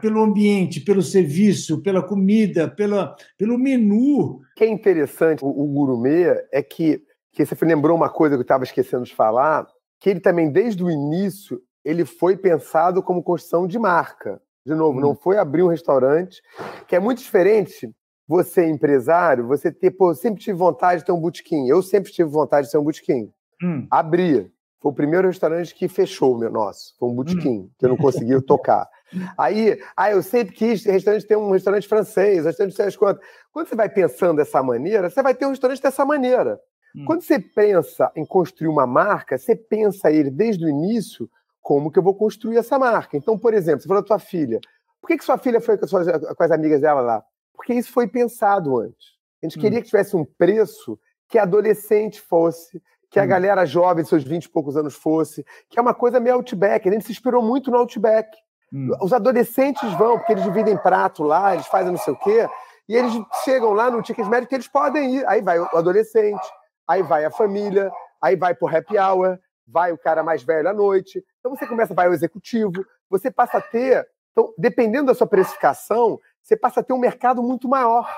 pelo 0.00 0.22
ambiente, 0.22 0.80
pelo 0.80 1.02
serviço, 1.02 1.82
pela 1.82 2.00
comida, 2.02 2.68
pela, 2.68 3.16
pelo 3.36 3.58
menu. 3.58 4.20
O 4.20 4.40
que 4.56 4.62
é 4.62 4.68
interessante, 4.68 5.44
o, 5.44 5.48
o 5.48 5.66
gourmet, 5.66 6.46
é 6.52 6.62
que, 6.62 7.02
que 7.32 7.44
você 7.44 7.64
lembrou 7.64 7.96
uma 7.96 8.08
coisa 8.08 8.36
que 8.36 8.40
eu 8.40 8.42
estava 8.42 8.62
esquecendo 8.62 9.04
de 9.04 9.14
falar, 9.14 9.66
que 10.00 10.10
ele 10.10 10.20
também, 10.20 10.50
desde 10.50 10.84
o 10.84 10.90
início, 10.90 11.60
ele 11.84 12.04
foi 12.04 12.36
pensado 12.36 13.02
como 13.02 13.22
construção 13.22 13.66
de 13.66 13.78
marca. 13.78 14.40
De 14.64 14.74
novo, 14.74 14.98
hum. 14.98 15.00
não 15.00 15.14
foi 15.16 15.38
abrir 15.38 15.64
um 15.64 15.68
restaurante, 15.68 16.40
que 16.86 16.94
é 16.94 17.00
muito 17.00 17.18
diferente 17.18 17.90
você 18.28 18.64
empresário, 18.64 19.48
você 19.48 19.72
ter, 19.72 19.90
pô, 19.90 20.14
sempre 20.14 20.40
tive 20.40 20.56
vontade 20.56 21.00
de 21.00 21.06
ter 21.06 21.12
um 21.12 21.20
botequim. 21.20 21.66
Eu 21.66 21.82
sempre 21.82 22.12
tive 22.12 22.30
vontade 22.30 22.66
de 22.66 22.72
ter 22.72 22.78
um 22.78 22.84
botequim. 22.84 23.32
Hum. 23.60 23.86
Abria. 23.90 24.48
Foi 24.82 24.90
o 24.90 24.94
primeiro 24.94 25.28
restaurante 25.28 25.72
que 25.72 25.86
fechou, 25.86 26.36
meu 26.36 26.50
nosso. 26.50 26.96
Foi 26.98 27.08
um 27.08 27.14
botequim, 27.14 27.60
hum. 27.60 27.70
que 27.78 27.84
eu 27.84 27.90
não 27.90 27.96
conseguia 27.96 28.42
tocar. 28.42 28.88
Aí, 29.38 29.80
ah, 29.96 30.10
eu 30.10 30.22
sempre 30.24 30.52
quis 30.52 30.84
restaurante 30.84 31.24
ter 31.24 31.36
um 31.36 31.52
restaurante 31.52 31.86
francês, 31.86 32.44
restaurante 32.44 32.74
sei 32.74 32.90
quanto. 32.96 33.20
Quando 33.52 33.68
você 33.68 33.76
vai 33.76 33.88
pensando 33.88 34.38
dessa 34.38 34.60
maneira, 34.60 35.08
você 35.08 35.22
vai 35.22 35.34
ter 35.34 35.46
um 35.46 35.50
restaurante 35.50 35.80
dessa 35.80 36.04
maneira. 36.04 36.58
Hum. 36.96 37.04
Quando 37.04 37.22
você 37.22 37.38
pensa 37.38 38.10
em 38.16 38.26
construir 38.26 38.66
uma 38.66 38.84
marca, 38.84 39.38
você 39.38 39.54
pensa 39.54 40.10
ele 40.10 40.30
desde 40.30 40.64
o 40.64 40.68
início 40.68 41.30
como 41.60 41.88
que 41.88 42.00
eu 42.00 42.02
vou 42.02 42.16
construir 42.16 42.56
essa 42.56 42.76
marca. 42.76 43.16
Então, 43.16 43.38
por 43.38 43.54
exemplo, 43.54 43.82
você 43.82 43.88
falou 43.88 44.02
da 44.02 44.06
tua 44.08 44.18
filha. 44.18 44.58
Por 45.00 45.06
que, 45.06 45.16
que 45.16 45.24
sua 45.24 45.38
filha 45.38 45.60
foi 45.60 45.78
com, 45.78 45.86
suas, 45.86 46.08
com 46.08 46.42
as 46.42 46.50
amigas 46.50 46.80
dela 46.80 47.00
lá? 47.00 47.24
Porque 47.54 47.72
isso 47.72 47.92
foi 47.92 48.08
pensado 48.08 48.78
antes. 48.78 49.12
A 49.40 49.46
gente 49.46 49.58
hum. 49.58 49.62
queria 49.62 49.80
que 49.80 49.86
tivesse 49.86 50.16
um 50.16 50.24
preço 50.24 50.98
que 51.28 51.38
adolescente 51.38 52.20
fosse, 52.20 52.82
que 53.12 53.20
a 53.20 53.24
hum. 53.24 53.28
galera 53.28 53.66
jovem, 53.66 54.04
seus 54.04 54.24
20 54.24 54.46
e 54.46 54.48
poucos 54.48 54.74
anos, 54.74 54.94
fosse, 54.94 55.44
que 55.68 55.78
é 55.78 55.82
uma 55.82 55.92
coisa 55.92 56.18
meio 56.18 56.36
Outback. 56.36 56.88
A 56.88 56.92
gente 56.92 57.04
se 57.04 57.12
inspirou 57.12 57.42
muito 57.42 57.70
no 57.70 57.76
Outback. 57.76 58.34
Hum. 58.72 58.90
Os 59.02 59.12
adolescentes 59.12 59.92
vão, 59.92 60.16
porque 60.16 60.32
eles 60.32 60.42
dividem 60.42 60.78
prato 60.78 61.22
lá, 61.22 61.52
eles 61.52 61.66
fazem 61.66 61.92
não 61.92 61.98
sei 61.98 62.14
o 62.14 62.18
quê, 62.18 62.48
e 62.88 62.96
eles 62.96 63.12
chegam 63.44 63.74
lá 63.74 63.90
no 63.90 64.00
ticket 64.00 64.26
médio 64.26 64.48
que 64.48 64.54
eles 64.54 64.66
podem 64.66 65.16
ir. 65.16 65.28
Aí 65.28 65.42
vai 65.42 65.60
o 65.60 65.68
adolescente, 65.76 66.42
aí 66.88 67.02
vai 67.02 67.26
a 67.26 67.30
família, 67.30 67.92
aí 68.20 68.34
vai 68.34 68.54
pro 68.54 68.74
happy 68.74 68.98
hour, 68.98 69.38
vai 69.68 69.92
o 69.92 69.98
cara 69.98 70.22
mais 70.22 70.42
velho 70.42 70.70
à 70.70 70.72
noite. 70.72 71.22
Então 71.38 71.54
você 71.54 71.66
começa, 71.66 71.92
vai 71.92 72.08
o 72.08 72.14
executivo, 72.14 72.72
você 73.10 73.30
passa 73.30 73.58
a 73.58 73.60
ter. 73.60 74.06
Então, 74.32 74.54
dependendo 74.56 75.08
da 75.08 75.14
sua 75.14 75.26
precificação, 75.26 76.18
você 76.42 76.56
passa 76.56 76.80
a 76.80 76.82
ter 76.82 76.94
um 76.94 76.98
mercado 76.98 77.42
muito 77.42 77.68
maior. 77.68 78.10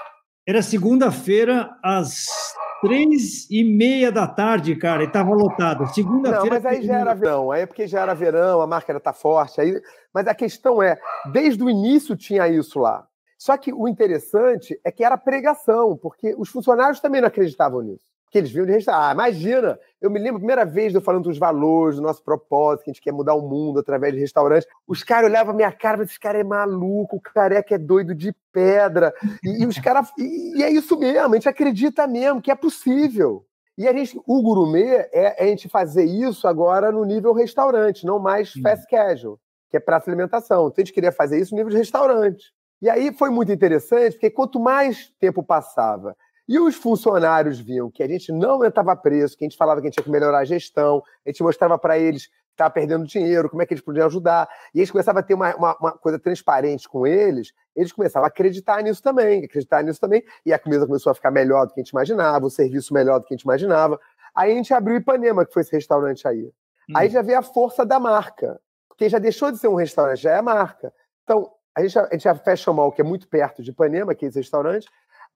Era 0.47 0.63
segunda-feira, 0.63 1.77
às 1.83 2.55
três 2.85 3.51
e 3.51 3.65
meia 3.65 4.13
da 4.13 4.27
tarde, 4.27 4.77
cara, 4.77 5.03
e 5.03 5.07
estava 5.07 5.31
lotado. 5.31 5.87
Segunda-feira. 5.95 6.45
Não, 6.45 6.51
mas 6.51 6.67
aí 6.67 6.83
já 6.83 6.99
era 6.99 7.15
verão, 7.15 7.51
aí 7.51 7.63
é 7.63 7.67
porque 7.67 7.87
já 7.87 8.03
era 8.03 8.15
verão, 8.15 8.61
a 8.61 8.67
marca 8.67 8.93
está 8.97 9.13
forte. 9.13 9.61
Aí... 9.61 9.81
Mas 10.13 10.27
a 10.27 10.35
questão 10.35 10.83
é, 10.83 10.99
desde 11.33 11.63
o 11.63 11.71
início 11.71 12.17
tinha 12.17 12.47
isso 12.49 12.79
lá. 12.79 13.07
Só 13.39 13.57
que 13.57 13.73
o 13.73 13.89
interessante 13.89 14.79
é 14.85 14.93
que 14.93 15.05
era 15.05 15.19
pregação, 15.19 15.97
porque 15.97 16.35
os 16.39 16.49
funcionários 16.49 17.01
também 17.01 17.21
não 17.21 17.29
acreditavam 17.29 17.83
nisso 17.83 18.14
que 18.35 18.39
eles 18.39 18.51
viam 18.51 18.67
de 18.67 18.73
restaurante. 18.73 19.11
Ah, 19.11 19.13
imagina! 19.13 19.79
Eu 20.01 20.11
me 20.11 20.19
lembro 20.19 20.39
a 20.39 20.41
primeira 20.41 20.65
vez 20.65 20.91
de 20.91 20.99
eu 20.99 21.01
falando 21.01 21.23
dos 21.23 21.39
valores, 21.39 21.99
do 21.99 22.03
nosso 22.03 22.21
propósito, 22.21 22.83
que 22.83 22.91
a 22.91 22.93
gente 22.93 23.01
quer 23.01 23.13
mudar 23.13 23.35
o 23.35 23.49
mundo 23.49 23.79
através 23.79 24.13
de 24.13 24.19
restaurantes. 24.19 24.67
Os 24.89 25.05
caras 25.05 25.31
olhavam 25.31 25.55
a 25.55 25.57
minha 25.57 25.71
cara 25.71 26.03
e 26.03 26.05
esse 26.05 26.19
cara 26.19 26.41
é 26.41 26.43
maluco, 26.43 27.15
o 27.15 27.21
careca 27.21 27.77
é 27.77 27.79
doido 27.79 28.13
de 28.13 28.35
pedra. 28.53 29.15
E, 29.45 29.63
e 29.63 29.67
os 29.67 29.79
caras. 29.79 30.11
E, 30.19 30.59
e, 30.59 30.65
é 30.65 30.69
isso 30.69 30.99
mesmo, 30.99 31.33
a 31.33 31.37
gente 31.37 31.49
acredita 31.49 32.09
mesmo 32.09 32.43
que 32.43 32.51
é 32.51 32.57
possível. 32.57 33.47
E 33.79 33.87
a 33.87 33.93
gente, 33.93 34.21
o 34.27 34.43
gourmet 34.43 35.09
é, 35.13 35.37
é 35.39 35.45
a 35.45 35.47
gente 35.47 35.69
fazer 35.69 36.05
isso 36.05 36.49
agora 36.49 36.91
no 36.91 37.05
nível 37.05 37.33
restaurante, 37.33 38.05
não 38.05 38.19
mais 38.19 38.53
fast 38.55 38.85
casual, 38.89 39.39
que 39.71 39.77
é 39.77 39.81
praça 39.81 40.11
alimentação. 40.11 40.67
Então 40.67 40.83
a 40.83 40.85
gente 40.85 40.93
queria 40.93 41.13
fazer 41.13 41.39
isso 41.39 41.55
no 41.55 41.59
nível 41.59 41.71
de 41.71 41.79
restaurante. 41.79 42.53
E 42.83 42.91
aí 42.91 43.13
foi 43.13 43.31
muito 43.31 43.53
interessante, 43.53 44.15
porque 44.15 44.29
quanto 44.29 44.59
mais 44.59 45.13
tempo 45.21 45.41
passava 45.41 46.17
e 46.49 46.59
os 46.59 46.75
funcionários 46.75 47.59
viam 47.59 47.91
que 47.91 48.03
a 48.03 48.09
gente 48.09 48.31
não 48.31 48.53
aumentava 48.53 48.95
preço, 48.95 49.37
que 49.37 49.45
a 49.45 49.49
gente 49.49 49.57
falava 49.57 49.81
que 49.81 49.87
a 49.87 49.91
gente 49.91 49.95
tinha 49.95 50.05
que 50.05 50.11
melhorar 50.11 50.39
a 50.39 50.45
gestão, 50.45 51.03
a 51.25 51.31
gente 51.31 51.43
mostrava 51.43 51.79
para 51.79 51.99
eles 51.99 52.27
que 52.27 52.33
estava 52.53 52.71
perdendo 52.71 53.07
dinheiro, 53.07 53.49
como 53.49 53.63
é 53.63 53.67
que 53.67 53.75
eles 53.75 53.83
podiam 53.83 54.07
ajudar. 54.07 54.49
E 54.75 54.79
eles 54.79 54.91
começavam 54.91 55.21
a 55.21 55.23
ter 55.23 55.35
uma, 55.35 55.55
uma, 55.57 55.77
uma, 55.79 55.93
coisa 55.93 56.19
transparente 56.19 56.89
com 56.89 57.07
eles, 57.07 57.53
eles 57.75 57.93
começavam 57.93 58.27
a 58.27 58.29
acreditar 58.29 58.83
nisso 58.83 59.03
também, 59.03 59.45
acreditar 59.45 59.83
nisso 59.83 60.01
também, 60.01 60.23
e 60.45 60.53
a 60.53 60.59
comida 60.59 60.87
começou 60.87 61.11
a 61.11 61.15
ficar 61.15 61.31
melhor 61.31 61.67
do 61.67 61.73
que 61.73 61.81
a 61.81 61.83
gente 61.83 61.91
imaginava, 61.91 62.47
o 62.47 62.51
serviço 62.51 62.93
melhor 62.93 63.19
do 63.19 63.27
que 63.27 63.35
a 63.35 63.37
gente 63.37 63.45
imaginava. 63.45 63.99
Aí 64.35 64.53
a 64.53 64.55
gente 64.55 64.73
abriu 64.75 64.97
Ipanema, 64.97 65.47
que 65.47 65.53
foi 65.53 65.63
esse 65.63 65.73
restaurante 65.73 66.29
aí. 66.29 66.45
Hum. 66.45 66.93
Aí 66.95 67.09
já 67.09 67.23
veio 67.23 67.39
a 67.39 67.43
força 67.43 67.87
da 67.87 67.99
marca, 67.99 68.61
porque 68.89 69.09
já 69.09 69.19
deixou 69.19 69.51
de 69.51 69.59
ser 69.59 69.69
um 69.69 69.75
restaurante, 69.75 70.21
já 70.21 70.33
é 70.33 70.39
a 70.39 70.43
marca. 70.43 70.93
Então, 71.25 71.51
a 71.75 71.83
gente, 71.83 71.99
a 71.99 72.09
gente 72.13 72.23
já 72.23 72.35
fecha 72.35 72.71
o 72.71 72.75
mal, 72.75 72.93
que 72.93 73.01
é 73.01 73.05
muito 73.05 73.27
perto 73.27 73.63
de 73.63 73.71
Ipanema, 73.71 74.15
que 74.15 74.25
é 74.25 74.29
esse 74.29 74.39
restaurante, 74.39 74.87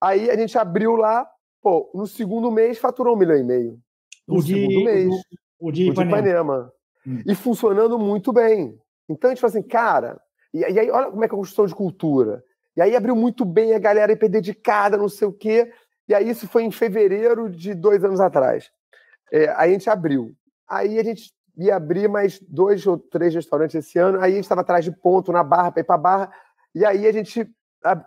Aí 0.01 0.31
a 0.31 0.37
gente 0.37 0.57
abriu 0.57 0.97
lá, 0.97 1.29
pô, 1.63 1.91
no 1.95 2.07
segundo 2.07 2.51
mês 2.51 2.79
faturou 2.79 3.15
um 3.15 3.19
milhão 3.19 3.37
e 3.37 3.45
meio. 3.45 3.79
No 4.27 4.37
o 4.37 4.43
segundo 4.43 4.69
de, 4.69 4.85
mês. 4.85 5.09
O, 5.59 5.69
o 5.69 5.73
de 5.73 5.91
Ipanema. 5.91 6.11
O 6.11 6.13
de 6.13 6.21
Ipanema. 6.21 6.73
Hum. 7.07 7.23
E 7.27 7.35
funcionando 7.35 7.99
muito 7.99 8.33
bem. 8.33 8.79
Então 9.09 9.31
a 9.31 9.35
gente 9.35 9.41
falou 9.41 9.57
assim, 9.57 9.67
cara, 9.67 10.21
e, 10.53 10.61
e, 10.61 10.79
aí 10.79 10.91
olha 10.91 11.11
como 11.11 11.25
é 11.25 11.29
que 11.29 11.35
é 11.35 11.37
a 11.37 11.39
construção 11.39 11.67
de 11.67 11.75
cultura. 11.75 12.43
E 12.77 12.83
aí 12.83 12.95
abriu 12.95 13.17
muito 13.17 13.45
bem 13.45 13.75
a 13.75 13.79
galera 13.79 14.13
IP 14.13 14.29
dedicada, 14.29 14.97
não 14.97 15.09
sei 15.09 15.27
o 15.27 15.33
quê. 15.33 15.73
E 16.09 16.15
aí 16.15 16.29
isso 16.29 16.47
foi 16.47 16.63
em 16.63 16.71
fevereiro 16.71 17.51
de 17.51 17.75
dois 17.75 18.05
anos 18.05 18.21
atrás. 18.21 18.71
É, 19.33 19.49
aí 19.57 19.71
a 19.71 19.73
gente 19.73 19.91
abriu. 19.91 20.33
Aí 20.69 20.99
a 20.99 21.03
gente 21.03 21.33
ia 21.57 21.77
abrir 21.77 22.09
mais 22.09 22.39
dois 22.41 22.87
ou 22.87 22.97
três 22.97 23.35
restaurantes 23.35 23.75
esse 23.75 23.99
ano. 23.99 24.21
Aí 24.21 24.33
a 24.33 24.35
gente 24.37 24.45
estava 24.45 24.61
atrás 24.61 24.85
de 24.85 24.93
ponto 24.93 25.33
na 25.33 25.43
Barra, 25.43 25.73
para 25.73 25.81
ir 25.81 25.85
para 25.85 25.99
Barra. 25.99 26.33
E 26.75 26.85
aí 26.85 27.07
a 27.07 27.13
gente 27.13 27.49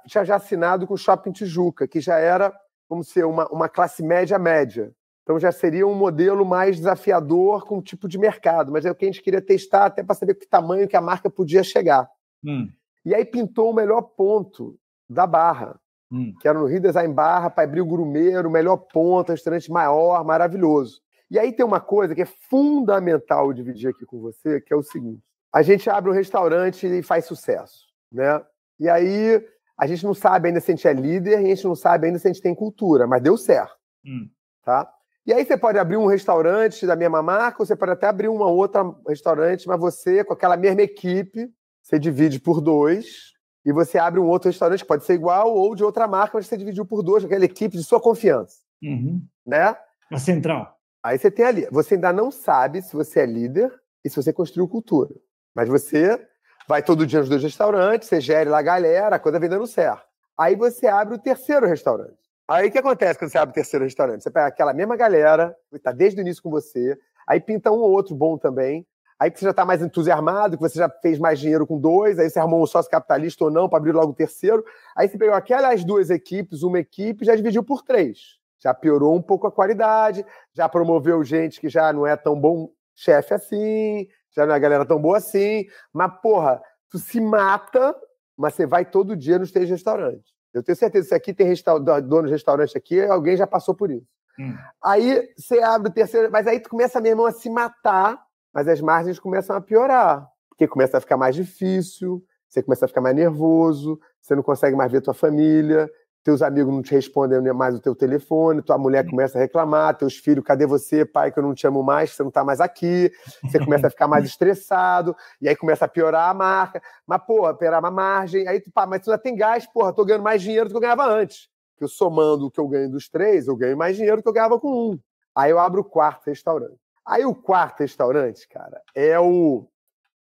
tinha 0.08 0.24
já 0.26 0.36
assinado 0.36 0.86
com 0.86 0.94
o 0.94 0.98
Shopping 0.98 1.32
Tijuca, 1.32 1.88
que 1.88 2.00
já 2.00 2.18
era, 2.18 2.54
vamos 2.90 3.10
ser, 3.10 3.26
uma, 3.26 3.48
uma 3.48 3.70
classe 3.70 4.04
média 4.04 4.38
média. 4.38 4.94
Então 5.24 5.40
já 5.40 5.52
seria 5.52 5.88
um 5.88 5.94
modelo 5.94 6.46
mais 6.46 6.78
desafiador 6.78 7.66
com 7.66 7.78
o 7.78 7.82
tipo 7.82 8.08
de 8.08 8.18
mercado, 8.18 8.72
mas 8.72 8.86
é 8.86 8.92
o 8.92 8.96
que 8.96 9.06
a 9.06 9.08
gente 9.08 9.22
queria 9.22 9.42
testar 9.42 9.86
até 9.86 10.04
para 10.04 10.16
saber 10.16 10.36
que 10.36 10.48
tamanho 10.48 10.88
que 10.88 10.96
a 10.96 11.02
marca 11.02 11.30
podia 11.30 11.64
chegar. 11.64 12.10
Hum. 12.44 12.70
E 13.06 13.14
aí 13.14 13.24
pintou 13.24 13.72
o 13.72 13.74
melhor 13.74 14.02
ponto 14.02 14.78
da 15.10 15.26
Barra, 15.28 15.80
hum. 16.12 16.34
que 16.40 16.48
era 16.48 16.60
no 16.60 16.66
Rio 16.66 16.82
Design 16.82 17.14
Barra, 17.14 17.50
para 17.50 17.64
abrir 17.64 17.82
o 17.82 17.86
Grumeiro, 17.86 18.50
o 18.50 18.52
melhor 18.52 18.78
ponto, 18.78 19.32
restaurante 19.32 19.72
maior, 19.72 20.24
maravilhoso. 20.26 21.02
E 21.30 21.40
aí 21.40 21.54
tem 21.54 21.66
uma 21.66 21.80
coisa 21.80 22.14
que 22.14 22.24
é 22.24 22.26
fundamental 22.26 23.54
dividir 23.54 23.90
aqui 23.90 24.06
com 24.06 24.20
você, 24.20 24.60
que 24.60 24.74
é 24.74 24.76
o 24.76 24.84
seguinte: 24.84 25.24
a 25.54 25.62
gente 25.62 25.90
abre 25.90 26.12
um 26.12 26.14
restaurante 26.14 26.86
e 26.86 27.02
faz 27.02 27.26
sucesso, 27.26 27.86
né? 28.12 28.44
E 28.80 28.90
aí 28.90 29.46
a 29.82 29.88
gente 29.88 30.04
não 30.04 30.14
sabe 30.14 30.48
ainda 30.48 30.60
se 30.60 30.72
a 30.72 30.76
gente 30.76 30.88
é 30.88 30.94
líder, 30.94 31.38
a 31.38 31.42
gente 31.42 31.64
não 31.66 31.74
sabe 31.74 32.06
ainda 32.06 32.20
se 32.20 32.28
a 32.28 32.32
gente 32.32 32.42
tem 32.42 32.54
cultura, 32.54 33.08
mas 33.08 33.20
deu 33.20 33.36
certo, 33.36 33.76
hum. 34.06 34.30
tá? 34.64 34.88
E 35.26 35.34
aí 35.34 35.44
você 35.44 35.58
pode 35.58 35.80
abrir 35.80 35.98
um 35.98 36.06
restaurante 36.06 36.86
da 36.86 36.96
mesma 36.96 37.24
marca, 37.24 37.60
ou 37.60 37.66
você 37.66 37.76
pode 37.76 37.94
até 37.94 38.06
abrir 38.06 38.28
uma 38.28 38.46
outra 38.46 38.84
restaurante, 39.08 39.68
mas 39.68 39.80
você, 39.80 40.24
com 40.24 40.34
aquela 40.34 40.56
mesma 40.56 40.84
equipe, 40.84 41.52
você 41.82 41.98
divide 41.98 42.40
por 42.40 42.62
dois, 42.62 43.32
e 43.66 43.74
você 43.74 43.98
abre 43.98 44.20
um 44.20 44.28
outro 44.28 44.50
restaurante 44.50 44.82
que 44.82 44.88
pode 44.88 45.04
ser 45.04 45.16
igual 45.16 45.52
ou 45.52 45.74
de 45.74 45.84
outra 45.84 46.08
marca, 46.08 46.38
mas 46.38 46.46
você 46.46 46.58
dividiu 46.58 46.86
por 46.86 47.02
dois, 47.02 47.26
aquela 47.26 47.46
equipe 47.46 47.76
de 47.76 47.84
sua 47.84 48.00
confiança. 48.00 48.58
Uhum. 48.84 49.20
Né? 49.44 49.76
A 50.12 50.20
central. 50.20 50.78
Aí 51.04 51.18
você 51.18 51.32
tem 51.32 51.46
ali. 51.46 51.68
Você 51.72 51.96
ainda 51.96 52.14
não 52.14 52.30
sabe 52.30 52.84
se 52.84 52.94
você 52.94 53.22
é 53.22 53.26
líder 53.26 53.74
e 54.06 54.10
se 54.12 54.16
você 54.16 54.32
construiu 54.32 54.68
cultura. 54.68 55.16
Mas 55.56 55.68
você 55.68 56.20
vai 56.68 56.82
todo 56.82 57.06
dia 57.06 57.20
nos 57.20 57.30
dois 57.30 57.44
restaurantes, 57.44 58.08
você 58.08 58.22
gere 58.22 58.50
lá 58.50 58.60
a 58.60 58.64
galera, 58.64 59.16
a 59.16 59.20
coisa 59.20 59.40
vem 59.40 59.50
dando 59.50 59.68
certo. 59.68 60.04
Aí 60.38 60.56
você 60.56 60.88
abre 60.88 61.16
o 61.16 61.20
terceiro 61.20 61.68
restaurante. 61.68 62.18
Aí 62.48 62.68
o 62.68 62.72
que 62.72 62.78
acontece 62.78 63.18
quando 63.18 63.32
você 63.32 63.38
abre 63.38 63.52
o 63.52 63.56
terceiro 63.56 63.86
restaurante? 63.86 64.24
Você 64.24 64.32
pega 64.32 64.48
aquela 64.48 64.74
mesma 64.74 64.96
galera, 64.96 65.56
que 65.70 65.78
está 65.78 65.92
desde 65.92 66.20
o 66.20 66.22
início 66.22 66.42
com 66.42 66.50
você, 66.50 66.98
aí 67.28 67.40
pinta 67.40 67.72
um 67.72 67.80
ou 67.80 67.92
outro 67.92 68.16
bom 68.16 68.38
também, 68.38 68.86
aí 69.20 69.30
que 69.30 69.40
você 69.40 69.46
já 69.46 69.52
está 69.52 69.64
mais 69.64 69.82
entusiasmado, 69.82 70.58
que 70.58 70.64
você 70.64 70.80
já 70.80 70.90
fez 70.90 71.20
mais 71.20 71.40
dinheiro 71.40 71.66
com 71.66 71.80
dois, 71.80 72.20
aí 72.20 72.30
você 72.30 72.40
armou 72.40 72.62
um 72.62 72.66
sócio 72.66 72.90
capitalista 72.90 73.44
ou 73.44 73.52
não 73.52 73.70
para 73.70 73.78
abrir 73.78 73.92
logo 73.92 74.12
o 74.12 74.16
terceiro, 74.16 74.66
aí 74.96 75.08
você 75.08 75.18
pegou 75.18 75.36
aquelas 75.36 75.84
duas 75.84 76.10
equipes, 76.10 76.64
uma 76.64 76.80
equipe, 76.80 77.26
já 77.26 77.36
dividiu 77.36 77.64
por 77.64 77.84
três. 77.84 78.40
Já 78.60 78.74
piorou 78.74 79.16
um 79.16 79.22
pouco 79.22 79.48
a 79.48 79.52
qualidade, 79.52 80.26
já 80.54 80.68
promoveu 80.68 81.24
gente 81.24 81.60
que 81.60 81.70
já 81.70 81.94
não 81.94 82.06
é 82.06 82.16
tão 82.16 82.40
bom 82.40 82.70
chefe 82.96 83.34
assim, 83.34 84.08
já 84.36 84.46
não 84.46 84.54
é 84.54 84.60
galera 84.60 84.86
tão 84.86 85.02
boa 85.02 85.18
assim, 85.18 85.66
mas 85.94 86.12
porra, 86.22 86.62
tu 86.90 86.98
se 86.98 87.20
mata, 87.20 87.96
mas 88.38 88.54
você 88.54 88.66
vai 88.66 88.86
todo 88.86 89.16
dia 89.16 89.40
nos 89.40 89.52
três 89.52 89.70
restaurantes. 89.70 90.34
Eu 90.54 90.64
tenho 90.64 90.76
certeza, 90.76 91.10
se 91.10 91.16
aqui 91.16 91.34
tem 91.34 91.48
resta 91.48 91.78
dono 91.80 92.28
de 92.28 92.34
restaurante 92.34 92.78
aqui, 92.78 93.02
alguém 93.02 93.38
já 93.38 93.48
passou 93.48 93.74
por 93.74 93.90
isso. 93.90 94.08
Hum. 94.40 94.56
Aí 94.84 95.30
você 95.38 95.60
abre 95.60 95.90
o 95.90 95.94
terceiro, 95.94 96.30
mas 96.32 96.48
aí 96.48 96.60
tu 96.60 96.70
começa, 96.70 97.00
meu 97.00 97.12
irmão, 97.12 97.26
a 97.26 97.32
se 97.32 97.50
matar, 97.50 98.22
mas 98.54 98.68
as 98.68 98.82
margens 98.82 99.20
começam 99.20 99.56
a 99.56 99.62
piorar. 99.62 100.28
Porque 100.50 100.68
começa 100.68 100.98
a 100.98 101.02
ficar 101.02 101.18
mais 101.18 101.36
difícil, 101.36 102.24
você 102.48 102.62
começa 102.62 102.86
a 102.86 102.88
ficar 102.88 103.02
mais 103.02 103.16
nervoso, 103.16 104.00
você 104.22 104.36
não 104.36 104.44
consegue 104.44 104.76
mais 104.76 104.92
ver 104.92 105.02
tua 105.02 105.14
família, 105.14 105.90
teus 106.24 106.42
amigos 106.42 106.74
não 106.74 106.82
te 106.82 106.92
respondem 106.92 107.42
mais 107.54 107.76
o 107.76 107.80
teu 107.80 107.96
telefone, 107.96 108.62
tua 108.62 108.78
mulher 108.78 109.08
começa 109.10 109.38
a 109.38 109.42
reclamar, 109.42 109.98
teus 109.98 110.18
filhos, 110.18 110.46
cadê 110.46 110.66
você, 110.66 111.04
pai, 111.04 111.32
que 111.32 111.40
eu 111.40 111.44
não 111.44 111.54
te 111.54 111.66
amo 111.66 111.82
mais, 111.82 112.12
você 112.12 112.24
não 112.24 112.30
tá 112.30 112.44
mais 112.44 112.62
aqui, 112.62 113.12
você 113.44 113.58
começa 113.60 113.88
a 113.88 113.90
ficar 113.90 114.08
mais 114.08 114.26
estressado, 114.26 115.16
e 115.42 115.50
aí 115.50 115.56
começa 115.56 115.86
a 115.86 115.88
piorar 115.88 116.30
a 116.30 116.34
marca, 116.34 116.82
mas, 117.06 117.24
porra, 117.24 117.54
piorar 117.56 117.84
a 117.84 117.92
margem, 117.92 118.48
aí 118.48 118.60
tu, 118.60 118.72
pá, 118.72 118.86
mas 118.86 119.02
tu 119.02 119.10
já 119.10 119.18
tem 119.18 119.36
gás, 119.36 119.66
porra, 119.66 119.94
tô 119.94 120.06
ganhando 120.06 120.24
mais 120.24 120.42
dinheiro 120.42 120.68
do 120.68 120.72
que 120.72 120.78
eu 120.78 120.82
ganhava 120.82 121.06
antes. 121.06 121.50
Que 121.78 121.84
eu 121.84 121.88
somando 121.88 122.46
o 122.46 122.52
que 122.52 122.60
eu 122.60 122.68
ganho 122.68 122.92
dos 122.92 123.10
três, 123.10 123.48
eu 123.48 123.56
ganho 123.56 123.76
mais 123.76 123.96
dinheiro 123.96 124.18
do 124.18 124.24
que 124.24 124.30
eu 124.30 124.34
ganhava 124.34 124.60
com 124.60 124.92
um. 124.92 125.00
Aí 125.36 125.50
eu 125.50 125.58
abro 125.58 125.82
o 125.82 125.86
quarto 125.86 126.28
restaurante. 126.28 126.78
Aí 127.04 127.26
o 127.26 127.34
quarto 127.34 127.80
restaurante, 127.80 128.48
cara, 128.48 128.80
é 128.94 129.20
o. 129.20 129.68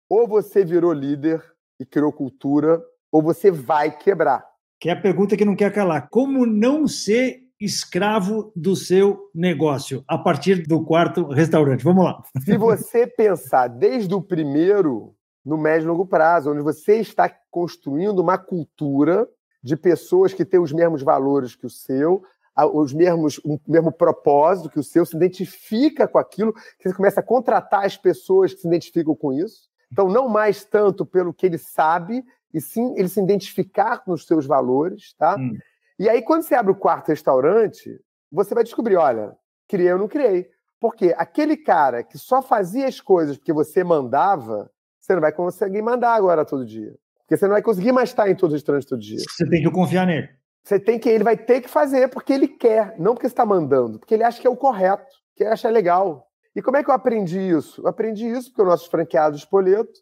Ou 0.09 0.26
você 0.26 0.64
virou 0.64 0.93
líder 0.93 1.45
e 1.78 1.85
criou 1.85 2.12
cultura, 2.12 2.82
ou 3.12 3.20
você 3.20 3.51
vai 3.51 3.91
quebrar 3.91 4.53
que 4.85 4.91
é 4.91 4.93
a 4.93 5.01
pergunta 5.01 5.35
que 5.35 5.47
não 5.47 5.57
quer 5.57 5.72
calar. 5.72 6.11
Como 6.11 6.45
não 6.45 6.87
ser 6.87 7.41
escravo 7.59 8.53
do 8.55 8.76
seu 8.76 9.30
negócio 9.35 10.05
a 10.07 10.18
partir 10.18 10.66
do 10.66 10.85
quarto 10.85 11.26
restaurante? 11.28 11.82
Vamos 11.82 12.05
lá. 12.05 12.22
Se 12.45 12.59
você 12.59 13.07
pensar 13.07 13.66
desde 13.68 14.14
o 14.14 14.20
primeiro, 14.20 15.14
no 15.43 15.57
médio 15.57 15.87
e 15.87 15.89
longo 15.89 16.05
prazo, 16.05 16.53
onde 16.53 16.61
você 16.61 16.97
está 16.97 17.35
construindo 17.51 18.18
uma 18.18 18.37
cultura 18.37 19.26
de 19.62 19.74
pessoas 19.74 20.35
que 20.35 20.45
têm 20.45 20.61
os 20.61 20.70
mesmos 20.70 21.03
valores 21.03 21.57
que 21.57 21.64
o 21.64 21.70
seu, 21.70 22.22
os 22.74 22.93
mesmos, 22.93 23.39
o 23.43 23.59
mesmo 23.66 23.91
propósito 23.91 24.68
que 24.68 24.80
o 24.80 24.85
seu, 24.85 25.07
se 25.07 25.16
identifica 25.16 26.07
com 26.07 26.18
aquilo, 26.18 26.53
você 26.78 26.93
começa 26.93 27.20
a 27.20 27.24
contratar 27.24 27.87
as 27.87 27.97
pessoas 27.97 28.53
que 28.53 28.61
se 28.61 28.68
identificam 28.68 29.14
com 29.14 29.32
isso. 29.32 29.62
Então, 29.91 30.11
não 30.11 30.28
mais 30.28 30.62
tanto 30.62 31.07
pelo 31.07 31.32
que 31.32 31.47
ele 31.47 31.57
sabe, 31.57 32.22
e 32.55 32.61
sim 32.61 32.94
ele 32.96 33.09
se 33.09 33.20
identificar 33.20 33.98
com 33.98 34.12
os 34.12 34.24
seus 34.26 34.46
valores, 34.46 35.12
tá? 35.18 35.36
Hum. 35.36 35.59
E 35.98 36.09
aí, 36.09 36.22
quando 36.22 36.42
você 36.42 36.55
abre 36.55 36.70
o 36.70 36.76
quarto 36.76 37.09
restaurante, 37.09 38.00
você 38.30 38.55
vai 38.55 38.62
descobrir: 38.62 38.96
olha, 38.96 39.36
criei 39.68 39.92
ou 39.92 39.98
não 39.98 40.09
criei. 40.09 40.48
Porque 40.80 41.14
aquele 41.16 41.57
cara 41.57 42.02
que 42.02 42.18
só 42.18 42.40
fazia 42.40 42.86
as 42.86 43.00
coisas 43.00 43.36
porque 43.36 43.52
você 43.52 43.82
mandava, 43.82 44.70
você 45.00 45.14
não 45.14 45.20
vai 45.20 45.32
conseguir 45.32 45.82
mandar 45.82 46.14
agora 46.14 46.44
todo 46.44 46.64
dia. 46.64 46.94
Porque 47.20 47.36
você 47.36 47.46
não 47.46 47.52
vai 47.52 47.62
conseguir 47.62 47.90
mais 47.90 48.11
estar 48.11 48.28
em 48.28 48.34
todos 48.34 48.55
os 48.55 48.61
restaurantes 48.61 48.88
todo 48.88 49.00
dia. 49.00 49.18
Você 49.18 49.48
tem 49.48 49.62
que 49.62 49.70
confiar 49.70 50.07
nele. 50.07 50.28
Você 50.62 50.78
tem 50.78 50.98
que, 50.98 51.09
ele 51.09 51.24
vai 51.24 51.36
ter 51.36 51.61
que 51.61 51.68
fazer 51.68 52.09
porque 52.09 52.32
ele 52.32 52.48
quer, 52.48 52.94
não 52.98 53.14
porque 53.14 53.28
você 53.28 53.32
está 53.32 53.44
mandando, 53.44 53.98
porque 53.98 54.14
ele 54.14 54.24
acha 54.24 54.40
que 54.40 54.46
é 54.46 54.50
o 54.50 54.57
correto, 54.57 55.14
que 55.34 55.42
ele 55.42 55.50
acha 55.50 55.68
legal. 55.68 56.26
E 56.57 56.62
como 56.62 56.76
é 56.76 56.84
que 56.84 56.90
eu 56.90 56.94
aprendi 56.94 57.38
isso? 57.38 57.82
Eu 57.82 57.88
aprendi 57.88 58.26
isso 58.26 58.50
porque 58.50 58.62
os 58.62 58.68
nossos 58.68 58.86
franqueados 58.86 59.40
de 59.40 59.46
Poleto 59.46 60.00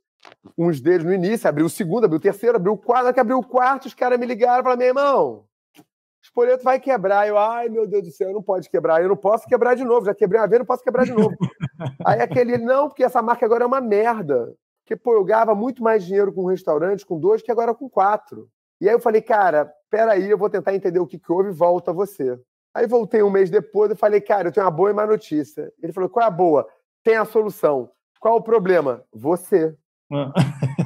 uns 0.57 0.81
deles 0.81 1.05
no 1.05 1.12
início, 1.12 1.49
abriu 1.49 1.66
o 1.66 1.70
segundo, 1.70 2.05
abriu 2.05 2.18
o 2.18 2.23
terceiro, 2.23 2.57
abriu 2.57 2.73
o 2.73 2.79
quarto, 2.79 3.12
que 3.12 3.20
abriu 3.20 3.39
o 3.39 3.47
quarto, 3.47 3.87
os 3.87 3.95
caras 3.95 4.18
me 4.18 4.27
ligaram 4.27 4.61
e 4.61 4.62
falaram, 4.62 4.79
meu 4.79 4.89
irmão, 4.89 5.45
o 5.79 5.85
espoleto 6.23 6.62
vai 6.62 6.79
quebrar. 6.79 7.27
Eu, 7.27 7.37
ai, 7.37 7.68
meu 7.68 7.87
Deus 7.87 8.05
do 8.05 8.11
céu, 8.11 8.33
não 8.33 8.43
pode 8.43 8.70
quebrar. 8.70 9.03
Eu 9.03 9.09
não 9.09 9.16
posso 9.16 9.47
quebrar 9.47 9.75
de 9.75 9.85
novo. 9.85 10.07
Já 10.07 10.14
quebrei 10.14 10.41
uma 10.41 10.47
vez, 10.47 10.61
não 10.61 10.66
posso 10.66 10.85
quebrar 10.85 11.05
de 11.05 11.12
novo. 11.12 11.35
Aí 12.07 12.20
aquele, 12.20 12.59
não, 12.59 12.89
porque 12.89 13.03
essa 13.03 13.20
marca 13.20 13.45
agora 13.45 13.64
é 13.64 13.66
uma 13.66 13.81
merda. 13.81 14.55
Porque, 14.83 14.97
pô, 14.97 15.14
eu 15.14 15.25
ganhava 15.25 15.55
muito 15.55 15.83
mais 15.83 16.05
dinheiro 16.05 16.33
com 16.33 16.43
um 16.43 16.49
restaurante, 16.49 17.07
com 17.07 17.18
dois, 17.18 17.43
que 17.43 17.51
agora 17.51 17.75
com 17.75 17.89
quatro. 17.89 18.49
E 18.81 18.89
aí 18.89 18.95
eu 18.95 19.01
falei, 19.01 19.23
cara, 19.23 19.73
peraí, 19.89 20.29
eu 20.29 20.37
vou 20.37 20.51
tentar 20.51 20.75
entender 20.75 20.99
o 20.99 21.07
que, 21.07 21.18
que 21.18 21.31
houve 21.31 21.51
e 21.51 21.53
volto 21.53 21.91
a 21.91 21.93
você. 21.93 22.37
Aí 22.75 22.87
voltei 22.87 23.23
um 23.23 23.31
mês 23.31 23.49
depois 23.49 23.93
e 23.93 23.95
falei, 23.95 24.20
cara, 24.20 24.49
eu 24.49 24.53
tenho 24.53 24.66
uma 24.66 24.73
boa 24.73 24.91
e 24.91 24.93
má 24.93 25.07
notícia. 25.07 25.73
Ele 25.81 25.93
falou, 25.93 26.11
qual 26.11 26.25
é 26.25 26.27
a 26.27 26.31
boa? 26.31 26.68
Tem 27.05 27.16
a 27.16 27.25
solução. 27.25 27.91
Qual 28.18 28.37
o 28.37 28.43
problema? 28.43 29.05
Você. 29.12 29.77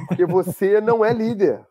Porque 0.07 0.25
você 0.25 0.81
não 0.81 1.03
é 1.03 1.13
líder. 1.13 1.65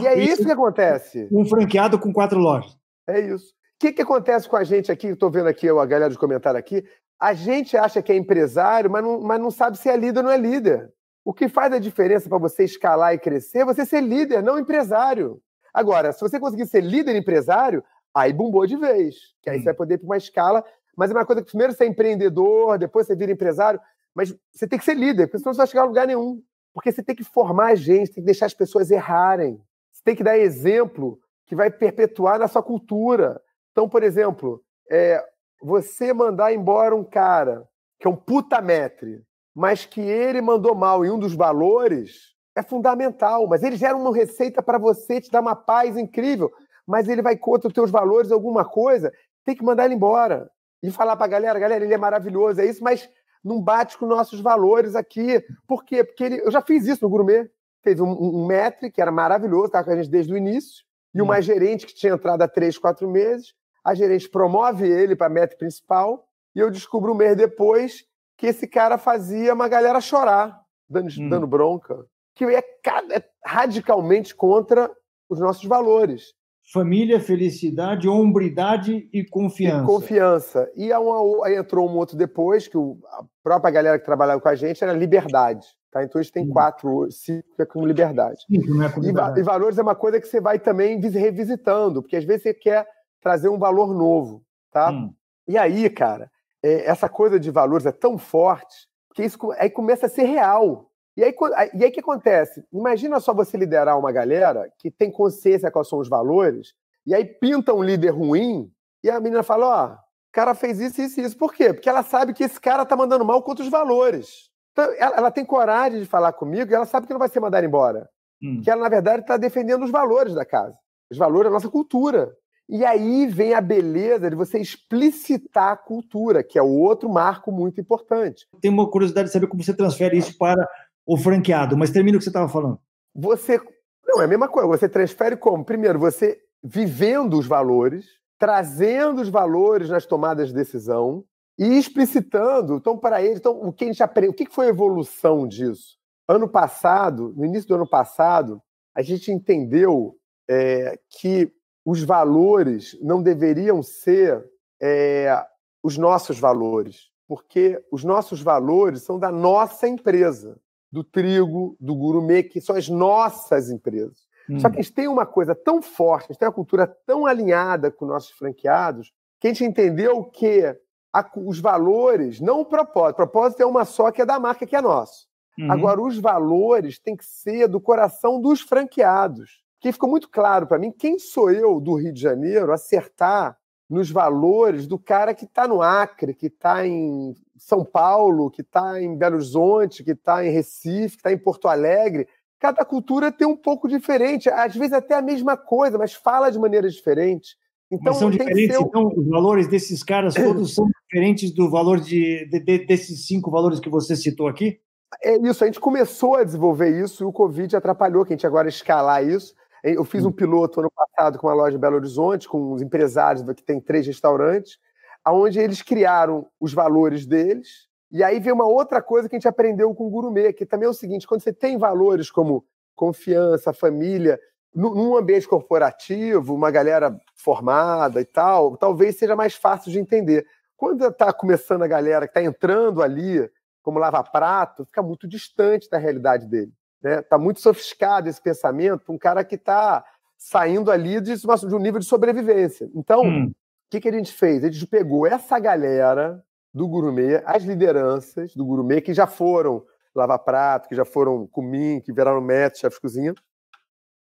E 0.00 0.06
é 0.06 0.18
isso, 0.18 0.34
isso 0.34 0.44
que 0.44 0.52
acontece. 0.52 1.28
Um 1.32 1.44
franqueado 1.44 1.98
com 1.98 2.12
quatro 2.12 2.38
lojas. 2.38 2.76
É 3.08 3.20
isso. 3.20 3.46
O 3.46 3.80
que, 3.80 3.92
que 3.92 4.02
acontece 4.02 4.48
com 4.48 4.56
a 4.56 4.64
gente 4.64 4.92
aqui? 4.92 5.08
Estou 5.08 5.30
vendo 5.30 5.48
aqui 5.48 5.68
a 5.68 5.86
galera 5.86 6.10
de 6.10 6.18
comentário 6.18 6.58
aqui. 6.58 6.84
A 7.18 7.34
gente 7.34 7.76
acha 7.76 8.02
que 8.02 8.12
é 8.12 8.16
empresário, 8.16 8.90
mas 8.90 9.02
não, 9.02 9.20
mas 9.20 9.40
não 9.40 9.50
sabe 9.50 9.78
se 9.78 9.88
é 9.88 9.96
líder 9.96 10.20
ou 10.20 10.24
não 10.24 10.30
é 10.30 10.36
líder. 10.36 10.90
O 11.24 11.34
que 11.34 11.48
faz 11.48 11.72
a 11.72 11.78
diferença 11.78 12.28
para 12.28 12.38
você 12.38 12.64
escalar 12.64 13.14
e 13.14 13.18
crescer 13.18 13.58
é 13.58 13.64
você 13.64 13.84
ser 13.84 14.00
líder, 14.00 14.42
não 14.42 14.58
empresário. 14.58 15.40
Agora, 15.72 16.12
se 16.12 16.20
você 16.20 16.40
conseguir 16.40 16.66
ser 16.66 16.82
líder 16.82 17.14
empresário, 17.14 17.84
aí 18.14 18.32
bombou 18.32 18.66
de 18.66 18.76
vez. 18.76 19.16
Que 19.42 19.50
aí 19.50 19.56
hum. 19.56 19.60
você 19.60 19.66
vai 19.66 19.74
poder 19.74 19.94
ir 19.94 19.98
para 19.98 20.06
uma 20.06 20.16
escala. 20.16 20.64
Mas 20.96 21.10
é 21.10 21.14
uma 21.14 21.26
coisa 21.26 21.42
que 21.42 21.48
primeiro 21.48 21.72
você 21.72 21.84
é 21.84 21.86
empreendedor, 21.86 22.78
depois 22.78 23.06
você 23.06 23.14
vira 23.14 23.32
empresário. 23.32 23.80
Mas 24.14 24.34
você 24.52 24.66
tem 24.66 24.78
que 24.78 24.84
ser 24.84 24.94
líder, 24.94 25.26
porque 25.26 25.38
senão 25.38 25.52
você 25.52 25.58
vai 25.58 25.66
chegar 25.66 25.82
a 25.82 25.86
lugar 25.86 26.06
nenhum. 26.06 26.42
Porque 26.72 26.92
você 26.92 27.02
tem 27.02 27.14
que 27.14 27.24
formar 27.24 27.72
a 27.72 27.74
gente, 27.74 28.12
tem 28.12 28.22
que 28.22 28.26
deixar 28.26 28.46
as 28.46 28.54
pessoas 28.54 28.90
errarem. 28.90 29.60
Você 29.92 30.02
tem 30.04 30.16
que 30.16 30.24
dar 30.24 30.38
exemplo 30.38 31.18
que 31.46 31.56
vai 31.56 31.70
perpetuar 31.70 32.38
na 32.38 32.48
sua 32.48 32.62
cultura. 32.62 33.40
Então, 33.72 33.88
por 33.88 34.02
exemplo, 34.02 34.62
é, 34.90 35.22
você 35.60 36.12
mandar 36.12 36.52
embora 36.52 36.94
um 36.94 37.04
cara 37.04 37.68
que 37.98 38.06
é 38.06 38.10
um 38.10 38.16
puta 38.16 38.60
metre, 38.60 39.22
mas 39.54 39.84
que 39.84 40.00
ele 40.00 40.40
mandou 40.40 40.74
mal 40.74 41.04
em 41.04 41.10
um 41.10 41.18
dos 41.18 41.34
valores, 41.34 42.34
é 42.56 42.62
fundamental. 42.62 43.46
Mas 43.46 43.62
ele 43.62 43.76
gera 43.76 43.96
uma 43.96 44.14
receita 44.14 44.62
para 44.62 44.78
você, 44.78 45.20
te 45.20 45.30
dá 45.30 45.40
uma 45.40 45.56
paz 45.56 45.96
incrível. 45.96 46.50
Mas 46.86 47.08
ele 47.08 47.20
vai 47.20 47.36
contra 47.36 47.68
os 47.68 47.74
teus 47.74 47.90
valores, 47.90 48.32
alguma 48.32 48.64
coisa, 48.64 49.12
tem 49.44 49.54
que 49.54 49.64
mandar 49.64 49.84
ele 49.84 49.94
embora. 49.94 50.50
E 50.82 50.90
falar 50.90 51.14
para 51.16 51.26
a 51.26 51.28
galera, 51.28 51.58
galera, 51.58 51.84
ele 51.84 51.92
é 51.92 51.98
maravilhoso, 51.98 52.60
é 52.60 52.64
isso, 52.64 52.82
mas 52.82 53.08
não 53.44 53.60
bate 53.60 53.96
com 53.96 54.06
nossos 54.06 54.40
valores 54.40 54.94
aqui. 54.94 55.44
Por 55.66 55.84
quê? 55.84 56.04
Porque 56.04 56.24
ele, 56.24 56.40
eu 56.40 56.50
já 56.50 56.60
fiz 56.60 56.86
isso 56.86 57.02
no 57.02 57.10
Gourmet. 57.10 57.50
Teve 57.82 58.02
um, 58.02 58.10
um 58.10 58.46
metre 58.46 58.90
que 58.90 59.00
era 59.00 59.10
maravilhoso, 59.10 59.66
estava 59.66 59.84
com 59.84 59.90
a 59.92 59.96
gente 59.96 60.10
desde 60.10 60.32
o 60.32 60.36
início, 60.36 60.84
e 61.14 61.22
uma 61.22 61.38
hum. 61.38 61.42
gerente 61.42 61.86
que 61.86 61.94
tinha 61.94 62.12
entrado 62.12 62.42
há 62.42 62.48
três, 62.48 62.76
quatro 62.76 63.08
meses. 63.08 63.54
A 63.82 63.94
gerente 63.94 64.28
promove 64.28 64.86
ele 64.86 65.16
para 65.16 65.28
a 65.28 65.30
metre 65.30 65.56
principal, 65.56 66.26
e 66.54 66.60
eu 66.60 66.70
descubro 66.70 67.12
um 67.12 67.16
mês 67.16 67.36
depois 67.36 68.04
que 68.36 68.46
esse 68.46 68.66
cara 68.66 68.98
fazia 68.98 69.54
uma 69.54 69.68
galera 69.68 70.00
chorar, 70.00 70.60
dando, 70.88 71.08
hum. 71.18 71.28
dando 71.28 71.46
bronca, 71.46 72.04
que 72.34 72.44
é, 72.44 72.58
é 72.58 73.24
radicalmente 73.44 74.34
contra 74.34 74.90
os 75.28 75.38
nossos 75.38 75.64
valores. 75.64 76.34
Família, 76.72 77.20
felicidade, 77.20 78.08
hombridade 78.08 79.08
e 79.12 79.24
confiança. 79.24 79.82
E 79.82 79.86
confiança. 79.86 80.72
E 80.76 80.92
uma, 80.92 81.46
aí 81.46 81.56
entrou 81.56 81.88
um 81.88 81.96
outro 81.96 82.16
depois, 82.16 82.68
que 82.68 82.78
o, 82.78 82.98
a 83.06 83.24
própria 83.42 83.70
galera 83.70 83.98
que 83.98 84.04
trabalhava 84.04 84.40
com 84.40 84.48
a 84.48 84.54
gente 84.54 84.82
era 84.82 84.92
liberdade. 84.92 85.66
Tá? 85.90 86.04
Então 86.04 86.20
a 86.20 86.22
gente 86.22 86.32
tem 86.32 86.48
quatro, 86.48 87.10
cinco 87.10 87.44
é 87.58 87.66
com 87.66 87.84
liberdade. 87.84 88.44
Cinco, 88.46 88.82
é 88.82 88.88
com 88.88 89.00
liberdade. 89.00 89.38
E, 89.38 89.42
e, 89.42 89.44
valores 89.44 89.78
é 89.78 89.82
uma 89.82 89.96
coisa 89.96 90.20
que 90.20 90.28
você 90.28 90.40
vai 90.40 90.58
também 90.58 91.00
revisitando, 91.00 92.02
porque 92.02 92.16
às 92.16 92.24
vezes 92.24 92.44
você 92.44 92.54
quer 92.54 92.86
trazer 93.20 93.48
um 93.48 93.58
valor 93.58 93.92
novo. 93.92 94.42
Tá? 94.70 94.90
Hum. 94.90 95.12
E 95.48 95.58
aí, 95.58 95.90
cara, 95.90 96.30
é, 96.62 96.86
essa 96.86 97.08
coisa 97.08 97.40
de 97.40 97.50
valores 97.50 97.86
é 97.86 97.92
tão 97.92 98.16
forte 98.16 98.88
que 99.14 99.24
isso 99.24 99.36
aí 99.58 99.68
começa 99.68 100.06
a 100.06 100.08
ser 100.08 100.24
real. 100.24 100.89
E 101.16 101.24
aí, 101.24 101.34
e 101.74 101.84
aí 101.84 101.90
que 101.90 102.00
acontece? 102.00 102.64
Imagina 102.72 103.20
só 103.20 103.34
você 103.34 103.56
liderar 103.56 103.98
uma 103.98 104.12
galera 104.12 104.70
que 104.78 104.90
tem 104.90 105.10
consciência 105.10 105.70
quais 105.70 105.88
são 105.88 105.98
os 105.98 106.08
valores, 106.08 106.74
e 107.06 107.14
aí 107.14 107.24
pinta 107.24 107.74
um 107.74 107.82
líder 107.82 108.10
ruim, 108.10 108.70
e 109.02 109.10
a 109.10 109.20
menina 109.20 109.42
fala: 109.42 109.66
Ó, 109.66 109.86
oh, 109.86 109.94
o 109.94 110.32
cara 110.32 110.54
fez 110.54 110.78
isso, 110.78 111.02
isso 111.02 111.20
e 111.20 111.24
isso. 111.24 111.36
Por 111.36 111.52
quê? 111.52 111.72
Porque 111.72 111.88
ela 111.88 112.02
sabe 112.02 112.32
que 112.32 112.44
esse 112.44 112.60
cara 112.60 112.86
tá 112.86 112.96
mandando 112.96 113.24
mal 113.24 113.42
contra 113.42 113.64
os 113.64 113.70
valores. 113.70 114.48
Então, 114.72 114.84
ela, 114.96 115.16
ela 115.16 115.30
tem 115.30 115.44
coragem 115.44 116.00
de 116.00 116.06
falar 116.06 116.32
comigo 116.32 116.70
e 116.70 116.74
ela 116.74 116.86
sabe 116.86 117.06
que 117.06 117.12
não 117.12 117.18
vai 117.18 117.28
ser 117.28 117.40
mandada 117.40 117.66
embora. 117.66 118.08
Hum. 118.42 118.60
Que 118.62 118.70
ela, 118.70 118.82
na 118.82 118.88
verdade, 118.88 119.22
está 119.22 119.36
defendendo 119.36 119.84
os 119.84 119.90
valores 119.90 120.34
da 120.34 120.44
casa, 120.44 120.74
os 121.10 121.18
valores 121.18 121.50
da 121.50 121.54
nossa 121.54 121.68
cultura. 121.68 122.32
E 122.68 122.84
aí 122.84 123.26
vem 123.26 123.52
a 123.52 123.60
beleza 123.60 124.30
de 124.30 124.36
você 124.36 124.60
explicitar 124.60 125.72
a 125.72 125.76
cultura, 125.76 126.44
que 126.44 126.56
é 126.56 126.62
o 126.62 126.78
outro 126.78 127.08
marco 127.08 127.50
muito 127.50 127.80
importante. 127.80 128.46
Tenho 128.60 128.72
uma 128.72 128.88
curiosidade 128.88 129.26
de 129.26 129.32
saber 129.32 129.48
como 129.48 129.64
você 129.64 129.74
transfere 129.74 130.16
isso 130.16 130.38
para 130.38 130.64
o 131.12 131.16
franqueado, 131.16 131.76
mas 131.76 131.90
termina 131.90 132.16
o 132.16 132.20
que 132.20 132.24
você 132.24 132.30
estava 132.30 132.48
falando. 132.48 132.78
Você. 133.12 133.60
Não, 134.06 134.22
é 134.22 134.26
a 134.26 134.28
mesma 134.28 134.46
coisa. 134.46 134.68
Você 134.68 134.88
transfere 134.88 135.36
como? 135.36 135.64
Primeiro, 135.64 135.98
você 135.98 136.40
vivendo 136.62 137.36
os 137.36 137.48
valores, 137.48 138.06
trazendo 138.38 139.20
os 139.20 139.28
valores 139.28 139.90
nas 139.90 140.06
tomadas 140.06 140.48
de 140.48 140.54
decisão 140.54 141.24
e 141.58 141.76
explicitando. 141.76 142.76
Então, 142.76 142.96
para 142.96 143.20
ele, 143.20 143.34
então, 143.34 143.60
o 143.60 143.72
que 143.72 143.82
a 143.82 143.86
gente 143.88 144.00
aprende, 144.04 144.30
o 144.30 144.34
que 144.34 144.46
foi 144.48 144.66
a 144.66 144.70
evolução 144.70 145.48
disso? 145.48 145.98
Ano 146.28 146.48
passado, 146.48 147.34
no 147.36 147.44
início 147.44 147.68
do 147.68 147.74
ano 147.74 147.88
passado, 147.88 148.62
a 148.94 149.02
gente 149.02 149.32
entendeu 149.32 150.14
é, 150.48 150.96
que 151.18 151.52
os 151.84 152.04
valores 152.04 152.96
não 153.02 153.20
deveriam 153.20 153.82
ser 153.82 154.48
é, 154.80 155.44
os 155.82 155.98
nossos 155.98 156.38
valores, 156.38 157.10
porque 157.26 157.84
os 157.90 158.04
nossos 158.04 158.40
valores 158.40 159.02
são 159.02 159.18
da 159.18 159.32
nossa 159.32 159.88
empresa, 159.88 160.56
do 160.90 161.04
trigo, 161.04 161.76
do 161.80 161.94
gourmet, 161.94 162.44
que 162.44 162.60
são 162.60 162.76
as 162.76 162.88
nossas 162.88 163.70
empresas. 163.70 164.28
Hum. 164.48 164.58
Só 164.58 164.68
que 164.68 164.78
a 164.78 164.82
gente 164.82 164.92
tem 164.92 165.08
uma 165.08 165.26
coisa 165.26 165.54
tão 165.54 165.80
forte, 165.80 166.24
a 166.24 166.32
gente 166.32 166.38
tem 166.38 166.48
uma 166.48 166.54
cultura 166.54 166.86
tão 167.06 167.26
alinhada 167.26 167.90
com 167.90 168.06
nossos 168.06 168.30
franqueados, 168.30 169.12
que 169.38 169.48
a 169.48 169.50
gente 169.50 169.64
entendeu 169.64 170.24
que 170.24 170.64
a, 171.12 171.30
os 171.36 171.60
valores, 171.60 172.40
não 172.40 172.60
o 172.60 172.64
propósito, 172.64 173.14
o 173.14 173.16
propósito 173.16 173.62
é 173.62 173.66
uma 173.66 173.84
só 173.84 174.10
que 174.10 174.22
é 174.22 174.26
da 174.26 174.38
marca 174.38 174.66
que 174.66 174.76
é 174.76 174.80
nosso. 174.80 175.28
Uhum. 175.58 175.70
Agora, 175.70 176.00
os 176.00 176.18
valores 176.18 176.98
têm 176.98 177.16
que 177.16 177.24
ser 177.24 177.68
do 177.68 177.80
coração 177.80 178.40
dos 178.40 178.60
franqueados 178.60 179.60
que 179.80 179.90
ficou 179.90 180.08
muito 180.08 180.28
claro 180.28 180.66
para 180.66 180.78
mim 180.78 180.92
quem 180.92 181.18
sou 181.18 181.50
eu 181.50 181.80
do 181.80 181.94
Rio 181.94 182.12
de 182.12 182.20
Janeiro 182.20 182.72
acertar 182.72 183.56
nos 183.88 184.10
valores 184.10 184.86
do 184.86 184.98
cara 184.98 185.34
que 185.34 185.46
está 185.46 185.66
no 185.66 185.82
Acre, 185.82 186.34
que 186.34 186.46
está 186.46 186.86
em 186.86 187.34
São 187.60 187.84
Paulo, 187.84 188.50
que 188.50 188.62
está 188.62 189.00
em 189.00 189.14
Belo 189.14 189.36
Horizonte, 189.36 190.02
que 190.02 190.12
está 190.12 190.44
em 190.44 190.50
Recife, 190.50 191.16
que 191.16 191.20
está 191.20 191.32
em 191.32 191.38
Porto 191.38 191.68
Alegre. 191.68 192.26
Cada 192.58 192.84
cultura 192.84 193.30
tem 193.30 193.46
um 193.46 193.56
pouco 193.56 193.86
diferente, 193.86 194.48
às 194.48 194.74
vezes 194.74 194.94
até 194.94 195.14
a 195.14 195.22
mesma 195.22 195.56
coisa, 195.56 195.98
mas 195.98 196.14
fala 196.14 196.50
de 196.50 196.58
maneira 196.58 196.88
diferente. 196.88 197.56
Então, 197.90 198.12
mas 198.12 198.16
são 198.16 198.30
diferentes, 198.30 198.76
então, 198.76 199.08
os 199.14 199.28
valores 199.28 199.68
desses 199.68 200.02
caras 200.02 200.34
todos 200.34 200.72
são 200.74 200.86
diferentes 201.04 201.52
do 201.52 201.68
valor 201.68 202.00
de, 202.00 202.46
de, 202.46 202.60
de, 202.60 202.86
desses 202.86 203.26
cinco 203.26 203.50
valores 203.50 203.80
que 203.80 203.90
você 203.90 204.16
citou 204.16 204.48
aqui? 204.48 204.80
É 205.22 205.36
isso, 205.36 205.62
a 205.62 205.66
gente 205.66 205.80
começou 205.80 206.36
a 206.36 206.44
desenvolver 206.44 207.02
isso 207.02 207.24
e 207.24 207.26
o 207.26 207.32
Covid 207.32 207.76
atrapalhou 207.76 208.24
que 208.24 208.32
a 208.32 208.36
gente 208.36 208.46
agora 208.46 208.68
escalar 208.68 209.26
isso. 209.26 209.54
Eu 209.82 210.04
fiz 210.04 210.24
um 210.24 210.32
piloto 210.32 210.80
ano 210.80 210.90
passado 210.94 211.38
com 211.38 211.46
uma 211.46 211.54
loja 211.54 211.76
em 211.76 211.80
Belo 211.80 211.96
Horizonte, 211.96 212.48
com 212.48 212.72
os 212.72 212.80
empresários 212.80 213.42
que 213.54 213.62
tem 213.62 213.80
três 213.80 214.06
restaurantes, 214.06 214.78
onde 215.26 215.58
eles 215.58 215.82
criaram 215.82 216.46
os 216.58 216.72
valores 216.72 217.26
deles. 217.26 217.88
E 218.10 218.24
aí 218.24 218.40
vem 218.40 218.52
uma 218.52 218.66
outra 218.66 219.00
coisa 219.00 219.28
que 219.28 219.36
a 219.36 219.38
gente 219.38 219.48
aprendeu 219.48 219.94
com 219.94 220.06
o 220.06 220.10
Gourmet, 220.10 220.52
que 220.52 220.66
também 220.66 220.86
é 220.86 220.90
o 220.90 220.94
seguinte: 220.94 221.26
quando 221.26 221.42
você 221.42 221.52
tem 221.52 221.78
valores 221.78 222.30
como 222.30 222.64
confiança, 222.94 223.72
família, 223.72 224.38
num 224.74 225.16
ambiente 225.16 225.48
corporativo, 225.48 226.54
uma 226.54 226.70
galera 226.70 227.16
formada 227.34 228.20
e 228.20 228.24
tal, 228.24 228.76
talvez 228.76 229.16
seja 229.16 229.34
mais 229.34 229.54
fácil 229.54 229.90
de 229.90 229.98
entender. 229.98 230.46
Quando 230.76 231.06
está 231.06 231.32
começando 231.32 231.82
a 231.82 231.88
galera 231.88 232.26
que 232.26 232.30
está 232.30 232.42
entrando 232.42 233.02
ali 233.02 233.48
como 233.82 233.98
lava-prato, 233.98 234.84
fica 234.86 235.02
muito 235.02 235.26
distante 235.26 235.88
da 235.90 235.98
realidade 235.98 236.46
dele. 236.46 236.72
Está 236.96 237.08
né? 237.16 237.22
Tá 237.22 237.38
muito 237.38 237.60
sofisticado 237.60 238.28
esse 238.28 238.40
pensamento 238.40 239.12
um 239.12 239.18
cara 239.18 239.42
que 239.44 239.54
está 239.54 240.04
saindo 240.36 240.90
ali 240.90 241.20
de, 241.20 241.34
de, 241.36 241.74
um 241.74 241.78
nível 241.78 242.00
de 242.00 242.06
sobrevivência. 242.06 242.90
Então, 242.94 243.22
hum. 243.22 243.52
O 243.90 243.96
que, 243.98 244.02
que 244.02 244.08
a 244.08 244.12
gente 244.12 244.32
fez? 244.32 244.62
A 244.62 244.70
gente 244.70 244.86
pegou 244.86 245.26
essa 245.26 245.58
galera 245.58 246.40
do 246.72 246.86
gourmet, 246.86 247.42
as 247.44 247.64
lideranças 247.64 248.54
do 248.54 248.64
gourmet, 248.64 249.00
que 249.00 249.12
já 249.12 249.26
foram 249.26 249.84
lavar 250.14 250.38
prato, 250.38 250.88
que 250.88 250.94
já 250.94 251.04
foram 251.04 251.44
comim, 251.48 252.00
que 252.00 252.12
viraram 252.12 252.40
mestre, 252.40 252.82
chefe 252.82 252.94
de 252.94 253.00
cozinha, 253.00 253.34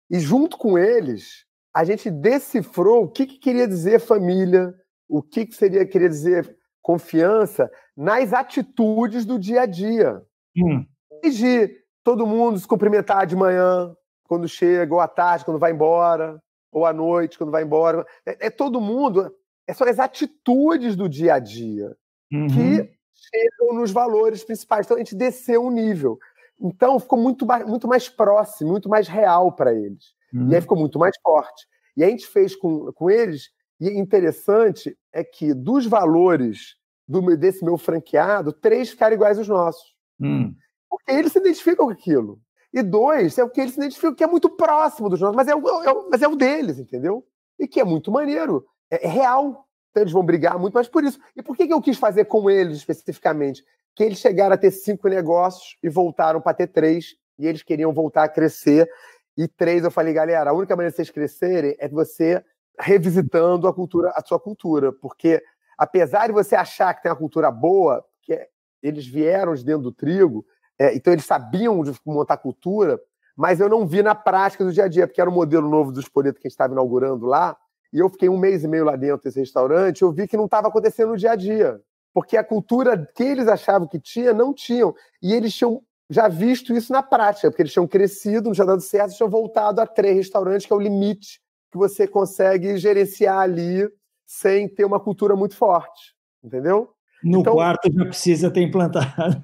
e 0.10 0.22
junto 0.22 0.58
com 0.58 0.78
eles, 0.78 1.46
a 1.74 1.84
gente 1.84 2.10
decifrou 2.10 3.04
o 3.04 3.08
que, 3.10 3.26
que 3.26 3.38
queria 3.38 3.68
dizer 3.68 4.00
família, 4.00 4.74
o 5.06 5.22
que, 5.22 5.46
que 5.46 5.54
seria 5.54 5.86
queria 5.86 6.08
dizer 6.08 6.58
confiança 6.82 7.70
nas 7.96 8.32
atitudes 8.32 9.26
do 9.26 9.38
dia 9.38 9.64
a 9.64 9.66
dia. 9.66 10.22
Hum. 10.56 10.86
Desde 11.22 11.76
todo 12.06 12.26
mundo 12.26 12.58
se 12.58 12.66
cumprimentar 12.66 13.28
de 13.28 13.36
manhã, 13.36 13.94
quando 14.24 14.48
chega, 14.48 14.94
ou 14.94 15.02
à 15.02 15.10
tarde, 15.10 15.44
quando 15.44 15.60
vai 15.60 15.74
embora, 15.74 16.42
ou 16.72 16.86
à 16.86 16.94
noite, 16.94 17.38
quando 17.38 17.52
vai 17.52 17.64
embora. 17.64 18.06
É, 18.26 18.48
é 18.48 18.50
todo 18.50 18.80
mundo. 18.80 19.30
É 19.68 19.74
só 19.74 19.84
as 19.84 20.00
atitudes 20.00 20.96
do 20.96 21.10
dia 21.10 21.36
a 21.36 21.40
dia 21.40 21.96
uhum. 22.32 22.48
que 22.48 22.98
chegam 23.14 23.74
nos 23.74 23.92
valores 23.92 24.44
principais. 24.44 24.86
Então 24.86 24.96
a 24.96 25.00
gente 25.00 25.16
desceu 25.16 25.66
um 25.66 25.72
nível. 25.72 26.18
Então 26.60 27.00
ficou 27.00 27.20
muito, 27.20 27.46
muito 27.68 27.88
mais 27.88 28.10
próximo, 28.10 28.72
muito 28.72 28.90
mais 28.90 29.08
real 29.08 29.52
para 29.52 29.74
eles. 29.74 30.16
Uhum. 30.34 30.44
E 30.44 30.50
aí 30.50 30.56
uhum. 30.56 30.62
ficou 30.62 30.78
muito 30.78 30.98
mais 30.98 31.16
forte. 31.22 31.68
E 31.96 32.04
a 32.04 32.10
gente 32.10 32.28
fez 32.28 32.56
com, 32.56 32.92
com 32.94 33.10
eles, 33.10 33.50
e 33.80 33.90
interessante 33.90 34.98
é 35.12 35.24
que 35.24 35.54
dos 35.54 35.86
valores 35.86 36.76
do, 37.08 37.36
desse 37.36 37.64
meu 37.64 37.78
franqueado, 37.78 38.52
três 38.52 38.90
ficaram 38.90 39.16
iguais 39.16 39.38
aos 39.38 39.48
nossos. 39.48 39.96
Uhum. 40.20 40.54
Porque 40.90 41.12
eles 41.12 41.32
se 41.32 41.40
identificam 41.40 41.86
com 41.86 41.92
aquilo. 41.92 42.40
E 42.74 42.84
dois, 42.84 43.38
é 43.38 43.44
o 43.44 43.50
que 43.50 43.62
eles 43.62 43.74
se 43.74 43.80
identificam, 43.80 44.14
que 44.14 44.24
é 44.24 44.28
muito 44.28 44.50
próximo 44.50 45.10
dos 45.10 45.20
nossos, 45.20 45.36
mas 45.36 45.48
é 45.48 45.56
o, 45.56 45.84
é 45.84 45.92
o, 45.92 46.10
mas 46.10 46.22
é 46.22 46.28
o 46.28 46.36
deles, 46.36 46.80
entendeu? 46.80 47.26
E 47.58 47.68
que 47.68 47.80
é 47.80 47.84
muito 47.84 48.12
maneiro. 48.12 48.66
É, 48.92 49.06
é, 49.06 49.10
real. 49.10 49.66
Então 49.92 50.04
eles 50.04 50.14
vão 50.14 50.24
brigar 50.24 50.60
muito 50.60 50.74
mais 50.74 50.88
por 50.88 51.04
isso. 51.04 51.20
E 51.36 51.42
por 51.42 51.56
que, 51.56 51.68
que 51.68 51.74
eu 51.74 51.82
quis 51.82 51.98
fazer 51.98 52.26
com 52.26 52.50
eles 52.50 52.78
especificamente? 52.78 53.64
Que 53.96 54.04
eles 54.04 54.20
chegaram 54.20 54.54
a 54.54 54.58
ter 54.58 54.72
cinco 54.72 55.08
negócios 55.08 55.78
e 55.82 55.90
voltaram 55.90 56.40
para 56.40 56.54
ter 56.54 56.68
três, 56.68 57.16
e 57.40 57.48
eles 57.48 57.64
queriam 57.64 57.94
voltar 57.94 58.24
a 58.24 58.30
crescer. 58.30 58.90
E 59.36 59.48
três, 59.48 59.84
eu 59.84 59.92
falei, 59.92 60.14
galera, 60.14 60.50
a 60.50 60.54
única 60.54 60.76
maneira 60.76 60.92
de 60.92 60.96
vocês 60.96 61.10
crescerem 61.10 61.76
é 61.80 61.88
você 61.88 62.44
revisitando 62.80 63.68
a 63.68 63.74
cultura, 63.74 64.12
a 64.16 64.24
sua 64.24 64.40
cultura. 64.40 64.92
Porque 64.92 65.42
apesar 65.78 66.28
de 66.28 66.34
você 66.34 66.56
achar 66.56 66.94
que 66.94 67.02
tem 67.02 67.12
uma 67.12 67.18
cultura 67.18 67.50
boa, 67.52 68.04
que 68.22 68.48
eles 68.82 69.06
vieram 69.08 69.54
de 69.54 69.64
dentro 69.64 69.84
do 69.84 69.92
trigo, 69.92 70.46
é, 70.80 70.96
então 70.96 71.12
eles 71.12 71.26
sabiam 71.26 71.84
de 71.84 71.92
montar 72.06 72.38
cultura, 72.38 73.00
mas 73.36 73.60
eu 73.60 73.70
não 73.70 73.86
vi 73.86 74.02
na 74.02 74.16
prática 74.16 74.64
do 74.64 74.72
dia 74.72 74.86
a 74.86 74.88
dia, 74.88 75.08
porque 75.08 75.22
era 75.22 75.30
um 75.30 75.34
modelo 75.34 75.68
novo 75.70 75.92
do 75.92 76.00
Espoleto 76.00 76.40
que 76.40 76.48
a 76.48 76.50
gente 76.50 76.54
estava 76.54 76.74
inaugurando 76.74 77.26
lá, 77.26 77.58
e 77.98 78.00
eu 78.00 78.10
fiquei 78.10 78.30
um 78.30 78.38
mês 78.38 78.64
e 78.64 78.68
meio 78.68 78.86
lá 78.86 78.96
dentro 78.96 79.24
desse 79.24 79.40
restaurante, 79.40 80.04
eu 80.04 80.12
vi 80.12 80.28
que 80.28 80.38
não 80.38 80.46
estava 80.46 80.68
acontecendo 80.68 81.10
no 81.10 81.18
dia 81.18 81.32
a 81.32 81.36
dia, 81.36 81.82
porque 82.14 82.38
a 82.38 82.44
cultura 82.44 82.96
que 83.16 83.24
eles 83.24 83.48
achavam 83.48 83.88
que 83.88 84.00
tinha, 84.00 84.34
não 84.34 84.54
tinham, 84.54 84.94
e 85.20 85.34
eles 85.34 85.52
tinham 85.52 85.82
já 86.08 86.28
visto 86.28 86.76
isso 86.76 86.94
na 86.94 87.02
prática, 87.02 87.50
porque 87.50 87.64
eles 87.64 87.74
tinham 87.74 87.88
crescido, 87.88 88.50
não 88.50 88.54
tinha 88.54 88.68
dado 88.68 88.82
certo, 88.82 89.16
tinham 89.16 89.30
voltado 89.30 89.82
a 89.82 89.88
três 89.88 90.16
restaurantes, 90.16 90.68
que 90.68 90.72
é 90.72 90.76
o 90.76 90.80
limite 90.80 91.42
que 91.72 91.78
você 91.78 92.08
consegue 92.08 92.78
gerenciar 92.78 93.40
ali 93.40 93.90
sem 94.28 94.70
ter 94.70 94.86
uma 94.86 95.00
cultura 95.00 95.36
muito 95.36 95.58
forte, 95.58 96.14
entendeu? 96.44 96.92
No 97.24 97.40
então, 97.40 97.54
quarto 97.54 97.92
já 97.92 98.06
precisa 98.06 98.52
ter 98.52 98.62
implantado. 98.62 99.42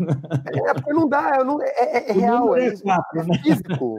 É, 0.53 0.73
porque 0.75 0.93
não 0.93 1.09
dá, 1.09 1.43
não, 1.43 1.59
é, 1.59 1.69
é, 1.69 2.09
é 2.11 2.13
real, 2.13 2.55
é, 2.55 2.77
quatro, 2.77 3.19
é, 3.19 3.23
né? 3.23 3.39
físico. 3.39 3.95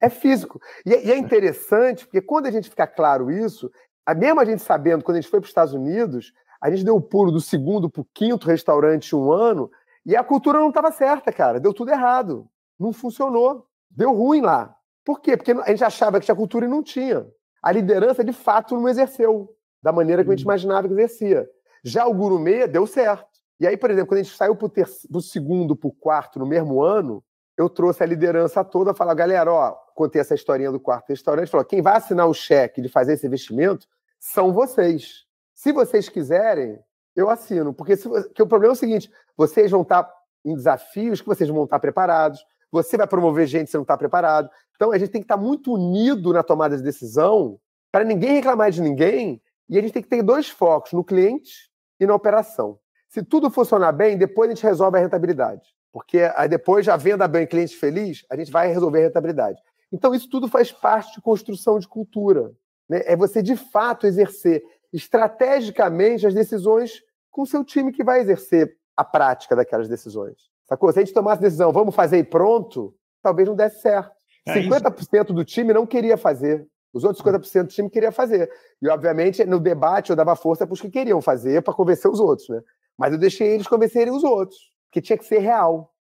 É 0.00 0.08
físico. 0.08 0.60
E, 0.84 0.92
é, 0.92 1.06
e, 1.06 1.12
é 1.12 1.16
interessante, 1.16 2.04
porque 2.04 2.20
quando 2.20 2.46
a 2.46 2.50
gente 2.50 2.68
fica 2.68 2.86
claro 2.86 3.30
isso, 3.30 3.70
a 4.04 4.14
mesmo 4.14 4.40
a 4.40 4.44
gente 4.44 4.62
sabendo, 4.62 5.04
quando 5.04 5.16
a 5.16 5.20
gente 5.20 5.30
foi 5.30 5.40
para 5.40 5.46
os 5.46 5.50
Estados 5.50 5.74
Unidos, 5.74 6.32
a 6.60 6.70
gente 6.70 6.84
deu 6.84 6.96
o 6.96 7.00
pulo 7.00 7.30
do 7.30 7.40
segundo 7.40 7.88
para 7.88 8.02
o 8.02 8.08
quinto 8.12 8.46
restaurante 8.46 9.14
um 9.14 9.30
ano, 9.30 9.70
e 10.04 10.16
a 10.16 10.24
cultura 10.24 10.58
não 10.58 10.70
estava 10.70 10.90
certa, 10.90 11.30
cara. 11.30 11.60
Deu 11.60 11.74
tudo 11.74 11.90
errado. 11.90 12.48
Não 12.78 12.92
funcionou. 12.92 13.66
Deu 13.90 14.12
ruim 14.14 14.40
lá. 14.40 14.74
Por 15.04 15.20
quê? 15.20 15.36
Porque 15.36 15.52
a 15.52 15.68
gente 15.68 15.84
achava 15.84 16.18
que 16.18 16.24
tinha 16.24 16.34
cultura 16.34 16.64
e 16.64 16.68
não 16.68 16.82
tinha. 16.82 17.26
a 17.62 17.72
liderança 17.72 18.24
de 18.24 18.32
fato 18.32 18.74
não 18.74 18.88
exerceu 18.88 19.54
da 19.82 19.92
maneira 19.92 20.22
que 20.24 20.30
a 20.30 20.32
gente 20.34 20.44
uhum. 20.44 20.50
imaginava 20.50 20.88
que 20.88 20.94
exercia. 20.94 21.46
Já 21.84 22.06
o 22.06 22.14
gourmet 22.14 22.66
deu 22.66 22.86
certo. 22.86 23.26
E 23.60 23.66
aí, 23.66 23.76
por 23.76 23.90
exemplo, 23.90 24.08
quando 24.08 24.20
a 24.20 24.22
gente 24.22 24.36
saiu 24.36 24.56
para 24.56 24.68
o 25.12 25.20
segundo, 25.20 25.76
para 25.76 25.88
o 25.88 25.92
quarto 25.92 26.38
no 26.38 26.46
mesmo 26.46 26.82
ano, 26.82 27.22
eu 27.58 27.68
trouxe 27.68 28.04
a 28.04 28.06
liderança 28.06 28.64
toda, 28.64 28.94
falar, 28.94 29.14
galera, 29.14 29.52
ó, 29.52 29.72
contei 29.92 30.20
essa 30.20 30.32
historinha 30.32 30.70
do 30.70 30.78
quarto 30.78 31.08
restaurante, 31.08 31.50
falou, 31.50 31.66
quem 31.66 31.82
vai 31.82 31.96
assinar 31.96 32.28
o 32.28 32.32
cheque 32.32 32.80
de 32.80 32.88
fazer 32.88 33.14
esse 33.14 33.26
investimento 33.26 33.88
são 34.20 34.52
vocês. 34.52 35.24
Se 35.52 35.72
vocês 35.72 36.08
quiserem, 36.08 36.78
eu 37.16 37.28
assino. 37.28 37.74
Porque, 37.74 37.96
se, 37.96 38.06
o 38.06 38.46
problema 38.46 38.68
é 38.68 38.76
o 38.76 38.76
seguinte, 38.76 39.10
vocês 39.36 39.72
vão 39.72 39.82
estar 39.82 40.08
em 40.44 40.54
desafios 40.54 41.20
que 41.20 41.26
vocês 41.26 41.50
vão 41.50 41.64
estar 41.64 41.80
preparados, 41.80 42.46
você 42.70 42.96
vai 42.96 43.08
promover 43.08 43.48
gente 43.48 43.64
que 43.64 43.72
você 43.72 43.76
não 43.76 43.82
está 43.82 43.96
preparado. 43.96 44.48
Então, 44.76 44.92
a 44.92 44.98
gente 44.98 45.10
tem 45.10 45.20
que 45.20 45.24
estar 45.24 45.36
muito 45.36 45.72
unido 45.74 46.32
na 46.32 46.44
tomada 46.44 46.76
de 46.76 46.82
decisão 46.82 47.58
para 47.90 48.04
ninguém 48.04 48.34
reclamar 48.34 48.70
de 48.70 48.80
ninguém 48.80 49.42
e 49.68 49.76
a 49.76 49.80
gente 49.80 49.92
tem 49.92 50.02
que 50.02 50.08
ter 50.08 50.22
dois 50.22 50.48
focos, 50.48 50.92
no 50.92 51.02
cliente 51.02 51.68
e 51.98 52.06
na 52.06 52.14
operação. 52.14 52.78
Se 53.08 53.20
tudo 53.20 53.50
funcionar 53.50 53.90
bem, 53.90 54.16
depois 54.16 54.48
a 54.48 54.54
gente 54.54 54.62
resolve 54.62 54.96
a 54.96 55.00
rentabilidade. 55.00 55.76
Porque 55.98 56.30
aí 56.36 56.48
depois, 56.48 56.86
já 56.86 56.96
venda 56.96 57.26
bem, 57.26 57.44
cliente 57.44 57.76
feliz, 57.76 58.24
a 58.30 58.36
gente 58.36 58.52
vai 58.52 58.68
resolver 58.68 59.00
a 59.00 59.02
rentabilidade. 59.02 59.60
Então, 59.92 60.14
isso 60.14 60.30
tudo 60.30 60.46
faz 60.46 60.70
parte 60.70 61.16
de 61.16 61.20
construção 61.20 61.76
de 61.76 61.88
cultura. 61.88 62.52
Né? 62.88 63.02
É 63.04 63.16
você, 63.16 63.42
de 63.42 63.56
fato, 63.56 64.06
exercer 64.06 64.62
estrategicamente 64.92 66.24
as 66.24 66.32
decisões 66.32 67.02
com 67.32 67.42
o 67.42 67.46
seu 67.46 67.64
time 67.64 67.90
que 67.90 68.04
vai 68.04 68.20
exercer 68.20 68.76
a 68.96 69.02
prática 69.02 69.56
daquelas 69.56 69.88
decisões. 69.88 70.36
Sacou? 70.68 70.92
Se 70.92 71.00
a 71.00 71.04
gente 71.04 71.12
tomasse 71.12 71.42
decisão, 71.42 71.72
vamos 71.72 71.96
fazer 71.96 72.18
e 72.18 72.24
pronto, 72.24 72.94
talvez 73.20 73.48
não 73.48 73.56
desse 73.56 73.80
certo. 73.80 74.12
É 74.46 74.54
50% 74.54 75.32
do 75.32 75.44
time 75.44 75.72
não 75.72 75.84
queria 75.84 76.16
fazer. 76.16 76.64
Os 76.92 77.02
outros 77.02 77.24
50% 77.24 77.62
do 77.64 77.68
time 77.70 77.90
queria 77.90 78.12
fazer. 78.12 78.48
E, 78.80 78.88
obviamente, 78.88 79.44
no 79.44 79.58
debate 79.58 80.10
eu 80.10 80.16
dava 80.16 80.36
força 80.36 80.64
para 80.64 80.74
os 80.74 80.80
que 80.80 80.90
queriam 80.90 81.20
fazer, 81.20 81.60
para 81.60 81.74
convencer 81.74 82.08
os 82.08 82.20
outros. 82.20 82.48
Né? 82.48 82.62
Mas 82.96 83.12
eu 83.12 83.18
deixei 83.18 83.48
eles 83.48 83.66
convencerem 83.66 84.12
os 84.12 84.22
outros, 84.22 84.70
que 84.92 85.00
tinha 85.00 85.18
que 85.18 85.24
ser 85.24 85.38
real. 85.38 85.92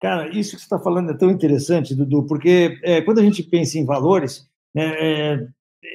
Cara, 0.00 0.28
isso 0.28 0.56
que 0.56 0.58
você 0.58 0.64
está 0.64 0.78
falando 0.78 1.10
é 1.10 1.16
tão 1.16 1.30
interessante, 1.30 1.94
Dudu, 1.94 2.26
porque 2.26 2.78
é, 2.82 3.00
quando 3.02 3.20
a 3.20 3.22
gente 3.22 3.42
pensa 3.42 3.78
em 3.78 3.84
valores, 3.84 4.48
né, 4.74 4.94
é, 4.98 5.46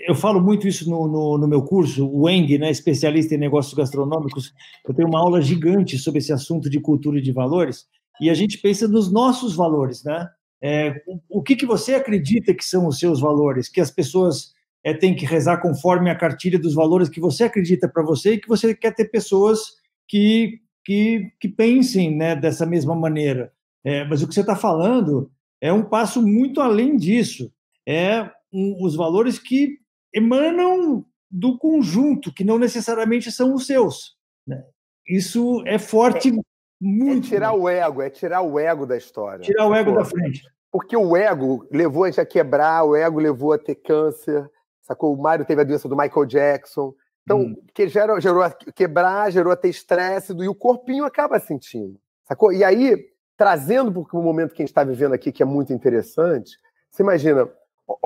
eu 0.08 0.16
falo 0.16 0.42
muito 0.42 0.68
isso 0.68 0.90
no, 0.90 1.08
no, 1.08 1.38
no, 1.38 1.48
meu 1.48 1.64
curso, 1.64 2.10
o 2.10 2.30
Eng, 2.30 2.58
né, 2.58 2.70
especialista 2.72 3.36
em 3.36 3.38
negócios 3.38 3.74
gastronômicos, 3.74 4.54
eu 4.88 4.94
tenho 4.94 5.08
uma 5.08 5.20
aula 5.20 5.42
gigante 5.42 5.98
sobre 5.98 6.20
esse 6.20 6.32
assunto 6.32 6.70
de 6.70 6.80
cultura 6.80 7.20
e 7.20 7.22
de 7.22 7.32
valores, 7.32 7.86
e 8.20 8.30
a 8.30 8.34
gente 8.34 8.58
pensa 8.58 8.88
nos 8.88 9.12
nossos 9.12 9.56
valores, 9.56 10.04
né? 10.04 10.28
É, 10.62 11.04
o, 11.06 11.40
o 11.40 11.44
que, 11.44 11.56
que 11.56 11.66
você 11.66 11.94
acredita 11.94 12.54
que 12.54 12.66
são 12.66 12.88
os 12.88 12.98
seus 12.98 13.20
valores? 13.20 13.70
Que 13.70 13.80
as 13.80 13.92
pessoas 13.92 14.54
é, 14.84 14.94
têm 14.94 15.16
que 15.16 15.26
rezar 15.26 15.62
conforme 15.62 16.10
a 16.10 16.16
cartilha 16.16 16.58
dos 16.58 16.74
valores 16.74 17.10
que 17.10 17.20
você 17.20 17.44
acredita 17.44 17.88
para 17.88 18.04
você 18.04 18.34
e 18.34 18.40
que 18.40 18.48
você 18.48 18.74
quer 18.74 18.96
ter 18.96 19.06
pessoas 19.10 19.60
que, 20.08 20.60
que, 20.88 21.34
que 21.38 21.50
pensem 21.50 22.16
né, 22.16 22.34
dessa 22.34 22.66
mesma 22.66 22.96
maneira. 22.96 23.52
É, 23.84 24.06
mas 24.06 24.24
o 24.24 24.28
que 24.28 24.34
você 24.34 24.40
está 24.40 24.56
falando 24.56 25.30
é 25.60 25.72
um 25.74 25.84
passo 25.84 26.26
muito 26.26 26.62
além 26.62 26.96
disso. 26.96 27.52
É 27.86 28.32
um, 28.54 28.78
os 28.82 28.96
valores 28.96 29.38
que 29.38 29.80
emanam 30.16 31.06
do 31.30 31.58
conjunto, 31.58 32.34
que 32.34 32.46
não 32.46 32.58
necessariamente 32.58 33.34
são 33.34 33.54
os 33.54 33.68
seus. 33.68 34.16
Né? 34.48 34.64
Isso 35.06 35.62
é 35.66 35.78
forte 35.78 36.30
é, 36.30 36.42
muito. 36.80 37.28
É 37.28 37.30
tirar 37.32 37.52
o 37.52 37.68
ego, 37.68 38.02
é 38.02 38.10
tirar 38.10 38.42
o 38.42 38.58
ego 38.58 38.86
da 38.86 38.96
história. 38.96 39.44
Tirar 39.44 39.68
o 39.68 39.76
ego 39.76 39.92
Pô, 39.92 39.98
da 39.98 40.06
frente. 40.06 40.42
Porque 40.72 40.96
o 40.96 41.18
ego 41.18 41.68
levou 41.70 42.06
a 42.06 42.08
gente 42.10 42.22
a 42.22 42.26
quebrar, 42.26 42.86
o 42.86 42.96
ego 42.96 43.20
levou 43.20 43.52
a 43.52 43.58
ter 43.58 43.76
câncer, 43.76 44.50
sacou? 44.84 45.14
O 45.14 45.22
Mário 45.22 45.44
teve 45.44 45.60
a 45.60 45.66
doença 45.66 45.90
do 45.90 45.98
Michael 45.98 46.26
Jackson. 46.26 46.94
Então, 47.28 47.42
hum. 47.42 47.62
que 47.74 47.90
gerou, 47.90 48.22
gerou 48.22 48.42
a 48.42 48.50
quebrar, 48.50 49.30
gerou 49.30 49.54
ter 49.54 49.68
estresse, 49.68 50.32
e 50.32 50.48
o 50.48 50.56
corpinho 50.56 51.04
acaba 51.04 51.38
sentindo, 51.42 52.00
sacou? 52.24 52.54
E 52.54 52.64
aí, 52.64 53.06
trazendo 53.36 53.92
para 53.92 54.18
o 54.18 54.24
momento 54.24 54.54
que 54.54 54.62
a 54.62 54.64
gente 54.64 54.72
está 54.72 54.82
vivendo 54.82 55.12
aqui, 55.12 55.30
que 55.34 55.44
é 55.44 55.46
muito 55.46 55.74
interessante, 55.74 56.58
você 56.90 57.04
imagina, 57.04 57.50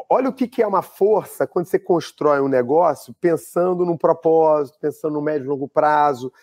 olha 0.09 0.27
o 0.27 0.33
que 0.33 0.59
é 0.59 0.65
uma 0.65 0.81
força 0.81 1.45
quando 1.45 1.67
você 1.67 1.77
constrói 1.77 2.41
um 2.41 2.47
negócio 2.47 3.13
pensando 3.21 3.85
num 3.85 3.95
propósito, 3.95 4.79
pensando 4.81 5.13
no 5.13 5.21
médio 5.21 5.45
e 5.45 5.49
longo 5.49 5.67
prazo. 5.67 6.33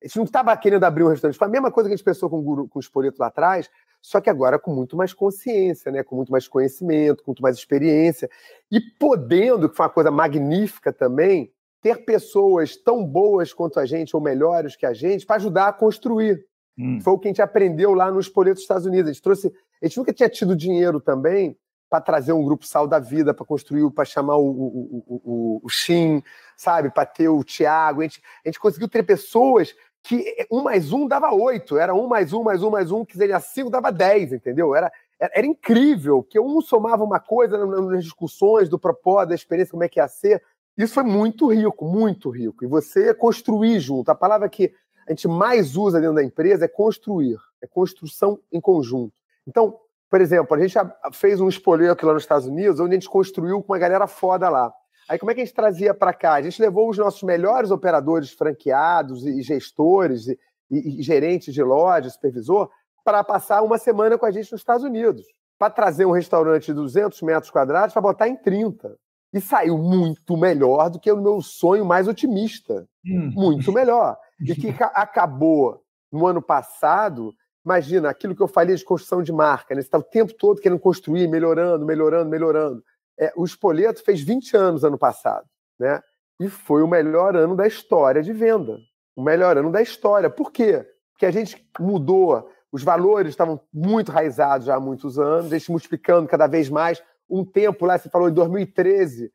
A 0.00 0.06
gente 0.06 0.18
não 0.18 0.24
estava 0.24 0.56
querendo 0.56 0.84
abrir 0.84 1.02
um 1.02 1.08
restaurante. 1.08 1.36
Foi 1.36 1.48
a 1.48 1.50
mesma 1.50 1.72
coisa 1.72 1.88
que 1.88 1.94
a 1.94 1.96
gente 1.96 2.04
pensou 2.04 2.30
com 2.30 2.38
o, 2.38 2.68
com 2.68 2.78
o 2.78 2.80
Espoleto 2.80 3.16
lá 3.18 3.26
atrás, 3.26 3.68
só 4.00 4.20
que 4.20 4.30
agora 4.30 4.60
com 4.60 4.72
muito 4.72 4.96
mais 4.96 5.12
consciência, 5.12 5.90
né? 5.90 6.04
com 6.04 6.14
muito 6.14 6.30
mais 6.30 6.46
conhecimento, 6.46 7.24
com 7.24 7.32
muito 7.32 7.42
mais 7.42 7.56
experiência. 7.56 8.30
E 8.70 8.80
podendo, 8.80 9.68
que 9.68 9.74
foi 9.74 9.86
uma 9.86 9.92
coisa 9.92 10.10
magnífica 10.12 10.92
também, 10.92 11.52
ter 11.80 12.04
pessoas 12.04 12.76
tão 12.76 13.04
boas 13.04 13.52
quanto 13.52 13.78
a 13.78 13.86
gente, 13.86 14.14
ou 14.14 14.22
melhores 14.22 14.76
que 14.76 14.86
a 14.86 14.92
gente, 14.92 15.24
para 15.24 15.36
ajudar 15.36 15.68
a 15.68 15.72
construir. 15.72 16.44
Hum. 16.78 17.00
Foi 17.00 17.12
o 17.12 17.18
que 17.18 17.28
a 17.28 17.30
gente 17.30 17.42
aprendeu 17.42 17.92
lá 17.94 18.10
no 18.10 18.20
Espoleto 18.20 18.54
dos 18.54 18.62
Estados 18.62 18.86
Unidos. 18.86 19.10
A 19.10 19.12
gente 19.12 19.22
trouxe. 19.22 19.52
A 19.82 19.86
gente 19.86 19.98
nunca 19.98 20.12
tinha 20.12 20.28
tido 20.28 20.56
dinheiro 20.56 21.00
também 21.00 21.56
para 21.88 22.00
trazer 22.00 22.32
um 22.32 22.44
grupo 22.44 22.66
Sal 22.66 22.86
da 22.86 22.98
Vida, 22.98 23.32
para 23.32 23.46
construir, 23.46 23.90
para 23.90 24.04
chamar 24.04 24.36
o, 24.36 24.46
o, 24.46 25.04
o, 25.06 25.60
o, 25.64 25.68
Shin, 25.68 26.22
sabe? 26.56 26.90
Para 26.90 27.06
ter 27.06 27.28
o 27.28 27.42
Tiago. 27.42 28.00
A 28.00 28.04
gente, 28.04 28.22
a 28.44 28.48
gente 28.48 28.60
conseguiu 28.60 28.88
ter 28.88 29.02
pessoas 29.02 29.74
que 30.02 30.46
um 30.50 30.62
mais 30.62 30.92
um 30.92 31.06
dava 31.06 31.32
oito. 31.32 31.78
Era 31.78 31.94
um 31.94 32.06
mais 32.06 32.32
um, 32.32 32.42
mais 32.42 32.62
um, 32.62 32.70
mais 32.70 32.90
um, 32.90 33.04
que 33.04 33.16
seria 33.16 33.40
cinco, 33.40 33.70
dava 33.70 33.90
dez, 33.90 34.32
entendeu? 34.32 34.74
Era, 34.74 34.92
era, 35.18 35.32
era 35.34 35.46
incrível, 35.46 36.22
que 36.22 36.38
um 36.38 36.60
somava 36.60 37.02
uma 37.02 37.20
coisa 37.20 37.64
nas 37.66 38.04
discussões 38.04 38.68
do 38.68 38.78
propósito, 38.78 39.30
da 39.30 39.34
experiência, 39.34 39.72
como 39.72 39.84
é 39.84 39.88
que 39.88 39.98
ia 39.98 40.08
ser. 40.08 40.42
Isso 40.78 40.94
foi 40.94 41.02
muito 41.02 41.52
rico, 41.52 41.84
muito 41.84 42.30
rico. 42.30 42.64
E 42.64 42.68
você 42.68 43.12
construir 43.12 43.80
junto. 43.80 44.10
A 44.10 44.14
palavra 44.14 44.48
que 44.48 44.72
a 45.08 45.10
gente 45.10 45.26
mais 45.26 45.76
usa 45.76 46.00
dentro 46.00 46.14
da 46.14 46.22
empresa 46.22 46.66
é 46.66 46.68
construir, 46.68 47.36
é 47.60 47.66
construção 47.66 48.38
em 48.52 48.60
conjunto. 48.60 49.12
Então, 49.44 49.76
por 50.08 50.20
exemplo, 50.20 50.56
a 50.56 50.60
gente 50.60 50.74
fez 51.12 51.40
um 51.40 51.48
espoleto 51.48 51.92
aqui 51.92 52.04
lá 52.04 52.14
nos 52.14 52.22
Estados 52.22 52.46
Unidos, 52.46 52.78
onde 52.78 52.92
a 52.92 52.94
gente 52.94 53.08
construiu 53.08 53.60
com 53.60 53.72
uma 53.72 53.78
galera 53.78 54.06
foda 54.06 54.48
lá. 54.48 54.72
Aí 55.08 55.18
como 55.18 55.32
é 55.32 55.34
que 55.34 55.40
a 55.40 55.44
gente 55.44 55.54
trazia 55.54 55.92
para 55.92 56.14
cá? 56.14 56.34
A 56.34 56.42
gente 56.42 56.60
levou 56.62 56.88
os 56.88 56.96
nossos 56.96 57.22
melhores 57.22 57.70
operadores 57.70 58.30
franqueados 58.30 59.26
e 59.26 59.42
gestores 59.42 60.28
e, 60.28 60.38
e, 60.70 61.00
e 61.00 61.02
gerentes 61.02 61.52
de 61.52 61.62
loja, 61.62 62.08
supervisor, 62.08 62.70
para 63.02 63.24
passar 63.24 63.62
uma 63.62 63.78
semana 63.78 64.16
com 64.16 64.26
a 64.26 64.30
gente 64.30 64.52
nos 64.52 64.60
Estados 64.60 64.84
Unidos, 64.84 65.26
para 65.58 65.70
trazer 65.70 66.04
um 66.04 66.12
restaurante 66.12 66.66
de 66.66 66.74
200 66.74 67.20
metros 67.22 67.50
quadrados 67.50 67.92
para 67.94 68.02
botar 68.02 68.28
em 68.28 68.36
30. 68.36 68.96
E 69.32 69.40
saiu 69.40 69.76
muito 69.76 70.36
melhor 70.36 70.88
do 70.90 70.98
que 70.98 71.10
o 71.12 71.20
meu 71.20 71.42
sonho 71.42 71.84
mais 71.84 72.08
otimista. 72.08 72.88
Hum. 73.04 73.30
Muito 73.34 73.72
melhor. 73.72 74.16
E 74.40 74.54
que 74.54 74.68
acabou 74.94 75.82
no 76.10 76.26
ano 76.26 76.40
passado, 76.40 77.34
imagina, 77.64 78.08
aquilo 78.08 78.34
que 78.34 78.42
eu 78.42 78.48
falei 78.48 78.74
de 78.74 78.84
construção 78.84 79.22
de 79.22 79.32
marca, 79.32 79.74
né? 79.74 79.82
você 79.82 79.88
está 79.88 79.98
o 79.98 80.02
tempo 80.02 80.32
todo 80.32 80.60
querendo 80.60 80.80
construir, 80.80 81.28
melhorando, 81.28 81.84
melhorando, 81.84 82.30
melhorando. 82.30 82.82
É, 83.18 83.32
o 83.36 83.44
Espoleto 83.44 84.02
fez 84.02 84.22
20 84.22 84.56
anos 84.56 84.84
ano 84.84 84.96
passado, 84.96 85.44
né? 85.78 86.00
E 86.40 86.48
foi 86.48 86.82
o 86.82 86.88
melhor 86.88 87.36
ano 87.36 87.56
da 87.56 87.66
história 87.66 88.22
de 88.22 88.32
venda. 88.32 88.78
O 89.16 89.22
melhor 89.22 89.56
ano 89.56 89.72
da 89.72 89.82
história. 89.82 90.30
Por 90.30 90.52
quê? 90.52 90.86
Porque 91.12 91.26
a 91.26 91.32
gente 91.32 91.68
mudou, 91.80 92.48
os 92.70 92.84
valores 92.84 93.30
estavam 93.30 93.60
muito 93.74 94.12
raizados 94.12 94.66
já 94.66 94.76
há 94.76 94.80
muitos 94.80 95.18
anos, 95.18 95.52
a 95.52 95.58
gente 95.58 95.70
multiplicando 95.70 96.28
cada 96.28 96.46
vez 96.46 96.68
mais. 96.68 97.02
Um 97.28 97.44
tempo 97.44 97.84
lá, 97.84 97.98
você 97.98 98.08
falou 98.08 98.28
em 98.28 98.32
2013, 98.32 99.32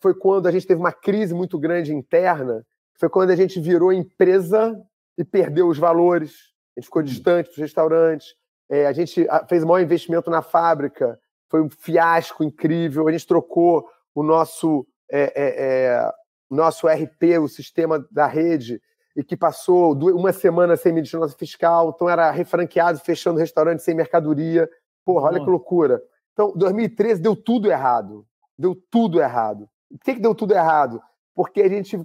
foi 0.00 0.14
quando 0.14 0.46
a 0.46 0.50
gente 0.50 0.66
teve 0.66 0.80
uma 0.80 0.92
crise 0.92 1.32
muito 1.32 1.58
grande 1.58 1.94
interna, 1.94 2.64
foi 2.98 3.08
quando 3.08 3.30
a 3.30 3.36
gente 3.36 3.58
virou 3.60 3.92
empresa 3.92 4.78
e 5.16 5.24
perdeu 5.24 5.68
os 5.68 5.78
valores, 5.78 6.32
a 6.76 6.80
gente 6.80 6.86
ficou 6.86 7.02
distante 7.02 7.48
dos 7.48 7.56
restaurantes, 7.56 8.34
é, 8.68 8.86
a 8.86 8.92
gente 8.92 9.26
fez 9.48 9.64
o 9.64 9.66
maior 9.66 9.82
investimento 9.82 10.30
na 10.30 10.42
fábrica, 10.42 11.18
foi 11.50 11.60
um 11.60 11.68
fiasco 11.68 12.44
incrível. 12.44 13.08
A 13.08 13.12
gente 13.12 13.26
trocou 13.26 13.86
o 14.14 14.22
nosso, 14.22 14.86
é, 15.10 15.32
é, 15.34 15.64
é 15.64 16.12
nosso 16.48 16.86
RP, 16.86 17.38
o 17.40 17.48
sistema 17.48 18.06
da 18.10 18.26
rede, 18.26 18.80
e 19.16 19.24
que 19.24 19.36
passou 19.36 19.92
uma 19.92 20.32
semana 20.32 20.76
sem 20.76 20.92
medir 20.92 21.18
nota 21.18 21.36
fiscal, 21.36 21.92
então 21.94 22.08
era 22.08 22.30
refranqueado, 22.30 23.00
fechando 23.00 23.40
restaurante 23.40 23.82
sem 23.82 23.94
mercadoria. 23.94 24.70
Porra, 25.04 25.28
olha 25.28 25.40
que 25.40 25.50
loucura. 25.50 26.00
Então, 26.32 26.52
2013 26.56 27.20
deu 27.20 27.36
tudo 27.36 27.70
errado. 27.70 28.26
Deu 28.58 28.74
tudo 28.90 29.20
errado. 29.20 29.68
Por 29.90 30.00
que, 30.04 30.14
que 30.14 30.20
deu 30.20 30.34
tudo 30.34 30.52
errado? 30.52 31.00
Porque 31.34 31.62
a 31.62 31.68
gente, 31.68 31.98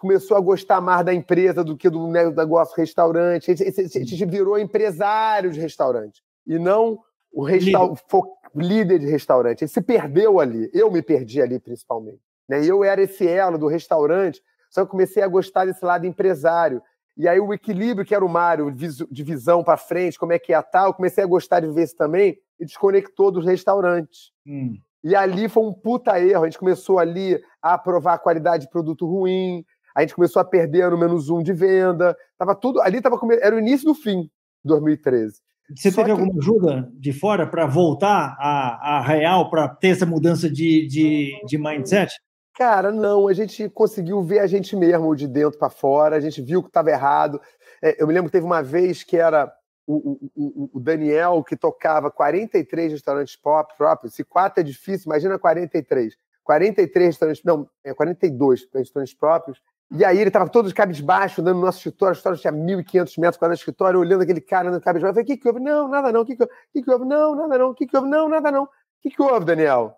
começou 0.00 0.36
a 0.36 0.40
gostar 0.40 0.80
mais 0.80 1.04
da 1.04 1.14
empresa 1.14 1.64
do 1.64 1.76
que 1.76 1.88
do 1.88 2.06
negócio 2.06 2.76
restaurante. 2.76 3.50
A 3.50 3.54
gente, 3.54 3.80
a 3.80 4.04
gente 4.04 4.26
virou 4.26 4.58
empresário 4.58 5.50
de 5.50 5.60
restaurante. 5.60 6.22
E 6.46 6.58
não 6.58 6.98
o 7.32 7.42
restaurante 7.42 8.02
líder 8.54 8.98
de 8.98 9.06
restaurante. 9.06 9.62
Ele 9.62 9.70
se 9.70 9.80
perdeu 9.80 10.40
ali. 10.40 10.70
Eu 10.72 10.90
me 10.90 11.02
perdi 11.02 11.40
ali, 11.40 11.58
principalmente. 11.58 12.20
Né? 12.48 12.64
Eu 12.64 12.82
era 12.82 13.02
esse 13.02 13.26
elo 13.26 13.58
do 13.58 13.66
restaurante, 13.66 14.42
só 14.70 14.84
que 14.84 14.90
comecei 14.90 15.22
a 15.22 15.28
gostar 15.28 15.64
desse 15.64 15.84
lado 15.84 16.06
empresário. 16.06 16.82
E 17.16 17.28
aí 17.28 17.38
o 17.38 17.52
equilíbrio, 17.52 18.06
que 18.06 18.14
era 18.14 18.24
o 18.24 18.28
Mário, 18.28 18.72
de 18.72 19.22
visão 19.22 19.62
para 19.62 19.76
frente, 19.76 20.18
como 20.18 20.32
é 20.32 20.38
que 20.38 20.52
é 20.52 20.62
tal, 20.62 20.94
comecei 20.94 21.22
a 21.22 21.26
gostar 21.26 21.60
de 21.60 21.68
ver 21.68 21.84
isso 21.84 21.96
também 21.96 22.38
e 22.60 22.64
desconectou 22.64 23.30
dos 23.30 23.44
restaurantes. 23.44 24.30
Hum. 24.46 24.74
E 25.02 25.16
ali 25.16 25.48
foi 25.48 25.64
um 25.64 25.72
puta 25.72 26.20
erro. 26.20 26.44
A 26.44 26.46
gente 26.46 26.58
começou 26.58 26.98
ali 26.98 27.40
a 27.62 27.74
aprovar 27.74 28.14
a 28.14 28.18
qualidade 28.18 28.64
de 28.64 28.70
produto 28.70 29.06
ruim, 29.06 29.64
a 29.96 30.02
gente 30.02 30.14
começou 30.14 30.40
a 30.40 30.44
perder 30.44 30.90
no 30.90 30.98
menos 30.98 31.28
um 31.28 31.42
de 31.42 31.52
venda, 31.52 32.16
tava 32.38 32.54
tudo 32.54 32.80
ali, 32.80 33.00
tava 33.00 33.18
era 33.40 33.56
o 33.56 33.58
início 33.58 33.86
do 33.86 33.94
fim, 33.94 34.30
2013. 34.64 35.40
Você 35.76 35.90
Só 35.90 36.02
teve 36.02 36.14
que... 36.14 36.20
alguma 36.20 36.40
ajuda 36.40 36.90
de 36.94 37.12
fora 37.12 37.46
para 37.46 37.66
voltar 37.66 38.36
a, 38.38 38.98
a 38.98 39.00
real, 39.02 39.48
para 39.50 39.68
ter 39.68 39.88
essa 39.88 40.06
mudança 40.06 40.50
de, 40.50 40.86
de, 40.86 41.32
de 41.46 41.58
mindset? 41.58 42.12
Cara, 42.56 42.90
não, 42.90 43.28
a 43.28 43.32
gente 43.32 43.68
conseguiu 43.70 44.22
ver 44.22 44.40
a 44.40 44.46
gente 44.46 44.74
mesmo 44.76 45.14
de 45.14 45.26
dentro 45.26 45.58
para 45.58 45.70
fora, 45.70 46.16
a 46.16 46.20
gente 46.20 46.42
viu 46.42 46.62
que 46.62 46.68
estava 46.68 46.90
errado. 46.90 47.40
É, 47.82 48.02
eu 48.02 48.06
me 48.06 48.12
lembro 48.12 48.28
que 48.28 48.32
teve 48.32 48.44
uma 48.44 48.62
vez 48.62 49.04
que 49.04 49.16
era 49.16 49.50
o, 49.94 50.30
o, 50.36 50.70
o, 50.74 50.80
Daniel 50.80 51.42
que 51.42 51.56
tocava 51.56 52.10
43 52.10 52.92
restaurantes 52.92 53.36
pop 53.36 53.74
próprios. 53.76 54.14
Se 54.14 54.24
quatro 54.24 54.60
é 54.60 54.64
difícil, 54.64 55.10
imagina 55.10 55.38
43. 55.38 56.16
43 56.44 57.06
restaurantes, 57.06 57.44
não, 57.44 57.68
é 57.84 57.94
42 57.94 58.68
restaurantes 58.72 59.14
próprios. 59.14 59.60
E 59.92 60.04
aí 60.04 60.18
ele 60.18 60.28
estava 60.28 60.48
todo 60.48 60.68
de 60.68 60.74
cabisbaixo, 60.74 61.40
andando 61.40 61.56
no 61.56 61.64
nosso 61.64 61.78
escritório, 61.78 62.12
o 62.12 62.16
escritório 62.16 62.38
tinha 62.38 62.52
1.500 62.52 63.18
metros 63.18 63.36
quadrados 63.36 63.58
de 63.58 63.62
escritório, 63.62 63.98
olhando 63.98 64.22
aquele 64.22 64.40
cara 64.40 64.70
no 64.70 64.80
cabisbaixo. 64.80 65.10
Eu 65.10 65.14
falei, 65.14 65.24
o 65.24 65.26
que, 65.26 65.36
que 65.36 65.48
houve? 65.48 65.60
Não, 65.60 65.88
nada 65.88 66.12
não. 66.12 66.20
O 66.20 66.24
que, 66.24 66.36
que, 66.36 66.46
que, 66.72 66.82
que 66.82 66.90
houve? 66.90 67.04
Não, 67.04 67.34
nada 67.34 67.58
não. 67.58 67.70
O 67.70 67.74
que, 67.74 67.86
que 67.86 67.96
houve? 67.96 68.08
Não, 68.08 68.28
nada 68.28 68.52
não. 68.52 68.62
O 68.64 68.68
que, 69.02 69.10
que 69.10 69.22
houve, 69.22 69.44
Daniel? 69.44 69.96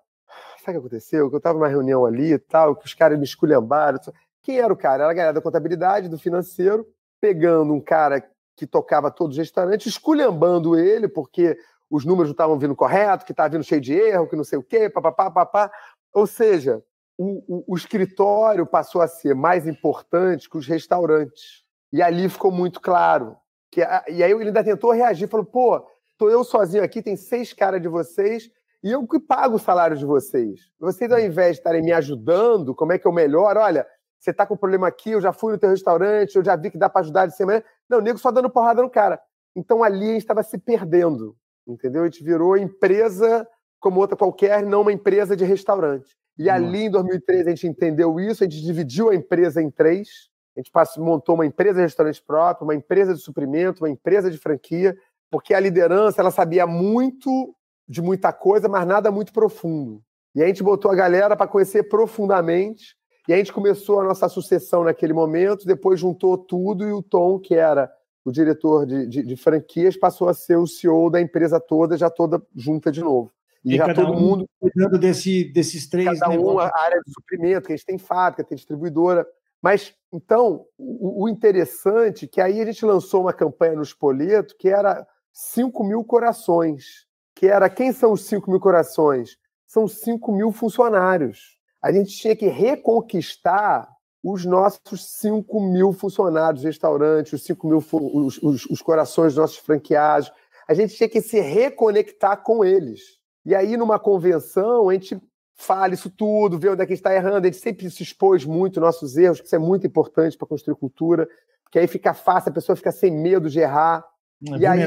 Sabe 0.64 0.78
o 0.78 0.81
que 0.81 0.86
aconteceu? 0.86 1.28
Que 1.28 1.35
eu 1.35 1.39
estava 1.39 1.59
numa 1.59 1.69
reunião 1.69 2.06
ali 2.06 2.32
e 2.32 2.39
tal, 2.39 2.74
que 2.74 2.86
os 2.86 2.94
caras 2.94 3.19
me 3.19 3.24
esculhambaram. 3.24 3.98
Quem 4.43 4.59
era 4.59 4.73
o 4.73 4.77
cara? 4.77 5.05
Era 5.05 5.12
a 5.12 5.14
galera 5.14 5.35
da 5.35 5.43
contabilidade, 5.43 6.09
do 6.09 6.19
financeiro, 6.19 6.86
pegando 7.20 7.73
um 7.74 7.81
cara 7.81 8.24
que 8.56 8.66
tocava 8.66 9.10
todos 9.10 9.36
os 9.36 9.38
restaurantes, 9.38 9.86
esculhambando 9.86 10.78
ele, 10.78 11.08
porque 11.08 11.56
os 11.90 12.04
números 12.04 12.28
não 12.28 12.32
estavam 12.32 12.58
vindo 12.58 12.74
correto, 12.74 13.24
que 13.24 13.32
estava 13.32 13.50
vindo 13.50 13.64
cheio 13.64 13.80
de 13.80 13.92
erro, 13.92 14.26
que 14.26 14.36
não 14.36 14.44
sei 14.44 14.58
o 14.58 14.62
quê, 14.62 14.88
papapá, 14.88 15.30
papá. 15.30 15.70
Ou 16.12 16.26
seja, 16.26 16.82
o, 17.18 17.44
o, 17.46 17.64
o, 17.68 17.76
escritório 17.76 18.66
passou 18.66 19.00
a 19.00 19.08
ser 19.08 19.34
mais 19.34 19.66
importante 19.66 20.48
que 20.48 20.56
os 20.56 20.66
restaurantes. 20.66 21.64
E 21.92 22.02
ali 22.02 22.28
ficou 22.28 22.50
muito 22.50 22.80
claro. 22.80 23.36
Que, 23.70 23.80
e 24.08 24.22
aí 24.22 24.32
ele 24.32 24.44
ainda 24.44 24.64
tentou 24.64 24.92
reagir, 24.92 25.28
falou: 25.28 25.46
pô, 25.46 25.86
tô 26.18 26.30
eu 26.30 26.44
sozinho 26.44 26.82
aqui, 26.82 27.02
tem 27.02 27.16
seis 27.16 27.52
caras 27.52 27.80
de 27.80 27.88
vocês, 27.88 28.50
e 28.82 28.90
eu 28.90 29.06
que 29.06 29.20
pago 29.20 29.56
o 29.56 29.60
salário 29.60 29.96
de 29.96 30.04
vocês. 30.04 30.60
Vocês, 30.80 31.10
ao 31.12 31.20
invés 31.20 31.52
de 31.52 31.60
estarem 31.60 31.82
me 31.82 31.92
ajudando, 31.92 32.74
como 32.74 32.92
é 32.92 32.98
que 32.98 33.06
eu 33.06 33.12
melhoro? 33.12 33.60
Olha, 33.60 33.86
você 34.18 34.30
está 34.30 34.46
com 34.46 34.56
problema 34.56 34.88
aqui, 34.88 35.10
eu 35.10 35.20
já 35.20 35.32
fui 35.32 35.52
no 35.52 35.58
teu 35.58 35.70
restaurante, 35.70 36.36
eu 36.36 36.44
já 36.44 36.56
vi 36.56 36.70
que 36.70 36.78
dá 36.78 36.88
para 36.88 37.00
ajudar 37.00 37.26
de 37.26 37.36
semana. 37.36 37.62
Não, 37.93 37.98
o 37.98 38.02
nego 38.02 38.19
só 38.19 38.31
dando 38.31 38.51
porrada 38.51 38.82
no 38.82 38.90
cara. 38.90 39.20
Então 39.55 39.85
ali 39.85 40.09
a 40.09 40.12
gente 40.12 40.23
estava 40.23 40.43
se 40.43 40.56
perdendo, 40.59 41.36
entendeu? 41.66 42.02
A 42.02 42.05
gente 42.06 42.24
virou 42.24 42.56
empresa 42.56 43.47
como 43.78 44.01
outra 44.01 44.16
qualquer, 44.16 44.64
não 44.64 44.81
uma 44.81 44.93
empresa 44.93 45.36
de 45.36 45.44
restaurante. 45.44 46.16
E 46.39 46.48
ali 46.48 46.85
em 46.85 46.90
2013 46.90 47.47
a 47.47 47.51
gente 47.51 47.66
entendeu 47.66 48.19
isso, 48.19 48.43
a 48.43 48.48
gente 48.48 48.62
dividiu 48.62 49.10
a 49.10 49.14
empresa 49.14 49.60
em 49.60 49.70
três. 49.70 50.31
A 50.56 50.60
gente 50.60 50.70
montou 50.98 51.35
uma 51.35 51.47
empresa 51.47 51.77
de 51.77 51.82
restaurante 51.82 52.23
próprio, 52.23 52.66
uma 52.66 52.74
empresa 52.74 53.14
de 53.14 53.20
suprimento, 53.20 53.82
uma 53.82 53.90
empresa 53.90 54.31
de 54.31 54.39
franquia, 54.39 54.97
porque 55.31 55.52
a 55.52 55.60
liderança 55.60 56.20
ela 56.20 56.31
sabia 56.31 56.66
muito 56.66 57.55
de 57.89 58.01
muita 58.01 58.32
coisa, 58.32 58.69
mas 58.69 58.86
nada 58.86 59.10
muito 59.10 59.32
profundo. 59.32 60.02
E 60.35 60.43
a 60.43 60.47
gente 60.47 60.62
botou 60.62 60.90
a 60.90 60.94
galera 60.94 61.36
para 61.36 61.47
conhecer 61.47 61.85
profundamente 61.85 62.97
e 63.28 63.32
a 63.32 63.36
gente 63.36 63.53
começou 63.53 64.01
a 64.01 64.05
nossa 64.05 64.28
sucessão 64.28 64.82
naquele 64.82 65.12
momento, 65.12 65.66
depois 65.66 66.01
juntou 66.01 66.36
tudo 66.36 66.89
e 66.89 66.93
o 66.93 67.03
Tom, 67.03 67.39
que 67.39 67.55
era 67.55 67.93
o 68.24 68.32
diretor 68.32 68.85
de, 68.85 69.07
de, 69.07 69.23
de 69.23 69.36
franquias, 69.36 69.97
passou 69.97 70.28
a 70.28 70.35
ser 70.35 70.57
o 70.57 70.66
CEO 70.66 71.09
da 71.11 71.20
empresa 71.20 71.61
toda, 71.61 71.97
já 71.97 72.11
toda 72.11 72.43
junta 72.55 72.90
de 72.90 73.01
novo. 73.01 73.32
E, 73.65 73.74
e 73.74 73.77
já 73.77 73.94
todo 73.94 74.12
um 74.12 74.20
mundo. 74.20 74.49
Cuidando 74.61 74.99
desse, 74.99 75.44
desses 75.44 75.89
três. 75.89 76.19
Cada 76.19 76.31
um 76.36 76.59
a 76.59 76.70
área 76.74 77.01
de 77.05 77.12
suprimento, 77.12 77.66
que 77.66 77.73
a 77.73 77.77
gente 77.77 77.86
tem 77.86 77.99
fábrica, 77.99 78.43
tem 78.43 78.57
distribuidora. 78.57 79.27
Mas, 79.61 79.94
então, 80.12 80.66
o, 80.77 81.24
o 81.24 81.28
interessante 81.28 82.24
é 82.24 82.28
que 82.28 82.40
aí 82.40 82.61
a 82.61 82.65
gente 82.65 82.85
lançou 82.85 83.23
uma 83.23 83.32
campanha 83.32 83.77
no 83.77 83.82
Espoleto 83.82 84.57
que 84.59 84.69
era 84.69 85.07
5 85.32 85.85
mil 85.85 86.05
corações. 86.05 87.07
Que 87.36 87.47
era 87.47 87.70
quem 87.70 87.93
são 87.93 88.12
os 88.12 88.24
5 88.24 88.51
mil 88.51 88.59
corações? 88.59 89.36
São 89.66 89.86
5 89.86 90.32
mil 90.32 90.51
funcionários 90.51 91.61
a 91.82 91.90
gente 91.90 92.16
tinha 92.16 92.36
que 92.36 92.46
reconquistar 92.46 93.88
os 94.22 94.44
nossos 94.44 95.04
5 95.18 95.60
mil 95.60 95.92
funcionários, 95.92 96.62
restaurantes, 96.62 97.32
os 97.32 97.42
5 97.42 97.66
mil 97.66 97.78
os, 97.78 98.38
os, 98.40 98.66
os, 98.66 98.80
corações 98.80 99.34
dos 99.34 99.40
nossos 99.40 99.56
franqueados. 99.56 100.30
A 100.68 100.74
gente 100.74 100.94
tinha 100.94 101.09
que 101.09 101.20
se 101.20 101.40
reconectar 101.40 102.40
com 102.44 102.64
eles. 102.64 103.18
E 103.44 103.52
aí, 103.52 103.76
numa 103.76 103.98
convenção, 103.98 104.88
a 104.88 104.92
gente 104.92 105.20
fala 105.56 105.92
isso 105.92 106.09
tudo, 106.09 106.56
vê 106.56 106.68
onde 106.68 106.82
é 106.82 106.86
que 106.86 106.92
está 106.92 107.12
errando. 107.12 107.48
A 107.48 107.50
gente 107.50 107.56
sempre 107.56 107.90
se 107.90 108.04
expôs 108.04 108.44
muito 108.44 108.80
nossos 108.80 109.16
erros, 109.16 109.40
que 109.40 109.46
isso 109.46 109.56
é 109.56 109.59
muito 109.59 109.84
importante 109.84 110.38
para 110.38 110.46
construir 110.46 110.76
cultura, 110.76 111.28
porque 111.64 111.80
aí 111.80 111.88
fica 111.88 112.14
fácil, 112.14 112.50
a 112.50 112.54
pessoa 112.54 112.76
fica 112.76 112.92
sem 112.92 113.10
medo 113.10 113.50
de 113.50 113.59
errar. 113.59 114.04
É 114.48 114.59
e 114.59 114.66
aí, 114.66 114.80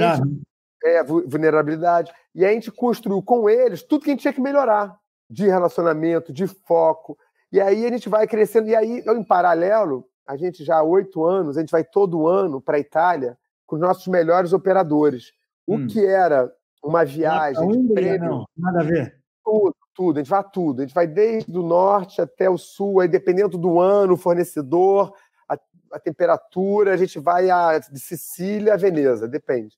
é, 0.85 1.03
vulnerabilidade. 1.03 2.13
E 2.33 2.45
aí 2.45 2.51
a 2.51 2.53
gente 2.53 2.71
construiu 2.71 3.21
com 3.21 3.49
eles 3.49 3.83
tudo 3.83 4.03
que 4.05 4.11
a 4.11 4.13
gente 4.13 4.21
tinha 4.21 4.33
que 4.33 4.41
melhorar 4.41 4.97
de 5.29 5.47
relacionamento, 5.47 6.31
de 6.31 6.47
foco. 6.47 7.17
E 7.51 7.59
aí 7.59 7.85
a 7.85 7.89
gente 7.89 8.09
vai 8.09 8.27
crescendo. 8.27 8.67
E 8.67 8.75
aí, 8.75 9.03
em 9.05 9.23
paralelo, 9.23 10.05
a 10.27 10.35
gente 10.35 10.63
já 10.63 10.77
há 10.77 10.83
oito 10.83 11.23
anos, 11.23 11.57
a 11.57 11.61
gente 11.61 11.71
vai 11.71 11.83
todo 11.83 12.27
ano 12.27 12.61
para 12.61 12.77
a 12.77 12.79
Itália 12.79 13.37
com 13.65 13.75
os 13.75 13.81
nossos 13.81 14.07
melhores 14.07 14.53
operadores. 14.53 15.31
O 15.65 15.75
hum. 15.75 15.87
que 15.87 16.05
era 16.05 16.51
uma 16.83 17.03
viagem 17.03 17.67
de 17.67 17.93
prêmio. 17.93 18.29
Não, 18.29 18.45
nada 18.57 18.81
a 18.81 18.83
ver. 18.83 19.15
Tudo, 19.43 19.75
tudo. 19.93 20.17
A 20.17 20.21
gente 20.21 20.29
vai 20.29 20.43
tudo. 20.51 20.81
A 20.81 20.85
gente 20.85 20.93
vai 20.93 21.07
desde 21.07 21.57
o 21.57 21.63
norte 21.63 22.21
até 22.21 22.49
o 22.49 22.57
sul, 22.57 22.99
aí 22.99 23.07
dependendo 23.07 23.57
do 23.57 23.79
ano, 23.79 24.13
o 24.13 24.17
fornecedor, 24.17 25.13
a, 25.49 25.57
a 25.91 25.99
temperatura, 25.99 26.93
a 26.93 26.97
gente 26.97 27.19
vai 27.19 27.49
a, 27.49 27.79
de 27.79 27.99
Sicília 27.99 28.73
a 28.73 28.77
Veneza, 28.77 29.27
depende. 29.27 29.75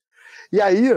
E 0.52 0.60
aí, 0.60 0.92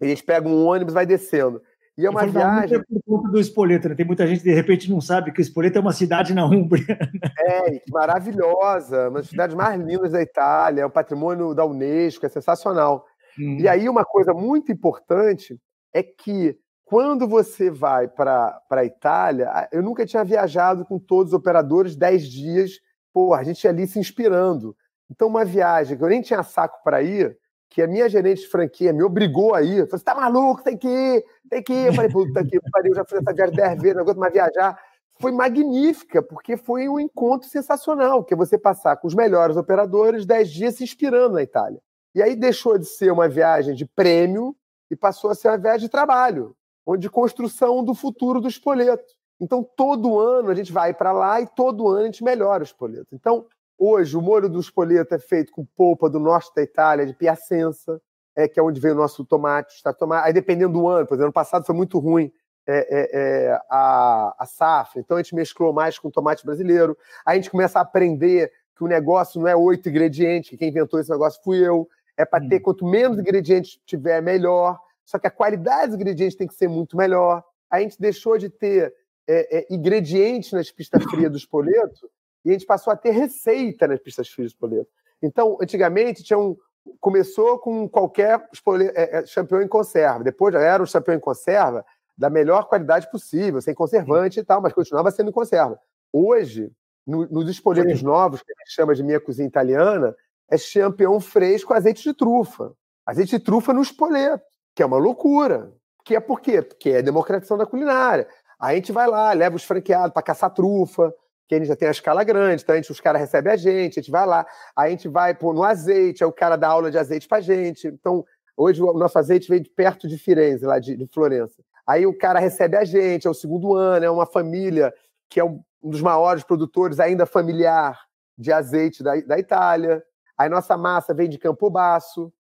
a 0.00 0.04
gente 0.04 0.22
pega 0.22 0.48
um 0.48 0.66
ônibus 0.66 0.94
vai 0.94 1.06
descendo. 1.06 1.60
E 2.00 2.06
é 2.06 2.10
uma 2.10 2.26
viagem. 2.26 2.82
Por 2.82 3.02
conta 3.04 3.28
do 3.28 3.38
Spoleto, 3.40 3.90
né? 3.90 3.94
Tem 3.94 4.06
muita 4.06 4.26
gente 4.26 4.38
que 4.38 4.48
de 4.48 4.54
repente 4.54 4.90
não 4.90 5.02
sabe 5.02 5.32
que 5.32 5.40
o 5.40 5.42
Spoleto 5.42 5.76
é 5.76 5.80
uma 5.82 5.92
cidade 5.92 6.32
na 6.32 6.46
Umbria. 6.46 6.98
É, 7.38 7.82
maravilhosa, 7.90 9.10
uma 9.10 9.18
das 9.20 9.28
cidades 9.28 9.54
mais 9.54 9.78
lindas 9.78 10.12
da 10.12 10.22
Itália, 10.22 10.82
é 10.82 10.86
um 10.86 10.90
patrimônio 10.90 11.54
da 11.54 11.64
Unesco, 11.66 12.24
é 12.24 12.28
sensacional. 12.30 13.04
Hum. 13.38 13.58
E 13.60 13.68
aí, 13.68 13.86
uma 13.86 14.04
coisa 14.04 14.32
muito 14.32 14.72
importante 14.72 15.60
é 15.92 16.02
que 16.02 16.56
quando 16.86 17.28
você 17.28 17.70
vai 17.70 18.08
para 18.08 18.62
a 18.70 18.84
Itália, 18.84 19.68
eu 19.70 19.82
nunca 19.82 20.06
tinha 20.06 20.24
viajado 20.24 20.86
com 20.86 20.98
todos 20.98 21.32
os 21.32 21.38
operadores 21.38 21.94
10 21.96 22.26
dias, 22.26 22.70
pô, 23.12 23.34
a 23.34 23.44
gente 23.44 23.68
ali 23.68 23.86
se 23.86 23.98
inspirando. 23.98 24.74
Então, 25.10 25.28
uma 25.28 25.44
viagem 25.44 25.98
que 25.98 26.02
eu 26.02 26.08
nem 26.08 26.22
tinha 26.22 26.42
saco 26.42 26.82
para 26.82 27.02
ir, 27.02 27.36
que 27.70 27.80
a 27.80 27.86
minha 27.86 28.08
gerente 28.08 28.42
de 28.42 28.48
franquia 28.48 28.92
me 28.92 29.02
obrigou 29.04 29.54
a 29.54 29.62
ir. 29.62 29.86
Falei, 29.86 29.88
você 29.88 30.04
tá 30.04 30.14
maluco, 30.14 30.62
tem 30.62 30.76
que 30.76 30.88
ir, 30.88 31.24
tem 31.48 31.62
que 31.62 31.72
ir. 31.72 31.86
Eu 31.86 31.94
falei, 31.94 32.10
puta 32.10 32.44
que 32.44 32.60
pariu, 32.70 32.94
já 32.94 33.04
fiz 33.04 33.18
essa 33.18 33.32
viagem 33.32 33.54
dez 33.54 33.80
vezes, 33.80 33.94
não 33.94 34.02
aguento 34.02 34.18
mais 34.18 34.32
viajar. 34.32 34.78
Foi 35.20 35.30
magnífica, 35.30 36.20
porque 36.20 36.56
foi 36.56 36.88
um 36.88 36.98
encontro 36.98 37.48
sensacional, 37.48 38.24
que 38.24 38.34
é 38.34 38.36
você 38.36 38.58
passar 38.58 38.96
com 38.96 39.06
os 39.06 39.14
melhores 39.14 39.56
operadores 39.56 40.26
dez 40.26 40.50
dias 40.50 40.74
se 40.74 40.84
inspirando 40.84 41.34
na 41.34 41.42
Itália. 41.42 41.80
E 42.12 42.20
aí 42.20 42.34
deixou 42.34 42.76
de 42.76 42.86
ser 42.86 43.12
uma 43.12 43.28
viagem 43.28 43.74
de 43.74 43.86
prêmio 43.86 44.56
e 44.90 44.96
passou 44.96 45.30
a 45.30 45.34
ser 45.34 45.48
uma 45.48 45.58
viagem 45.58 45.82
de 45.82 45.88
trabalho, 45.88 46.56
onde 46.84 47.08
construção 47.08 47.84
do 47.84 47.94
futuro 47.94 48.40
do 48.40 48.48
espoleto. 48.48 49.14
Então, 49.40 49.62
todo 49.76 50.18
ano 50.18 50.50
a 50.50 50.54
gente 50.54 50.72
vai 50.72 50.92
para 50.92 51.12
lá 51.12 51.40
e 51.40 51.46
todo 51.46 51.88
ano 51.88 52.00
a 52.00 52.04
gente 52.06 52.24
melhora 52.24 52.62
o 52.62 52.66
espoleto. 52.66 53.14
Então, 53.14 53.46
Hoje, 53.82 54.14
o 54.14 54.20
molho 54.20 54.46
do 54.46 54.60
espoleto 54.60 55.14
é 55.14 55.18
feito 55.18 55.50
com 55.52 55.64
polpa 55.64 56.10
do 56.10 56.20
norte 56.20 56.52
da 56.54 56.60
Itália, 56.60 57.06
de 57.06 57.14
Piacenza, 57.14 57.98
é, 58.36 58.46
que 58.46 58.60
é 58.60 58.62
onde 58.62 58.78
vem 58.78 58.92
o 58.92 58.94
nosso 58.94 59.24
tomate. 59.24 59.82
Tá? 59.82 59.90
tomate. 59.90 60.26
Aí, 60.26 60.34
dependendo 60.34 60.74
do 60.74 60.86
ano, 60.86 61.06
por 61.06 61.14
exemplo, 61.14 61.28
ano 61.28 61.32
passado 61.32 61.64
foi 61.64 61.74
muito 61.74 61.98
ruim 61.98 62.30
é, 62.66 62.76
é, 62.76 63.10
é, 63.48 63.60
a, 63.70 64.36
a 64.38 64.44
safra, 64.44 65.00
então 65.00 65.16
a 65.16 65.22
gente 65.22 65.34
mesclou 65.34 65.72
mais 65.72 65.98
com 65.98 66.10
tomate 66.10 66.44
brasileiro. 66.44 66.94
Aí 67.24 67.38
a 67.38 67.40
gente 67.40 67.50
começa 67.50 67.78
a 67.78 67.82
aprender 67.82 68.52
que 68.76 68.84
o 68.84 68.86
negócio 68.86 69.40
não 69.40 69.48
é 69.48 69.56
oito 69.56 69.88
ingredientes, 69.88 70.50
que 70.50 70.58
quem 70.58 70.68
inventou 70.68 71.00
esse 71.00 71.10
negócio 71.10 71.40
fui 71.42 71.66
eu. 71.66 71.88
É 72.18 72.26
para 72.26 72.46
ter, 72.46 72.56
hum. 72.56 72.62
quanto 72.64 72.86
menos 72.86 73.18
ingredientes 73.18 73.80
tiver, 73.86 74.20
melhor. 74.20 74.78
Só 75.06 75.18
que 75.18 75.26
a 75.26 75.30
qualidade 75.30 75.86
dos 75.86 75.96
ingredientes 75.96 76.36
tem 76.36 76.46
que 76.46 76.54
ser 76.54 76.68
muito 76.68 76.98
melhor. 76.98 77.42
A 77.70 77.80
gente 77.80 77.98
deixou 77.98 78.36
de 78.36 78.50
ter 78.50 78.92
é, 79.26 79.60
é, 79.60 79.66
ingredientes 79.70 80.52
nas 80.52 80.70
pistas 80.70 81.02
frias 81.04 81.30
do 81.30 81.38
espoleto 81.38 82.10
e 82.44 82.50
a 82.50 82.52
gente 82.52 82.66
passou 82.66 82.92
a 82.92 82.96
ter 82.96 83.10
receita 83.10 83.86
nas 83.86 84.00
pistas 84.00 84.28
frias 84.28 84.50
de 84.50 84.54
espoleto. 84.54 84.88
Então, 85.22 85.58
antigamente, 85.60 86.22
tinha 86.22 86.38
um, 86.38 86.56
começou 86.98 87.58
com 87.58 87.88
qualquer 87.88 88.48
espoleto, 88.52 88.92
é, 88.96 89.18
é, 89.18 89.26
champion 89.26 89.60
em 89.60 89.68
conserva, 89.68 90.24
depois 90.24 90.52
já 90.52 90.60
era 90.60 90.82
um 90.82 90.86
champion 90.86 91.14
em 91.14 91.20
conserva 91.20 91.84
da 92.16 92.28
melhor 92.28 92.68
qualidade 92.68 93.10
possível, 93.10 93.60
sem 93.60 93.74
conservante 93.74 94.40
e 94.40 94.44
tal, 94.44 94.60
mas 94.60 94.72
continuava 94.72 95.10
sendo 95.10 95.30
em 95.30 95.32
conserva. 95.32 95.78
Hoje, 96.12 96.70
no, 97.06 97.26
nos 97.26 97.48
espoletos 97.48 98.02
novos, 98.02 98.42
que 98.42 98.52
a 98.52 98.54
gente 98.58 98.74
chama 98.74 98.94
de 98.94 99.02
minha 99.02 99.20
cozinha 99.20 99.48
italiana, 99.48 100.14
é 100.50 100.58
champignon 100.58 101.20
fresco 101.20 101.72
azeite 101.72 102.02
de 102.02 102.12
trufa. 102.12 102.72
Azeite 103.06 103.38
de 103.38 103.44
trufa 103.44 103.72
no 103.72 103.80
espoleto, 103.80 104.44
que 104.74 104.82
é 104.82 104.86
uma 104.86 104.98
loucura. 104.98 105.72
Que 106.04 106.16
é 106.16 106.20
por 106.20 106.40
quê? 106.40 106.60
Porque 106.60 106.90
é 106.90 107.02
democratização 107.02 107.56
da 107.56 107.66
culinária. 107.66 108.28
Aí 108.58 108.74
a 108.74 108.76
gente 108.76 108.92
vai 108.92 109.06
lá, 109.06 109.32
leva 109.32 109.56
os 109.56 109.64
franqueados 109.64 110.12
para 110.12 110.22
caçar 110.22 110.52
trufa, 110.52 111.14
que 111.50 111.54
a 111.56 111.58
gente 111.58 111.66
já 111.66 111.74
tem 111.74 111.88
a 111.88 111.90
escala 111.90 112.22
grande, 112.22 112.62
então 112.62 112.76
gente, 112.76 112.92
os 112.92 113.00
caras 113.00 113.20
recebem 113.20 113.52
a 113.52 113.56
gente, 113.56 113.98
a 113.98 114.02
gente 114.02 114.10
vai 114.12 114.24
lá, 114.24 114.46
a 114.76 114.88
gente 114.88 115.08
vai 115.08 115.34
pô, 115.34 115.52
no 115.52 115.64
azeite, 115.64 116.22
aí 116.22 116.30
o 116.30 116.32
cara 116.32 116.54
dá 116.54 116.68
aula 116.68 116.92
de 116.92 116.96
azeite 116.96 117.26
pra 117.26 117.40
gente. 117.40 117.88
Então, 117.88 118.24
hoje 118.56 118.80
o 118.80 118.92
nosso 118.92 119.18
azeite 119.18 119.48
vem 119.48 119.60
de 119.60 119.68
perto 119.68 120.06
de 120.06 120.16
Firenze, 120.16 120.64
lá 120.64 120.78
de, 120.78 120.96
de 120.96 121.08
Florença. 121.08 121.60
Aí 121.84 122.06
o 122.06 122.16
cara 122.16 122.38
recebe 122.38 122.76
a 122.76 122.84
gente, 122.84 123.26
é 123.26 123.30
o 123.30 123.34
segundo 123.34 123.74
ano, 123.74 124.04
é 124.04 124.10
uma 124.10 124.26
família 124.26 124.94
que 125.28 125.40
é 125.40 125.44
um 125.44 125.60
dos 125.82 126.00
maiores 126.00 126.44
produtores 126.44 127.00
ainda 127.00 127.26
familiar 127.26 127.98
de 128.38 128.52
azeite 128.52 129.02
da, 129.02 129.16
da 129.16 129.36
Itália. 129.36 130.04
Aí 130.38 130.48
nossa 130.48 130.76
massa 130.76 131.12
vem 131.12 131.28
de 131.28 131.36
Campobasso, 131.36 132.32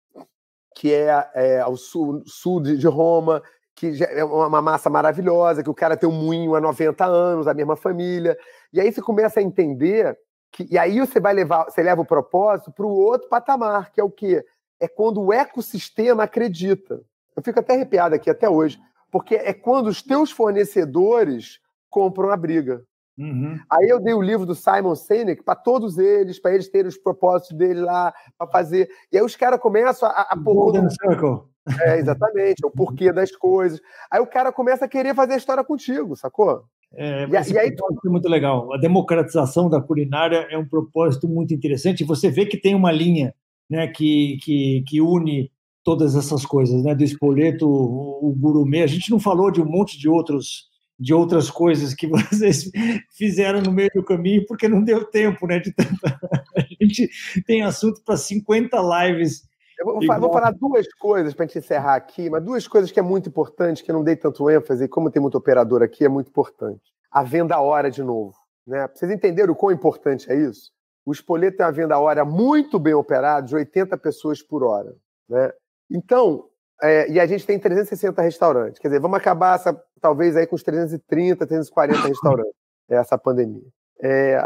que 0.76 0.94
é, 0.94 1.32
é 1.34 1.60
ao 1.62 1.76
sul, 1.76 2.22
sul 2.28 2.62
de, 2.62 2.78
de 2.78 2.86
Roma, 2.86 3.42
que 3.80 4.04
é 4.04 4.26
uma 4.26 4.62
massa 4.62 4.90
maravilhosa, 4.90 5.64
que 5.64 5.70
o 5.70 5.74
cara 5.74 5.96
tem 5.96 6.10
um 6.10 6.12
moinho 6.12 6.54
há 6.54 6.60
90 6.60 7.06
anos, 7.06 7.48
a 7.48 7.54
mesma 7.54 7.78
família. 7.78 8.38
E 8.74 8.82
aí 8.82 8.92
você 8.92 9.02
começa 9.02 9.40
a 9.40 9.44
entender 9.44 10.18
que. 10.52 10.68
E 10.70 10.78
aí 10.78 11.00
você 11.00 11.18
vai 11.18 11.34
levar, 11.34 11.64
você 11.64 11.82
leva 11.82 12.02
o 12.02 12.06
propósito 12.06 12.74
para 12.74 12.86
o 12.86 12.90
outro 12.90 13.30
patamar, 13.30 13.90
que 13.94 14.02
é 14.02 14.04
o 14.04 14.12
quê? 14.12 14.44
É 14.82 14.88
quando 14.90 15.22
o 15.22 15.32
ecossistema 15.32 16.24
acredita. 16.24 17.02
Eu 17.34 17.42
fico 17.42 17.58
até 17.62 17.74
arrepiado 17.74 18.14
aqui 18.14 18.30
até 18.30 18.50
hoje, 18.50 18.78
porque 19.10 19.36
é 19.36 19.54
quando 19.54 19.88
os 19.88 20.02
teus 20.02 20.30
fornecedores 20.30 21.62
compram 21.90 22.32
a 22.32 22.36
briga. 22.36 22.84
Uhum. 23.20 23.60
Aí 23.70 23.90
eu 23.90 24.00
dei 24.00 24.14
o 24.14 24.22
livro 24.22 24.46
do 24.46 24.56
Simon 24.56 24.96
Sinek 24.96 25.44
para 25.44 25.54
todos 25.54 25.98
eles, 25.98 26.40
para 26.40 26.54
eles 26.54 26.70
terem 26.70 26.88
os 26.88 26.98
propósitos 26.98 27.58
dele 27.58 27.82
lá, 27.82 28.14
para 28.38 28.48
fazer. 28.48 28.90
E 29.12 29.18
aí 29.18 29.24
os 29.24 29.36
caras 29.36 29.60
começam 29.60 30.08
a, 30.08 30.22
a 30.22 30.38
pôr. 30.38 30.54
Golden 30.54 30.90
Circle. 30.90 31.50
É, 31.82 32.00
exatamente, 32.00 32.64
é 32.64 32.68
o 32.68 32.72
porquê 32.72 33.12
das 33.12 33.36
coisas. 33.36 33.82
Aí 34.10 34.22
o 34.22 34.26
cara 34.26 34.52
começa 34.52 34.86
a 34.86 34.88
querer 34.88 35.14
fazer 35.14 35.34
a 35.34 35.38
história 35.38 35.64
contigo, 35.64 36.16
sacou? 36.16 36.64
É, 36.94 37.26
e, 37.26 37.52
e 37.52 37.60
aí 37.60 37.70
é 37.70 38.10
muito 38.10 38.28
legal. 38.30 38.74
A 38.74 38.78
democratização 38.78 39.70
da 39.70 39.82
culinária 39.82 40.48
é 40.50 40.58
um 40.58 40.68
propósito 40.68 41.28
muito 41.28 41.54
interessante. 41.54 42.06
Você 42.06 42.32
vê 42.32 42.46
que 42.46 42.58
tem 42.58 42.74
uma 42.74 42.92
linha 42.92 43.36
né, 43.70 43.88
que, 43.88 44.38
que, 44.42 44.84
que 44.88 45.02
une 45.02 45.52
todas 45.84 46.16
essas 46.16 46.46
coisas, 46.46 46.84
né? 46.84 46.96
Do 46.96 47.04
espoleto, 47.04 47.68
o, 47.68 48.30
o 48.30 48.34
gourmet. 48.34 48.84
A 48.84 48.88
gente 48.88 49.12
não 49.12 49.20
falou 49.20 49.52
de 49.52 49.62
um 49.62 49.66
monte 49.66 50.00
de 50.00 50.10
outros 50.10 50.69
de 51.00 51.14
outras 51.14 51.50
coisas 51.50 51.94
que 51.94 52.08
vocês 52.30 52.70
fizeram 53.12 53.62
no 53.62 53.72
meio 53.72 53.90
do 53.96 54.04
caminho, 54.04 54.46
porque 54.46 54.68
não 54.68 54.84
deu 54.84 55.06
tempo, 55.06 55.48
né? 55.48 55.60
De 55.60 55.72
tanta... 55.74 56.20
A 56.56 56.84
gente 56.84 57.10
tem 57.46 57.62
assunto 57.62 58.02
para 58.04 58.18
50 58.18 58.78
lives. 58.78 59.44
Eu 59.78 59.86
vou, 59.86 60.00
vou, 60.00 60.34
falar 60.34 60.52
duas 60.52 60.88
coisas 60.96 61.34
para 61.34 61.46
a 61.46 61.48
gente 61.48 61.60
encerrar 61.60 61.96
aqui, 61.96 62.30
mas 62.30 62.44
duas 62.44 62.68
coisas 62.68 62.92
que 62.92 63.00
é 63.00 63.04
muito 63.04 63.30
importante, 63.30 63.84
que 63.84 63.90
eu 63.90 63.96
não 63.96 64.04
dei 64.04 64.16
tanto 64.16 64.50
ênfase, 64.50 64.84
e 64.84 64.88
como 64.88 65.10
tem 65.10 65.22
muito 65.22 65.38
operador 65.38 65.82
aqui, 65.82 66.04
é 66.04 66.10
muito 66.10 66.28
importante. 66.30 66.82
A 67.10 67.24
venda 67.24 67.56
a 67.56 67.62
hora 67.62 67.90
de 67.90 68.04
novo. 68.04 68.36
Né? 68.68 68.88
Pra 68.88 68.96
vocês 68.96 69.12
entenderem 69.12 69.52
o 69.52 69.56
quão 69.56 69.72
importante 69.72 70.30
é 70.30 70.36
isso? 70.36 70.72
O 71.06 71.12
Espoleto 71.12 71.58
tem 71.58 71.66
uma 71.66 71.72
venda 71.72 71.96
a 71.96 72.00
hora 72.00 72.26
muito 72.26 72.78
bem 72.78 72.94
operada, 72.94 73.48
de 73.48 73.56
80 73.56 73.98
pessoas 73.98 74.42
por 74.42 74.64
hora. 74.64 74.94
Né? 75.30 75.52
Então, 75.90 76.46
é, 76.82 77.10
e 77.12 77.20
a 77.20 77.26
gente 77.26 77.46
tem 77.46 77.60
360 77.60 78.22
restaurantes. 78.22 78.80
Quer 78.80 78.88
dizer, 78.88 79.00
vamos 79.00 79.18
acabar 79.18 79.56
essa, 79.56 79.80
talvez 80.00 80.36
aí 80.36 80.48
com 80.48 80.56
os 80.56 80.64
330, 80.64 81.46
340 81.46 82.08
restaurantes, 82.08 82.54
essa 82.90 83.18
pandemia. 83.18 83.68
É, 84.02 84.42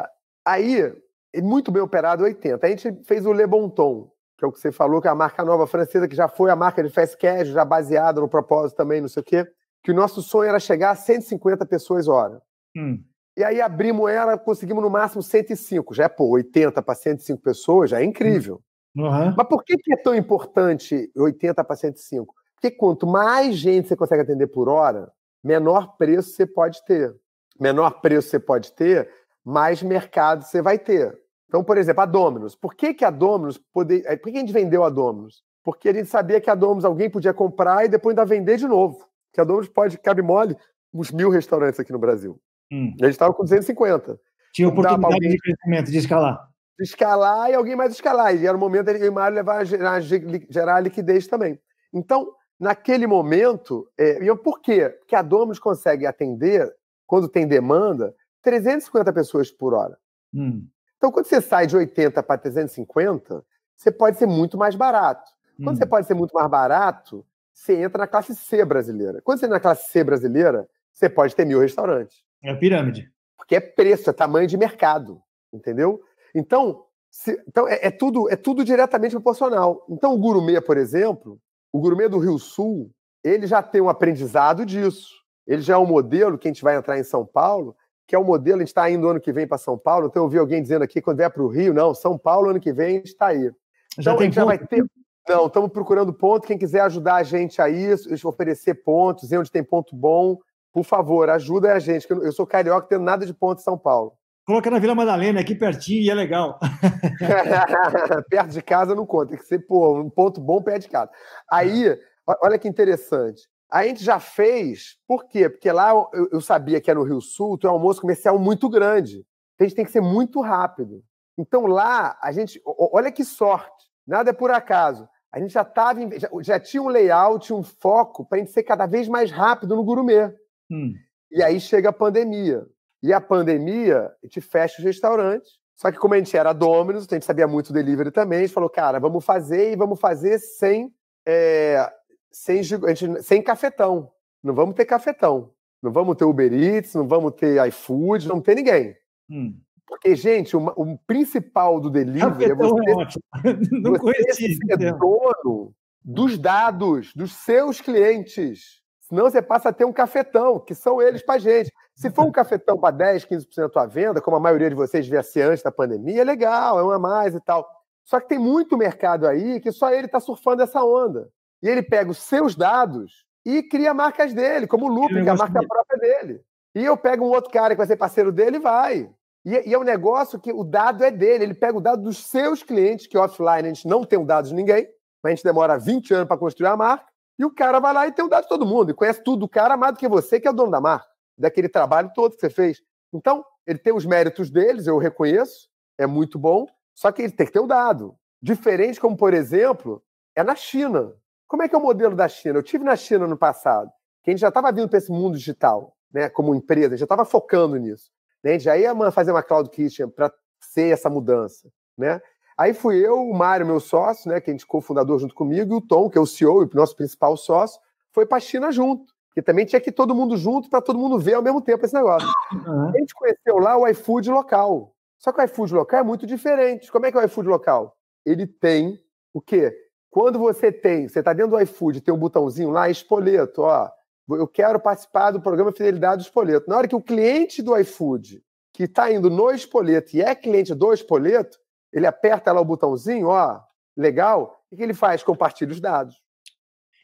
aí, 0.46 0.94
muito 1.38 1.72
bem 1.72 1.82
operado, 1.82 2.24
80. 2.24 2.66
A 2.66 2.70
gente 2.70 3.04
fez 3.06 3.26
o 3.26 3.34
Le 3.34 3.46
Bon 3.46 3.70
Ton, 3.70 4.10
que 4.38 4.46
é 4.46 4.48
o 4.48 4.52
que 4.52 4.60
você 4.60 4.72
falou, 4.72 5.02
que 5.02 5.08
é 5.08 5.12
a 5.12 5.16
marca 5.16 5.44
nova 5.44 5.68
francesa, 5.68 6.08
que 6.08 6.16
já 6.16 6.28
foi 6.28 6.50
a 6.50 6.56
marca 6.56 6.84
de 6.84 6.90
fast 6.90 7.16
cash, 7.18 7.50
já 7.50 7.64
baseada 7.64 8.20
no 8.20 8.28
propósito 8.28 8.78
também, 8.78 9.00
não 9.00 9.08
sei 9.08 9.22
o 9.22 9.26
quê, 9.26 9.48
que 9.84 9.92
o 9.92 9.96
nosso 9.96 10.22
sonho 10.22 10.50
era 10.50 10.60
chegar 10.60 10.92
a 10.92 10.96
150 10.96 11.66
pessoas 11.66 12.08
hora. 12.08 12.42
Hum. 12.76 13.04
E 13.36 13.44
aí 13.44 13.62
abrimos 13.62 14.10
ela, 14.10 14.38
conseguimos 14.38 14.84
no 14.84 14.90
máximo 14.90 15.22
105. 15.22 15.94
Já 15.94 16.06
é, 16.06 16.10
pô, 16.10 16.30
80 16.30 16.82
para 16.82 16.96
105 16.96 17.42
pessoas, 17.42 17.90
já 17.90 18.00
é 18.00 18.04
incrível. 18.04 18.62
Uhum. 18.96 19.34
Mas 19.36 19.48
por 19.48 19.64
que, 19.64 19.78
que 19.78 19.94
é 19.94 19.98
tão 19.98 20.16
importante 20.16 21.12
80 21.16 21.64
para 21.64 21.76
105? 21.76 22.34
Porque 22.56 22.72
quanto 22.72 23.08
mais 23.08 23.56
gente 23.56 23.88
você 23.88 23.96
consegue 23.96 24.22
atender 24.22 24.48
por 24.48 24.70
hora, 24.70 25.12
menor 25.44 25.98
preço 25.98 26.30
você 26.30 26.46
pode 26.46 26.84
ter. 26.86 27.14
Menor 27.60 28.02
preço 28.02 28.30
você 28.30 28.40
pode 28.40 28.72
ter, 28.74 29.10
mais 29.44 29.82
mercado 29.82 30.44
você 30.44 30.62
vai 30.62 30.78
ter. 30.78 31.18
Então, 31.48 31.64
por 31.64 31.78
exemplo, 31.78 32.02
a 32.02 32.06
Dominus. 32.06 32.56
Por 32.56 32.74
que, 32.74 32.94
que 32.94 33.06
a 33.06 33.12
Dominus 33.12 33.58
poder... 33.58 34.04
Eh, 34.06 34.18
por 34.18 34.32
que 34.32 34.38
a 34.38 34.40
gente 34.40 34.54
vendeu 34.54 34.84
a 34.84 34.90
Dominus? 34.90 35.44
Porque 35.64 35.90
a 35.90 35.94
gente 35.94 36.10
sabia 36.10 36.42
que 36.42 36.50
a 36.50 36.56
Dominus 36.56 36.86
alguém 36.86 37.10
podia 37.10 37.34
comprar 37.34 37.86
e 37.86 37.90
depois 37.90 38.18
ainda 38.18 38.26
vender 38.26 38.58
de 38.58 38.68
novo. 38.68 39.06
Que 39.32 39.42
a 39.42 39.44
Dominus 39.44 39.70
pode, 39.70 39.98
cabe 40.00 40.22
mole, 40.22 40.56
uns 40.94 41.12
mil 41.12 41.30
restaurantes 41.30 41.80
aqui 41.80 41.92
no 41.92 42.00
Brasil. 42.00 42.40
Hum. 42.72 42.94
A 43.02 43.06
gente 43.06 43.14
estava 43.14 43.34
com 43.34 43.44
250. 43.44 44.20
Tinha 44.52 44.68
oportunidade 44.68 45.14
alguém... 45.14 45.30
de 45.32 45.38
crescimento, 45.38 45.92
de 45.92 45.98
escalar 45.98 46.53
escalar 46.80 47.50
e 47.50 47.54
alguém 47.54 47.76
mais 47.76 47.94
escalar. 47.94 48.36
E 48.36 48.46
era 48.46 48.56
o 48.56 48.60
momento 48.60 48.94
de 48.94 49.10
Mário 49.10 49.36
levar 49.36 49.58
a 49.58 49.64
gerar, 49.64 50.02
gerar 50.02 50.80
liquidez 50.80 51.28
também. 51.28 51.60
Então, 51.94 52.34
naquele 52.60 53.08
momento, 53.08 53.88
é, 53.98 54.24
e 54.24 54.36
por 54.38 54.62
quê? 54.62 54.90
Porque 54.90 55.16
a 55.16 55.22
Domus 55.22 55.60
consegue 55.60 56.06
atender, 56.06 56.72
quando 57.06 57.28
tem 57.28 57.48
demanda, 57.48 58.16
350 58.42 59.14
pessoas 59.14 59.52
por 59.52 59.74
hora. 59.74 59.98
Hum. 60.34 60.68
Então, 60.98 61.12
quando 61.12 61.26
você 61.26 61.42
sai 61.42 61.68
de 61.68 61.76
80 61.76 62.24
para 62.24 62.38
350, 62.40 63.44
você 63.76 63.92
pode 63.92 64.18
ser 64.18 64.26
muito 64.26 64.58
mais 64.58 64.76
barato. 64.76 65.30
Quando 65.58 65.76
hum. 65.76 65.80
você 65.80 65.86
pode 65.86 66.08
ser 66.08 66.14
muito 66.14 66.34
mais 66.34 66.50
barato, 66.50 67.26
você 67.54 67.76
entra 67.82 68.00
na 68.00 68.08
classe 68.08 68.36
C 68.36 68.66
brasileira. 68.66 69.22
Quando 69.22 69.40
você 69.40 69.46
entra 69.46 69.58
na 69.58 69.62
classe 69.62 69.92
C 69.92 70.04
brasileira, 70.04 70.68
você 70.92 71.10
pode 71.10 71.36
ter 71.36 71.46
mil 71.46 71.60
restaurantes. 71.60 72.24
É 72.42 72.52
a 72.52 72.56
pirâmide. 72.56 73.12
Porque 73.38 73.56
é 73.56 73.60
preço, 73.60 74.10
é 74.10 74.14
tamanho 74.14 74.48
de 74.48 74.58
mercado. 74.58 75.22
Entendeu? 75.52 76.02
Então, 76.34 76.86
se, 77.10 77.40
então 77.48 77.68
é, 77.68 77.80
é, 77.88 77.92
tudo, 77.92 78.30
é 78.30 78.36
tudo 78.36 78.66
diretamente 78.66 79.12
proporcional. 79.12 79.86
Então, 79.90 80.14
o 80.14 80.18
gourmet, 80.18 80.60
por 80.62 80.78
exemplo, 80.78 81.40
o 81.72 81.80
gourmet 81.80 82.08
do 82.08 82.18
Rio 82.18 82.40
Sul, 82.40 82.90
ele 83.24 83.48
já 83.48 83.62
tem 83.62 83.82
um 83.82 83.90
aprendizado 83.90 84.66
disso. 84.66 85.10
Ele 85.46 85.62
já 85.62 85.76
é 85.76 85.78
um 85.78 85.86
modelo 85.86 86.38
que 86.38 86.48
a 86.48 86.52
gente 86.52 86.64
vai 86.64 86.76
entrar 86.76 86.98
em 86.98 87.04
São 87.04 87.26
Paulo, 87.26 87.76
que 88.08 88.16
é 88.16 88.20
um 88.20 88.24
modelo, 88.24 88.58
a 88.58 88.60
gente 88.60 88.70
está 88.70 88.90
indo 88.90 89.08
ano 89.08 89.20
que 89.20 89.32
vem 89.32 89.48
para 89.48 89.58
São 89.58 89.78
Paulo. 89.78 90.08
Então, 90.08 90.22
eu 90.22 90.26
ouvi 90.26 90.38
alguém 90.38 90.62
dizendo 90.62 90.84
aqui, 90.84 91.02
quando 91.02 91.18
vier 91.18 91.30
para 91.30 91.44
o 91.44 91.48
Rio, 91.48 91.74
não, 91.74 91.94
São 91.94 92.18
Paulo, 92.18 92.50
ano 92.50 92.60
que 92.60 92.74
vem, 92.74 92.96
a 92.96 93.00
gente 93.00 93.08
está 93.08 93.28
aí. 93.28 93.52
Já 93.98 94.12
então, 94.12 94.20
a 94.20 94.24
gente 94.24 94.36
já 94.36 94.46
vai 94.46 94.58
ter. 94.58 94.84
Não, 95.28 95.48
estamos 95.48 95.72
procurando 95.72 96.14
ponto. 96.14 96.48
Quem 96.48 96.58
quiser 96.58 96.82
ajudar 96.82 97.16
a 97.16 97.24
gente 97.24 97.62
a 97.62 97.70
isso, 97.70 98.10
oferecer 98.28 98.84
pontos, 98.84 99.32
onde 99.32 99.52
tem 99.52 99.64
ponto 99.64 99.96
bom, 99.96 100.38
por 100.72 100.84
favor, 100.84 101.30
ajuda 101.30 101.74
a 101.74 101.80
gente. 101.80 102.10
Eu 102.10 102.32
sou 102.32 102.46
carioca, 102.46 102.88
tendo 102.88 103.04
nada 103.04 103.26
de 103.26 103.34
ponto 103.34 103.60
em 103.60 103.64
São 103.64 103.78
Paulo. 103.78 104.14
Coloca 104.46 104.70
na 104.70 104.80
Vila 104.80 104.94
Madalena, 104.94 105.40
aqui 105.40 105.56
pertinho 105.56 106.02
e 106.02 106.10
é 106.10 106.14
legal. 106.14 106.60
perto 108.30 108.50
de 108.50 108.62
casa 108.62 108.94
não 108.94 109.06
conta, 109.06 109.30
tem 109.30 109.38
que 109.38 109.46
ser 109.46 109.60
pô, 109.60 110.00
um 110.02 110.10
ponto 110.10 110.42
bom 110.42 110.62
perto 110.62 110.82
de 110.82 110.90
casa. 110.90 111.10
Aí, 111.50 111.98
olha 112.42 112.60
que 112.60 112.68
interessante. 112.68 113.48
A 113.72 113.86
gente 113.86 114.04
já 114.04 114.20
fez, 114.20 114.98
por 115.08 115.28
quê? 115.28 115.50
Porque 115.50 115.72
lá 115.72 115.92
eu, 116.14 116.30
eu 116.32 116.42
sabia 116.42 116.82
que 116.82 116.92
era 116.92 117.00
no 117.00 117.06
Rio 117.06 117.22
Sul, 117.22 117.58
tem 117.58 117.70
um 117.70 117.74
almoço 117.74 118.02
comercial 118.02 118.38
muito 118.38 118.70
grande. 118.70 119.26
A 119.60 119.64
gente 119.64 119.76
tem 119.76 119.86
que 119.86 119.92
ser 119.92 120.02
muito 120.02 120.42
rápido. 120.42 121.02
Então 121.38 121.66
lá, 121.66 122.18
a 122.22 122.32
gente. 122.32 122.62
Olha 122.66 123.12
que 123.12 123.24
sorte, 123.24 123.90
nada 124.06 124.30
é 124.30 124.34
por 124.34 124.52
acaso. 124.52 125.08
A 125.32 125.40
gente 125.40 125.54
já 125.54 125.62
estava. 125.62 126.00
Já, 126.20 126.30
já, 126.42 126.60
tinha 126.60 126.84
um 126.84 126.90
layout, 126.90 127.54
um 127.54 127.64
foco 127.64 128.26
para 128.26 128.38
a 128.38 128.40
gente 128.40 128.52
ser 128.52 128.64
cada 128.64 128.86
vez 128.86 129.08
mais 129.08 129.32
rápido 129.32 129.76
no 129.76 129.84
gourmet. 129.84 130.34
Hum. 130.70 130.94
E 131.32 131.42
aí 131.42 131.60
chega 131.60 131.90
a 131.90 131.94
pandemia. 131.94 132.64
E 133.04 133.12
a 133.12 133.20
pandemia, 133.20 134.14
a 134.24 134.26
gente 134.26 134.40
fecha 134.40 134.78
os 134.80 134.86
restaurantes. 134.86 135.60
Só 135.76 135.92
que 135.92 135.98
como 135.98 136.14
a 136.14 136.18
gente 136.18 136.36
era 136.38 136.54
Domino's, 136.54 137.06
a 137.10 137.16
gente 137.16 137.26
sabia 137.26 137.46
muito 137.46 137.74
delivery 137.74 138.12
também, 138.12 138.40
a 138.40 138.42
gente 138.44 138.54
falou, 138.54 138.70
cara, 138.70 139.00
vamos 139.00 139.26
fazer 139.26 139.74
e 139.74 139.76
vamos 139.76 140.00
fazer 140.00 140.40
sem, 140.40 140.94
é, 141.26 141.92
sem, 142.32 142.64
gente, 142.64 143.22
sem 143.22 143.42
cafetão. 143.42 144.10
Não 144.42 144.54
vamos 144.54 144.76
ter 144.76 144.86
cafetão. 144.86 145.52
Não 145.82 145.92
vamos 145.92 146.16
ter 146.16 146.24
Uber 146.24 146.54
Eats, 146.54 146.96
não 146.96 147.06
vamos 147.06 147.34
ter 147.34 147.68
iFood, 147.68 148.30
não 148.30 148.40
tem 148.40 148.56
ninguém. 148.56 148.96
Hum. 149.30 149.60
Porque, 149.86 150.16
gente, 150.16 150.56
o, 150.56 150.66
o, 150.78 150.98
principal 151.00 151.82
do 151.82 151.90
delivery 151.90 152.52
é 152.52 152.56
você, 152.56 152.92
é 152.92 152.94
não 153.82 153.94
você 153.94 154.34
ser 154.34 154.94
dono 154.98 155.76
dos 156.02 156.38
dados 156.38 157.14
dos 157.14 157.34
seus 157.34 157.82
clientes. 157.82 158.82
Senão 159.14 159.30
você 159.30 159.44
passa 159.44 159.70
a 159.70 159.72
ter 159.72 159.86
um 159.86 159.94
cafetão, 159.94 160.60
que 160.60 160.74
são 160.74 161.00
eles 161.00 161.22
para 161.22 161.38
gente. 161.38 161.72
Se 161.96 162.10
for 162.10 162.26
um 162.26 162.32
cafetão 162.32 162.80
para 162.80 162.90
10, 162.90 163.26
15% 163.28 163.56
da 163.58 163.70
tua 163.70 163.86
venda, 163.86 164.20
como 164.20 164.36
a 164.36 164.40
maioria 164.40 164.72
de 164.72 164.76
vocês 164.76 165.06
devia 165.06 165.22
ser 165.22 165.44
antes 165.44 165.62
da 165.62 165.72
pandemia, 165.72 166.22
é 166.22 166.24
legal, 166.24 166.80
é 166.80 166.84
uma 166.84 166.96
a 166.96 167.00
mais 167.00 167.36
e 167.36 167.40
tal. 167.40 167.64
Só 168.04 168.20
que 168.20 168.28
tem 168.28 168.40
muito 168.40 168.76
mercado 168.76 169.28
aí 169.28 169.60
que 169.60 169.72
só 169.72 169.94
ele 169.94 170.08
está 170.08 170.20
surfando 170.20 170.64
essa 170.64 170.84
onda. 170.84 171.30
E 171.62 171.70
ele 171.70 171.84
pega 171.84 172.10
os 172.10 172.18
seus 172.18 172.56
dados 172.56 173.24
e 173.46 173.62
cria 173.62 173.94
marcas 173.94 174.34
dele, 174.34 174.66
como 174.66 174.88
o 174.88 174.90
Looping, 174.90 175.30
a 175.30 175.36
marca 175.36 175.62
própria 175.64 176.00
dele. 176.00 176.42
E 176.74 176.84
eu 176.84 176.98
pego 176.98 177.24
um 177.24 177.30
outro 177.30 177.52
cara 177.52 177.76
que 177.76 177.78
vai 177.78 177.86
ser 177.86 177.98
parceiro 177.98 178.32
dele 178.32 178.58
e 178.58 178.62
vai. 178.62 179.12
E, 179.46 179.70
e, 179.70 179.76
é 179.76 179.78
um 179.78 179.84
negócio 179.84 180.40
que 180.40 180.52
o 180.52 180.64
dado 180.64 181.04
é 181.04 181.12
dele. 181.12 181.44
Ele 181.44 181.54
pega 181.54 181.78
o 181.78 181.82
dado 181.82 182.02
dos 182.02 182.18
seus 182.18 182.64
clientes, 182.64 183.06
que 183.06 183.16
offline 183.16 183.68
a 183.68 183.74
gente 183.74 183.88
não 183.88 184.04
tem 184.04 184.18
o 184.18 184.26
dado 184.26 184.48
de 184.48 184.56
ninguém, 184.56 184.88
mas 185.22 185.34
a 185.34 185.36
gente 185.36 185.44
demora 185.44 185.78
20 185.78 186.16
anos 186.16 186.28
para 186.28 186.36
construir 186.36 186.70
a 186.70 186.76
marca. 186.76 187.13
E 187.38 187.46
o 187.46 187.54
cara 187.54 187.80
vai 187.80 187.94
lá 187.94 188.08
e 188.08 188.12
tem 188.12 188.24
o 188.24 188.30
dado 188.30 188.44
de 188.44 188.50
todo 188.50 188.66
mundo. 188.66 188.92
E 188.92 188.94
conhece 188.94 189.24
tudo 189.24 189.42
do 189.42 189.50
cara 189.50 189.76
mais 189.76 189.94
do 189.94 190.00
que 190.00 190.08
você, 190.08 190.40
que 190.40 190.48
é 190.48 190.52
o 190.52 190.54
dono 190.54 190.72
da 190.72 190.82
marca 190.82 191.14
daquele 191.38 191.70
trabalho 191.70 192.12
todo 192.14 192.36
que 192.36 192.40
você 192.40 192.50
fez. 192.50 192.82
Então, 193.14 193.44
ele 193.66 193.80
tem 193.80 193.94
os 193.94 194.06
méritos 194.06 194.50
deles, 194.50 194.88
eu 194.88 194.98
reconheço, 194.98 195.70
é 195.98 196.06
muito 196.06 196.38
bom, 196.38 196.68
só 196.94 197.12
que 197.12 197.22
ele 197.22 197.34
tem 197.34 197.46
que 197.46 197.54
ter 197.54 197.60
o 197.60 197.68
dado. 197.68 198.16
Diferente 198.42 199.00
como, 199.00 199.16
por 199.16 199.34
exemplo, 199.34 200.04
é 200.36 200.44
na 200.44 200.56
China. 200.56 201.14
Como 201.48 201.64
é 201.64 201.70
que 201.70 201.76
é 201.76 201.78
o 201.78 201.82
modelo 201.82 202.16
da 202.16 202.28
China? 202.28 202.60
Eu 202.60 202.64
tive 202.64 202.84
na 202.84 202.96
China 202.96 203.28
no 203.28 203.38
passado, 203.38 203.92
que 204.24 204.30
a 204.30 204.34
gente 204.34 204.42
já 204.42 204.50
estava 204.50 204.72
vindo 204.72 204.90
para 204.90 204.98
esse 204.98 205.12
mundo 205.12 205.38
digital, 205.38 205.96
né, 206.12 206.30
como 206.30 206.56
empresa, 206.56 206.98
já 206.98 207.06
estava 207.06 207.26
focando 207.26 207.78
nisso. 207.78 208.12
Né? 208.44 208.52
A 208.52 208.54
gente 208.54 208.64
já 208.64 208.78
ia 208.78 209.12
fazer 209.12 209.32
uma 209.32 209.44
cloud 209.44 209.70
kitchen 209.70 210.10
para 210.10 210.32
ser 210.60 210.94
essa 210.94 211.10
mudança, 211.10 211.70
né? 211.98 212.22
Aí 212.58 212.74
fui 212.74 212.98
eu, 213.06 213.22
o 213.22 213.34
Mário, 213.34 213.66
meu 213.66 213.80
sócio, 213.80 214.30
né, 214.30 214.40
que 214.40 214.50
a 214.50 214.54
gente 214.54 214.66
cofundador 214.66 215.20
junto 215.20 215.34
comigo, 215.34 215.74
e 215.74 215.78
o 215.78 215.82
Tom, 215.82 216.10
que 216.10 216.18
é 216.18 216.22
o 216.22 216.26
CEO 216.26 216.64
e 216.64 216.66
o 216.66 216.70
nosso 216.74 216.96
principal 216.96 217.36
sócio, 217.36 217.80
foi 218.12 218.26
para 218.26 218.38
a 218.38 218.42
China 218.42 218.72
junto. 218.72 219.14
Porque 219.28 219.42
também 219.42 219.66
tinha 219.66 219.82
que 219.82 219.90
ir 219.90 219.94
todo 219.94 220.14
mundo 220.14 220.38
junto 220.38 220.70
para 220.70 220.80
todo 220.82 221.00
mundo 221.00 221.18
ver 221.18 221.34
ao 221.34 221.42
mesmo 221.42 221.60
tempo 221.60 221.84
esse 221.84 221.94
negócio. 221.96 222.30
Uhum. 222.52 222.90
A 222.90 223.00
gente 223.00 223.16
conheceu 223.16 223.58
lá 223.58 223.76
o 223.76 223.88
iFood 223.88 224.30
local. 224.30 224.94
Só 225.18 225.32
que 225.32 225.42
o 225.42 225.44
iFood 225.44 225.74
local 225.74 226.00
é 226.02 226.04
muito 226.04 226.28
diferente. 226.28 226.92
Como 226.92 227.06
é 227.06 227.12
que 227.12 227.18
é 227.18 227.22
o 227.22 227.26
iFood 227.26 227.50
local? 227.50 227.98
Ele 228.24 228.46
tem 228.46 229.00
o 229.34 229.42
quê? 229.42 229.76
Quando 230.12 230.38
você 230.38 230.72
tem, 230.72 231.08
você 231.08 231.20
está 231.20 231.34
dentro 231.34 231.52
do 231.52 231.62
iFood, 231.62 232.02
tem 232.02 232.14
um 232.14 232.20
botãozinho 232.20 232.70
lá, 232.70 232.88
espoleto, 232.88 233.64
ó. 233.64 233.90
Eu 234.30 234.48
quero 234.48 234.80
participar 234.80 235.32
do 235.32 235.42
programa 235.42 235.72
Fidelidade 235.72 236.22
do 236.22 236.26
Espoleto. 236.26 236.70
Na 236.70 236.78
hora 236.78 236.88
que 236.88 236.96
o 236.96 237.02
cliente 237.02 237.62
do 237.62 237.76
iFood, 237.80 238.44
que 238.72 238.84
está 238.84 239.12
indo 239.12 239.30
no 239.30 239.50
espoleto 239.50 240.16
e 240.16 240.22
é 240.22 240.36
cliente 240.36 240.76
do 240.76 240.94
espoleto, 240.94 241.58
ele 241.94 242.08
aperta 242.08 242.52
lá 242.52 242.60
o 242.60 242.66
botãozinho, 242.66 243.28
ó, 243.28 243.62
legal, 243.96 244.60
o 244.72 244.76
que 244.76 244.82
ele 244.84 244.94
faz? 244.94 245.24
Compartilha 245.24 245.72
os 245.72 245.80
dados. 245.80 246.16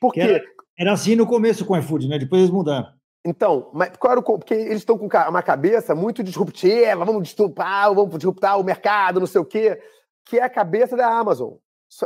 Por 0.02 0.12
quê? 0.12 0.22
Era, 0.22 0.44
era, 0.78 0.94
assim 0.94 1.16
no 1.16 1.28
começo 1.28 1.66
com 1.66 1.74
o 1.74 1.78
iFood, 1.78 2.08
né? 2.08 2.18
Depois 2.18 2.42
eles 2.42 2.52
mudaram. 2.52 2.88
Então, 3.24 3.70
mas 3.74 3.92
claro, 3.98 4.24
porque 4.24 4.54
eles 4.54 4.78
estão 4.78 4.98
com 4.98 5.08
uma 5.08 5.44
cabeça 5.44 5.94
muito 5.94 6.24
disruptiva, 6.24 7.06
vamos 7.06 7.24
disruptar, 7.24 7.94
vamos 7.94 8.16
disruptar 8.16 8.60
o 8.60 8.64
mercado, 8.64 9.20
não 9.20 9.28
sei 9.28 9.42
o 9.42 9.46
quê, 9.46 9.80
que 10.26 10.40
é 10.40 10.44
a 10.44 10.50
cabeça 10.50 10.96
da 10.96 11.08
Amazon. 11.08 11.54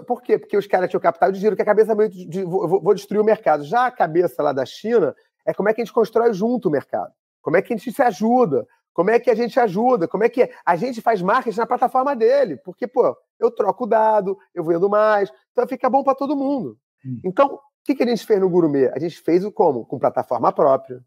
Por 0.07 0.21
quê? 0.21 0.39
Porque 0.39 0.57
os 0.57 0.65
caras 0.65 0.89
tinham 0.89 1.01
capital 1.01 1.31
de 1.31 1.39
giro, 1.39 1.55
que 1.55 1.61
é 1.61 1.63
a 1.63 1.65
cabeça 1.65 1.93
meio 1.93 2.09
de, 2.09 2.25
de 2.25 2.43
vou, 2.43 2.81
vou, 2.81 2.93
destruir 2.93 3.19
o 3.19 3.23
mercado. 3.23 3.63
Já 3.63 3.85
a 3.85 3.91
cabeça 3.91 4.41
lá 4.41 4.53
da 4.53 4.65
China 4.65 5.13
é 5.45 5.53
como 5.53 5.69
é 5.69 5.73
que 5.73 5.81
a 5.81 5.85
gente 5.85 5.93
constrói 5.93 6.33
junto 6.33 6.69
o 6.69 6.71
mercado. 6.71 7.11
Como 7.41 7.57
é 7.57 7.61
que 7.61 7.73
a 7.73 7.77
gente 7.77 7.91
se 7.91 8.01
ajuda? 8.01 8.65
Como 8.93 9.09
é 9.09 9.19
que 9.19 9.29
a 9.29 9.35
gente 9.35 9.59
ajuda? 9.59 10.07
Como 10.07 10.23
é 10.23 10.29
que 10.29 10.49
a 10.65 10.75
gente 10.75 11.01
faz 11.01 11.21
marketing 11.21 11.59
na 11.59 11.65
plataforma 11.65 12.15
dele? 12.15 12.57
Porque, 12.57 12.87
pô, 12.87 13.15
eu 13.39 13.49
troco 13.49 13.85
o 13.85 13.87
dado, 13.87 14.37
eu 14.53 14.63
vendo 14.63 14.89
mais, 14.89 15.31
então 15.51 15.67
fica 15.67 15.89
bom 15.89 16.03
para 16.03 16.15
todo 16.15 16.35
mundo. 16.35 16.77
Hum. 17.05 17.19
Então, 17.25 17.55
o 17.55 17.59
que, 17.83 17.95
que 17.95 18.03
a 18.03 18.07
gente 18.07 18.25
fez 18.25 18.39
no 18.39 18.49
Gourmet? 18.49 18.91
A 18.93 18.99
gente 18.99 19.19
fez 19.19 19.43
o 19.43 19.51
como? 19.51 19.85
Com 19.85 19.99
plataforma 19.99 20.51
própria. 20.51 21.03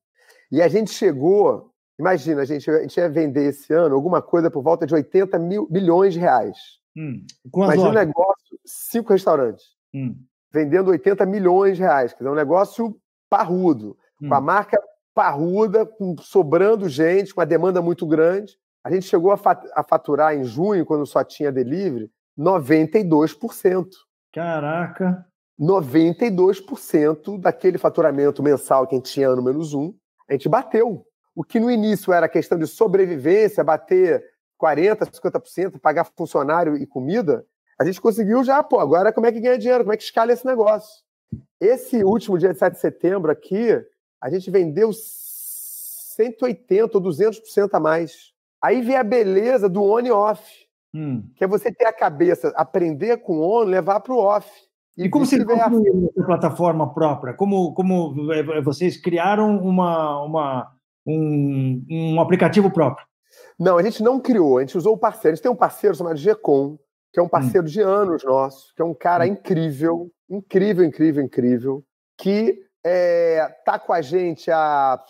E 0.50 0.60
a 0.60 0.68
gente 0.68 0.90
chegou, 0.90 1.70
imagina, 1.98 2.42
a 2.42 2.44
gente, 2.44 2.68
a 2.70 2.82
gente 2.82 2.96
ia 2.96 3.08
vender 3.08 3.48
esse 3.48 3.72
ano 3.72 3.94
alguma 3.94 4.20
coisa 4.20 4.50
por 4.50 4.62
volta 4.62 4.84
de 4.84 4.94
80 4.94 5.38
mil, 5.38 5.68
milhões 5.70 6.12
de 6.12 6.20
reais. 6.20 6.58
Hum. 6.96 7.24
Imagina 7.54 7.88
um 7.88 7.92
negócio, 7.92 8.58
cinco 8.64 9.12
restaurantes, 9.12 9.64
hum. 9.94 10.16
vendendo 10.52 10.90
80 10.90 11.24
milhões 11.24 11.76
de 11.76 11.82
reais. 11.84 12.12
Quer 12.12 12.18
dizer, 12.18 12.30
um 12.30 12.34
negócio 12.34 13.00
parrudo, 13.30 13.96
hum. 14.20 14.28
com 14.28 14.34
a 14.34 14.38
hum. 14.38 14.42
marca 14.42 14.78
parruda, 15.16 15.90
sobrando 16.20 16.90
gente, 16.90 17.34
com 17.34 17.40
uma 17.40 17.46
demanda 17.46 17.80
muito 17.80 18.06
grande. 18.06 18.58
A 18.84 18.92
gente 18.92 19.06
chegou 19.06 19.32
a 19.32 19.82
faturar 19.82 20.36
em 20.36 20.44
junho, 20.44 20.84
quando 20.84 21.06
só 21.06 21.24
tinha 21.24 21.50
delivery, 21.50 22.10
92%. 22.38 23.88
Caraca! 24.30 25.26
92% 25.58 27.40
daquele 27.40 27.78
faturamento 27.78 28.42
mensal 28.42 28.86
que 28.86 28.94
a 28.94 28.98
gente 28.98 29.10
tinha 29.10 29.30
ano 29.30 29.42
menos 29.42 29.72
um, 29.72 29.94
a 30.28 30.34
gente 30.34 30.50
bateu. 30.50 31.02
O 31.34 31.42
que 31.42 31.58
no 31.58 31.70
início 31.70 32.12
era 32.12 32.28
questão 32.28 32.58
de 32.58 32.66
sobrevivência, 32.66 33.64
bater 33.64 34.22
40%, 34.62 35.18
50%, 35.18 35.80
pagar 35.80 36.04
funcionário 36.14 36.76
e 36.76 36.86
comida, 36.86 37.42
a 37.80 37.86
gente 37.86 38.02
conseguiu 38.02 38.44
já, 38.44 38.62
pô, 38.62 38.78
agora 38.80 39.14
como 39.14 39.26
é 39.26 39.32
que 39.32 39.40
ganha 39.40 39.56
dinheiro? 39.56 39.82
Como 39.82 39.94
é 39.94 39.96
que 39.96 40.02
escala 40.02 40.30
esse 40.30 40.44
negócio? 40.44 41.02
Esse 41.58 42.04
último 42.04 42.38
dia 42.38 42.52
de 42.52 42.58
7 42.58 42.74
de 42.74 42.80
setembro 42.80 43.32
aqui, 43.32 43.82
a 44.26 44.30
gente 44.30 44.50
vendeu 44.50 44.90
180 44.92 46.98
ou 46.98 47.04
200% 47.04 47.68
a 47.72 47.78
mais. 47.78 48.32
Aí 48.60 48.82
vem 48.82 48.96
a 48.96 49.04
beleza 49.04 49.68
do 49.68 49.84
on 49.84 50.00
e 50.00 50.10
off, 50.10 50.42
hum. 50.92 51.22
que 51.36 51.44
é 51.44 51.46
você 51.46 51.70
ter 51.70 51.86
a 51.86 51.92
cabeça, 51.92 52.52
aprender 52.56 53.18
com 53.18 53.40
on, 53.40 53.62
levar 53.62 54.00
para 54.00 54.12
o 54.12 54.18
off. 54.18 54.50
E, 54.98 55.04
e 55.04 55.08
como 55.08 55.24
você 55.24 55.44
construiu 55.44 56.12
a 56.18 56.24
plataforma 56.24 56.92
própria? 56.92 57.34
Como, 57.34 57.72
como 57.72 58.32
é, 58.32 58.40
é, 58.40 58.60
vocês 58.60 59.00
criaram 59.00 59.58
uma, 59.58 60.20
uma, 60.24 60.72
um, 61.06 61.84
um 61.88 62.20
aplicativo 62.20 62.68
próprio? 62.68 63.06
Não, 63.56 63.78
a 63.78 63.82
gente 63.82 64.02
não 64.02 64.18
criou, 64.18 64.58
a 64.58 64.62
gente 64.62 64.76
usou 64.76 64.94
o 64.94 64.98
parceiro. 64.98 65.34
A 65.34 65.36
gente 65.36 65.42
tem 65.42 65.52
um 65.52 65.56
parceiro 65.56 65.94
chamado 65.94 66.16
Gecom, 66.16 66.76
que 67.12 67.20
é 67.20 67.22
um 67.22 67.26
hum. 67.26 67.28
parceiro 67.28 67.64
hum. 67.64 67.70
de 67.70 67.80
anos 67.80 68.24
nosso, 68.24 68.74
que 68.74 68.82
é 68.82 68.84
um 68.84 68.94
cara 68.94 69.22
hum. 69.22 69.28
incrível, 69.28 70.10
incrível, 70.28 70.84
incrível, 70.84 71.22
incrível, 71.22 71.84
que 72.18 72.65
é, 72.88 73.48
tá 73.64 73.80
com 73.80 73.92
a 73.92 74.00
gente 74.00 74.48
há, 74.48 75.02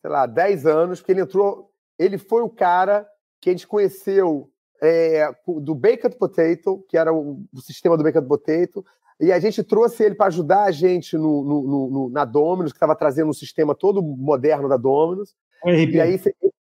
sei 0.00 0.08
lá, 0.08 0.26
10 0.26 0.64
anos, 0.64 1.00
porque 1.00 1.10
ele 1.10 1.22
entrou, 1.22 1.72
ele 1.98 2.18
foi 2.18 2.40
o 2.42 2.48
cara 2.48 3.04
que 3.40 3.50
a 3.50 3.52
gente 3.52 3.66
conheceu 3.66 4.48
é, 4.80 5.28
do 5.60 5.74
Baked 5.74 6.16
Potato, 6.18 6.84
que 6.88 6.96
era 6.96 7.12
o, 7.12 7.42
o, 7.52 7.60
sistema 7.60 7.96
do 7.96 8.04
Baked 8.04 8.28
Potato, 8.28 8.84
e 9.18 9.32
a 9.32 9.40
gente 9.40 9.64
trouxe 9.64 10.04
ele 10.04 10.14
para 10.14 10.26
ajudar 10.26 10.64
a 10.64 10.70
gente 10.70 11.18
no, 11.18 11.42
no, 11.42 11.90
no, 11.90 12.10
na 12.10 12.24
Dominus, 12.24 12.70
que 12.70 12.76
estava 12.76 12.94
trazendo 12.94 13.30
um 13.30 13.34
sistema 13.34 13.74
todo 13.74 14.00
moderno 14.00 14.68
da 14.68 14.76
Dominus. 14.76 15.34
E 15.64 16.00
aí 16.00 16.20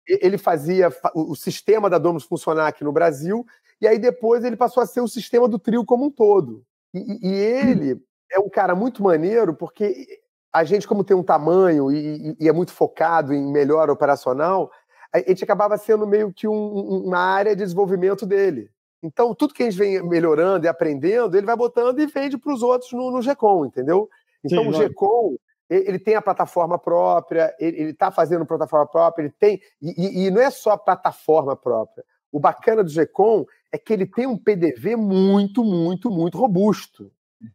ele 0.08 0.38
fazia 0.38 0.88
o 1.14 1.34
sistema 1.34 1.90
da 1.90 1.98
Dominus 1.98 2.24
funcionar 2.24 2.68
aqui 2.68 2.82
no 2.82 2.92
Brasil, 2.92 3.44
e 3.82 3.86
aí 3.86 3.98
depois 3.98 4.42
ele 4.44 4.56
passou 4.56 4.82
a 4.82 4.86
ser 4.86 5.02
o 5.02 5.08
sistema 5.08 5.46
do 5.46 5.58
trio 5.58 5.84
como 5.84 6.06
um 6.06 6.10
todo. 6.10 6.64
E, 6.94 7.28
e 7.28 7.34
ele 7.34 8.00
é 8.32 8.38
um 8.38 8.48
cara 8.48 8.74
muito 8.74 9.02
maneiro, 9.02 9.52
porque 9.52 10.23
a 10.54 10.62
gente, 10.62 10.86
como 10.86 11.02
tem 11.02 11.16
um 11.16 11.22
tamanho 11.22 11.90
e, 11.90 12.36
e, 12.38 12.48
é 12.48 12.52
muito 12.52 12.72
focado 12.72 13.34
em 13.34 13.44
melhor 13.44 13.90
operacional, 13.90 14.70
a 15.12 15.18
gente 15.18 15.42
acabava 15.42 15.76
sendo 15.76 16.06
meio 16.06 16.32
que 16.32 16.46
um, 16.46 17.04
uma 17.06 17.18
área 17.18 17.56
de 17.56 17.64
desenvolvimento 17.64 18.24
dele. 18.24 18.70
Então, 19.02 19.34
tudo 19.34 19.52
que 19.52 19.64
a 19.64 19.66
gente 19.66 19.76
vem 19.76 20.00
melhorando 20.08 20.64
e 20.64 20.68
aprendendo, 20.68 21.36
ele 21.36 21.44
vai 21.44 21.56
botando 21.56 21.98
e 21.98 22.06
vende 22.06 22.38
para 22.38 22.54
os 22.54 22.62
outros 22.62 22.92
no, 22.92 23.10
no 23.10 23.20
GECOM, 23.20 23.66
entendeu? 23.66 24.08
Então, 24.44 24.62
Sim, 24.62 24.68
o 24.70 24.72
GECOM, 24.72 25.36
ele 25.68 25.98
tem 25.98 26.14
a 26.14 26.22
plataforma 26.22 26.78
própria, 26.78 27.52
ele 27.58 27.90
está 27.90 28.12
fazendo 28.12 28.46
plataforma 28.46 28.86
própria, 28.86 29.24
ele 29.24 29.34
tem. 29.36 29.60
E, 29.82 30.26
e, 30.26 30.30
não 30.30 30.40
é 30.40 30.50
só 30.50 30.70
a 30.70 30.78
plataforma 30.78 31.56
própria. 31.56 32.04
O 32.30 32.38
bacana 32.38 32.84
do 32.84 32.90
GECOM 32.90 33.44
é 33.72 33.78
que 33.78 33.92
ele 33.92 34.06
tem 34.06 34.26
um 34.26 34.38
PDV 34.38 34.94
muito, 34.94 35.64
muito, 35.64 36.10
muito 36.10 36.38
robusto 36.38 37.10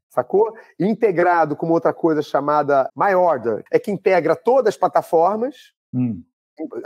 sacou? 0.09 0.53
integrado 0.79 1.55
com 1.55 1.69
outra 1.69 1.93
coisa 1.93 2.21
chamada 2.21 2.89
MyOrder, 2.95 3.63
é 3.71 3.79
que 3.79 3.91
integra 3.91 4.35
todas 4.35 4.73
as 4.73 4.77
plataformas, 4.77 5.73
hum. 5.93 6.21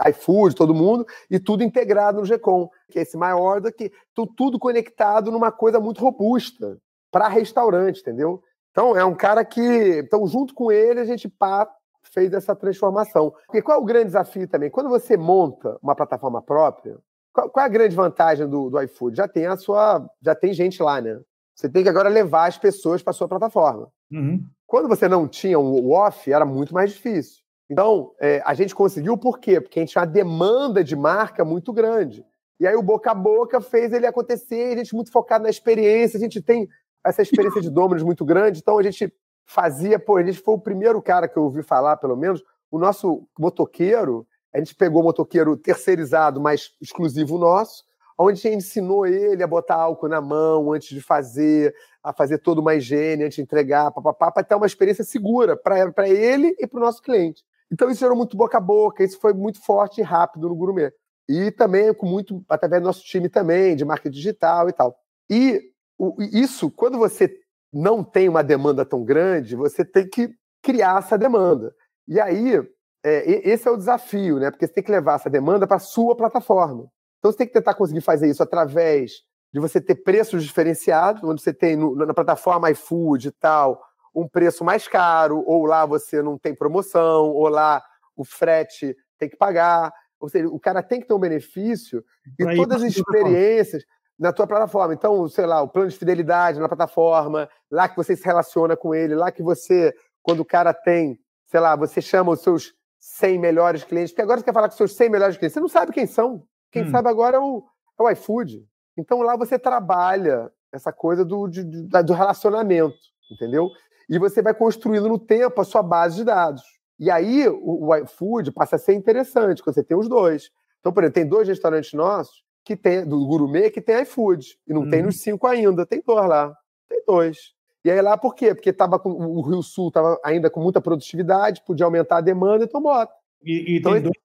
iFood, 0.10 0.56
todo 0.56 0.74
mundo, 0.74 1.06
e 1.30 1.40
tudo 1.40 1.64
integrado 1.64 2.20
no 2.20 2.26
GCOM, 2.26 2.70
que 2.90 3.00
é 3.00 3.02
esse 3.02 3.18
MyOrder, 3.18 3.74
que 3.76 3.92
tudo 4.36 4.60
conectado 4.60 5.32
numa 5.32 5.52
coisa 5.52 5.80
muito 5.80 6.02
robusta 6.02 6.78
para 7.12 7.28
restaurante, 7.28 8.02
entendeu? 8.02 8.42
Então, 8.72 8.98
é 8.98 9.06
um 9.06 9.14
cara 9.14 9.46
que. 9.46 10.00
Então, 10.00 10.26
junto 10.26 10.54
com 10.56 10.72
ele, 10.72 11.00
a 11.00 11.06
gente 11.06 11.30
pá, 11.30 11.70
fez 12.12 12.34
essa 12.34 12.56
transformação. 12.56 13.32
Porque 13.46 13.62
qual 13.62 13.78
é 13.78 13.82
o 13.82 13.86
grande 13.86 14.08
desafio 14.08 14.48
também? 14.48 14.72
Quando 14.72 14.90
você 14.90 15.16
monta 15.16 15.78
uma 15.82 15.96
plataforma 15.96 16.42
própria, 16.42 16.98
qual, 17.32 17.50
qual 17.50 17.64
é 17.64 17.68
a 17.68 17.72
grande 17.72 17.96
vantagem 17.96 18.50
do, 18.50 18.72
do 18.72 18.82
iFood? 18.82 19.16
Já 19.16 19.28
tem 19.28 19.46
a 19.46 19.56
sua. 19.56 20.04
Já 20.22 20.34
tem 20.34 20.54
gente 20.54 20.82
lá, 20.82 21.00
né? 21.00 21.20
Você 21.56 21.70
tem 21.70 21.84
que 21.84 21.90
agora 21.90 22.10
levar 22.10 22.48
as 22.48 22.58
pessoas 22.58 23.02
para 23.02 23.14
sua 23.14 23.28
plataforma. 23.28 23.92
Uhum. 24.12 24.44
Quando 24.66 24.88
você 24.88 25.08
não 25.08 25.28
tinha 25.28 25.60
o 25.60 25.92
off, 25.92 26.32
era 26.32 26.46
muito 26.46 26.74
mais 26.74 26.92
difícil. 26.92 27.44
Então, 27.70 28.12
é, 28.20 28.42
a 28.46 28.54
gente 28.54 28.76
conseguiu 28.76 29.18
por 29.18 29.40
quê? 29.40 29.62
Porque 29.62 29.80
a 29.80 29.82
gente 29.82 29.92
tinha 29.92 30.02
uma 30.02 30.12
demanda 30.12 30.84
de 30.84 30.96
marca 30.96 31.46
muito 31.46 31.72
grande. 31.72 32.26
E 32.60 32.68
aí 32.68 32.76
o 32.76 32.82
boca 32.82 33.12
a 33.12 33.16
boca 33.16 33.60
fez 33.62 33.92
ele 33.94 34.06
acontecer, 34.06 34.74
a 34.74 34.78
gente 34.78 34.96
muito 34.96 35.12
focado 35.12 35.44
na 35.44 35.50
experiência, 35.50 36.18
a 36.18 36.20
gente 36.20 36.42
tem 36.42 36.68
essa 37.04 37.22
experiência 37.22 37.62
de 37.62 37.70
Dominus 37.70 38.04
muito 38.04 38.24
grande, 38.24 38.60
então 38.60 38.78
a 38.78 38.84
gente 38.84 39.14
fazia, 39.46 40.00
pô, 40.00 40.18
a 40.18 40.24
gente 40.24 40.40
foi 40.40 40.54
o 40.54 40.60
primeiro 40.60 41.02
cara 41.02 41.28
que 41.28 41.38
eu 41.38 41.44
ouvi 41.44 41.62
falar, 41.62 41.98
pelo 41.98 42.16
menos, 42.16 42.42
o 42.72 42.80
nosso 42.80 43.28
motoqueiro, 43.38 44.26
a 44.54 44.60
gente 44.60 44.76
pegou 44.76 45.02
o 45.02 45.04
motoqueiro 45.04 45.58
terceirizado, 45.58 46.40
mas 46.40 46.72
exclusivo 46.82 47.38
nosso, 47.38 47.84
onde 48.18 48.48
ensinou 48.48 49.06
ele 49.06 49.44
a 49.44 49.48
botar 49.48 49.76
álcool 49.76 50.08
na 50.08 50.22
mão 50.22 50.74
antes 50.74 50.90
de 50.90 51.02
fazer, 51.02 51.74
a 52.04 52.14
fazer 52.14 52.40
toda 52.40 52.62
uma 52.62 52.76
higiene 52.76 53.24
antes 53.24 53.36
de 53.36 53.42
entregar, 53.42 53.92
para 53.92 54.44
ter 54.44 54.56
uma 54.56 54.66
experiência 54.66 55.04
segura 55.04 55.58
para 55.58 56.08
ele 56.10 56.56
e 56.60 56.68
para 56.68 56.78
o 56.78 56.84
nosso 56.84 57.02
cliente. 57.02 57.44
Então 57.72 57.90
isso 57.90 58.06
era 58.06 58.14
muito 58.14 58.38
boca 58.38 58.58
a 58.58 58.62
boca, 58.62 59.04
isso 59.04 59.20
foi 59.20 59.34
muito 59.34 59.64
forte 59.64 60.02
e 60.02 60.04
rápido 60.04 60.48
no 60.48 60.56
Gourmet. 60.56 60.92
E 61.28 61.52
também 61.52 61.94
com 61.94 62.06
muito, 62.06 62.44
através 62.48 62.82
do 62.82 62.86
nosso 62.86 63.04
time 63.04 63.30
também, 63.30 63.76
de 63.76 63.86
marketing 63.86 64.16
digital 64.16 64.70
e 64.70 64.74
tal. 64.74 64.96
E 65.30 65.62
o, 65.98 66.16
isso, 66.20 66.70
quando 66.70 66.98
você 66.98 67.34
não 67.72 68.04
tem 68.04 68.30
uma 68.30 68.44
demanda 68.44 68.86
tão 68.86 69.04
grande, 69.04 69.56
você 69.56 69.84
tem 69.84 70.08
que 70.08 70.30
criar 70.62 71.00
essa 71.00 71.18
demanda. 71.18 71.74
E 72.08 72.20
aí, 72.20 72.62
é, 73.04 73.50
esse 73.50 73.68
é 73.68 73.72
o 73.72 73.78
desafio, 73.78 74.40
né? 74.40 74.52
Porque 74.52 74.68
você 74.68 74.74
tem 74.74 74.84
que 74.84 74.92
levar 74.92 75.16
essa 75.16 75.30
demanda 75.30 75.66
para 75.66 75.78
a 75.78 75.80
sua 75.80 76.16
plataforma. 76.16 76.88
Então 77.24 77.32
você 77.32 77.38
tem 77.38 77.48
que 77.48 77.54
tentar 77.54 77.74
conseguir 77.76 78.02
fazer 78.02 78.30
isso 78.30 78.44
através 78.44 79.22
de 79.54 79.58
você 79.58 79.80
ter 79.80 79.96
preços 79.96 80.44
diferenciados, 80.44 81.24
onde 81.24 81.42
você 81.42 81.54
tem 81.54 81.78
no, 81.78 81.96
na 81.96 82.14
plataforma 82.14 82.70
iFood 82.72 83.30
e 83.30 83.32
tal, 83.32 83.82
um 84.14 84.28
preço 84.28 84.62
mais 84.62 84.90
caro, 84.90 85.42
ou 85.48 85.66
lá 85.66 85.86
você 85.86 86.22
não 86.22 86.38
tem 86.38 86.54
promoção, 86.54 87.30
ou 87.30 87.48
lá 87.48 87.82
o 88.14 88.26
frete 88.26 88.94
tem 89.18 89.30
que 89.30 89.38
pagar. 89.38 89.94
Ou 90.20 90.28
seja, 90.28 90.50
o 90.50 90.60
cara 90.60 90.84
tem 90.84 91.00
que 91.00 91.08
ter 91.08 91.14
um 91.14 91.20
benefício 91.20 92.04
e 92.38 92.56
todas 92.58 92.84
as 92.84 92.90
experiências 92.98 93.86
na 94.20 94.34
tua 94.34 94.46
plataforma. 94.46 94.94
Então, 94.94 95.26
sei 95.30 95.46
lá, 95.46 95.62
o 95.62 95.70
plano 95.70 95.90
de 95.90 95.98
fidelidade 95.98 96.60
na 96.60 96.68
plataforma, 96.68 97.48
lá 97.72 97.88
que 97.88 97.96
você 97.96 98.18
se 98.18 98.26
relaciona 98.26 98.76
com 98.76 98.94
ele, 98.94 99.16
lá 99.16 99.32
que 99.32 99.42
você, 99.42 99.96
quando 100.22 100.42
o 100.42 100.46
cara 100.46 100.74
tem, 100.74 101.18
sei 101.46 101.62
lá, 101.62 101.74
você 101.78 102.02
chama 102.02 102.32
os 102.32 102.42
seus 102.42 102.74
100 103.00 103.40
melhores 103.40 103.86
clientes, 103.86 104.12
porque 104.12 104.22
agora 104.22 104.42
você 104.42 104.46
quer 104.46 104.54
falar 104.54 104.68
com 104.68 104.74
os 104.74 104.78
seus 104.78 104.94
100 104.94 105.10
melhores 105.10 105.38
clientes, 105.38 105.54
você 105.54 105.62
não 105.62 105.70
sabe 105.70 105.94
quem 105.94 106.06
são. 106.06 106.46
Quem 106.74 106.86
hum. 106.86 106.90
sabe 106.92 107.08
agora 107.08 107.38
é 107.38 107.40
o, 107.40 107.64
é 108.00 108.04
o 108.04 108.10
iFood. 108.10 108.68
Então 108.98 109.22
lá 109.22 109.38
você 109.38 109.60
trabalha 109.60 110.52
essa 110.72 110.92
coisa 110.92 111.24
do, 111.24 111.48
de, 111.48 111.64
do 111.64 112.14
relacionamento, 112.14 112.98
entendeu? 113.32 113.70
E 114.10 114.18
você 114.18 114.42
vai 114.42 114.56
construindo 114.56 115.08
no 115.08 115.20
tempo 115.20 115.62
a 115.62 115.64
sua 115.64 115.84
base 115.84 116.16
de 116.16 116.24
dados. 116.24 116.64
E 117.00 117.12
aí 117.12 117.48
o, 117.48 117.88
o 117.88 117.96
iFood 117.96 118.52
passa 118.52 118.76
a 118.76 118.80
ser 118.80 118.94
interessante 118.94 119.62
quando 119.62 119.76
você 119.76 119.84
tem 119.84 119.96
os 119.96 120.10
dois. 120.10 120.50
Então, 120.80 120.92
por 120.92 121.04
exemplo, 121.04 121.14
tem 121.14 121.28
dois 121.28 121.48
restaurantes 121.48 121.94
nossos 121.94 122.44
que 122.66 122.76
tem 122.76 123.06
do 123.06 123.26
gourmet 123.28 123.70
que 123.70 123.82
tem 123.82 124.02
iFood 124.02 124.58
e 124.68 124.74
não 124.74 124.82
uhum. 124.82 124.90
tem 124.90 125.04
nos 125.04 125.22
cinco 125.22 125.46
ainda, 125.46 125.86
tem 125.86 126.02
dois 126.06 126.28
lá, 126.28 126.56
tem 126.90 127.04
dois. 127.06 127.54
E 127.86 127.92
aí 127.92 128.02
lá 128.02 128.18
por 128.18 128.34
quê? 128.34 128.56
Porque 128.56 128.74
tava 128.74 128.98
com, 128.98 129.10
o 129.12 129.42
Rio 129.42 129.62
Sul 129.62 129.90
estava 129.90 130.20
ainda 130.24 130.50
com 130.50 130.62
muita 130.62 130.82
produtividade, 130.82 131.64
podia 131.66 131.86
aumentar 131.86 132.18
a 132.18 132.22
demanda, 132.22 132.64
então 132.64 132.82
bota. 132.82 133.14
E, 133.46 133.74
e 133.74 133.78
então, 133.78 133.94
tem 133.94 134.02
dois 134.04 134.24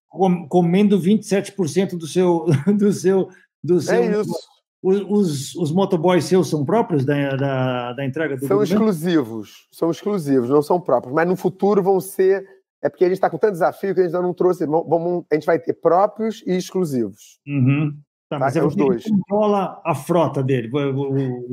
comendo 0.49 0.99
27% 0.99 1.97
do 1.97 2.07
seu 2.07 2.47
do 2.77 2.93
seu 2.93 3.29
do 3.63 3.79
é 3.79 3.81
seu 3.81 4.03
É 4.03 4.21
isso. 4.21 4.59
Os, 4.81 5.57
os 5.57 5.73
motoboys 5.73 6.25
seus 6.25 6.49
são 6.49 6.65
próprios 6.65 7.05
da, 7.05 7.35
da, 7.35 7.93
da 7.95 8.05
entrega 8.05 8.37
do 8.37 8.47
São 8.47 8.63
exclusivos, 8.63 9.67
são 9.73 9.91
exclusivos, 9.91 10.49
não 10.49 10.63
são 10.63 10.81
próprios, 10.81 11.13
mas 11.13 11.27
no 11.27 11.35
futuro 11.35 11.83
vão 11.83 11.99
ser. 11.99 12.47
É 12.81 12.89
porque 12.89 13.05
a 13.05 13.09
gente 13.09 13.17
está 13.17 13.29
com 13.29 13.39
tanto 13.39 13.55
desafio 13.55 13.93
que 13.93 14.01
a 14.01 14.05
gente 14.05 14.15
ainda 14.15 14.25
não 14.25 14.33
trouxe. 14.33 14.65
Vamos, 14.65 15.25
a 15.33 15.35
gente 15.35 15.47
vai 15.47 15.59
ter 15.59 15.73
próprios 15.73 16.45
e 16.47 16.57
exclusivos. 16.57 17.41
Uhum. 17.45 17.93
Tá, 18.31 18.39
mas 18.39 18.55
tá, 18.55 18.61
é 18.61 18.63
os 18.63 18.77
dois. 18.77 19.03
controla 19.03 19.83
a 19.85 19.97
frota 19.97 20.45
dele. 20.45 20.71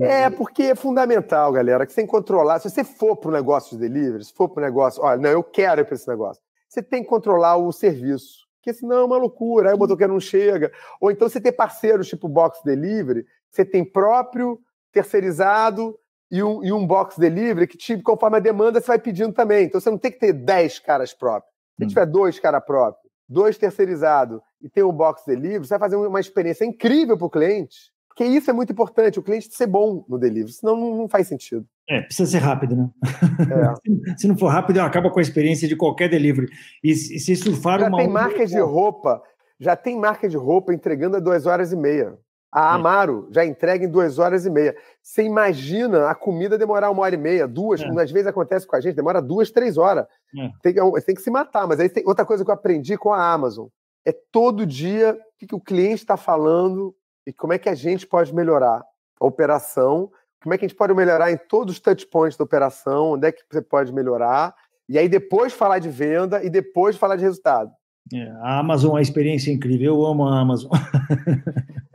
É, 0.02 0.30
porque 0.30 0.62
é 0.62 0.76
fundamental, 0.76 1.52
galera, 1.52 1.84
que 1.84 1.94
você 1.94 2.02
tem 2.02 2.06
que 2.06 2.12
controlar. 2.12 2.60
Se 2.60 2.70
você 2.70 2.84
for 2.84 3.16
para 3.16 3.30
o 3.30 3.34
negócio 3.34 3.76
de 3.76 3.90
delivery, 3.90 4.24
se 4.24 4.34
for 4.34 4.50
para 4.50 4.62
o 4.62 4.66
negócio, 4.68 5.02
olha, 5.02 5.20
não, 5.20 5.30
eu 5.32 5.42
quero 5.44 5.82
ir 5.82 5.86
para 5.86 5.96
esse 5.96 6.08
negócio. 6.08 6.44
Você 6.76 6.84
tem 6.84 7.02
que 7.02 7.10
controlar 7.10 7.56
o 7.56 7.72
serviço 7.72 8.46
porque 8.66 8.74
senão 8.74 8.98
é 8.98 9.04
uma 9.04 9.18
loucura, 9.18 9.70
aí 9.70 9.76
o 9.76 9.78
motoqueiro 9.78 10.12
não 10.12 10.20
chega. 10.20 10.72
Ou 11.00 11.12
então 11.12 11.30
você 11.30 11.40
tem 11.40 11.54
parceiros 11.54 12.08
tipo 12.08 12.28
Box 12.28 12.64
Delivery, 12.64 13.24
você 13.52 13.64
tem 13.64 13.86
próprio, 13.86 14.60
terceirizado 14.92 15.96
e 16.32 16.42
um, 16.42 16.64
e 16.64 16.74
um 16.74 16.86
Box 16.86 17.20
Delivery 17.20 17.68
que, 17.68 17.78
tipo, 17.78 18.02
conforme 18.02 18.38
a 18.38 18.40
demanda, 18.40 18.82
você 18.82 18.88
vai 18.88 18.98
pedindo 18.98 19.32
também. 19.32 19.66
Então 19.66 19.80
você 19.80 19.92
não 19.92 20.00
tem 20.00 20.12
que 20.12 20.18
ter 20.18 20.34
10 20.34 20.80
caras 20.80 21.14
próprios. 21.14 21.54
Se 21.78 21.86
hum. 21.86 21.88
tiver 21.88 22.08
dois 22.08 22.40
caras 22.40 22.66
próprios, 22.66 23.08
dois 23.30 23.56
terceirizados 23.56 24.42
e 24.60 24.68
tem 24.68 24.84
um 24.84 24.92
Box 24.92 25.24
Delivery, 25.28 25.60
você 25.60 25.78
vai 25.78 25.88
fazer 25.88 25.98
uma 25.98 26.20
experiência 26.20 26.66
incrível 26.66 27.16
para 27.16 27.28
o 27.28 27.30
cliente 27.30 27.94
porque 28.16 28.24
isso 28.24 28.50
é 28.50 28.54
muito 28.54 28.72
importante, 28.72 29.20
o 29.20 29.24
cliente 29.24 29.54
ser 29.54 29.68
bom 29.68 30.06
no 30.08 30.18
delivery, 30.18 30.54
senão 30.54 30.78
não, 30.78 30.96
não 30.96 31.10
faz 31.10 31.28
sentido. 31.28 31.68
É, 31.88 32.02
precisa 32.02 32.30
ser 32.30 32.40
rápido, 32.40 32.76
né? 32.76 32.90
É. 33.40 34.16
se 34.18 34.28
não 34.28 34.38
for 34.38 34.48
rápido, 34.48 34.80
acaba 34.80 35.12
com 35.12 35.20
a 35.20 35.22
experiência 35.22 35.68
de 35.68 35.76
qualquer 35.76 36.10
delivery. 36.10 36.48
E, 36.84 36.92
e 36.92 36.96
se 36.96 37.36
surfar 37.36 37.80
já 37.80 37.88
uma. 37.88 37.98
tem 37.98 38.08
marca 38.08 38.46
de 38.46 38.60
roupa, 38.60 39.22
já 39.60 39.76
tem 39.76 39.98
marca 39.98 40.28
de 40.28 40.36
roupa 40.36 40.74
entregando 40.74 41.18
a 41.18 41.20
duas 41.20 41.46
horas 41.46 41.72
e 41.72 41.76
meia. 41.76 42.18
A 42.52 42.72
é. 42.72 42.76
Amaro 42.76 43.28
é. 43.30 43.34
já 43.34 43.46
entrega 43.46 43.86
em 43.86 43.90
duas 43.90 44.18
horas 44.18 44.46
e 44.46 44.50
meia. 44.50 44.76
Você 45.02 45.24
imagina 45.24 46.10
a 46.10 46.16
comida 46.16 46.58
demorar 46.58 46.90
uma 46.90 47.04
hora 47.04 47.14
e 47.14 47.18
meia, 47.18 47.48
duas, 47.48 47.82
é. 47.82 48.02
às 48.02 48.12
vezes 48.12 48.28
acontece 48.28 48.66
com 48.66 48.76
a 48.76 48.80
gente, 48.80 48.96
demora 48.96 49.22
duas, 49.22 49.52
três 49.52 49.78
horas. 49.78 50.08
É. 50.38 50.50
Tem, 50.64 50.74
tem 51.06 51.16
que 51.16 51.22
se 51.22 51.30
matar. 51.30 51.68
Mas 51.68 51.80
aí 51.80 51.90
tem 51.90 52.04
outra 52.08 52.26
coisa 52.26 52.44
que 52.44 52.50
eu 52.50 52.56
aprendi 52.56 52.98
com 52.98 53.14
a 53.14 53.32
Amazon. 53.32 53.68
É 54.04 54.12
todo 54.32 54.66
dia 54.66 55.14
o 55.14 55.38
que, 55.38 55.48
que 55.48 55.56
o 55.56 55.60
cliente 55.60 55.96
está 56.04 56.16
falando, 56.16 56.96
e 57.28 57.34
como 57.34 57.54
é 57.54 57.58
que 57.58 57.70
a 57.70 57.76
gente 57.76 58.08
pode 58.08 58.34
melhorar 58.34 58.84
a 59.20 59.26
operação, 59.26 60.12
como 60.46 60.54
é 60.54 60.60
que 60.60 60.66
a 60.66 60.68
gente 60.68 60.78
pode 60.78 60.94
melhorar 60.94 61.32
em 61.32 61.38
todos 61.50 61.74
os 61.74 61.80
touch 61.80 62.06
points 62.06 62.38
da 62.38 62.44
operação, 62.44 63.14
onde 63.14 63.28
é 63.28 63.32
que 63.32 63.42
você 63.52 63.64
pode 63.64 63.92
melhorar, 63.92 64.54
e 64.88 64.96
aí 64.96 65.10
depois 65.10 65.52
falar 65.52 65.80
de 65.80 65.90
venda 65.90 66.44
e 66.44 66.52
depois 66.52 66.96
falar 66.96 67.16
de 67.16 67.24
resultado. 67.24 67.72
É, 68.14 68.30
a 68.44 68.60
Amazon 68.60 68.92
é 68.92 68.94
uma 68.94 69.02
experiência 69.02 69.52
incrível, 69.52 69.96
eu 69.96 70.06
amo 70.06 70.28
a 70.28 70.40
Amazon. 70.40 70.70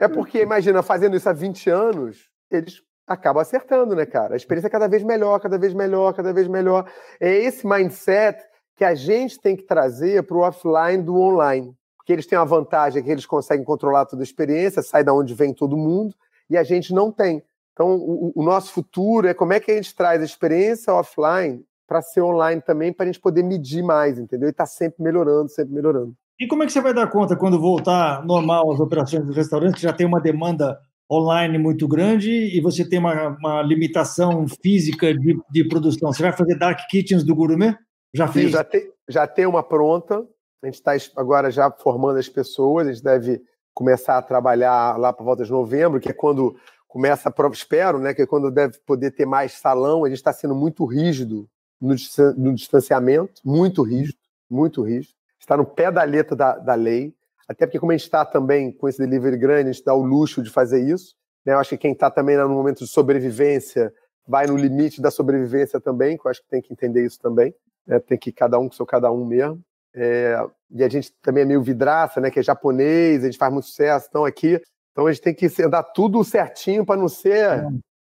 é 0.01 0.09
porque, 0.09 0.43
imagina, 0.43 0.82
fazendo 0.82 1.16
isso 1.16 1.28
há 1.28 1.32
20 1.32 1.70
anos, 1.70 2.28
eles 2.51 2.82
acabam 3.06 3.40
acertando, 3.40 3.94
né, 3.94 4.05
cara? 4.05 4.35
A 4.35 4.36
experiência 4.36 4.66
é 4.66 4.70
cada 4.70 4.89
vez 4.89 5.05
melhor, 5.05 5.39
cada 5.39 5.56
vez 5.56 5.72
melhor, 5.72 6.12
cada 6.12 6.32
vez 6.32 6.48
melhor. 6.48 6.90
É 7.20 7.32
esse 7.32 7.64
mindset 7.64 8.43
que 8.77 8.82
a 8.82 8.97
gente 8.97 9.39
tem 9.39 9.55
que 9.55 9.62
trazer 9.62 10.24
para 10.24 10.36
o 10.36 10.40
offline 10.40 11.01
do 11.01 11.16
online 11.16 11.72
que 12.05 12.12
eles 12.12 12.27
têm 12.27 12.36
a 12.36 12.43
vantagem 12.43 13.05
que 13.05 13.10
eles 13.10 13.24
conseguem 13.24 13.64
controlar 13.64 14.06
toda 14.06 14.22
a 14.22 14.24
experiência, 14.24 14.82
sai 14.82 15.05
da 15.05 15.14
onde 15.14 15.32
vem 15.32 15.55
todo 15.55 15.77
mundo, 15.77 16.12
e 16.51 16.56
a 16.56 16.64
gente 16.64 16.93
não 16.93 17.12
tem. 17.12 17.40
Então, 17.72 17.97
o, 17.97 18.32
o 18.34 18.42
nosso 18.42 18.72
futuro 18.72 19.26
é 19.26 19.34
como 19.34 19.52
é 19.52 19.60
que 19.60 19.70
a 19.70 19.76
gente 19.76 19.94
traz 19.94 20.20
a 20.20 20.24
experiência 20.24 20.92
offline 20.92 21.64
para 21.86 22.02
ser 22.02 22.22
online 22.22 22.60
também, 22.60 22.92
para 22.92 23.05
a 23.05 23.06
gente 23.06 23.20
poder 23.20 23.42
medir 23.42 23.82
mais, 23.82 24.18
entendeu? 24.18 24.48
E 24.48 24.52
está 24.52 24.64
sempre 24.64 25.02
melhorando, 25.02 25.48
sempre 25.48 25.74
melhorando. 25.74 26.14
E 26.38 26.47
como 26.47 26.62
é 26.62 26.66
que 26.66 26.72
você 26.72 26.80
vai 26.80 26.94
dar 26.94 27.09
conta 27.09 27.36
quando 27.36 27.60
voltar 27.60 28.24
normal 28.24 28.72
as 28.72 28.80
operações 28.80 29.26
do 29.26 29.32
restaurante, 29.32 29.74
que 29.74 29.82
já 29.82 29.92
tem 29.92 30.06
uma 30.06 30.20
demanda 30.20 30.78
online 31.10 31.59
muito 31.59 31.88
grande 31.88 32.30
e 32.30 32.60
você 32.60 32.88
tem 32.88 32.98
uma, 32.98 33.36
uma 33.36 33.62
limitação 33.62 34.47
física 34.62 35.12
de, 35.12 35.38
de, 35.51 35.64
produção? 35.68 36.12
Você 36.12 36.22
vai 36.22 36.32
fazer 36.32 36.56
dark 36.56 36.78
kitchens 36.88 37.24
do 37.24 37.34
gourmet? 37.34 37.76
Já 38.14 38.28
fez? 38.28 38.47
Sim, 38.47 38.52
já, 38.52 38.64
tem, 38.64 38.90
já 39.09 39.26
tem 39.26 39.47
uma 39.47 39.62
pronta, 39.62 40.24
a 40.62 40.66
gente 40.66 40.76
está 40.76 40.92
agora 41.16 41.51
já 41.51 41.70
formando 41.70 42.18
as 42.18 42.28
pessoas, 42.28 42.86
a 42.86 42.92
gente 42.92 43.02
deve 43.02 43.42
começar 43.74 44.16
a 44.16 44.22
trabalhar 44.22 44.97
lá 44.98 45.12
por 45.12 45.24
volta 45.24 45.44
de 45.44 45.51
novembro, 45.51 46.01
que 46.01 46.09
é 46.09 46.12
quando 46.12 46.56
começa 46.90 47.28
a 47.28 47.32
prova, 47.32 47.54
espero, 47.54 48.00
né, 48.00 48.12
que 48.12 48.26
quando 48.26 48.50
deve 48.50 48.76
poder 48.84 49.12
ter 49.12 49.24
mais 49.24 49.52
salão. 49.52 50.04
A 50.04 50.08
gente 50.08 50.18
está 50.18 50.32
sendo 50.32 50.56
muito 50.56 50.84
rígido 50.84 51.48
no, 51.80 51.94
no, 52.36 52.52
distanciamento, 52.52 53.40
muito 53.44 53.82
rígido, 53.82 54.18
muito 54.50 54.82
rígido. 54.82 55.14
Está 55.38 55.56
no 55.56 55.64
pé 55.64 55.90
da 55.90 56.02
letra 56.02 56.34
da, 56.36 56.58
da 56.58 56.74
lei, 56.74 57.14
até 57.48 57.64
porque 57.64 57.78
como 57.78 57.92
a 57.92 57.96
gente 57.96 58.04
está 58.04 58.24
também 58.24 58.72
com 58.72 58.88
esse 58.88 58.98
delivery 58.98 59.36
grande, 59.36 59.70
a 59.70 59.72
gente 59.72 59.84
dá 59.84 59.94
o 59.94 60.02
luxo 60.02 60.42
de 60.42 60.50
fazer 60.50 60.82
isso. 60.82 61.14
Né? 61.46 61.54
Eu 61.54 61.58
acho 61.58 61.70
que 61.70 61.78
quem 61.78 61.92
está 61.92 62.10
também 62.10 62.36
no 62.36 62.48
momento 62.48 62.84
de 62.84 62.90
sobrevivência 62.90 63.92
vai 64.26 64.48
no 64.48 64.56
limite 64.56 65.00
da 65.00 65.12
sobrevivência 65.12 65.80
também, 65.80 66.18
que 66.18 66.26
eu 66.26 66.30
acho 66.30 66.42
que 66.42 66.48
tem 66.48 66.60
que 66.60 66.72
entender 66.72 67.06
isso 67.06 67.20
também. 67.20 67.54
Né? 67.86 68.00
Tem 68.00 68.18
que 68.18 68.32
cada 68.32 68.58
um 68.58 68.68
com 68.68 68.74
seu 68.74 68.84
cada 68.84 69.12
um 69.12 69.24
mesmo. 69.24 69.62
É, 69.94 70.36
e 70.70 70.82
a 70.82 70.88
gente 70.88 71.12
também 71.22 71.42
é 71.42 71.46
meio 71.46 71.62
vidraça, 71.62 72.20
né? 72.20 72.30
Que 72.30 72.40
é 72.40 72.42
japonês, 72.42 73.22
a 73.22 73.26
gente 73.26 73.38
faz 73.38 73.52
muito 73.52 73.66
sucesso, 73.66 74.06
então 74.08 74.24
aqui. 74.24 74.60
Então 75.01 75.06
a 75.06 75.12
gente 75.12 75.22
tem 75.22 75.35
que 75.35 75.62
andar 75.62 75.82
tudo 75.82 76.22
certinho 76.22 76.85
para 76.85 77.01
não 77.01 77.09
ser. 77.09 77.48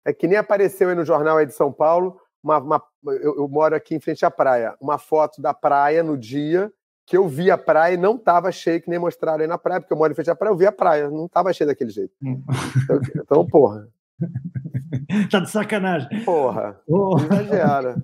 É. 0.04 0.10
é 0.10 0.12
que 0.12 0.28
nem 0.28 0.38
apareceu 0.38 0.88
aí 0.88 0.94
no 0.94 1.04
jornal 1.04 1.36
aí 1.36 1.44
de 1.44 1.52
São 1.52 1.72
Paulo. 1.72 2.20
Uma, 2.40 2.58
uma 2.58 2.82
eu, 3.06 3.38
eu, 3.38 3.48
moro 3.48 3.74
aqui 3.74 3.96
em 3.96 3.98
frente 3.98 4.24
à 4.24 4.30
praia. 4.30 4.72
Uma 4.80 4.96
foto 4.96 5.42
da 5.42 5.52
praia 5.52 6.04
no 6.04 6.16
dia 6.16 6.72
que 7.04 7.16
eu 7.16 7.26
vi 7.26 7.50
a 7.50 7.58
praia 7.58 7.94
e 7.94 7.96
não 7.96 8.14
estava 8.14 8.52
cheio, 8.52 8.80
que 8.80 8.88
nem 8.88 9.00
mostraram 9.00 9.40
aí 9.40 9.48
na 9.48 9.58
praia, 9.58 9.80
porque 9.80 9.92
eu 9.92 9.96
moro 9.96 10.12
em 10.12 10.14
frente 10.14 10.30
à 10.30 10.36
praia, 10.36 10.52
eu 10.52 10.56
vi 10.56 10.66
a 10.66 10.72
praia, 10.72 11.10
não 11.10 11.26
estava 11.26 11.52
cheio 11.52 11.68
daquele 11.68 11.90
jeito. 11.90 12.12
Hum. 12.22 12.42
Então, 12.84 13.00
então, 13.16 13.46
porra. 13.46 13.88
tá 15.30 15.40
de 15.40 15.50
sacanagem. 15.50 16.08
Porra, 16.24 16.78
oh. 16.88 17.16
não 17.18 17.40
exagera. 17.40 17.96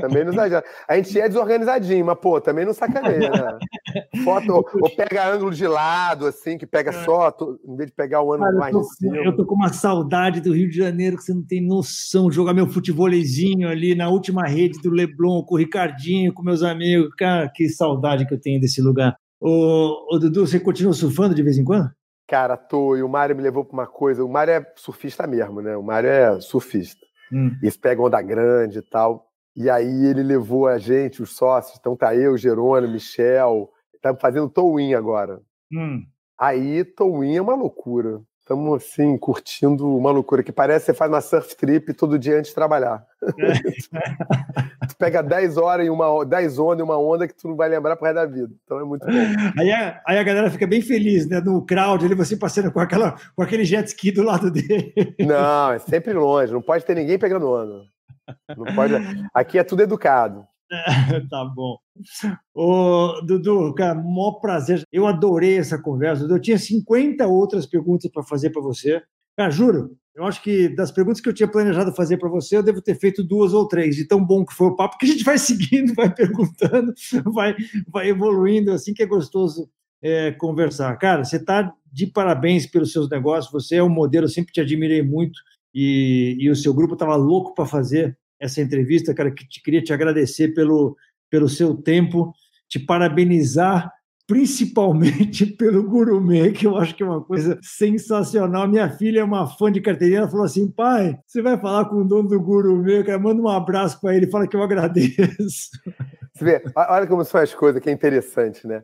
Também 0.00 0.24
não 0.24 0.32
exagera. 0.32 0.64
A 0.88 0.96
gente 0.96 1.18
é 1.18 1.28
desorganizadinho, 1.28 2.04
mas, 2.04 2.18
pô, 2.18 2.40
também 2.40 2.64
não 2.64 2.72
sacaneia, 2.72 3.30
né? 3.30 3.58
Foto, 4.24 4.52
ou, 4.52 4.66
ou 4.82 4.90
pega 4.96 5.32
ângulo 5.32 5.52
de 5.52 5.66
lado, 5.66 6.26
assim, 6.26 6.58
que 6.58 6.66
pega 6.66 6.90
é. 6.90 7.04
só, 7.04 7.34
em 7.66 7.76
vez 7.76 7.90
de 7.90 7.96
pegar 7.96 8.22
o 8.22 8.32
ângulo 8.32 8.50
Cara, 8.50 8.58
mais 8.58 8.74
eu 8.74 8.80
tô, 8.80 8.86
cima. 8.88 9.16
Eu 9.16 9.36
tô 9.36 9.46
com 9.46 9.54
uma 9.54 9.72
saudade 9.72 10.40
do 10.40 10.54
Rio 10.54 10.68
de 10.68 10.76
Janeiro 10.76 11.16
que 11.16 11.22
você 11.22 11.34
não 11.34 11.44
tem 11.44 11.64
noção. 11.64 12.30
Jogar 12.30 12.54
meu 12.54 12.66
futebolzinho 12.66 13.68
ali 13.68 13.94
na 13.94 14.08
última 14.08 14.46
rede 14.46 14.80
do 14.80 14.90
Leblon, 14.90 15.42
com 15.44 15.54
o 15.54 15.58
Ricardinho, 15.58 16.32
com 16.32 16.42
meus 16.42 16.62
amigos. 16.62 17.14
Cara, 17.16 17.48
que 17.48 17.68
saudade 17.68 18.26
que 18.26 18.34
eu 18.34 18.40
tenho 18.40 18.60
desse 18.60 18.82
lugar. 18.82 19.16
Ô, 19.40 20.14
ô 20.14 20.18
Dudu, 20.18 20.46
você 20.46 20.58
continua 20.58 20.92
surfando 20.94 21.34
de 21.34 21.42
vez 21.42 21.58
em 21.58 21.64
quando? 21.64 21.90
Cara, 22.34 22.56
tô. 22.56 22.96
E 22.96 23.02
o 23.04 23.08
Mário 23.08 23.36
me 23.36 23.42
levou 23.42 23.64
para 23.64 23.74
uma 23.74 23.86
coisa. 23.86 24.24
O 24.24 24.28
Mário 24.28 24.54
é 24.54 24.72
surfista 24.74 25.24
mesmo, 25.24 25.62
né? 25.62 25.76
O 25.76 25.84
Mário 25.84 26.10
é 26.10 26.40
surfista. 26.40 27.00
Hum. 27.32 27.56
Eles 27.62 27.76
pegam 27.76 28.06
onda 28.06 28.20
grande 28.20 28.80
e 28.80 28.82
tal. 28.82 29.28
E 29.54 29.70
aí 29.70 30.06
ele 30.06 30.24
levou 30.24 30.66
a 30.66 30.76
gente, 30.76 31.22
os 31.22 31.36
sócios. 31.36 31.78
Então 31.78 31.96
tá 31.96 32.12
eu, 32.16 32.36
Jerônimo, 32.36 32.92
Michel. 32.92 33.70
Estamos 33.94 34.20
fazendo 34.20 34.50
towin 34.50 34.94
agora. 34.94 35.40
Hum. 35.72 36.04
Aí 36.36 36.84
towin 36.84 37.36
é 37.36 37.40
uma 37.40 37.54
loucura. 37.54 38.20
Estamos 38.44 38.84
assim, 38.84 39.16
curtindo 39.16 39.88
uma 39.96 40.10
loucura 40.10 40.42
que 40.42 40.52
parece 40.52 40.80
que 40.84 40.92
você 40.92 40.98
faz 40.98 41.10
uma 41.10 41.22
surf 41.22 41.56
trip 41.56 41.94
todo 41.94 42.18
dia 42.18 42.36
antes 42.36 42.50
de 42.50 42.54
trabalhar. 42.54 43.02
É. 43.22 43.54
tu 44.86 44.96
pega 44.98 45.22
10 45.22 45.56
horas 45.56 45.86
em 45.86 45.88
uma 45.88 46.22
10 46.26 46.58
ondas 46.58 46.80
em 46.80 46.82
uma 46.82 46.98
onda 46.98 47.26
que 47.26 47.34
tu 47.34 47.48
não 47.48 47.56
vai 47.56 47.70
lembrar 47.70 47.96
pro 47.96 48.04
resto 48.04 48.16
da 48.16 48.26
vida. 48.26 48.52
Então 48.62 48.78
é 48.78 48.84
muito 48.84 49.06
bom. 49.06 49.12
Aí 49.58 49.72
a, 49.72 49.98
aí 50.06 50.18
a 50.18 50.22
galera 50.22 50.50
fica 50.50 50.66
bem 50.66 50.82
feliz, 50.82 51.26
né? 51.26 51.40
No 51.40 51.64
crowd, 51.64 52.04
ele 52.04 52.14
você 52.14 52.36
passando 52.36 52.70
com, 52.70 52.80
aquela, 52.80 53.16
com 53.34 53.42
aquele 53.42 53.64
jet 53.64 53.86
ski 53.88 54.12
do 54.12 54.22
lado 54.22 54.50
dele. 54.50 54.92
Não, 55.20 55.72
é 55.72 55.78
sempre 55.78 56.12
longe, 56.12 56.52
não 56.52 56.60
pode 56.60 56.84
ter 56.84 56.94
ninguém 56.94 57.18
pegando 57.18 57.50
onda. 57.50 57.80
Não 58.54 58.74
pode. 58.74 58.92
Aqui 59.32 59.58
é 59.58 59.64
tudo 59.64 59.84
educado. 59.84 60.46
tá 61.30 61.44
bom. 61.44 61.78
Ô, 62.54 63.20
Dudu, 63.26 63.74
cara, 63.74 63.94
maior 63.94 64.40
prazer. 64.40 64.82
Eu 64.92 65.06
adorei 65.06 65.58
essa 65.58 65.80
conversa. 65.80 66.24
Eu 66.24 66.40
tinha 66.40 66.58
50 66.58 67.26
outras 67.26 67.66
perguntas 67.66 68.10
para 68.10 68.22
fazer 68.22 68.50
para 68.50 68.62
você. 68.62 69.02
Cara, 69.36 69.50
juro, 69.50 69.96
eu 70.14 70.24
acho 70.24 70.42
que 70.42 70.68
das 70.68 70.92
perguntas 70.92 71.20
que 71.20 71.28
eu 71.28 71.34
tinha 71.34 71.50
planejado 71.50 71.94
fazer 71.94 72.18
para 72.18 72.28
você, 72.28 72.56
eu 72.56 72.62
devo 72.62 72.80
ter 72.80 72.94
feito 72.94 73.24
duas 73.24 73.52
ou 73.52 73.66
três, 73.66 73.96
de 73.96 74.06
tão 74.06 74.24
bom 74.24 74.44
que 74.44 74.54
foi 74.54 74.68
o 74.68 74.76
papo, 74.76 74.96
que 74.96 75.06
a 75.06 75.08
gente 75.08 75.24
vai 75.24 75.36
seguindo, 75.38 75.92
vai 75.94 76.12
perguntando, 76.12 76.94
vai, 77.32 77.56
vai 77.88 78.08
evoluindo, 78.08 78.72
assim 78.72 78.94
que 78.94 79.02
é 79.02 79.06
gostoso 79.06 79.68
é, 80.00 80.30
conversar. 80.32 80.96
Cara, 80.98 81.24
você 81.24 81.36
está 81.36 81.74
de 81.92 82.06
parabéns 82.06 82.66
pelos 82.66 82.92
seus 82.92 83.08
negócios, 83.08 83.52
você 83.52 83.76
é 83.76 83.82
um 83.82 83.88
modelo, 83.88 84.26
eu 84.26 84.30
sempre 84.30 84.52
te 84.52 84.60
admirei 84.60 85.02
muito, 85.02 85.40
e, 85.74 86.36
e 86.38 86.48
o 86.48 86.54
seu 86.54 86.72
grupo 86.72 86.94
estava 86.94 87.16
louco 87.16 87.52
para 87.52 87.66
fazer 87.66 88.16
essa 88.44 88.60
entrevista, 88.60 89.14
cara, 89.14 89.30
que 89.30 89.48
te, 89.48 89.62
queria 89.62 89.82
te 89.82 89.92
agradecer 89.92 90.48
pelo, 90.54 90.96
pelo 91.30 91.48
seu 91.48 91.74
tempo, 91.74 92.32
te 92.68 92.78
parabenizar 92.78 93.90
principalmente 94.26 95.46
pelo 95.56 95.82
gourmet, 95.82 96.52
que 96.52 96.66
eu 96.66 96.76
acho 96.76 96.94
que 96.94 97.02
é 97.02 97.06
uma 97.06 97.22
coisa 97.22 97.58
sensacional. 97.62 98.68
Minha 98.68 98.90
filha 98.90 99.20
é 99.20 99.24
uma 99.24 99.46
fã 99.46 99.72
de 99.72 99.80
carteirinha, 99.80 100.20
ela 100.20 100.30
falou 100.30 100.44
assim: 100.44 100.70
pai, 100.70 101.18
você 101.26 101.40
vai 101.40 101.58
falar 101.58 101.86
com 101.86 101.96
o 101.96 102.04
dono 102.04 102.28
do 102.28 102.40
gourmet, 102.40 103.02
cara, 103.04 103.18
manda 103.18 103.40
um 103.40 103.48
abraço 103.48 104.00
para 104.00 104.14
ele, 104.14 104.30
fala 104.30 104.46
que 104.46 104.56
eu 104.56 104.62
agradeço. 104.62 105.70
Você 106.34 106.44
vê, 106.44 106.64
olha 106.74 107.06
como 107.06 107.24
são 107.24 107.40
as 107.40 107.54
coisas 107.54 107.80
que 107.80 107.88
é 107.88 107.92
interessante, 107.92 108.66
né? 108.66 108.82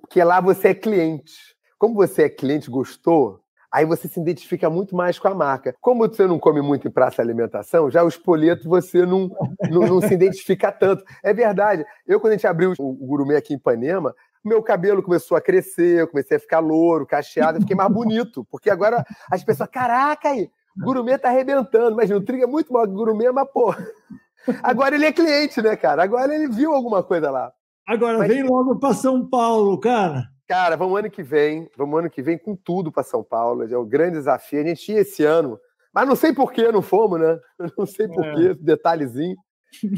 Porque 0.00 0.24
lá 0.24 0.40
você 0.40 0.68
é 0.68 0.74
cliente. 0.74 1.34
Como 1.78 1.94
você 1.96 2.22
é 2.22 2.28
cliente, 2.30 2.70
gostou, 2.70 3.42
aí 3.70 3.84
você 3.84 4.08
se 4.08 4.20
identifica 4.20 4.68
muito 4.68 4.96
mais 4.96 5.18
com 5.18 5.28
a 5.28 5.34
marca. 5.34 5.74
Como 5.80 6.06
você 6.06 6.26
não 6.26 6.38
come 6.38 6.60
muito 6.60 6.88
em 6.88 6.90
praça 6.90 7.16
de 7.16 7.22
alimentação, 7.22 7.90
já 7.90 8.02
o 8.02 8.08
espoleto 8.08 8.68
você 8.68 9.04
não, 9.04 9.30
não, 9.70 9.82
não, 9.82 10.00
se 10.00 10.14
identifica 10.14 10.72
tanto. 10.72 11.04
É 11.22 11.32
verdade. 11.32 11.84
Eu, 12.06 12.20
quando 12.20 12.32
a 12.32 12.36
gente 12.36 12.46
abriu 12.46 12.72
o 12.78 12.92
gourmet 12.94 13.36
aqui 13.36 13.54
em 13.54 13.56
Ipanema, 13.56 14.14
meu 14.44 14.62
cabelo 14.62 15.02
começou 15.02 15.36
a 15.36 15.40
crescer, 15.40 16.00
eu 16.00 16.08
comecei 16.08 16.36
a 16.36 16.40
ficar 16.40 16.60
louro, 16.60 17.06
cacheado, 17.06 17.58
eu 17.58 17.62
fiquei 17.62 17.76
mais 17.76 17.92
bonito. 17.92 18.46
Porque 18.50 18.70
agora 18.70 19.04
as 19.30 19.44
pessoas, 19.44 19.68
caraca 19.68 20.30
aí, 20.30 20.50
gourmet 20.82 21.18
tá 21.18 21.28
arrebentando. 21.28 21.96
Mas 21.96 22.10
o 22.10 22.20
Trigo 22.20 22.44
é 22.44 22.46
muito 22.46 22.72
maior 22.72 22.86
que 22.86 22.92
o 22.92 22.96
gourmet, 22.96 23.30
mas, 23.30 23.48
pô. 23.52 23.74
Agora 24.62 24.94
ele 24.94 25.04
é 25.04 25.12
cliente, 25.12 25.60
né, 25.60 25.76
cara? 25.76 26.02
Agora 26.02 26.34
ele 26.34 26.48
viu 26.48 26.72
alguma 26.72 27.02
coisa 27.02 27.30
lá. 27.30 27.52
Agora, 27.86 28.18
mas... 28.18 28.28
vem 28.28 28.42
logo 28.42 28.78
para 28.78 28.94
São 28.94 29.28
Paulo, 29.28 29.78
cara. 29.78 30.24
Cara, 30.48 30.76
vamos 30.76 30.98
ano 30.98 31.10
que 31.10 31.22
vem, 31.22 31.70
vamos 31.76 31.98
ano 31.98 32.08
que 32.08 32.22
vem 32.22 32.38
com 32.38 32.56
tudo 32.56 32.90
para 32.90 33.02
São 33.02 33.22
Paulo. 33.22 33.70
É 33.70 33.78
um 33.78 33.86
grande 33.86 34.16
desafio. 34.16 34.62
A 34.62 34.66
gente 34.66 34.90
ia 34.90 35.00
esse 35.00 35.22
ano, 35.22 35.60
mas 35.92 36.08
não 36.08 36.16
sei 36.16 36.32
por 36.32 36.50
que 36.50 36.72
não 36.72 36.80
fomos, 36.80 37.20
né? 37.20 37.38
Não 37.76 37.84
sei 37.84 38.08
por 38.08 38.22
que, 38.34 38.48
é. 38.48 38.54
detalhezinho. 38.54 39.36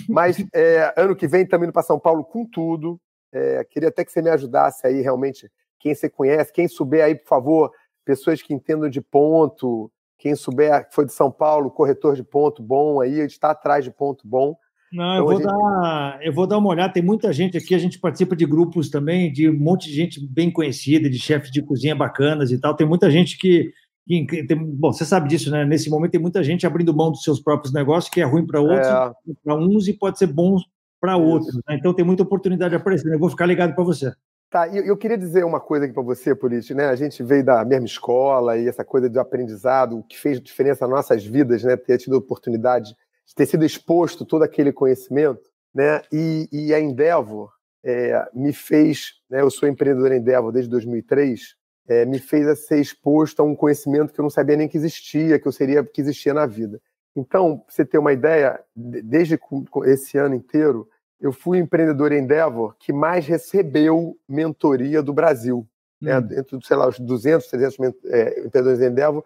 Mas 0.08 0.44
é, 0.52 0.92
ano 0.96 1.14
que 1.14 1.28
vem 1.28 1.46
também 1.46 1.66
indo 1.66 1.72
para 1.72 1.84
São 1.84 2.00
Paulo 2.00 2.24
com 2.24 2.44
tudo. 2.44 3.00
É, 3.32 3.62
queria 3.62 3.90
até 3.90 4.04
que 4.04 4.10
você 4.10 4.20
me 4.20 4.28
ajudasse 4.28 4.84
aí, 4.84 5.00
realmente, 5.00 5.48
quem 5.78 5.94
você 5.94 6.10
conhece, 6.10 6.52
quem 6.52 6.66
souber 6.66 7.04
aí, 7.04 7.14
por 7.14 7.28
favor, 7.28 7.70
pessoas 8.04 8.42
que 8.42 8.52
entendam 8.52 8.90
de 8.90 9.00
ponto, 9.00 9.88
quem 10.18 10.34
souber 10.34 10.88
que 10.88 10.94
foi 10.94 11.06
de 11.06 11.12
São 11.12 11.30
Paulo, 11.30 11.70
corretor 11.70 12.16
de 12.16 12.24
ponto 12.24 12.60
bom 12.60 13.00
aí, 13.00 13.20
está 13.20 13.52
atrás 13.52 13.84
de 13.84 13.92
ponto 13.92 14.26
bom. 14.26 14.56
Não, 14.92 15.16
eu, 15.16 15.22
então, 15.22 15.26
vou 15.26 15.36
gente... 15.36 15.46
dar, 15.46 16.18
eu 16.22 16.32
vou 16.32 16.46
dar 16.46 16.58
uma 16.58 16.68
olhada. 16.68 16.92
Tem 16.92 17.02
muita 17.02 17.32
gente 17.32 17.56
aqui, 17.56 17.74
a 17.74 17.78
gente 17.78 17.98
participa 17.98 18.34
de 18.34 18.44
grupos 18.44 18.90
também, 18.90 19.32
de 19.32 19.48
um 19.48 19.58
monte 19.58 19.88
de 19.88 19.94
gente 19.94 20.26
bem 20.26 20.50
conhecida, 20.50 21.08
de 21.08 21.18
chefes 21.18 21.50
de 21.50 21.62
cozinha 21.62 21.94
bacanas 21.94 22.50
e 22.50 22.58
tal. 22.58 22.74
Tem 22.74 22.86
muita 22.86 23.10
gente 23.10 23.38
que. 23.38 23.72
que 24.06 24.46
tem, 24.46 24.56
bom, 24.56 24.92
você 24.92 25.04
sabe 25.04 25.28
disso, 25.28 25.50
né? 25.50 25.64
Nesse 25.64 25.88
momento 25.88 26.12
tem 26.12 26.20
muita 26.20 26.42
gente 26.42 26.66
abrindo 26.66 26.94
mão 26.94 27.10
dos 27.10 27.22
seus 27.22 27.40
próprios 27.40 27.72
negócios, 27.72 28.12
que 28.12 28.20
é 28.20 28.24
ruim 28.24 28.46
para 28.46 28.60
outros, 28.60 28.88
é. 28.88 29.12
para 29.44 29.54
uns 29.54 29.86
e 29.86 29.92
pode 29.92 30.18
ser 30.18 30.26
bom 30.26 30.56
para 31.00 31.16
outros. 31.16 31.54
Né? 31.54 31.76
Então 31.76 31.94
tem 31.94 32.04
muita 32.04 32.24
oportunidade 32.24 32.74
aparecendo. 32.74 33.12
Eu 33.12 33.18
vou 33.18 33.30
ficar 33.30 33.46
ligado 33.46 33.74
para 33.74 33.84
você. 33.84 34.12
Tá, 34.50 34.66
e 34.66 34.78
eu 34.78 34.96
queria 34.96 35.16
dizer 35.16 35.44
uma 35.44 35.60
coisa 35.60 35.84
aqui 35.84 35.94
para 35.94 36.02
você, 36.02 36.34
Polite, 36.34 36.74
né? 36.74 36.86
A 36.86 36.96
gente 36.96 37.22
veio 37.22 37.44
da 37.44 37.64
mesma 37.64 37.86
escola 37.86 38.58
e 38.58 38.66
essa 38.66 38.84
coisa 38.84 39.08
de 39.08 39.16
aprendizado, 39.16 39.98
o 39.98 40.02
que 40.02 40.18
fez 40.18 40.40
diferença 40.40 40.84
nas 40.88 40.96
nossas 40.96 41.24
vidas, 41.24 41.62
né? 41.62 41.76
Ter 41.76 41.98
tido 41.98 42.14
oportunidade 42.14 42.96
de 43.30 43.34
ter 43.36 43.46
sido 43.46 43.64
exposto 43.64 44.24
todo 44.24 44.42
aquele 44.42 44.72
conhecimento, 44.72 45.48
né? 45.72 46.02
E, 46.12 46.48
e 46.50 46.74
a 46.74 46.80
Endeavor 46.80 47.52
é, 47.84 48.28
me 48.34 48.52
fez, 48.52 49.20
né? 49.30 49.40
Eu 49.40 49.50
sou 49.50 49.68
empreendedor 49.68 50.10
Endeavor 50.10 50.50
desde 50.50 50.68
2003, 50.68 51.54
é, 51.86 52.04
me 52.04 52.18
fez 52.18 52.48
a 52.48 52.56
ser 52.56 52.80
exposto 52.80 53.40
a 53.40 53.44
um 53.44 53.54
conhecimento 53.54 54.12
que 54.12 54.20
eu 54.20 54.24
não 54.24 54.30
sabia 54.30 54.56
nem 54.56 54.68
que 54.68 54.76
existia, 54.76 55.38
que 55.38 55.46
eu 55.46 55.52
seria 55.52 55.84
que 55.84 56.00
existia 56.00 56.34
na 56.34 56.44
vida. 56.44 56.80
Então, 57.14 57.58
pra 57.58 57.66
você 57.68 57.84
ter 57.84 57.98
uma 57.98 58.12
ideia, 58.12 58.60
desde 58.74 59.38
esse 59.84 60.18
ano 60.18 60.34
inteiro, 60.34 60.88
eu 61.20 61.32
fui 61.32 61.60
o 61.60 61.62
empreendedor 61.62 62.10
Endeavor 62.10 62.74
que 62.80 62.92
mais 62.92 63.26
recebeu 63.26 64.16
mentoria 64.28 65.02
do 65.02 65.12
Brasil. 65.12 65.64
Né? 66.00 66.18
Hum. 66.18 66.20
Né? 66.22 66.38
Entre, 66.40 66.58
sei 66.66 66.76
lá, 66.76 66.88
os 66.88 66.98
200, 66.98 67.46
300 67.46 67.78
é, 68.06 68.40
empreendedores 68.40 68.80
Endeavor, 68.80 69.24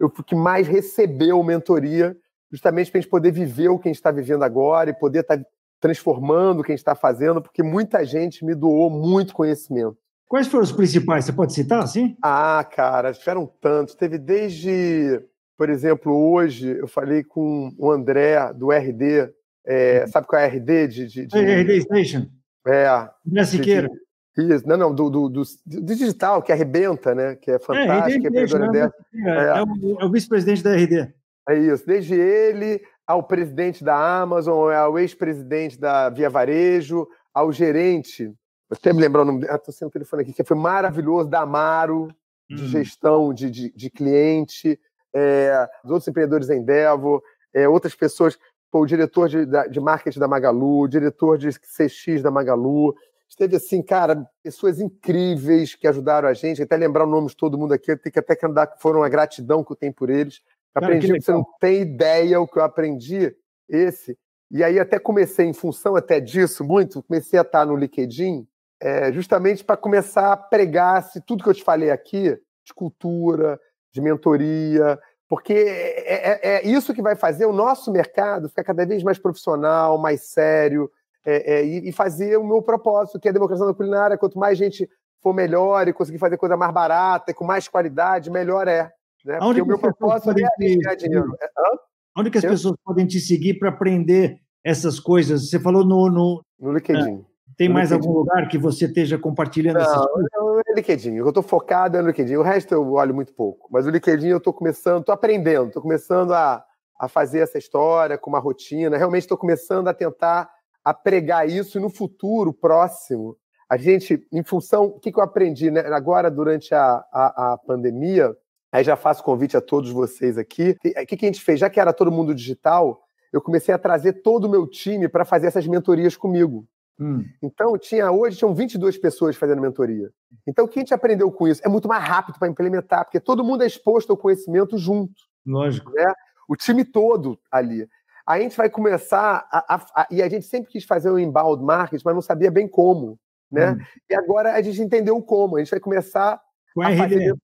eu 0.00 0.08
fui 0.08 0.22
o 0.22 0.24
que 0.24 0.34
mais 0.34 0.66
recebeu 0.66 1.40
mentoria 1.44 2.16
justamente 2.50 2.90
para 2.90 2.98
a 2.98 3.00
gente 3.02 3.10
poder 3.10 3.32
viver 3.32 3.68
o 3.68 3.78
que 3.78 3.88
a 3.88 3.90
gente 3.90 3.96
está 3.96 4.10
vivendo 4.10 4.42
agora 4.42 4.90
e 4.90 4.94
poder 4.94 5.20
estar 5.20 5.38
tá 5.38 5.44
transformando 5.80 6.60
o 6.60 6.62
que 6.64 6.72
a 6.72 6.74
gente 6.74 6.80
está 6.80 6.94
fazendo, 6.94 7.42
porque 7.42 7.62
muita 7.62 8.04
gente 8.04 8.44
me 8.44 8.54
doou 8.54 8.88
muito 8.88 9.34
conhecimento. 9.34 9.98
Quais 10.26 10.46
foram 10.46 10.64
os 10.64 10.72
principais? 10.72 11.24
Você 11.24 11.32
pode 11.32 11.52
citar, 11.52 11.86
sim? 11.86 12.16
Ah, 12.22 12.66
cara, 12.68 13.12
tiveram 13.12 13.46
tantos. 13.60 13.94
Teve 13.94 14.18
desde, 14.18 15.20
por 15.56 15.68
exemplo, 15.68 16.12
hoje 16.12 16.78
eu 16.78 16.88
falei 16.88 17.22
com 17.22 17.70
o 17.78 17.90
André 17.90 18.52
do 18.54 18.70
RD. 18.72 19.30
É, 19.66 20.00
uhum. 20.00 20.08
sabe 20.08 20.26
qual 20.26 20.40
é 20.40 20.46
a 20.46 20.48
RD? 20.48 20.88
De, 20.88 21.06
de, 21.06 21.26
de... 21.26 21.38
RD 21.38 21.80
Station. 21.82 22.26
É. 22.66 22.86
André 23.26 23.44
Siqueira. 23.44 23.90
Isso, 24.36 24.66
não, 24.66 24.76
não, 24.76 24.94
do, 24.94 25.08
do, 25.08 25.28
do, 25.28 25.42
do, 25.64 25.82
digital, 25.82 26.42
que 26.42 26.50
arrebenta, 26.50 27.14
né? 27.14 27.36
Que 27.36 27.52
é, 27.52 27.54
é 27.54 27.58
fantástico, 27.60 28.26
é, 28.26 28.40
é, 28.40 28.42
é, 28.42 29.58
é 29.58 29.62
o, 29.62 30.00
é 30.00 30.04
o 30.04 30.10
vice-presidente 30.10 30.62
da 30.62 30.74
RD. 30.74 31.14
É 31.48 31.54
isso, 31.56 31.86
desde 31.86 32.14
ele 32.14 32.82
ao 33.06 33.22
presidente 33.22 33.84
da 33.84 34.20
Amazon, 34.22 34.72
ao 34.72 34.98
ex-presidente 34.98 35.78
da 35.78 36.08
Via 36.08 36.30
Varejo, 36.30 37.06
ao 37.34 37.52
gerente, 37.52 38.32
até 38.70 38.92
me 38.92 39.00
lembrar 39.00 39.22
o 39.22 39.24
nome, 39.26 39.44
estou 39.44 39.72
sem 39.72 39.86
o 39.86 39.90
telefone 39.90 40.22
aqui, 40.22 40.32
que 40.32 40.44
foi 40.44 40.56
maravilhoso, 40.56 41.28
da 41.28 41.40
Amaro, 41.40 42.08
de 42.48 42.62
hum. 42.62 42.68
gestão 42.68 43.34
de, 43.34 43.50
de, 43.50 43.72
de 43.74 43.90
cliente, 43.90 44.78
é, 45.14 45.68
os 45.84 45.90
outros 45.90 46.08
empreendedores 46.08 46.48
em 46.48 46.58
Endeavor, 46.58 47.22
é, 47.52 47.68
outras 47.68 47.94
pessoas, 47.94 48.38
pô, 48.70 48.80
o 48.80 48.86
diretor 48.86 49.28
de, 49.28 49.46
de 49.70 49.80
marketing 49.80 50.18
da 50.18 50.28
Magalu, 50.28 50.80
o 50.80 50.88
diretor 50.88 51.38
de 51.38 51.50
CX 51.50 52.22
da 52.22 52.30
Magalu, 52.30 52.94
esteve 53.28 53.56
assim, 53.56 53.82
cara, 53.82 54.26
pessoas 54.42 54.80
incríveis 54.80 55.74
que 55.74 55.86
ajudaram 55.86 56.28
a 56.28 56.34
gente, 56.34 56.62
até 56.62 56.76
lembrar 56.76 57.04
o 57.04 57.10
nome 57.10 57.28
de 57.28 57.36
todo 57.36 57.58
mundo 57.58 57.74
aqui, 57.74 57.96
tem 57.96 58.12
que 58.12 58.18
até 58.18 58.34
que 58.34 58.46
andar, 58.46 58.74
foram 58.78 59.02
a 59.02 59.08
gratidão 59.08 59.62
que 59.62 59.72
eu 59.72 59.76
tenho 59.76 59.92
por 59.92 60.08
eles. 60.08 60.40
Aprendi, 60.74 61.08
Cara, 61.08 61.20
você 61.20 61.32
não 61.32 61.46
tem 61.60 61.82
ideia 61.82 62.40
o 62.40 62.48
que 62.48 62.58
eu 62.58 62.64
aprendi, 62.64 63.34
esse. 63.68 64.18
E 64.50 64.62
aí 64.62 64.78
até 64.78 64.98
comecei, 64.98 65.46
em 65.46 65.52
função 65.52 65.96
até 65.96 66.20
disso, 66.20 66.64
muito, 66.64 67.02
comecei 67.02 67.38
a 67.38 67.42
estar 67.42 67.64
no 67.64 67.76
LinkedIn, 67.76 68.46
é, 68.80 69.12
justamente 69.12 69.64
para 69.64 69.76
começar 69.76 70.32
a 70.32 70.36
pregar 70.36 71.02
se 71.02 71.20
tudo 71.20 71.42
que 71.42 71.48
eu 71.48 71.54
te 71.54 71.64
falei 71.64 71.90
aqui, 71.90 72.38
de 72.64 72.74
cultura, 72.74 73.60
de 73.92 74.00
mentoria, 74.00 74.98
porque 75.28 75.52
é, 75.52 76.06
é, 76.06 76.40
é, 76.56 76.66
isso 76.66 76.92
que 76.92 77.02
vai 77.02 77.16
fazer 77.16 77.46
o 77.46 77.52
nosso 77.52 77.90
mercado 77.90 78.48
ficar 78.48 78.64
cada 78.64 78.84
vez 78.84 79.02
mais 79.02 79.18
profissional, 79.18 79.98
mais 79.98 80.26
sério, 80.26 80.90
é, 81.24 81.54
é, 81.54 81.64
e, 81.64 81.88
e, 81.88 81.92
fazer 81.92 82.36
o 82.36 82.44
meu 82.44 82.60
propósito, 82.60 83.18
que 83.18 83.26
é 83.26 83.30
a 83.30 83.34
democracia 83.34 83.64
da 83.64 83.72
culinária. 83.72 84.18
Quanto 84.18 84.38
mais 84.38 84.58
gente 84.58 84.88
for 85.22 85.32
melhor 85.32 85.88
e 85.88 85.92
conseguir 85.92 86.18
fazer 86.18 86.36
coisa 86.36 86.56
mais 86.56 86.72
barata 86.72 87.30
e 87.30 87.34
com 87.34 87.44
mais 87.44 87.66
qualidade, 87.66 88.30
melhor 88.30 88.68
é. 88.68 88.92
Né? 89.24 89.38
Porque 89.38 89.62
o 89.62 89.66
meu 89.66 89.78
propósito 89.78 90.30
é 90.30 90.34
ganhar 90.34 90.94
dinheiro. 90.96 91.34
É, 91.40 91.46
hã? 91.46 91.78
Onde 92.16 92.30
que 92.30 92.38
as 92.38 92.44
Eu? 92.44 92.50
pessoas 92.50 92.76
podem 92.84 93.06
te 93.06 93.18
seguir 93.18 93.54
para 93.54 93.70
aprender 93.70 94.38
essas 94.62 95.00
coisas? 95.00 95.48
Você 95.48 95.58
falou 95.58 95.84
no. 95.84 96.08
No, 96.10 96.44
no 96.60 96.72
LinkedIn. 96.72 97.20
É, 97.20 97.24
tem 97.56 97.68
mais 97.68 97.90
LinkedIn. 97.90 98.08
algum 98.08 98.18
lugar 98.20 98.48
que 98.48 98.58
você 98.58 98.84
esteja 98.84 99.18
compartilhando 99.18 99.76
não, 99.76 99.82
essas 99.82 100.06
coisas? 100.06 100.30
Não, 100.32 100.60
é 100.60 100.74
LinkedIn. 100.74 101.14
Eu 101.14 101.28
estou 101.28 101.42
focado 101.42 102.00
no 102.00 102.08
LinkedIn. 102.08 102.36
O 102.36 102.42
resto 102.42 102.74
eu 102.74 102.92
olho 102.92 103.14
muito 103.14 103.32
pouco. 103.32 103.68
Mas 103.72 103.86
o 103.86 103.90
LinkedIn 103.90 104.28
eu 104.28 104.38
estou 104.38 104.52
começando, 104.52 105.00
estou 105.00 105.14
aprendendo, 105.14 105.68
estou 105.68 105.82
começando 105.82 106.32
a, 106.32 106.64
a 107.00 107.08
fazer 107.08 107.40
essa 107.40 107.58
história 107.58 108.18
com 108.18 108.30
uma 108.30 108.38
rotina. 108.38 108.96
Realmente 108.96 109.22
estou 109.22 109.38
começando 109.38 109.88
a 109.88 109.94
tentar 109.94 110.50
a 110.84 110.92
pregar 110.92 111.48
isso 111.48 111.78
e 111.78 111.80
no 111.80 111.88
futuro 111.88 112.52
próximo. 112.52 113.36
A 113.68 113.76
gente, 113.76 114.24
em 114.30 114.44
função, 114.44 114.84
o 114.84 115.00
que, 115.00 115.10
que 115.10 115.18
eu 115.18 115.24
aprendi 115.24 115.70
né? 115.70 115.80
agora 115.80 116.30
durante 116.30 116.74
a, 116.74 117.02
a, 117.10 117.52
a 117.52 117.58
pandemia, 117.58 118.30
Aí 118.74 118.82
já 118.82 118.96
faço 118.96 119.22
convite 119.22 119.56
a 119.56 119.60
todos 119.60 119.88
vocês 119.92 120.36
aqui. 120.36 120.76
O 120.84 121.06
que, 121.06 121.16
que 121.16 121.24
a 121.24 121.28
gente 121.28 121.40
fez? 121.40 121.60
Já 121.60 121.70
que 121.70 121.78
era 121.78 121.92
todo 121.92 122.10
mundo 122.10 122.34
digital, 122.34 123.04
eu 123.32 123.40
comecei 123.40 123.72
a 123.72 123.78
trazer 123.78 124.14
todo 124.14 124.46
o 124.46 124.50
meu 124.50 124.66
time 124.66 125.08
para 125.08 125.24
fazer 125.24 125.46
essas 125.46 125.64
mentorias 125.64 126.16
comigo. 126.16 126.66
Hum. 126.98 127.24
Então, 127.40 127.78
tinha 127.78 128.10
hoje 128.10 128.36
tinham 128.36 128.52
22 128.52 128.98
pessoas 128.98 129.36
fazendo 129.36 129.62
mentoria. 129.62 130.10
Então, 130.44 130.64
o 130.64 130.68
que 130.68 130.80
a 130.80 130.82
gente 130.82 130.92
aprendeu 130.92 131.30
com 131.30 131.46
isso? 131.46 131.60
É 131.64 131.68
muito 131.68 131.86
mais 131.86 132.02
rápido 132.02 132.36
para 132.36 132.48
implementar, 132.48 133.04
porque 133.04 133.20
todo 133.20 133.44
mundo 133.44 133.62
é 133.62 133.66
exposto 133.68 134.10
ao 134.10 134.16
conhecimento 134.16 134.76
junto. 134.76 135.22
Lógico. 135.46 135.92
Né? 135.92 136.12
O 136.48 136.56
time 136.56 136.84
todo 136.84 137.38
ali. 137.52 137.88
Aí 138.26 138.40
a 138.40 138.42
gente 138.42 138.56
vai 138.56 138.68
começar 138.68 139.46
a, 139.52 139.74
a, 139.76 139.86
a, 139.94 140.06
e 140.10 140.20
a 140.20 140.28
gente 140.28 140.46
sempre 140.46 140.72
quis 140.72 140.82
fazer 140.82 141.12
um 141.12 141.18
inbound 141.18 141.62
marketing, 141.62 142.02
mas 142.04 142.14
não 142.14 142.22
sabia 142.22 142.50
bem 142.50 142.66
como, 142.66 143.20
né? 143.52 143.70
Hum. 143.70 143.78
E 144.10 144.14
agora 144.16 144.54
a 144.54 144.62
gente 144.62 144.82
entendeu 144.82 145.22
como. 145.22 145.58
A 145.58 145.58
gente 145.60 145.70
vai 145.70 145.78
começar 145.78 146.40
com 146.74 146.82
a 146.82 146.96
fazer, 146.96 147.36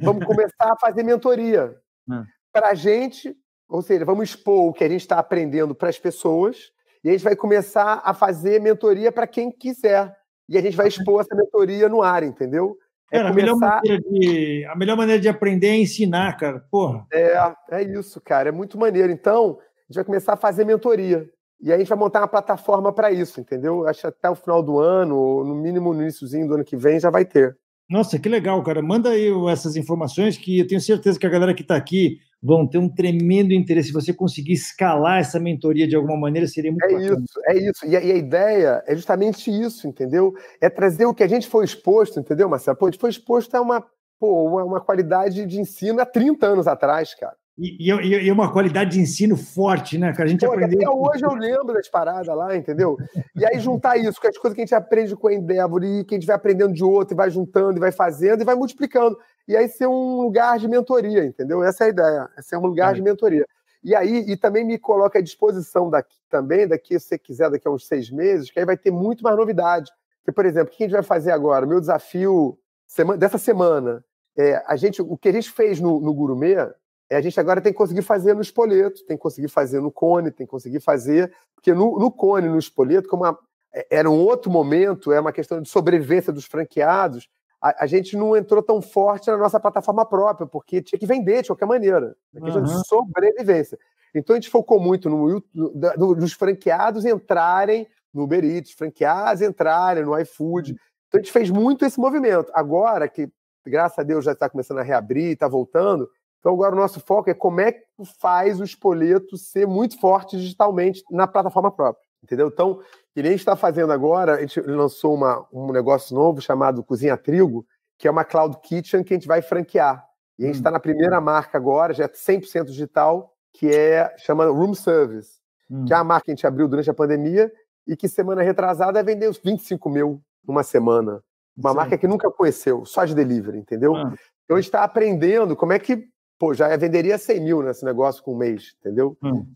vamos 0.00 0.24
começar 0.24 0.72
a 0.72 0.78
fazer 0.80 1.02
mentoria 1.02 1.76
hum. 2.08 2.24
para 2.52 2.68
a 2.68 2.74
gente, 2.74 3.36
ou 3.68 3.82
seja, 3.82 4.04
vamos 4.04 4.30
expor 4.30 4.68
o 4.68 4.72
que 4.72 4.84
a 4.84 4.88
gente 4.88 5.02
está 5.02 5.18
aprendendo 5.18 5.74
para 5.74 5.88
as 5.88 5.98
pessoas 5.98 6.72
e 7.02 7.08
a 7.08 7.12
gente 7.12 7.24
vai 7.24 7.36
começar 7.36 8.02
a 8.04 8.12
fazer 8.12 8.60
mentoria 8.60 9.12
para 9.12 9.26
quem 9.26 9.50
quiser. 9.50 10.16
E 10.48 10.56
a 10.56 10.62
gente 10.62 10.76
vai 10.76 10.88
expor 10.88 11.20
essa 11.20 11.34
mentoria 11.34 11.88
no 11.88 12.02
ar, 12.02 12.22
entendeu? 12.22 12.76
É 13.10 13.18
cara, 13.18 13.30
começar... 13.30 13.78
a, 13.78 13.82
melhor 13.82 14.00
de, 14.00 14.66
a, 14.66 14.76
melhor 14.76 14.96
maneira 14.96 15.20
de 15.20 15.28
aprender 15.28 15.68
é 15.68 15.76
ensinar, 15.76 16.36
cara. 16.36 16.64
Porra. 16.70 17.06
É, 17.12 17.54
é 17.70 17.82
isso, 17.82 18.20
cara. 18.20 18.48
É 18.48 18.52
muito 18.52 18.78
maneiro. 18.78 19.12
Então, 19.12 19.58
a 19.60 19.82
gente 19.84 19.96
vai 19.96 20.04
começar 20.04 20.34
a 20.34 20.36
fazer 20.36 20.64
mentoria. 20.64 21.28
E 21.60 21.70
aí 21.70 21.76
a 21.76 21.78
gente 21.78 21.88
vai 21.88 21.98
montar 21.98 22.20
uma 22.20 22.28
plataforma 22.28 22.92
para 22.92 23.10
isso, 23.10 23.40
entendeu? 23.40 23.86
Acho 23.86 24.02
que 24.02 24.06
até 24.06 24.30
o 24.30 24.34
final 24.34 24.62
do 24.62 24.78
ano, 24.78 25.16
ou 25.16 25.44
no 25.44 25.54
mínimo 25.54 25.92
no 25.92 26.02
iníciozinho 26.02 26.46
do 26.46 26.54
ano 26.54 26.64
que 26.64 26.76
vem, 26.76 27.00
já 27.00 27.10
vai 27.10 27.24
ter. 27.24 27.56
Nossa, 27.88 28.18
que 28.18 28.28
legal, 28.28 28.62
cara. 28.62 28.82
Manda 28.82 29.10
aí 29.10 29.30
essas 29.50 29.74
informações 29.74 30.36
que 30.36 30.58
eu 30.58 30.66
tenho 30.66 30.80
certeza 30.80 31.18
que 31.18 31.26
a 31.26 31.30
galera 31.30 31.54
que 31.54 31.62
está 31.62 31.74
aqui 31.74 32.18
vão 32.42 32.66
ter 32.66 32.78
um 32.78 32.88
tremendo 32.88 33.52
interesse. 33.52 33.88
Se 33.88 33.94
você 33.94 34.12
conseguir 34.12 34.52
escalar 34.52 35.20
essa 35.20 35.40
mentoria 35.40 35.88
de 35.88 35.96
alguma 35.96 36.16
maneira, 36.16 36.46
seria 36.46 36.70
muito 36.70 36.84
É 36.84 36.92
bacana. 36.92 37.24
isso, 37.24 37.40
é 37.46 37.58
isso. 37.58 37.86
E 37.86 37.96
a, 37.96 38.00
e 38.00 38.12
a, 38.12 38.16
ideia 38.16 38.82
é 38.86 38.94
justamente 38.94 39.50
isso, 39.50 39.88
entendeu? 39.88 40.34
É 40.60 40.68
trazer 40.68 41.06
o 41.06 41.14
que 41.14 41.22
a 41.22 41.28
gente 41.28 41.48
foi 41.48 41.64
exposto, 41.64 42.20
entendeu, 42.20 42.48
Marcelo? 42.48 42.76
Pô, 42.76 42.86
a 42.86 42.90
gente 42.90 43.00
foi 43.00 43.10
exposto 43.10 43.54
a 43.54 43.60
uma, 43.60 43.84
pô, 44.20 44.48
uma, 44.48 44.64
uma 44.64 44.80
qualidade 44.80 45.46
de 45.46 45.58
ensino 45.58 46.00
há 46.00 46.06
30 46.06 46.46
anos 46.46 46.68
atrás, 46.68 47.14
cara. 47.14 47.36
E, 47.58 47.90
e, 47.90 48.26
e, 48.26 48.30
uma 48.30 48.52
qualidade 48.52 48.92
de 48.92 49.00
ensino 49.00 49.36
forte, 49.36 49.98
né? 49.98 50.12
Que 50.12 50.22
a 50.22 50.26
gente 50.26 50.46
Pô, 50.46 50.52
aprendeu. 50.52 50.78
Até 50.78 50.88
hoje 50.88 51.24
eu 51.24 51.34
lembro 51.34 51.74
das 51.74 51.88
paradas 51.88 52.28
lá, 52.28 52.56
entendeu? 52.56 52.96
E 53.34 53.44
aí 53.44 53.58
juntar 53.58 53.96
isso 53.96 54.20
com 54.20 54.28
as 54.28 54.38
coisas 54.38 54.54
que 54.54 54.60
a 54.60 54.64
gente 54.64 54.74
aprende 54.76 55.16
com 55.16 55.26
a 55.26 55.34
Endeavor 55.34 55.82
e 55.82 56.04
que 56.04 56.14
a 56.14 56.18
gente 56.18 56.26
vai 56.26 56.36
aprendendo 56.36 56.72
de 56.72 56.84
outro, 56.84 57.14
e 57.14 57.16
vai 57.16 57.28
juntando, 57.30 57.76
e 57.76 57.80
vai 57.80 57.90
fazendo, 57.90 58.42
e 58.42 58.44
vai 58.44 58.54
multiplicando. 58.54 59.18
E 59.48 59.56
aí 59.56 59.68
ser 59.68 59.88
um 59.88 60.22
lugar 60.22 60.56
de 60.58 60.68
mentoria, 60.68 61.24
entendeu? 61.24 61.64
Essa 61.64 61.84
é 61.84 61.86
a 61.88 61.90
ideia. 61.90 62.28
É 62.38 62.42
ser 62.42 62.56
um 62.56 62.62
lugar 62.62 62.92
é. 62.92 62.94
de 62.94 63.02
mentoria. 63.02 63.44
E 63.82 63.94
aí, 63.94 64.24
e 64.28 64.36
também 64.36 64.64
me 64.64 64.78
coloca 64.78 65.18
à 65.18 65.22
disposição 65.22 65.90
daqui 65.90 66.16
também, 66.30 66.66
daqui, 66.66 66.98
se 66.98 67.06
você 67.06 67.18
quiser, 67.18 67.50
daqui 67.50 67.66
a 67.66 67.70
uns 67.72 67.86
seis 67.86 68.08
meses, 68.08 68.50
que 68.50 68.58
aí 68.60 68.66
vai 68.66 68.76
ter 68.76 68.92
muito 68.92 69.24
mais 69.24 69.36
novidade. 69.36 69.90
Porque, 70.20 70.32
por 70.32 70.46
exemplo, 70.46 70.72
o 70.72 70.76
que 70.76 70.84
a 70.84 70.86
gente 70.86 70.94
vai 70.94 71.02
fazer 71.02 71.32
agora? 71.32 71.66
O 71.66 71.68
meu 71.68 71.80
desafio 71.80 72.56
semana, 72.86 73.18
dessa 73.18 73.38
semana, 73.38 74.04
é, 74.36 74.62
a 74.66 74.76
gente, 74.76 75.02
o 75.02 75.16
que 75.16 75.28
a 75.28 75.32
gente 75.32 75.50
fez 75.50 75.80
no, 75.80 76.00
no 76.00 76.14
Gourmet 76.14 76.54
é, 76.54 76.74
a 77.16 77.20
gente 77.20 77.38
agora 77.40 77.60
tem 77.60 77.72
que 77.72 77.78
conseguir 77.78 78.02
fazer 78.02 78.34
no 78.34 78.42
espoleto, 78.42 79.04
tem 79.06 79.16
que 79.16 79.22
conseguir 79.22 79.48
fazer 79.48 79.80
no 79.80 79.90
cone, 79.90 80.30
tem 80.30 80.46
que 80.46 80.50
conseguir 80.50 80.80
fazer. 80.80 81.32
Porque 81.54 81.72
no, 81.72 81.98
no 81.98 82.10
cone, 82.10 82.48
no 82.48 82.58
espoleto, 82.58 83.08
como 83.08 83.24
a, 83.24 83.38
é, 83.74 83.86
era 83.90 84.10
um 84.10 84.18
outro 84.18 84.50
momento, 84.50 85.12
é 85.12 85.20
uma 85.20 85.32
questão 85.32 85.60
de 85.62 85.68
sobrevivência 85.68 86.32
dos 86.32 86.44
franqueados, 86.44 87.28
a, 87.60 87.84
a, 87.84 87.86
gente 87.86 88.16
não 88.16 88.36
entrou 88.36 88.62
tão 88.62 88.80
forte 88.80 89.28
na 89.28 89.36
nossa 89.36 89.58
plataforma 89.58 90.04
própria, 90.06 90.46
porque 90.46 90.80
tinha 90.82 90.98
que 90.98 91.06
vender 91.06 91.42
de 91.42 91.48
qualquer 91.48 91.66
maneira. 91.66 92.16
É 92.34 92.40
questão 92.40 92.62
uhum. 92.62 92.66
de 92.66 92.86
sobrevivência. 92.86 93.78
Então 94.14 94.34
a 94.34 94.38
gente 94.38 94.50
focou 94.50 94.80
muito 94.80 95.10
no, 95.10 95.42
no, 95.54 96.14
nos 96.14 96.32
franqueados 96.32 97.04
entrarem 97.04 97.86
no 98.12 98.22
Uber 98.24 98.44
Eats, 98.44 98.72
franqueados 98.72 99.42
entrarem 99.42 100.04
no 100.04 100.18
iFood. 100.18 100.72
Então 101.08 101.18
a 101.18 101.22
gente 101.22 101.32
fez 101.32 101.50
muito 101.50 101.84
esse 101.84 101.98
movimento. 101.98 102.50
Agora 102.54 103.08
que, 103.08 103.30
graças 103.66 103.98
a 103.98 104.02
Deus, 104.02 104.24
já 104.24 104.32
está 104.32 104.48
começando 104.48 104.78
a 104.78 104.82
reabrir, 104.82 105.32
está 105.32 105.48
voltando, 105.48 106.08
então, 106.40 106.52
agora 106.52 106.74
o 106.74 106.78
nosso 106.78 107.00
foco 107.00 107.28
é 107.28 107.34
como 107.34 107.60
é 107.60 107.72
que 107.72 107.84
faz 108.20 108.60
o 108.60 108.64
espoleto 108.64 109.36
ser 109.36 109.66
muito 109.66 109.98
forte 110.00 110.36
digitalmente 110.36 111.02
na 111.10 111.26
plataforma 111.26 111.70
própria. 111.70 112.06
Entendeu? 112.22 112.48
Então, 112.48 112.80
que 113.14 113.22
nem 113.22 113.28
a 113.28 113.30
gente 113.30 113.40
está 113.40 113.56
fazendo 113.56 113.92
agora, 113.92 114.36
a 114.36 114.40
gente 114.40 114.60
lançou 114.60 115.14
uma, 115.14 115.46
um 115.52 115.72
negócio 115.72 116.14
novo 116.14 116.40
chamado 116.40 116.82
Cozinha 116.84 117.16
Trigo, 117.16 117.66
que 117.96 118.06
é 118.06 118.10
uma 118.10 118.24
cloud 118.24 118.56
kitchen 118.62 119.02
que 119.02 119.14
a 119.14 119.16
gente 119.16 119.26
vai 119.26 119.42
franquear. 119.42 120.04
E 120.38 120.44
a 120.44 120.46
gente 120.46 120.56
está 120.56 120.70
hum. 120.70 120.74
na 120.74 120.80
primeira 120.80 121.20
marca 121.20 121.58
agora, 121.58 121.92
já 121.92 122.04
é 122.04 122.08
100% 122.08 122.64
digital, 122.66 123.34
que 123.52 123.68
é 123.68 124.14
chama 124.18 124.46
Room 124.46 124.74
Service, 124.74 125.40
hum. 125.68 125.84
que 125.84 125.92
é 125.92 125.96
a 125.96 126.04
marca 126.04 126.26
que 126.26 126.30
a 126.30 126.34
gente 126.34 126.46
abriu 126.46 126.68
durante 126.68 126.90
a 126.90 126.94
pandemia 126.94 127.52
e 127.86 127.96
que 127.96 128.08
semana 128.08 128.42
retrasada 128.42 129.02
vender 129.02 129.28
os 129.28 129.38
25 129.38 129.88
mil 129.90 130.22
numa 130.46 130.62
semana. 130.62 131.22
Uma 131.56 131.70
Sim. 131.70 131.76
marca 131.76 131.98
que 131.98 132.06
nunca 132.06 132.30
conheceu, 132.30 132.84
só 132.84 133.04
de 133.04 133.14
delivery, 133.14 133.58
entendeu? 133.58 133.96
Ah. 133.96 134.14
Então 134.44 134.56
a 134.56 134.60
gente 134.60 134.68
está 134.68 134.84
aprendendo 134.84 135.56
como 135.56 135.72
é 135.72 135.78
que 135.78 136.08
pô, 136.38 136.54
já 136.54 136.74
venderia 136.76 137.18
100 137.18 137.40
mil 137.40 137.62
nesse 137.62 137.84
negócio 137.84 138.22
com 138.22 138.34
um 138.34 138.38
mês, 138.38 138.76
entendeu? 138.80 139.16
Hum. 139.22 139.46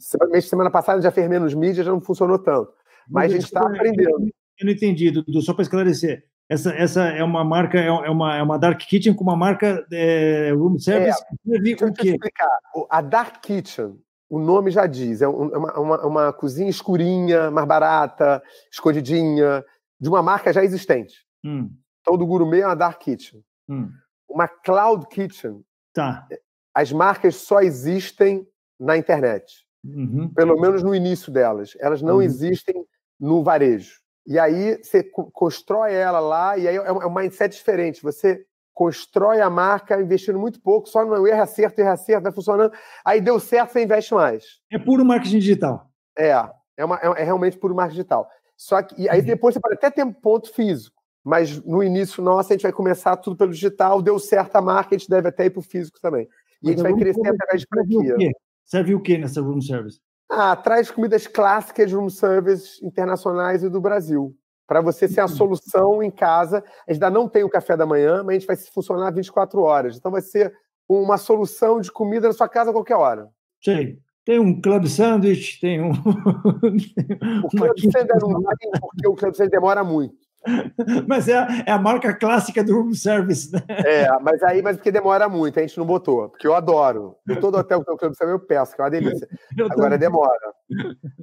Semana 0.41 0.71
passada 0.71 1.01
já 1.01 1.11
fez 1.11 1.29
menos 1.29 1.55
mídia, 1.55 1.85
já 1.85 1.93
não 1.93 2.01
funcionou 2.01 2.39
tanto. 2.39 2.73
Mas, 3.09 3.31
a 3.31 3.35
gente 3.35 3.45
está 3.45 3.61
aprendendo. 3.61 4.29
Eu 4.59 4.67
não 4.67 4.73
entendi, 4.73 5.11
Dudu, 5.11 5.41
só 5.41 5.55
para 5.55 5.63
esclarecer. 5.63 6.25
Essa, 6.49 6.71
essa 6.75 7.03
é 7.05 7.23
uma 7.25 7.45
marca, 7.45 7.79
é, 7.79 7.87
é 7.87 8.11
uma, 8.11 8.37
é 8.37 8.43
uma 8.43 8.59
Dark 8.59 8.79
Kitchen 8.81 9.15
com 9.15 9.23
uma 9.23 9.37
marca 9.37 9.87
é, 9.91 10.53
room 10.53 10.79
service. 10.79 11.19
É, 11.49 11.59
deixa 11.61 11.85
eu 11.85 11.93
te 11.93 12.09
explicar. 12.09 12.51
A 12.91 13.01
Dark 13.01 13.41
Kitchen, 13.41 13.97
o 14.29 14.39
nome 14.39 14.71
já 14.71 14.87
diz, 14.87 15.23
é, 15.23 15.25
é 15.25 15.29
uma, 15.29 15.81
uma, 15.81 16.07
uma 16.07 16.33
cozinha 16.33 16.69
escurinha, 16.69 17.51
mais 17.51 17.67
barata, 17.67 18.43
escondidinha, 18.71 19.65
de 19.99 20.09
uma 20.09 20.23
marca 20.23 20.53
já 20.53 20.63
existente. 20.63 21.15
Hum. 21.45 21.71
Então, 22.01 22.19
do 22.19 22.27
gourmet 22.27 22.61
é 22.61 22.67
uma 22.67 22.77
Dark 22.77 23.01
Kitchen. 23.01 23.41
Hum. 23.69 23.89
Uma 24.29 24.49
Cloud 24.49 25.07
Kitchen 25.09 25.63
tá 25.95 26.27
as 26.75 26.93
marcas 26.93 27.37
só 27.37 27.61
existem 27.61 28.47
na 28.79 28.97
internet. 28.97 29.67
Uhum. 29.85 30.33
Pelo 30.35 30.61
menos 30.61 30.83
no 30.83 30.95
início 30.95 31.33
delas. 31.33 31.77
Elas 31.81 32.03
não 32.03 32.17
uhum. 32.17 32.23
existem 32.23 32.85
no 33.19 33.43
varejo. 33.43 34.01
E 34.27 34.39
aí 34.39 34.81
você 34.83 35.03
constrói 35.33 35.93
ela 35.93 36.21
lá, 36.21 36.57
e 36.57 36.69
aí 36.69 36.77
é 36.77 36.93
um 36.93 37.13
mindset 37.13 37.57
diferente. 37.57 38.03
Você 38.03 38.45
constrói 38.73 39.41
a 39.41 39.51
marca 39.51 40.01
investindo 40.01 40.39
muito 40.39 40.61
pouco, 40.61 40.89
só 40.89 41.05
no 41.05 41.27
erro 41.27 41.43
acerto, 41.43 41.81
erro 41.81 41.91
acerto, 41.91 42.23
vai 42.23 42.33
funcionando. 42.33 42.73
Aí 43.05 43.21
deu 43.21 43.39
certo, 43.41 43.73
você 43.73 43.83
investe 43.83 44.15
mais. 44.15 44.45
É 44.71 44.79
puro 44.79 45.05
marketing 45.05 45.39
digital. 45.39 45.91
É, 46.17 46.31
é, 46.77 46.85
uma, 46.85 46.97
é, 46.97 47.23
é 47.23 47.25
realmente 47.25 47.59
puro 47.59 47.75
marketing 47.75 47.99
digital. 47.99 48.29
Só 48.57 48.81
que 48.81 49.09
aí 49.09 49.21
uhum. 49.21 49.27
depois 49.27 49.55
você 49.55 49.61
pode 49.61 49.75
até 49.75 49.91
ter 49.91 50.05
um 50.05 50.13
ponto 50.13 50.53
físico, 50.53 51.03
mas 51.25 51.61
no 51.65 51.83
início 51.83 52.23
nosso 52.23 52.53
a 52.53 52.57
gente 52.57 52.63
vai 52.63 52.73
começar 52.73 53.17
tudo 53.17 53.37
pelo 53.37 53.53
digital, 53.53 54.01
deu 54.01 54.19
certo 54.19 54.55
a 54.57 54.63
marca, 54.63 54.95
a 54.95 54.99
gente 54.99 55.11
deve 55.11 55.29
até 55.29 55.47
ir 55.47 55.51
para 55.51 55.61
o 55.61 55.65
físico 55.65 56.01
também. 56.01 56.29
E 56.63 56.69
a 56.69 56.71
gente 56.71 56.83
vai 56.83 56.95
crescer 56.95 57.27
através 57.27 57.61
de 57.61 57.67
franquia. 57.67 58.33
Serve 58.65 58.95
o 58.95 59.01
que 59.01 59.19
nessa 59.19 59.41
room 59.41 59.61
service? 59.61 60.01
Ah, 60.31 60.57
traz 60.57 60.91
comidas 60.91 61.27
clássicas 61.27 61.91
de 61.91 61.97
room 61.97 62.09
service 62.09 62.85
internacionais 62.85 63.63
e 63.63 63.69
do 63.69 63.81
Brasil. 63.81 64.35
Para 64.67 64.81
você 64.81 65.07
ser 65.07 65.21
a 65.21 65.29
solução 65.29 66.03
em 66.03 66.11
casa. 66.11 66.65
A 66.89 66.93
gente 66.93 67.05
ainda 67.05 67.11
não 67.11 67.29
tem 67.29 67.45
o 67.45 67.51
café 67.51 67.77
da 67.77 67.85
manhã, 67.85 68.23
mas 68.23 68.29
a 68.29 68.39
gente 68.39 68.47
vai 68.47 68.57
funcionar 68.57 69.11
24 69.11 69.61
horas. 69.61 69.97
Então 69.97 70.11
vai 70.11 70.23
ser 70.23 70.53
uma 70.89 71.19
solução 71.19 71.81
de 71.81 71.91
comida 71.91 72.29
na 72.29 72.33
sua 72.33 72.49
casa 72.49 72.71
a 72.71 72.73
qualquer 72.73 72.97
hora. 72.97 73.29
Sei. 73.61 73.99
Tem 74.25 74.39
um 74.39 74.61
club 74.61 74.87
sandwich, 74.87 75.61
tem 75.61 75.83
um. 75.83 75.91
o 77.45 77.49
club 77.49 77.79
sandwich 77.79 78.21
não 78.21 78.43
tem, 78.57 78.71
porque 78.81 79.09
o 79.09 79.15
club 79.15 79.35
sandwich 79.35 79.51
demora 79.51 79.83
muito. 79.83 80.15
mas 81.07 81.29
é 81.29 81.39
a, 81.39 81.65
é 81.67 81.71
a, 81.71 81.79
marca 81.79 82.15
clássica 82.15 82.63
do 82.65 82.81
room 82.81 82.95
service, 82.95 83.53
né? 83.53 83.61
É, 83.69 84.09
mas 84.21 84.43
aí, 84.43 84.63
mas 84.63 84.77
porque 84.77 84.91
demora 84.91 85.29
muito, 85.29 85.59
a 85.59 85.63
gente 85.63 85.79
não 85.79 85.87
botou. 85.87 86.29
Porque 86.29 86.47
eu 86.47 86.55
adoro. 86.55 87.17
Eu 87.27 87.41
todo 87.41 87.59
hotel 87.59 87.85
que 87.85 87.91
eu 87.91 87.97
clube 87.97 88.17
eu 88.21 88.41
peço, 88.41 88.75
que 88.75 88.81
é 88.81 88.85
uma 88.85 88.91
delícia. 88.91 89.29
Agora 89.71 89.97
demora. 89.97 90.53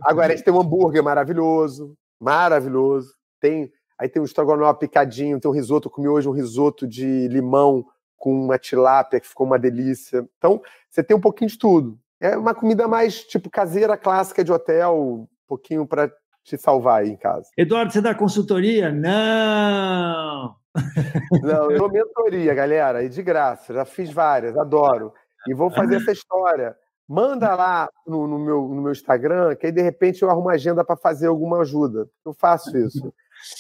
Agora 0.04 0.28
a 0.28 0.36
gente 0.36 0.46
tem 0.46 0.54
um 0.54 0.62
hambúrguer 0.62 1.04
maravilhoso, 1.04 1.96
maravilhoso. 2.20 3.14
Tem, 3.40 3.72
aí 3.98 4.08
tem 4.08 4.22
um 4.22 4.26
estrogonofe 4.26 4.80
picadinho, 4.80 5.40
tem 5.40 5.50
um 5.50 5.54
risoto. 5.54 5.88
Eu 5.88 5.92
comi 5.92 6.08
hoje 6.08 6.28
um 6.28 6.34
risoto 6.34 6.88
de 6.88 7.28
limão 7.28 7.86
com 8.18 8.34
uma 8.34 8.58
tilápia, 8.58 9.20
que 9.20 9.28
ficou 9.28 9.48
uma 9.48 9.58
delícia. 9.58 10.28
Então, 10.38 10.62
você 10.90 11.04
tem 11.04 11.16
um 11.16 11.22
pouquinho 11.22 11.50
de 11.50 11.58
tudo. 11.58 11.98
É 12.20 12.38
uma 12.38 12.54
comida 12.54 12.88
mais 12.88 13.24
tipo 13.24 13.50
caseira, 13.50 13.98
clássica 13.98 14.44
de 14.44 14.52
hotel, 14.52 14.98
um 14.98 15.28
pouquinho 15.48 15.88
para 15.88 16.12
te 16.44 16.58
salvar 16.58 17.02
aí 17.02 17.10
em 17.10 17.18
casa. 17.18 17.50
Eduardo, 17.58 17.92
você 17.92 18.02
dá 18.02 18.16
consultoria? 18.16 18.92
Não! 18.92 20.56
Não, 21.42 21.72
eu 21.72 21.78
dou 21.78 21.92
mentoria, 21.92 22.54
galera, 22.54 23.04
e 23.04 23.10
de 23.10 23.22
graça. 23.22 23.74
Já 23.74 23.86
fiz 23.86 24.12
várias, 24.12 24.58
adoro. 24.58 25.14
E 25.48 25.54
vou 25.54 25.70
fazer 25.70 25.96
essa 25.96 26.12
história. 26.12 26.76
Manda 27.08 27.56
lá 27.56 27.90
no, 28.06 28.28
no 28.28 28.38
meu, 28.38 28.62
no 28.68 28.82
meu 28.82 28.92
Instagram, 28.92 29.56
que 29.56 29.66
aí 29.66 29.72
de 29.72 29.82
repente 29.82 30.22
eu 30.22 30.30
arrumo 30.30 30.50
agenda 30.50 30.84
para 30.84 30.96
fazer 30.96 31.28
alguma 31.28 31.62
ajuda. 31.62 32.08
Eu 32.26 32.34
faço 32.34 32.78
isso. 32.78 33.12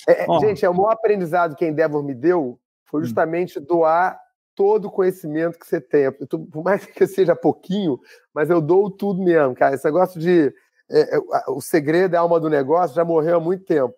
É, 0.08 0.26
oh. 0.28 0.40
Gente, 0.40 0.64
é 0.64 0.70
o 0.70 0.74
maior 0.74 0.92
aprendizado 0.92 1.56
que 1.56 1.66
a 1.66 1.68
Endeavor 1.68 2.04
me 2.04 2.14
deu 2.14 2.60
foi 2.86 3.02
hum. 3.02 3.04
justamente 3.06 3.60
doar 3.60 4.20
todo 4.56 4.86
o 4.86 4.92
conhecimento 4.92 5.58
que 5.58 5.66
você 5.66 5.80
tem. 5.80 6.12
Por 6.12 6.64
mais 6.64 6.86
que 6.86 7.08
seja 7.08 7.36
pouquinho, 7.36 8.00
mas 8.34 8.50
eu 8.50 8.62
dou 8.62 8.92
tudo 8.92 9.24
mesmo, 9.24 9.56
cara. 9.56 9.74
Esse 9.74 9.86
negócio 9.86 10.20
de 10.20 10.54
é, 10.92 11.18
é, 11.18 11.20
o 11.48 11.62
segredo 11.62 12.16
é 12.16 12.18
a 12.18 12.22
alma 12.22 12.40
do 12.40 12.50
negócio, 12.50 12.96
já 12.96 13.06
morreu 13.06 13.38
há 13.38 13.40
muito 13.40 13.66
tempo. 13.66 13.96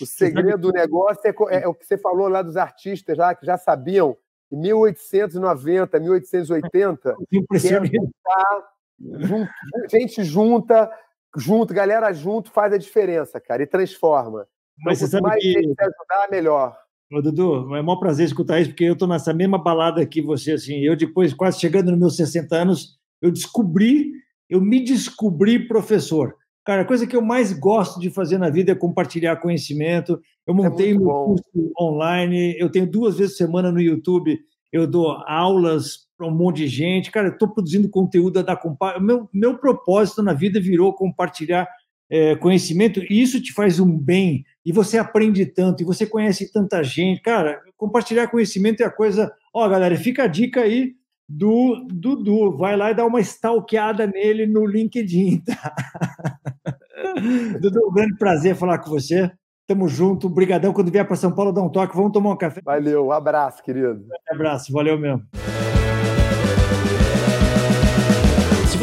O 0.00 0.06
segredo 0.06 0.58
do 0.58 0.72
negócio 0.72 1.20
é, 1.24 1.62
é, 1.62 1.68
o 1.68 1.74
que 1.74 1.84
você 1.84 1.98
falou 1.98 2.28
lá 2.28 2.42
dos 2.42 2.56
artistas 2.56 3.16
lá, 3.16 3.34
que 3.34 3.44
já 3.44 3.58
sabiam 3.58 4.16
em 4.50 4.56
1890, 4.56 6.00
1880, 6.00 7.16
Impressionante. 7.32 7.90
Que 7.90 7.96
é 7.96 8.00
juntar, 8.00 9.88
gente 9.90 10.24
junta, 10.24 10.90
junto, 11.36 11.74
galera 11.74 12.12
junto 12.12 12.50
faz 12.50 12.72
a 12.72 12.78
diferença, 12.78 13.40
cara, 13.40 13.62
e 13.62 13.66
transforma. 13.66 14.46
Mas 14.84 14.98
então, 14.98 15.08
você 15.08 15.12
sabe 15.12 15.22
mais 15.26 15.42
que... 15.42 15.52
gente 15.52 15.80
ajudar, 15.80 16.30
melhor. 16.30 16.76
Ô, 17.12 17.20
Dudu, 17.20 17.76
é 17.76 17.80
um 17.80 17.98
prazer 17.98 18.26
escutar 18.26 18.60
isso, 18.60 18.70
porque 18.70 18.84
eu 18.84 18.94
estou 18.94 19.06
nessa 19.06 19.32
mesma 19.32 19.58
balada 19.58 20.04
que 20.06 20.22
você, 20.22 20.52
assim, 20.52 20.80
eu 20.80 20.96
depois, 20.96 21.32
quase 21.34 21.60
chegando 21.60 21.90
nos 21.90 22.00
meus 22.00 22.16
60 22.16 22.56
anos, 22.56 22.98
eu 23.20 23.30
descobri, 23.30 24.12
eu 24.48 24.60
me 24.60 24.82
descobri 24.82 25.66
professor. 25.66 26.34
Cara, 26.64 26.82
a 26.82 26.84
coisa 26.84 27.06
que 27.06 27.14
eu 27.14 27.20
mais 27.20 27.52
gosto 27.52 28.00
de 28.00 28.08
fazer 28.08 28.38
na 28.38 28.48
vida 28.48 28.72
é 28.72 28.74
compartilhar 28.74 29.36
conhecimento. 29.36 30.20
Eu 30.46 30.54
é 30.54 30.56
montei 30.56 30.92
é 30.92 30.94
meu 30.94 31.08
curso 31.08 31.72
online, 31.78 32.56
eu 32.58 32.70
tenho 32.70 32.90
duas 32.90 33.18
vezes 33.18 33.32
por 33.32 33.44
semana 33.44 33.70
no 33.70 33.80
YouTube, 33.80 34.38
eu 34.72 34.86
dou 34.86 35.10
aulas 35.26 36.06
para 36.16 36.26
um 36.26 36.30
monte 36.30 36.58
de 36.58 36.68
gente. 36.68 37.10
Cara, 37.10 37.28
eu 37.28 37.32
estou 37.32 37.48
produzindo 37.48 37.88
conteúdo 37.88 38.42
da 38.42 38.56
compa... 38.56 38.98
meu 38.98 39.28
meu 39.32 39.58
propósito 39.58 40.22
na 40.22 40.32
vida 40.32 40.60
virou 40.60 40.94
compartilhar 40.94 41.68
é, 42.10 42.36
conhecimento 42.36 43.00
e 43.10 43.20
isso 43.20 43.42
te 43.42 43.52
faz 43.52 43.80
um 43.80 43.98
bem 43.98 44.44
e 44.64 44.72
você 44.72 44.98
aprende 44.98 45.44
tanto 45.46 45.82
e 45.82 45.86
você 45.86 46.06
conhece 46.06 46.52
tanta 46.52 46.82
gente. 46.82 47.20
Cara, 47.20 47.60
compartilhar 47.76 48.28
conhecimento 48.28 48.82
é 48.82 48.86
a 48.86 48.90
coisa. 48.90 49.32
Ó, 49.52 49.68
galera, 49.68 49.96
fica 49.96 50.24
a 50.24 50.28
dica 50.28 50.62
aí 50.62 50.94
do 51.28 51.86
Dudu. 51.90 52.56
Vai 52.56 52.76
lá 52.76 52.90
e 52.90 52.94
dá 52.94 53.04
uma 53.04 53.20
stalkeada 53.20 54.06
nele 54.06 54.46
no 54.46 54.66
LinkedIn, 54.66 55.40
tá? 55.40 55.74
Dudu, 57.60 57.88
um 57.88 57.92
grande 57.92 58.16
prazer 58.16 58.54
falar 58.54 58.78
com 58.78 58.90
você. 58.90 59.30
Tamo 59.66 59.88
junto. 59.88 60.26
Obrigadão. 60.26 60.72
Quando 60.72 60.92
vier 60.92 61.06
para 61.06 61.16
São 61.16 61.34
Paulo, 61.34 61.52
dá 61.52 61.62
um 61.62 61.70
toque. 61.70 61.96
Vamos 61.96 62.12
tomar 62.12 62.32
um 62.32 62.36
café. 62.36 62.60
Valeu. 62.62 63.06
Um 63.06 63.12
abraço, 63.12 63.62
querido. 63.62 64.04
Um 64.30 64.34
abraço. 64.34 64.72
Valeu 64.72 64.98
mesmo. 64.98 65.24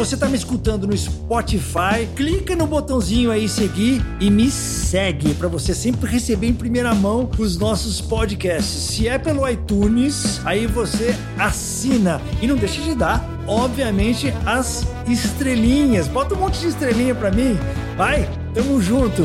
Você 0.04 0.16
está 0.16 0.26
me 0.26 0.36
escutando 0.36 0.84
no 0.84 0.96
Spotify, 0.96 2.08
clica 2.16 2.56
no 2.56 2.66
botãozinho 2.66 3.30
aí 3.30 3.48
seguir 3.48 4.04
e 4.18 4.32
me 4.32 4.50
segue 4.50 5.32
para 5.32 5.46
você 5.46 5.72
sempre 5.72 6.10
receber 6.10 6.48
em 6.48 6.52
primeira 6.52 6.92
mão 6.92 7.30
os 7.38 7.56
nossos 7.56 8.00
podcasts. 8.00 8.66
Se 8.66 9.06
é 9.06 9.16
pelo 9.16 9.48
iTunes, 9.48 10.40
aí 10.44 10.66
você 10.66 11.14
assina 11.38 12.20
e 12.40 12.48
não 12.48 12.56
deixe 12.56 12.80
de 12.80 12.96
dar, 12.96 13.24
obviamente, 13.46 14.34
as 14.44 14.84
estrelinhas. 15.06 16.08
Bota 16.08 16.34
um 16.34 16.38
monte 16.38 16.58
de 16.58 16.66
estrelinha 16.66 17.14
para 17.14 17.30
mim. 17.30 17.56
Vai, 17.96 18.28
tamo 18.52 18.82
junto. 18.82 19.22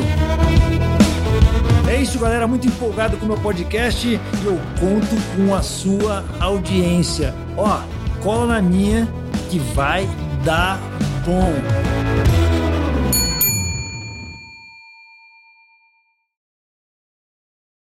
É 1.90 2.00
isso, 2.00 2.20
galera. 2.20 2.46
Muito 2.46 2.68
empolgado 2.68 3.18
com 3.18 3.26
o 3.26 3.30
meu 3.30 3.38
podcast 3.38 4.08
e 4.08 4.20
eu 4.46 4.60
conto 4.80 5.16
com 5.36 5.56
a 5.56 5.64
sua 5.64 6.24
audiência. 6.40 7.34
Ó, 7.58 7.82
cola 8.22 8.46
na 8.46 8.62
minha 8.62 9.08
que 9.50 9.58
vai 9.58 10.08
dá 10.48 10.80
bom. 11.26 12.07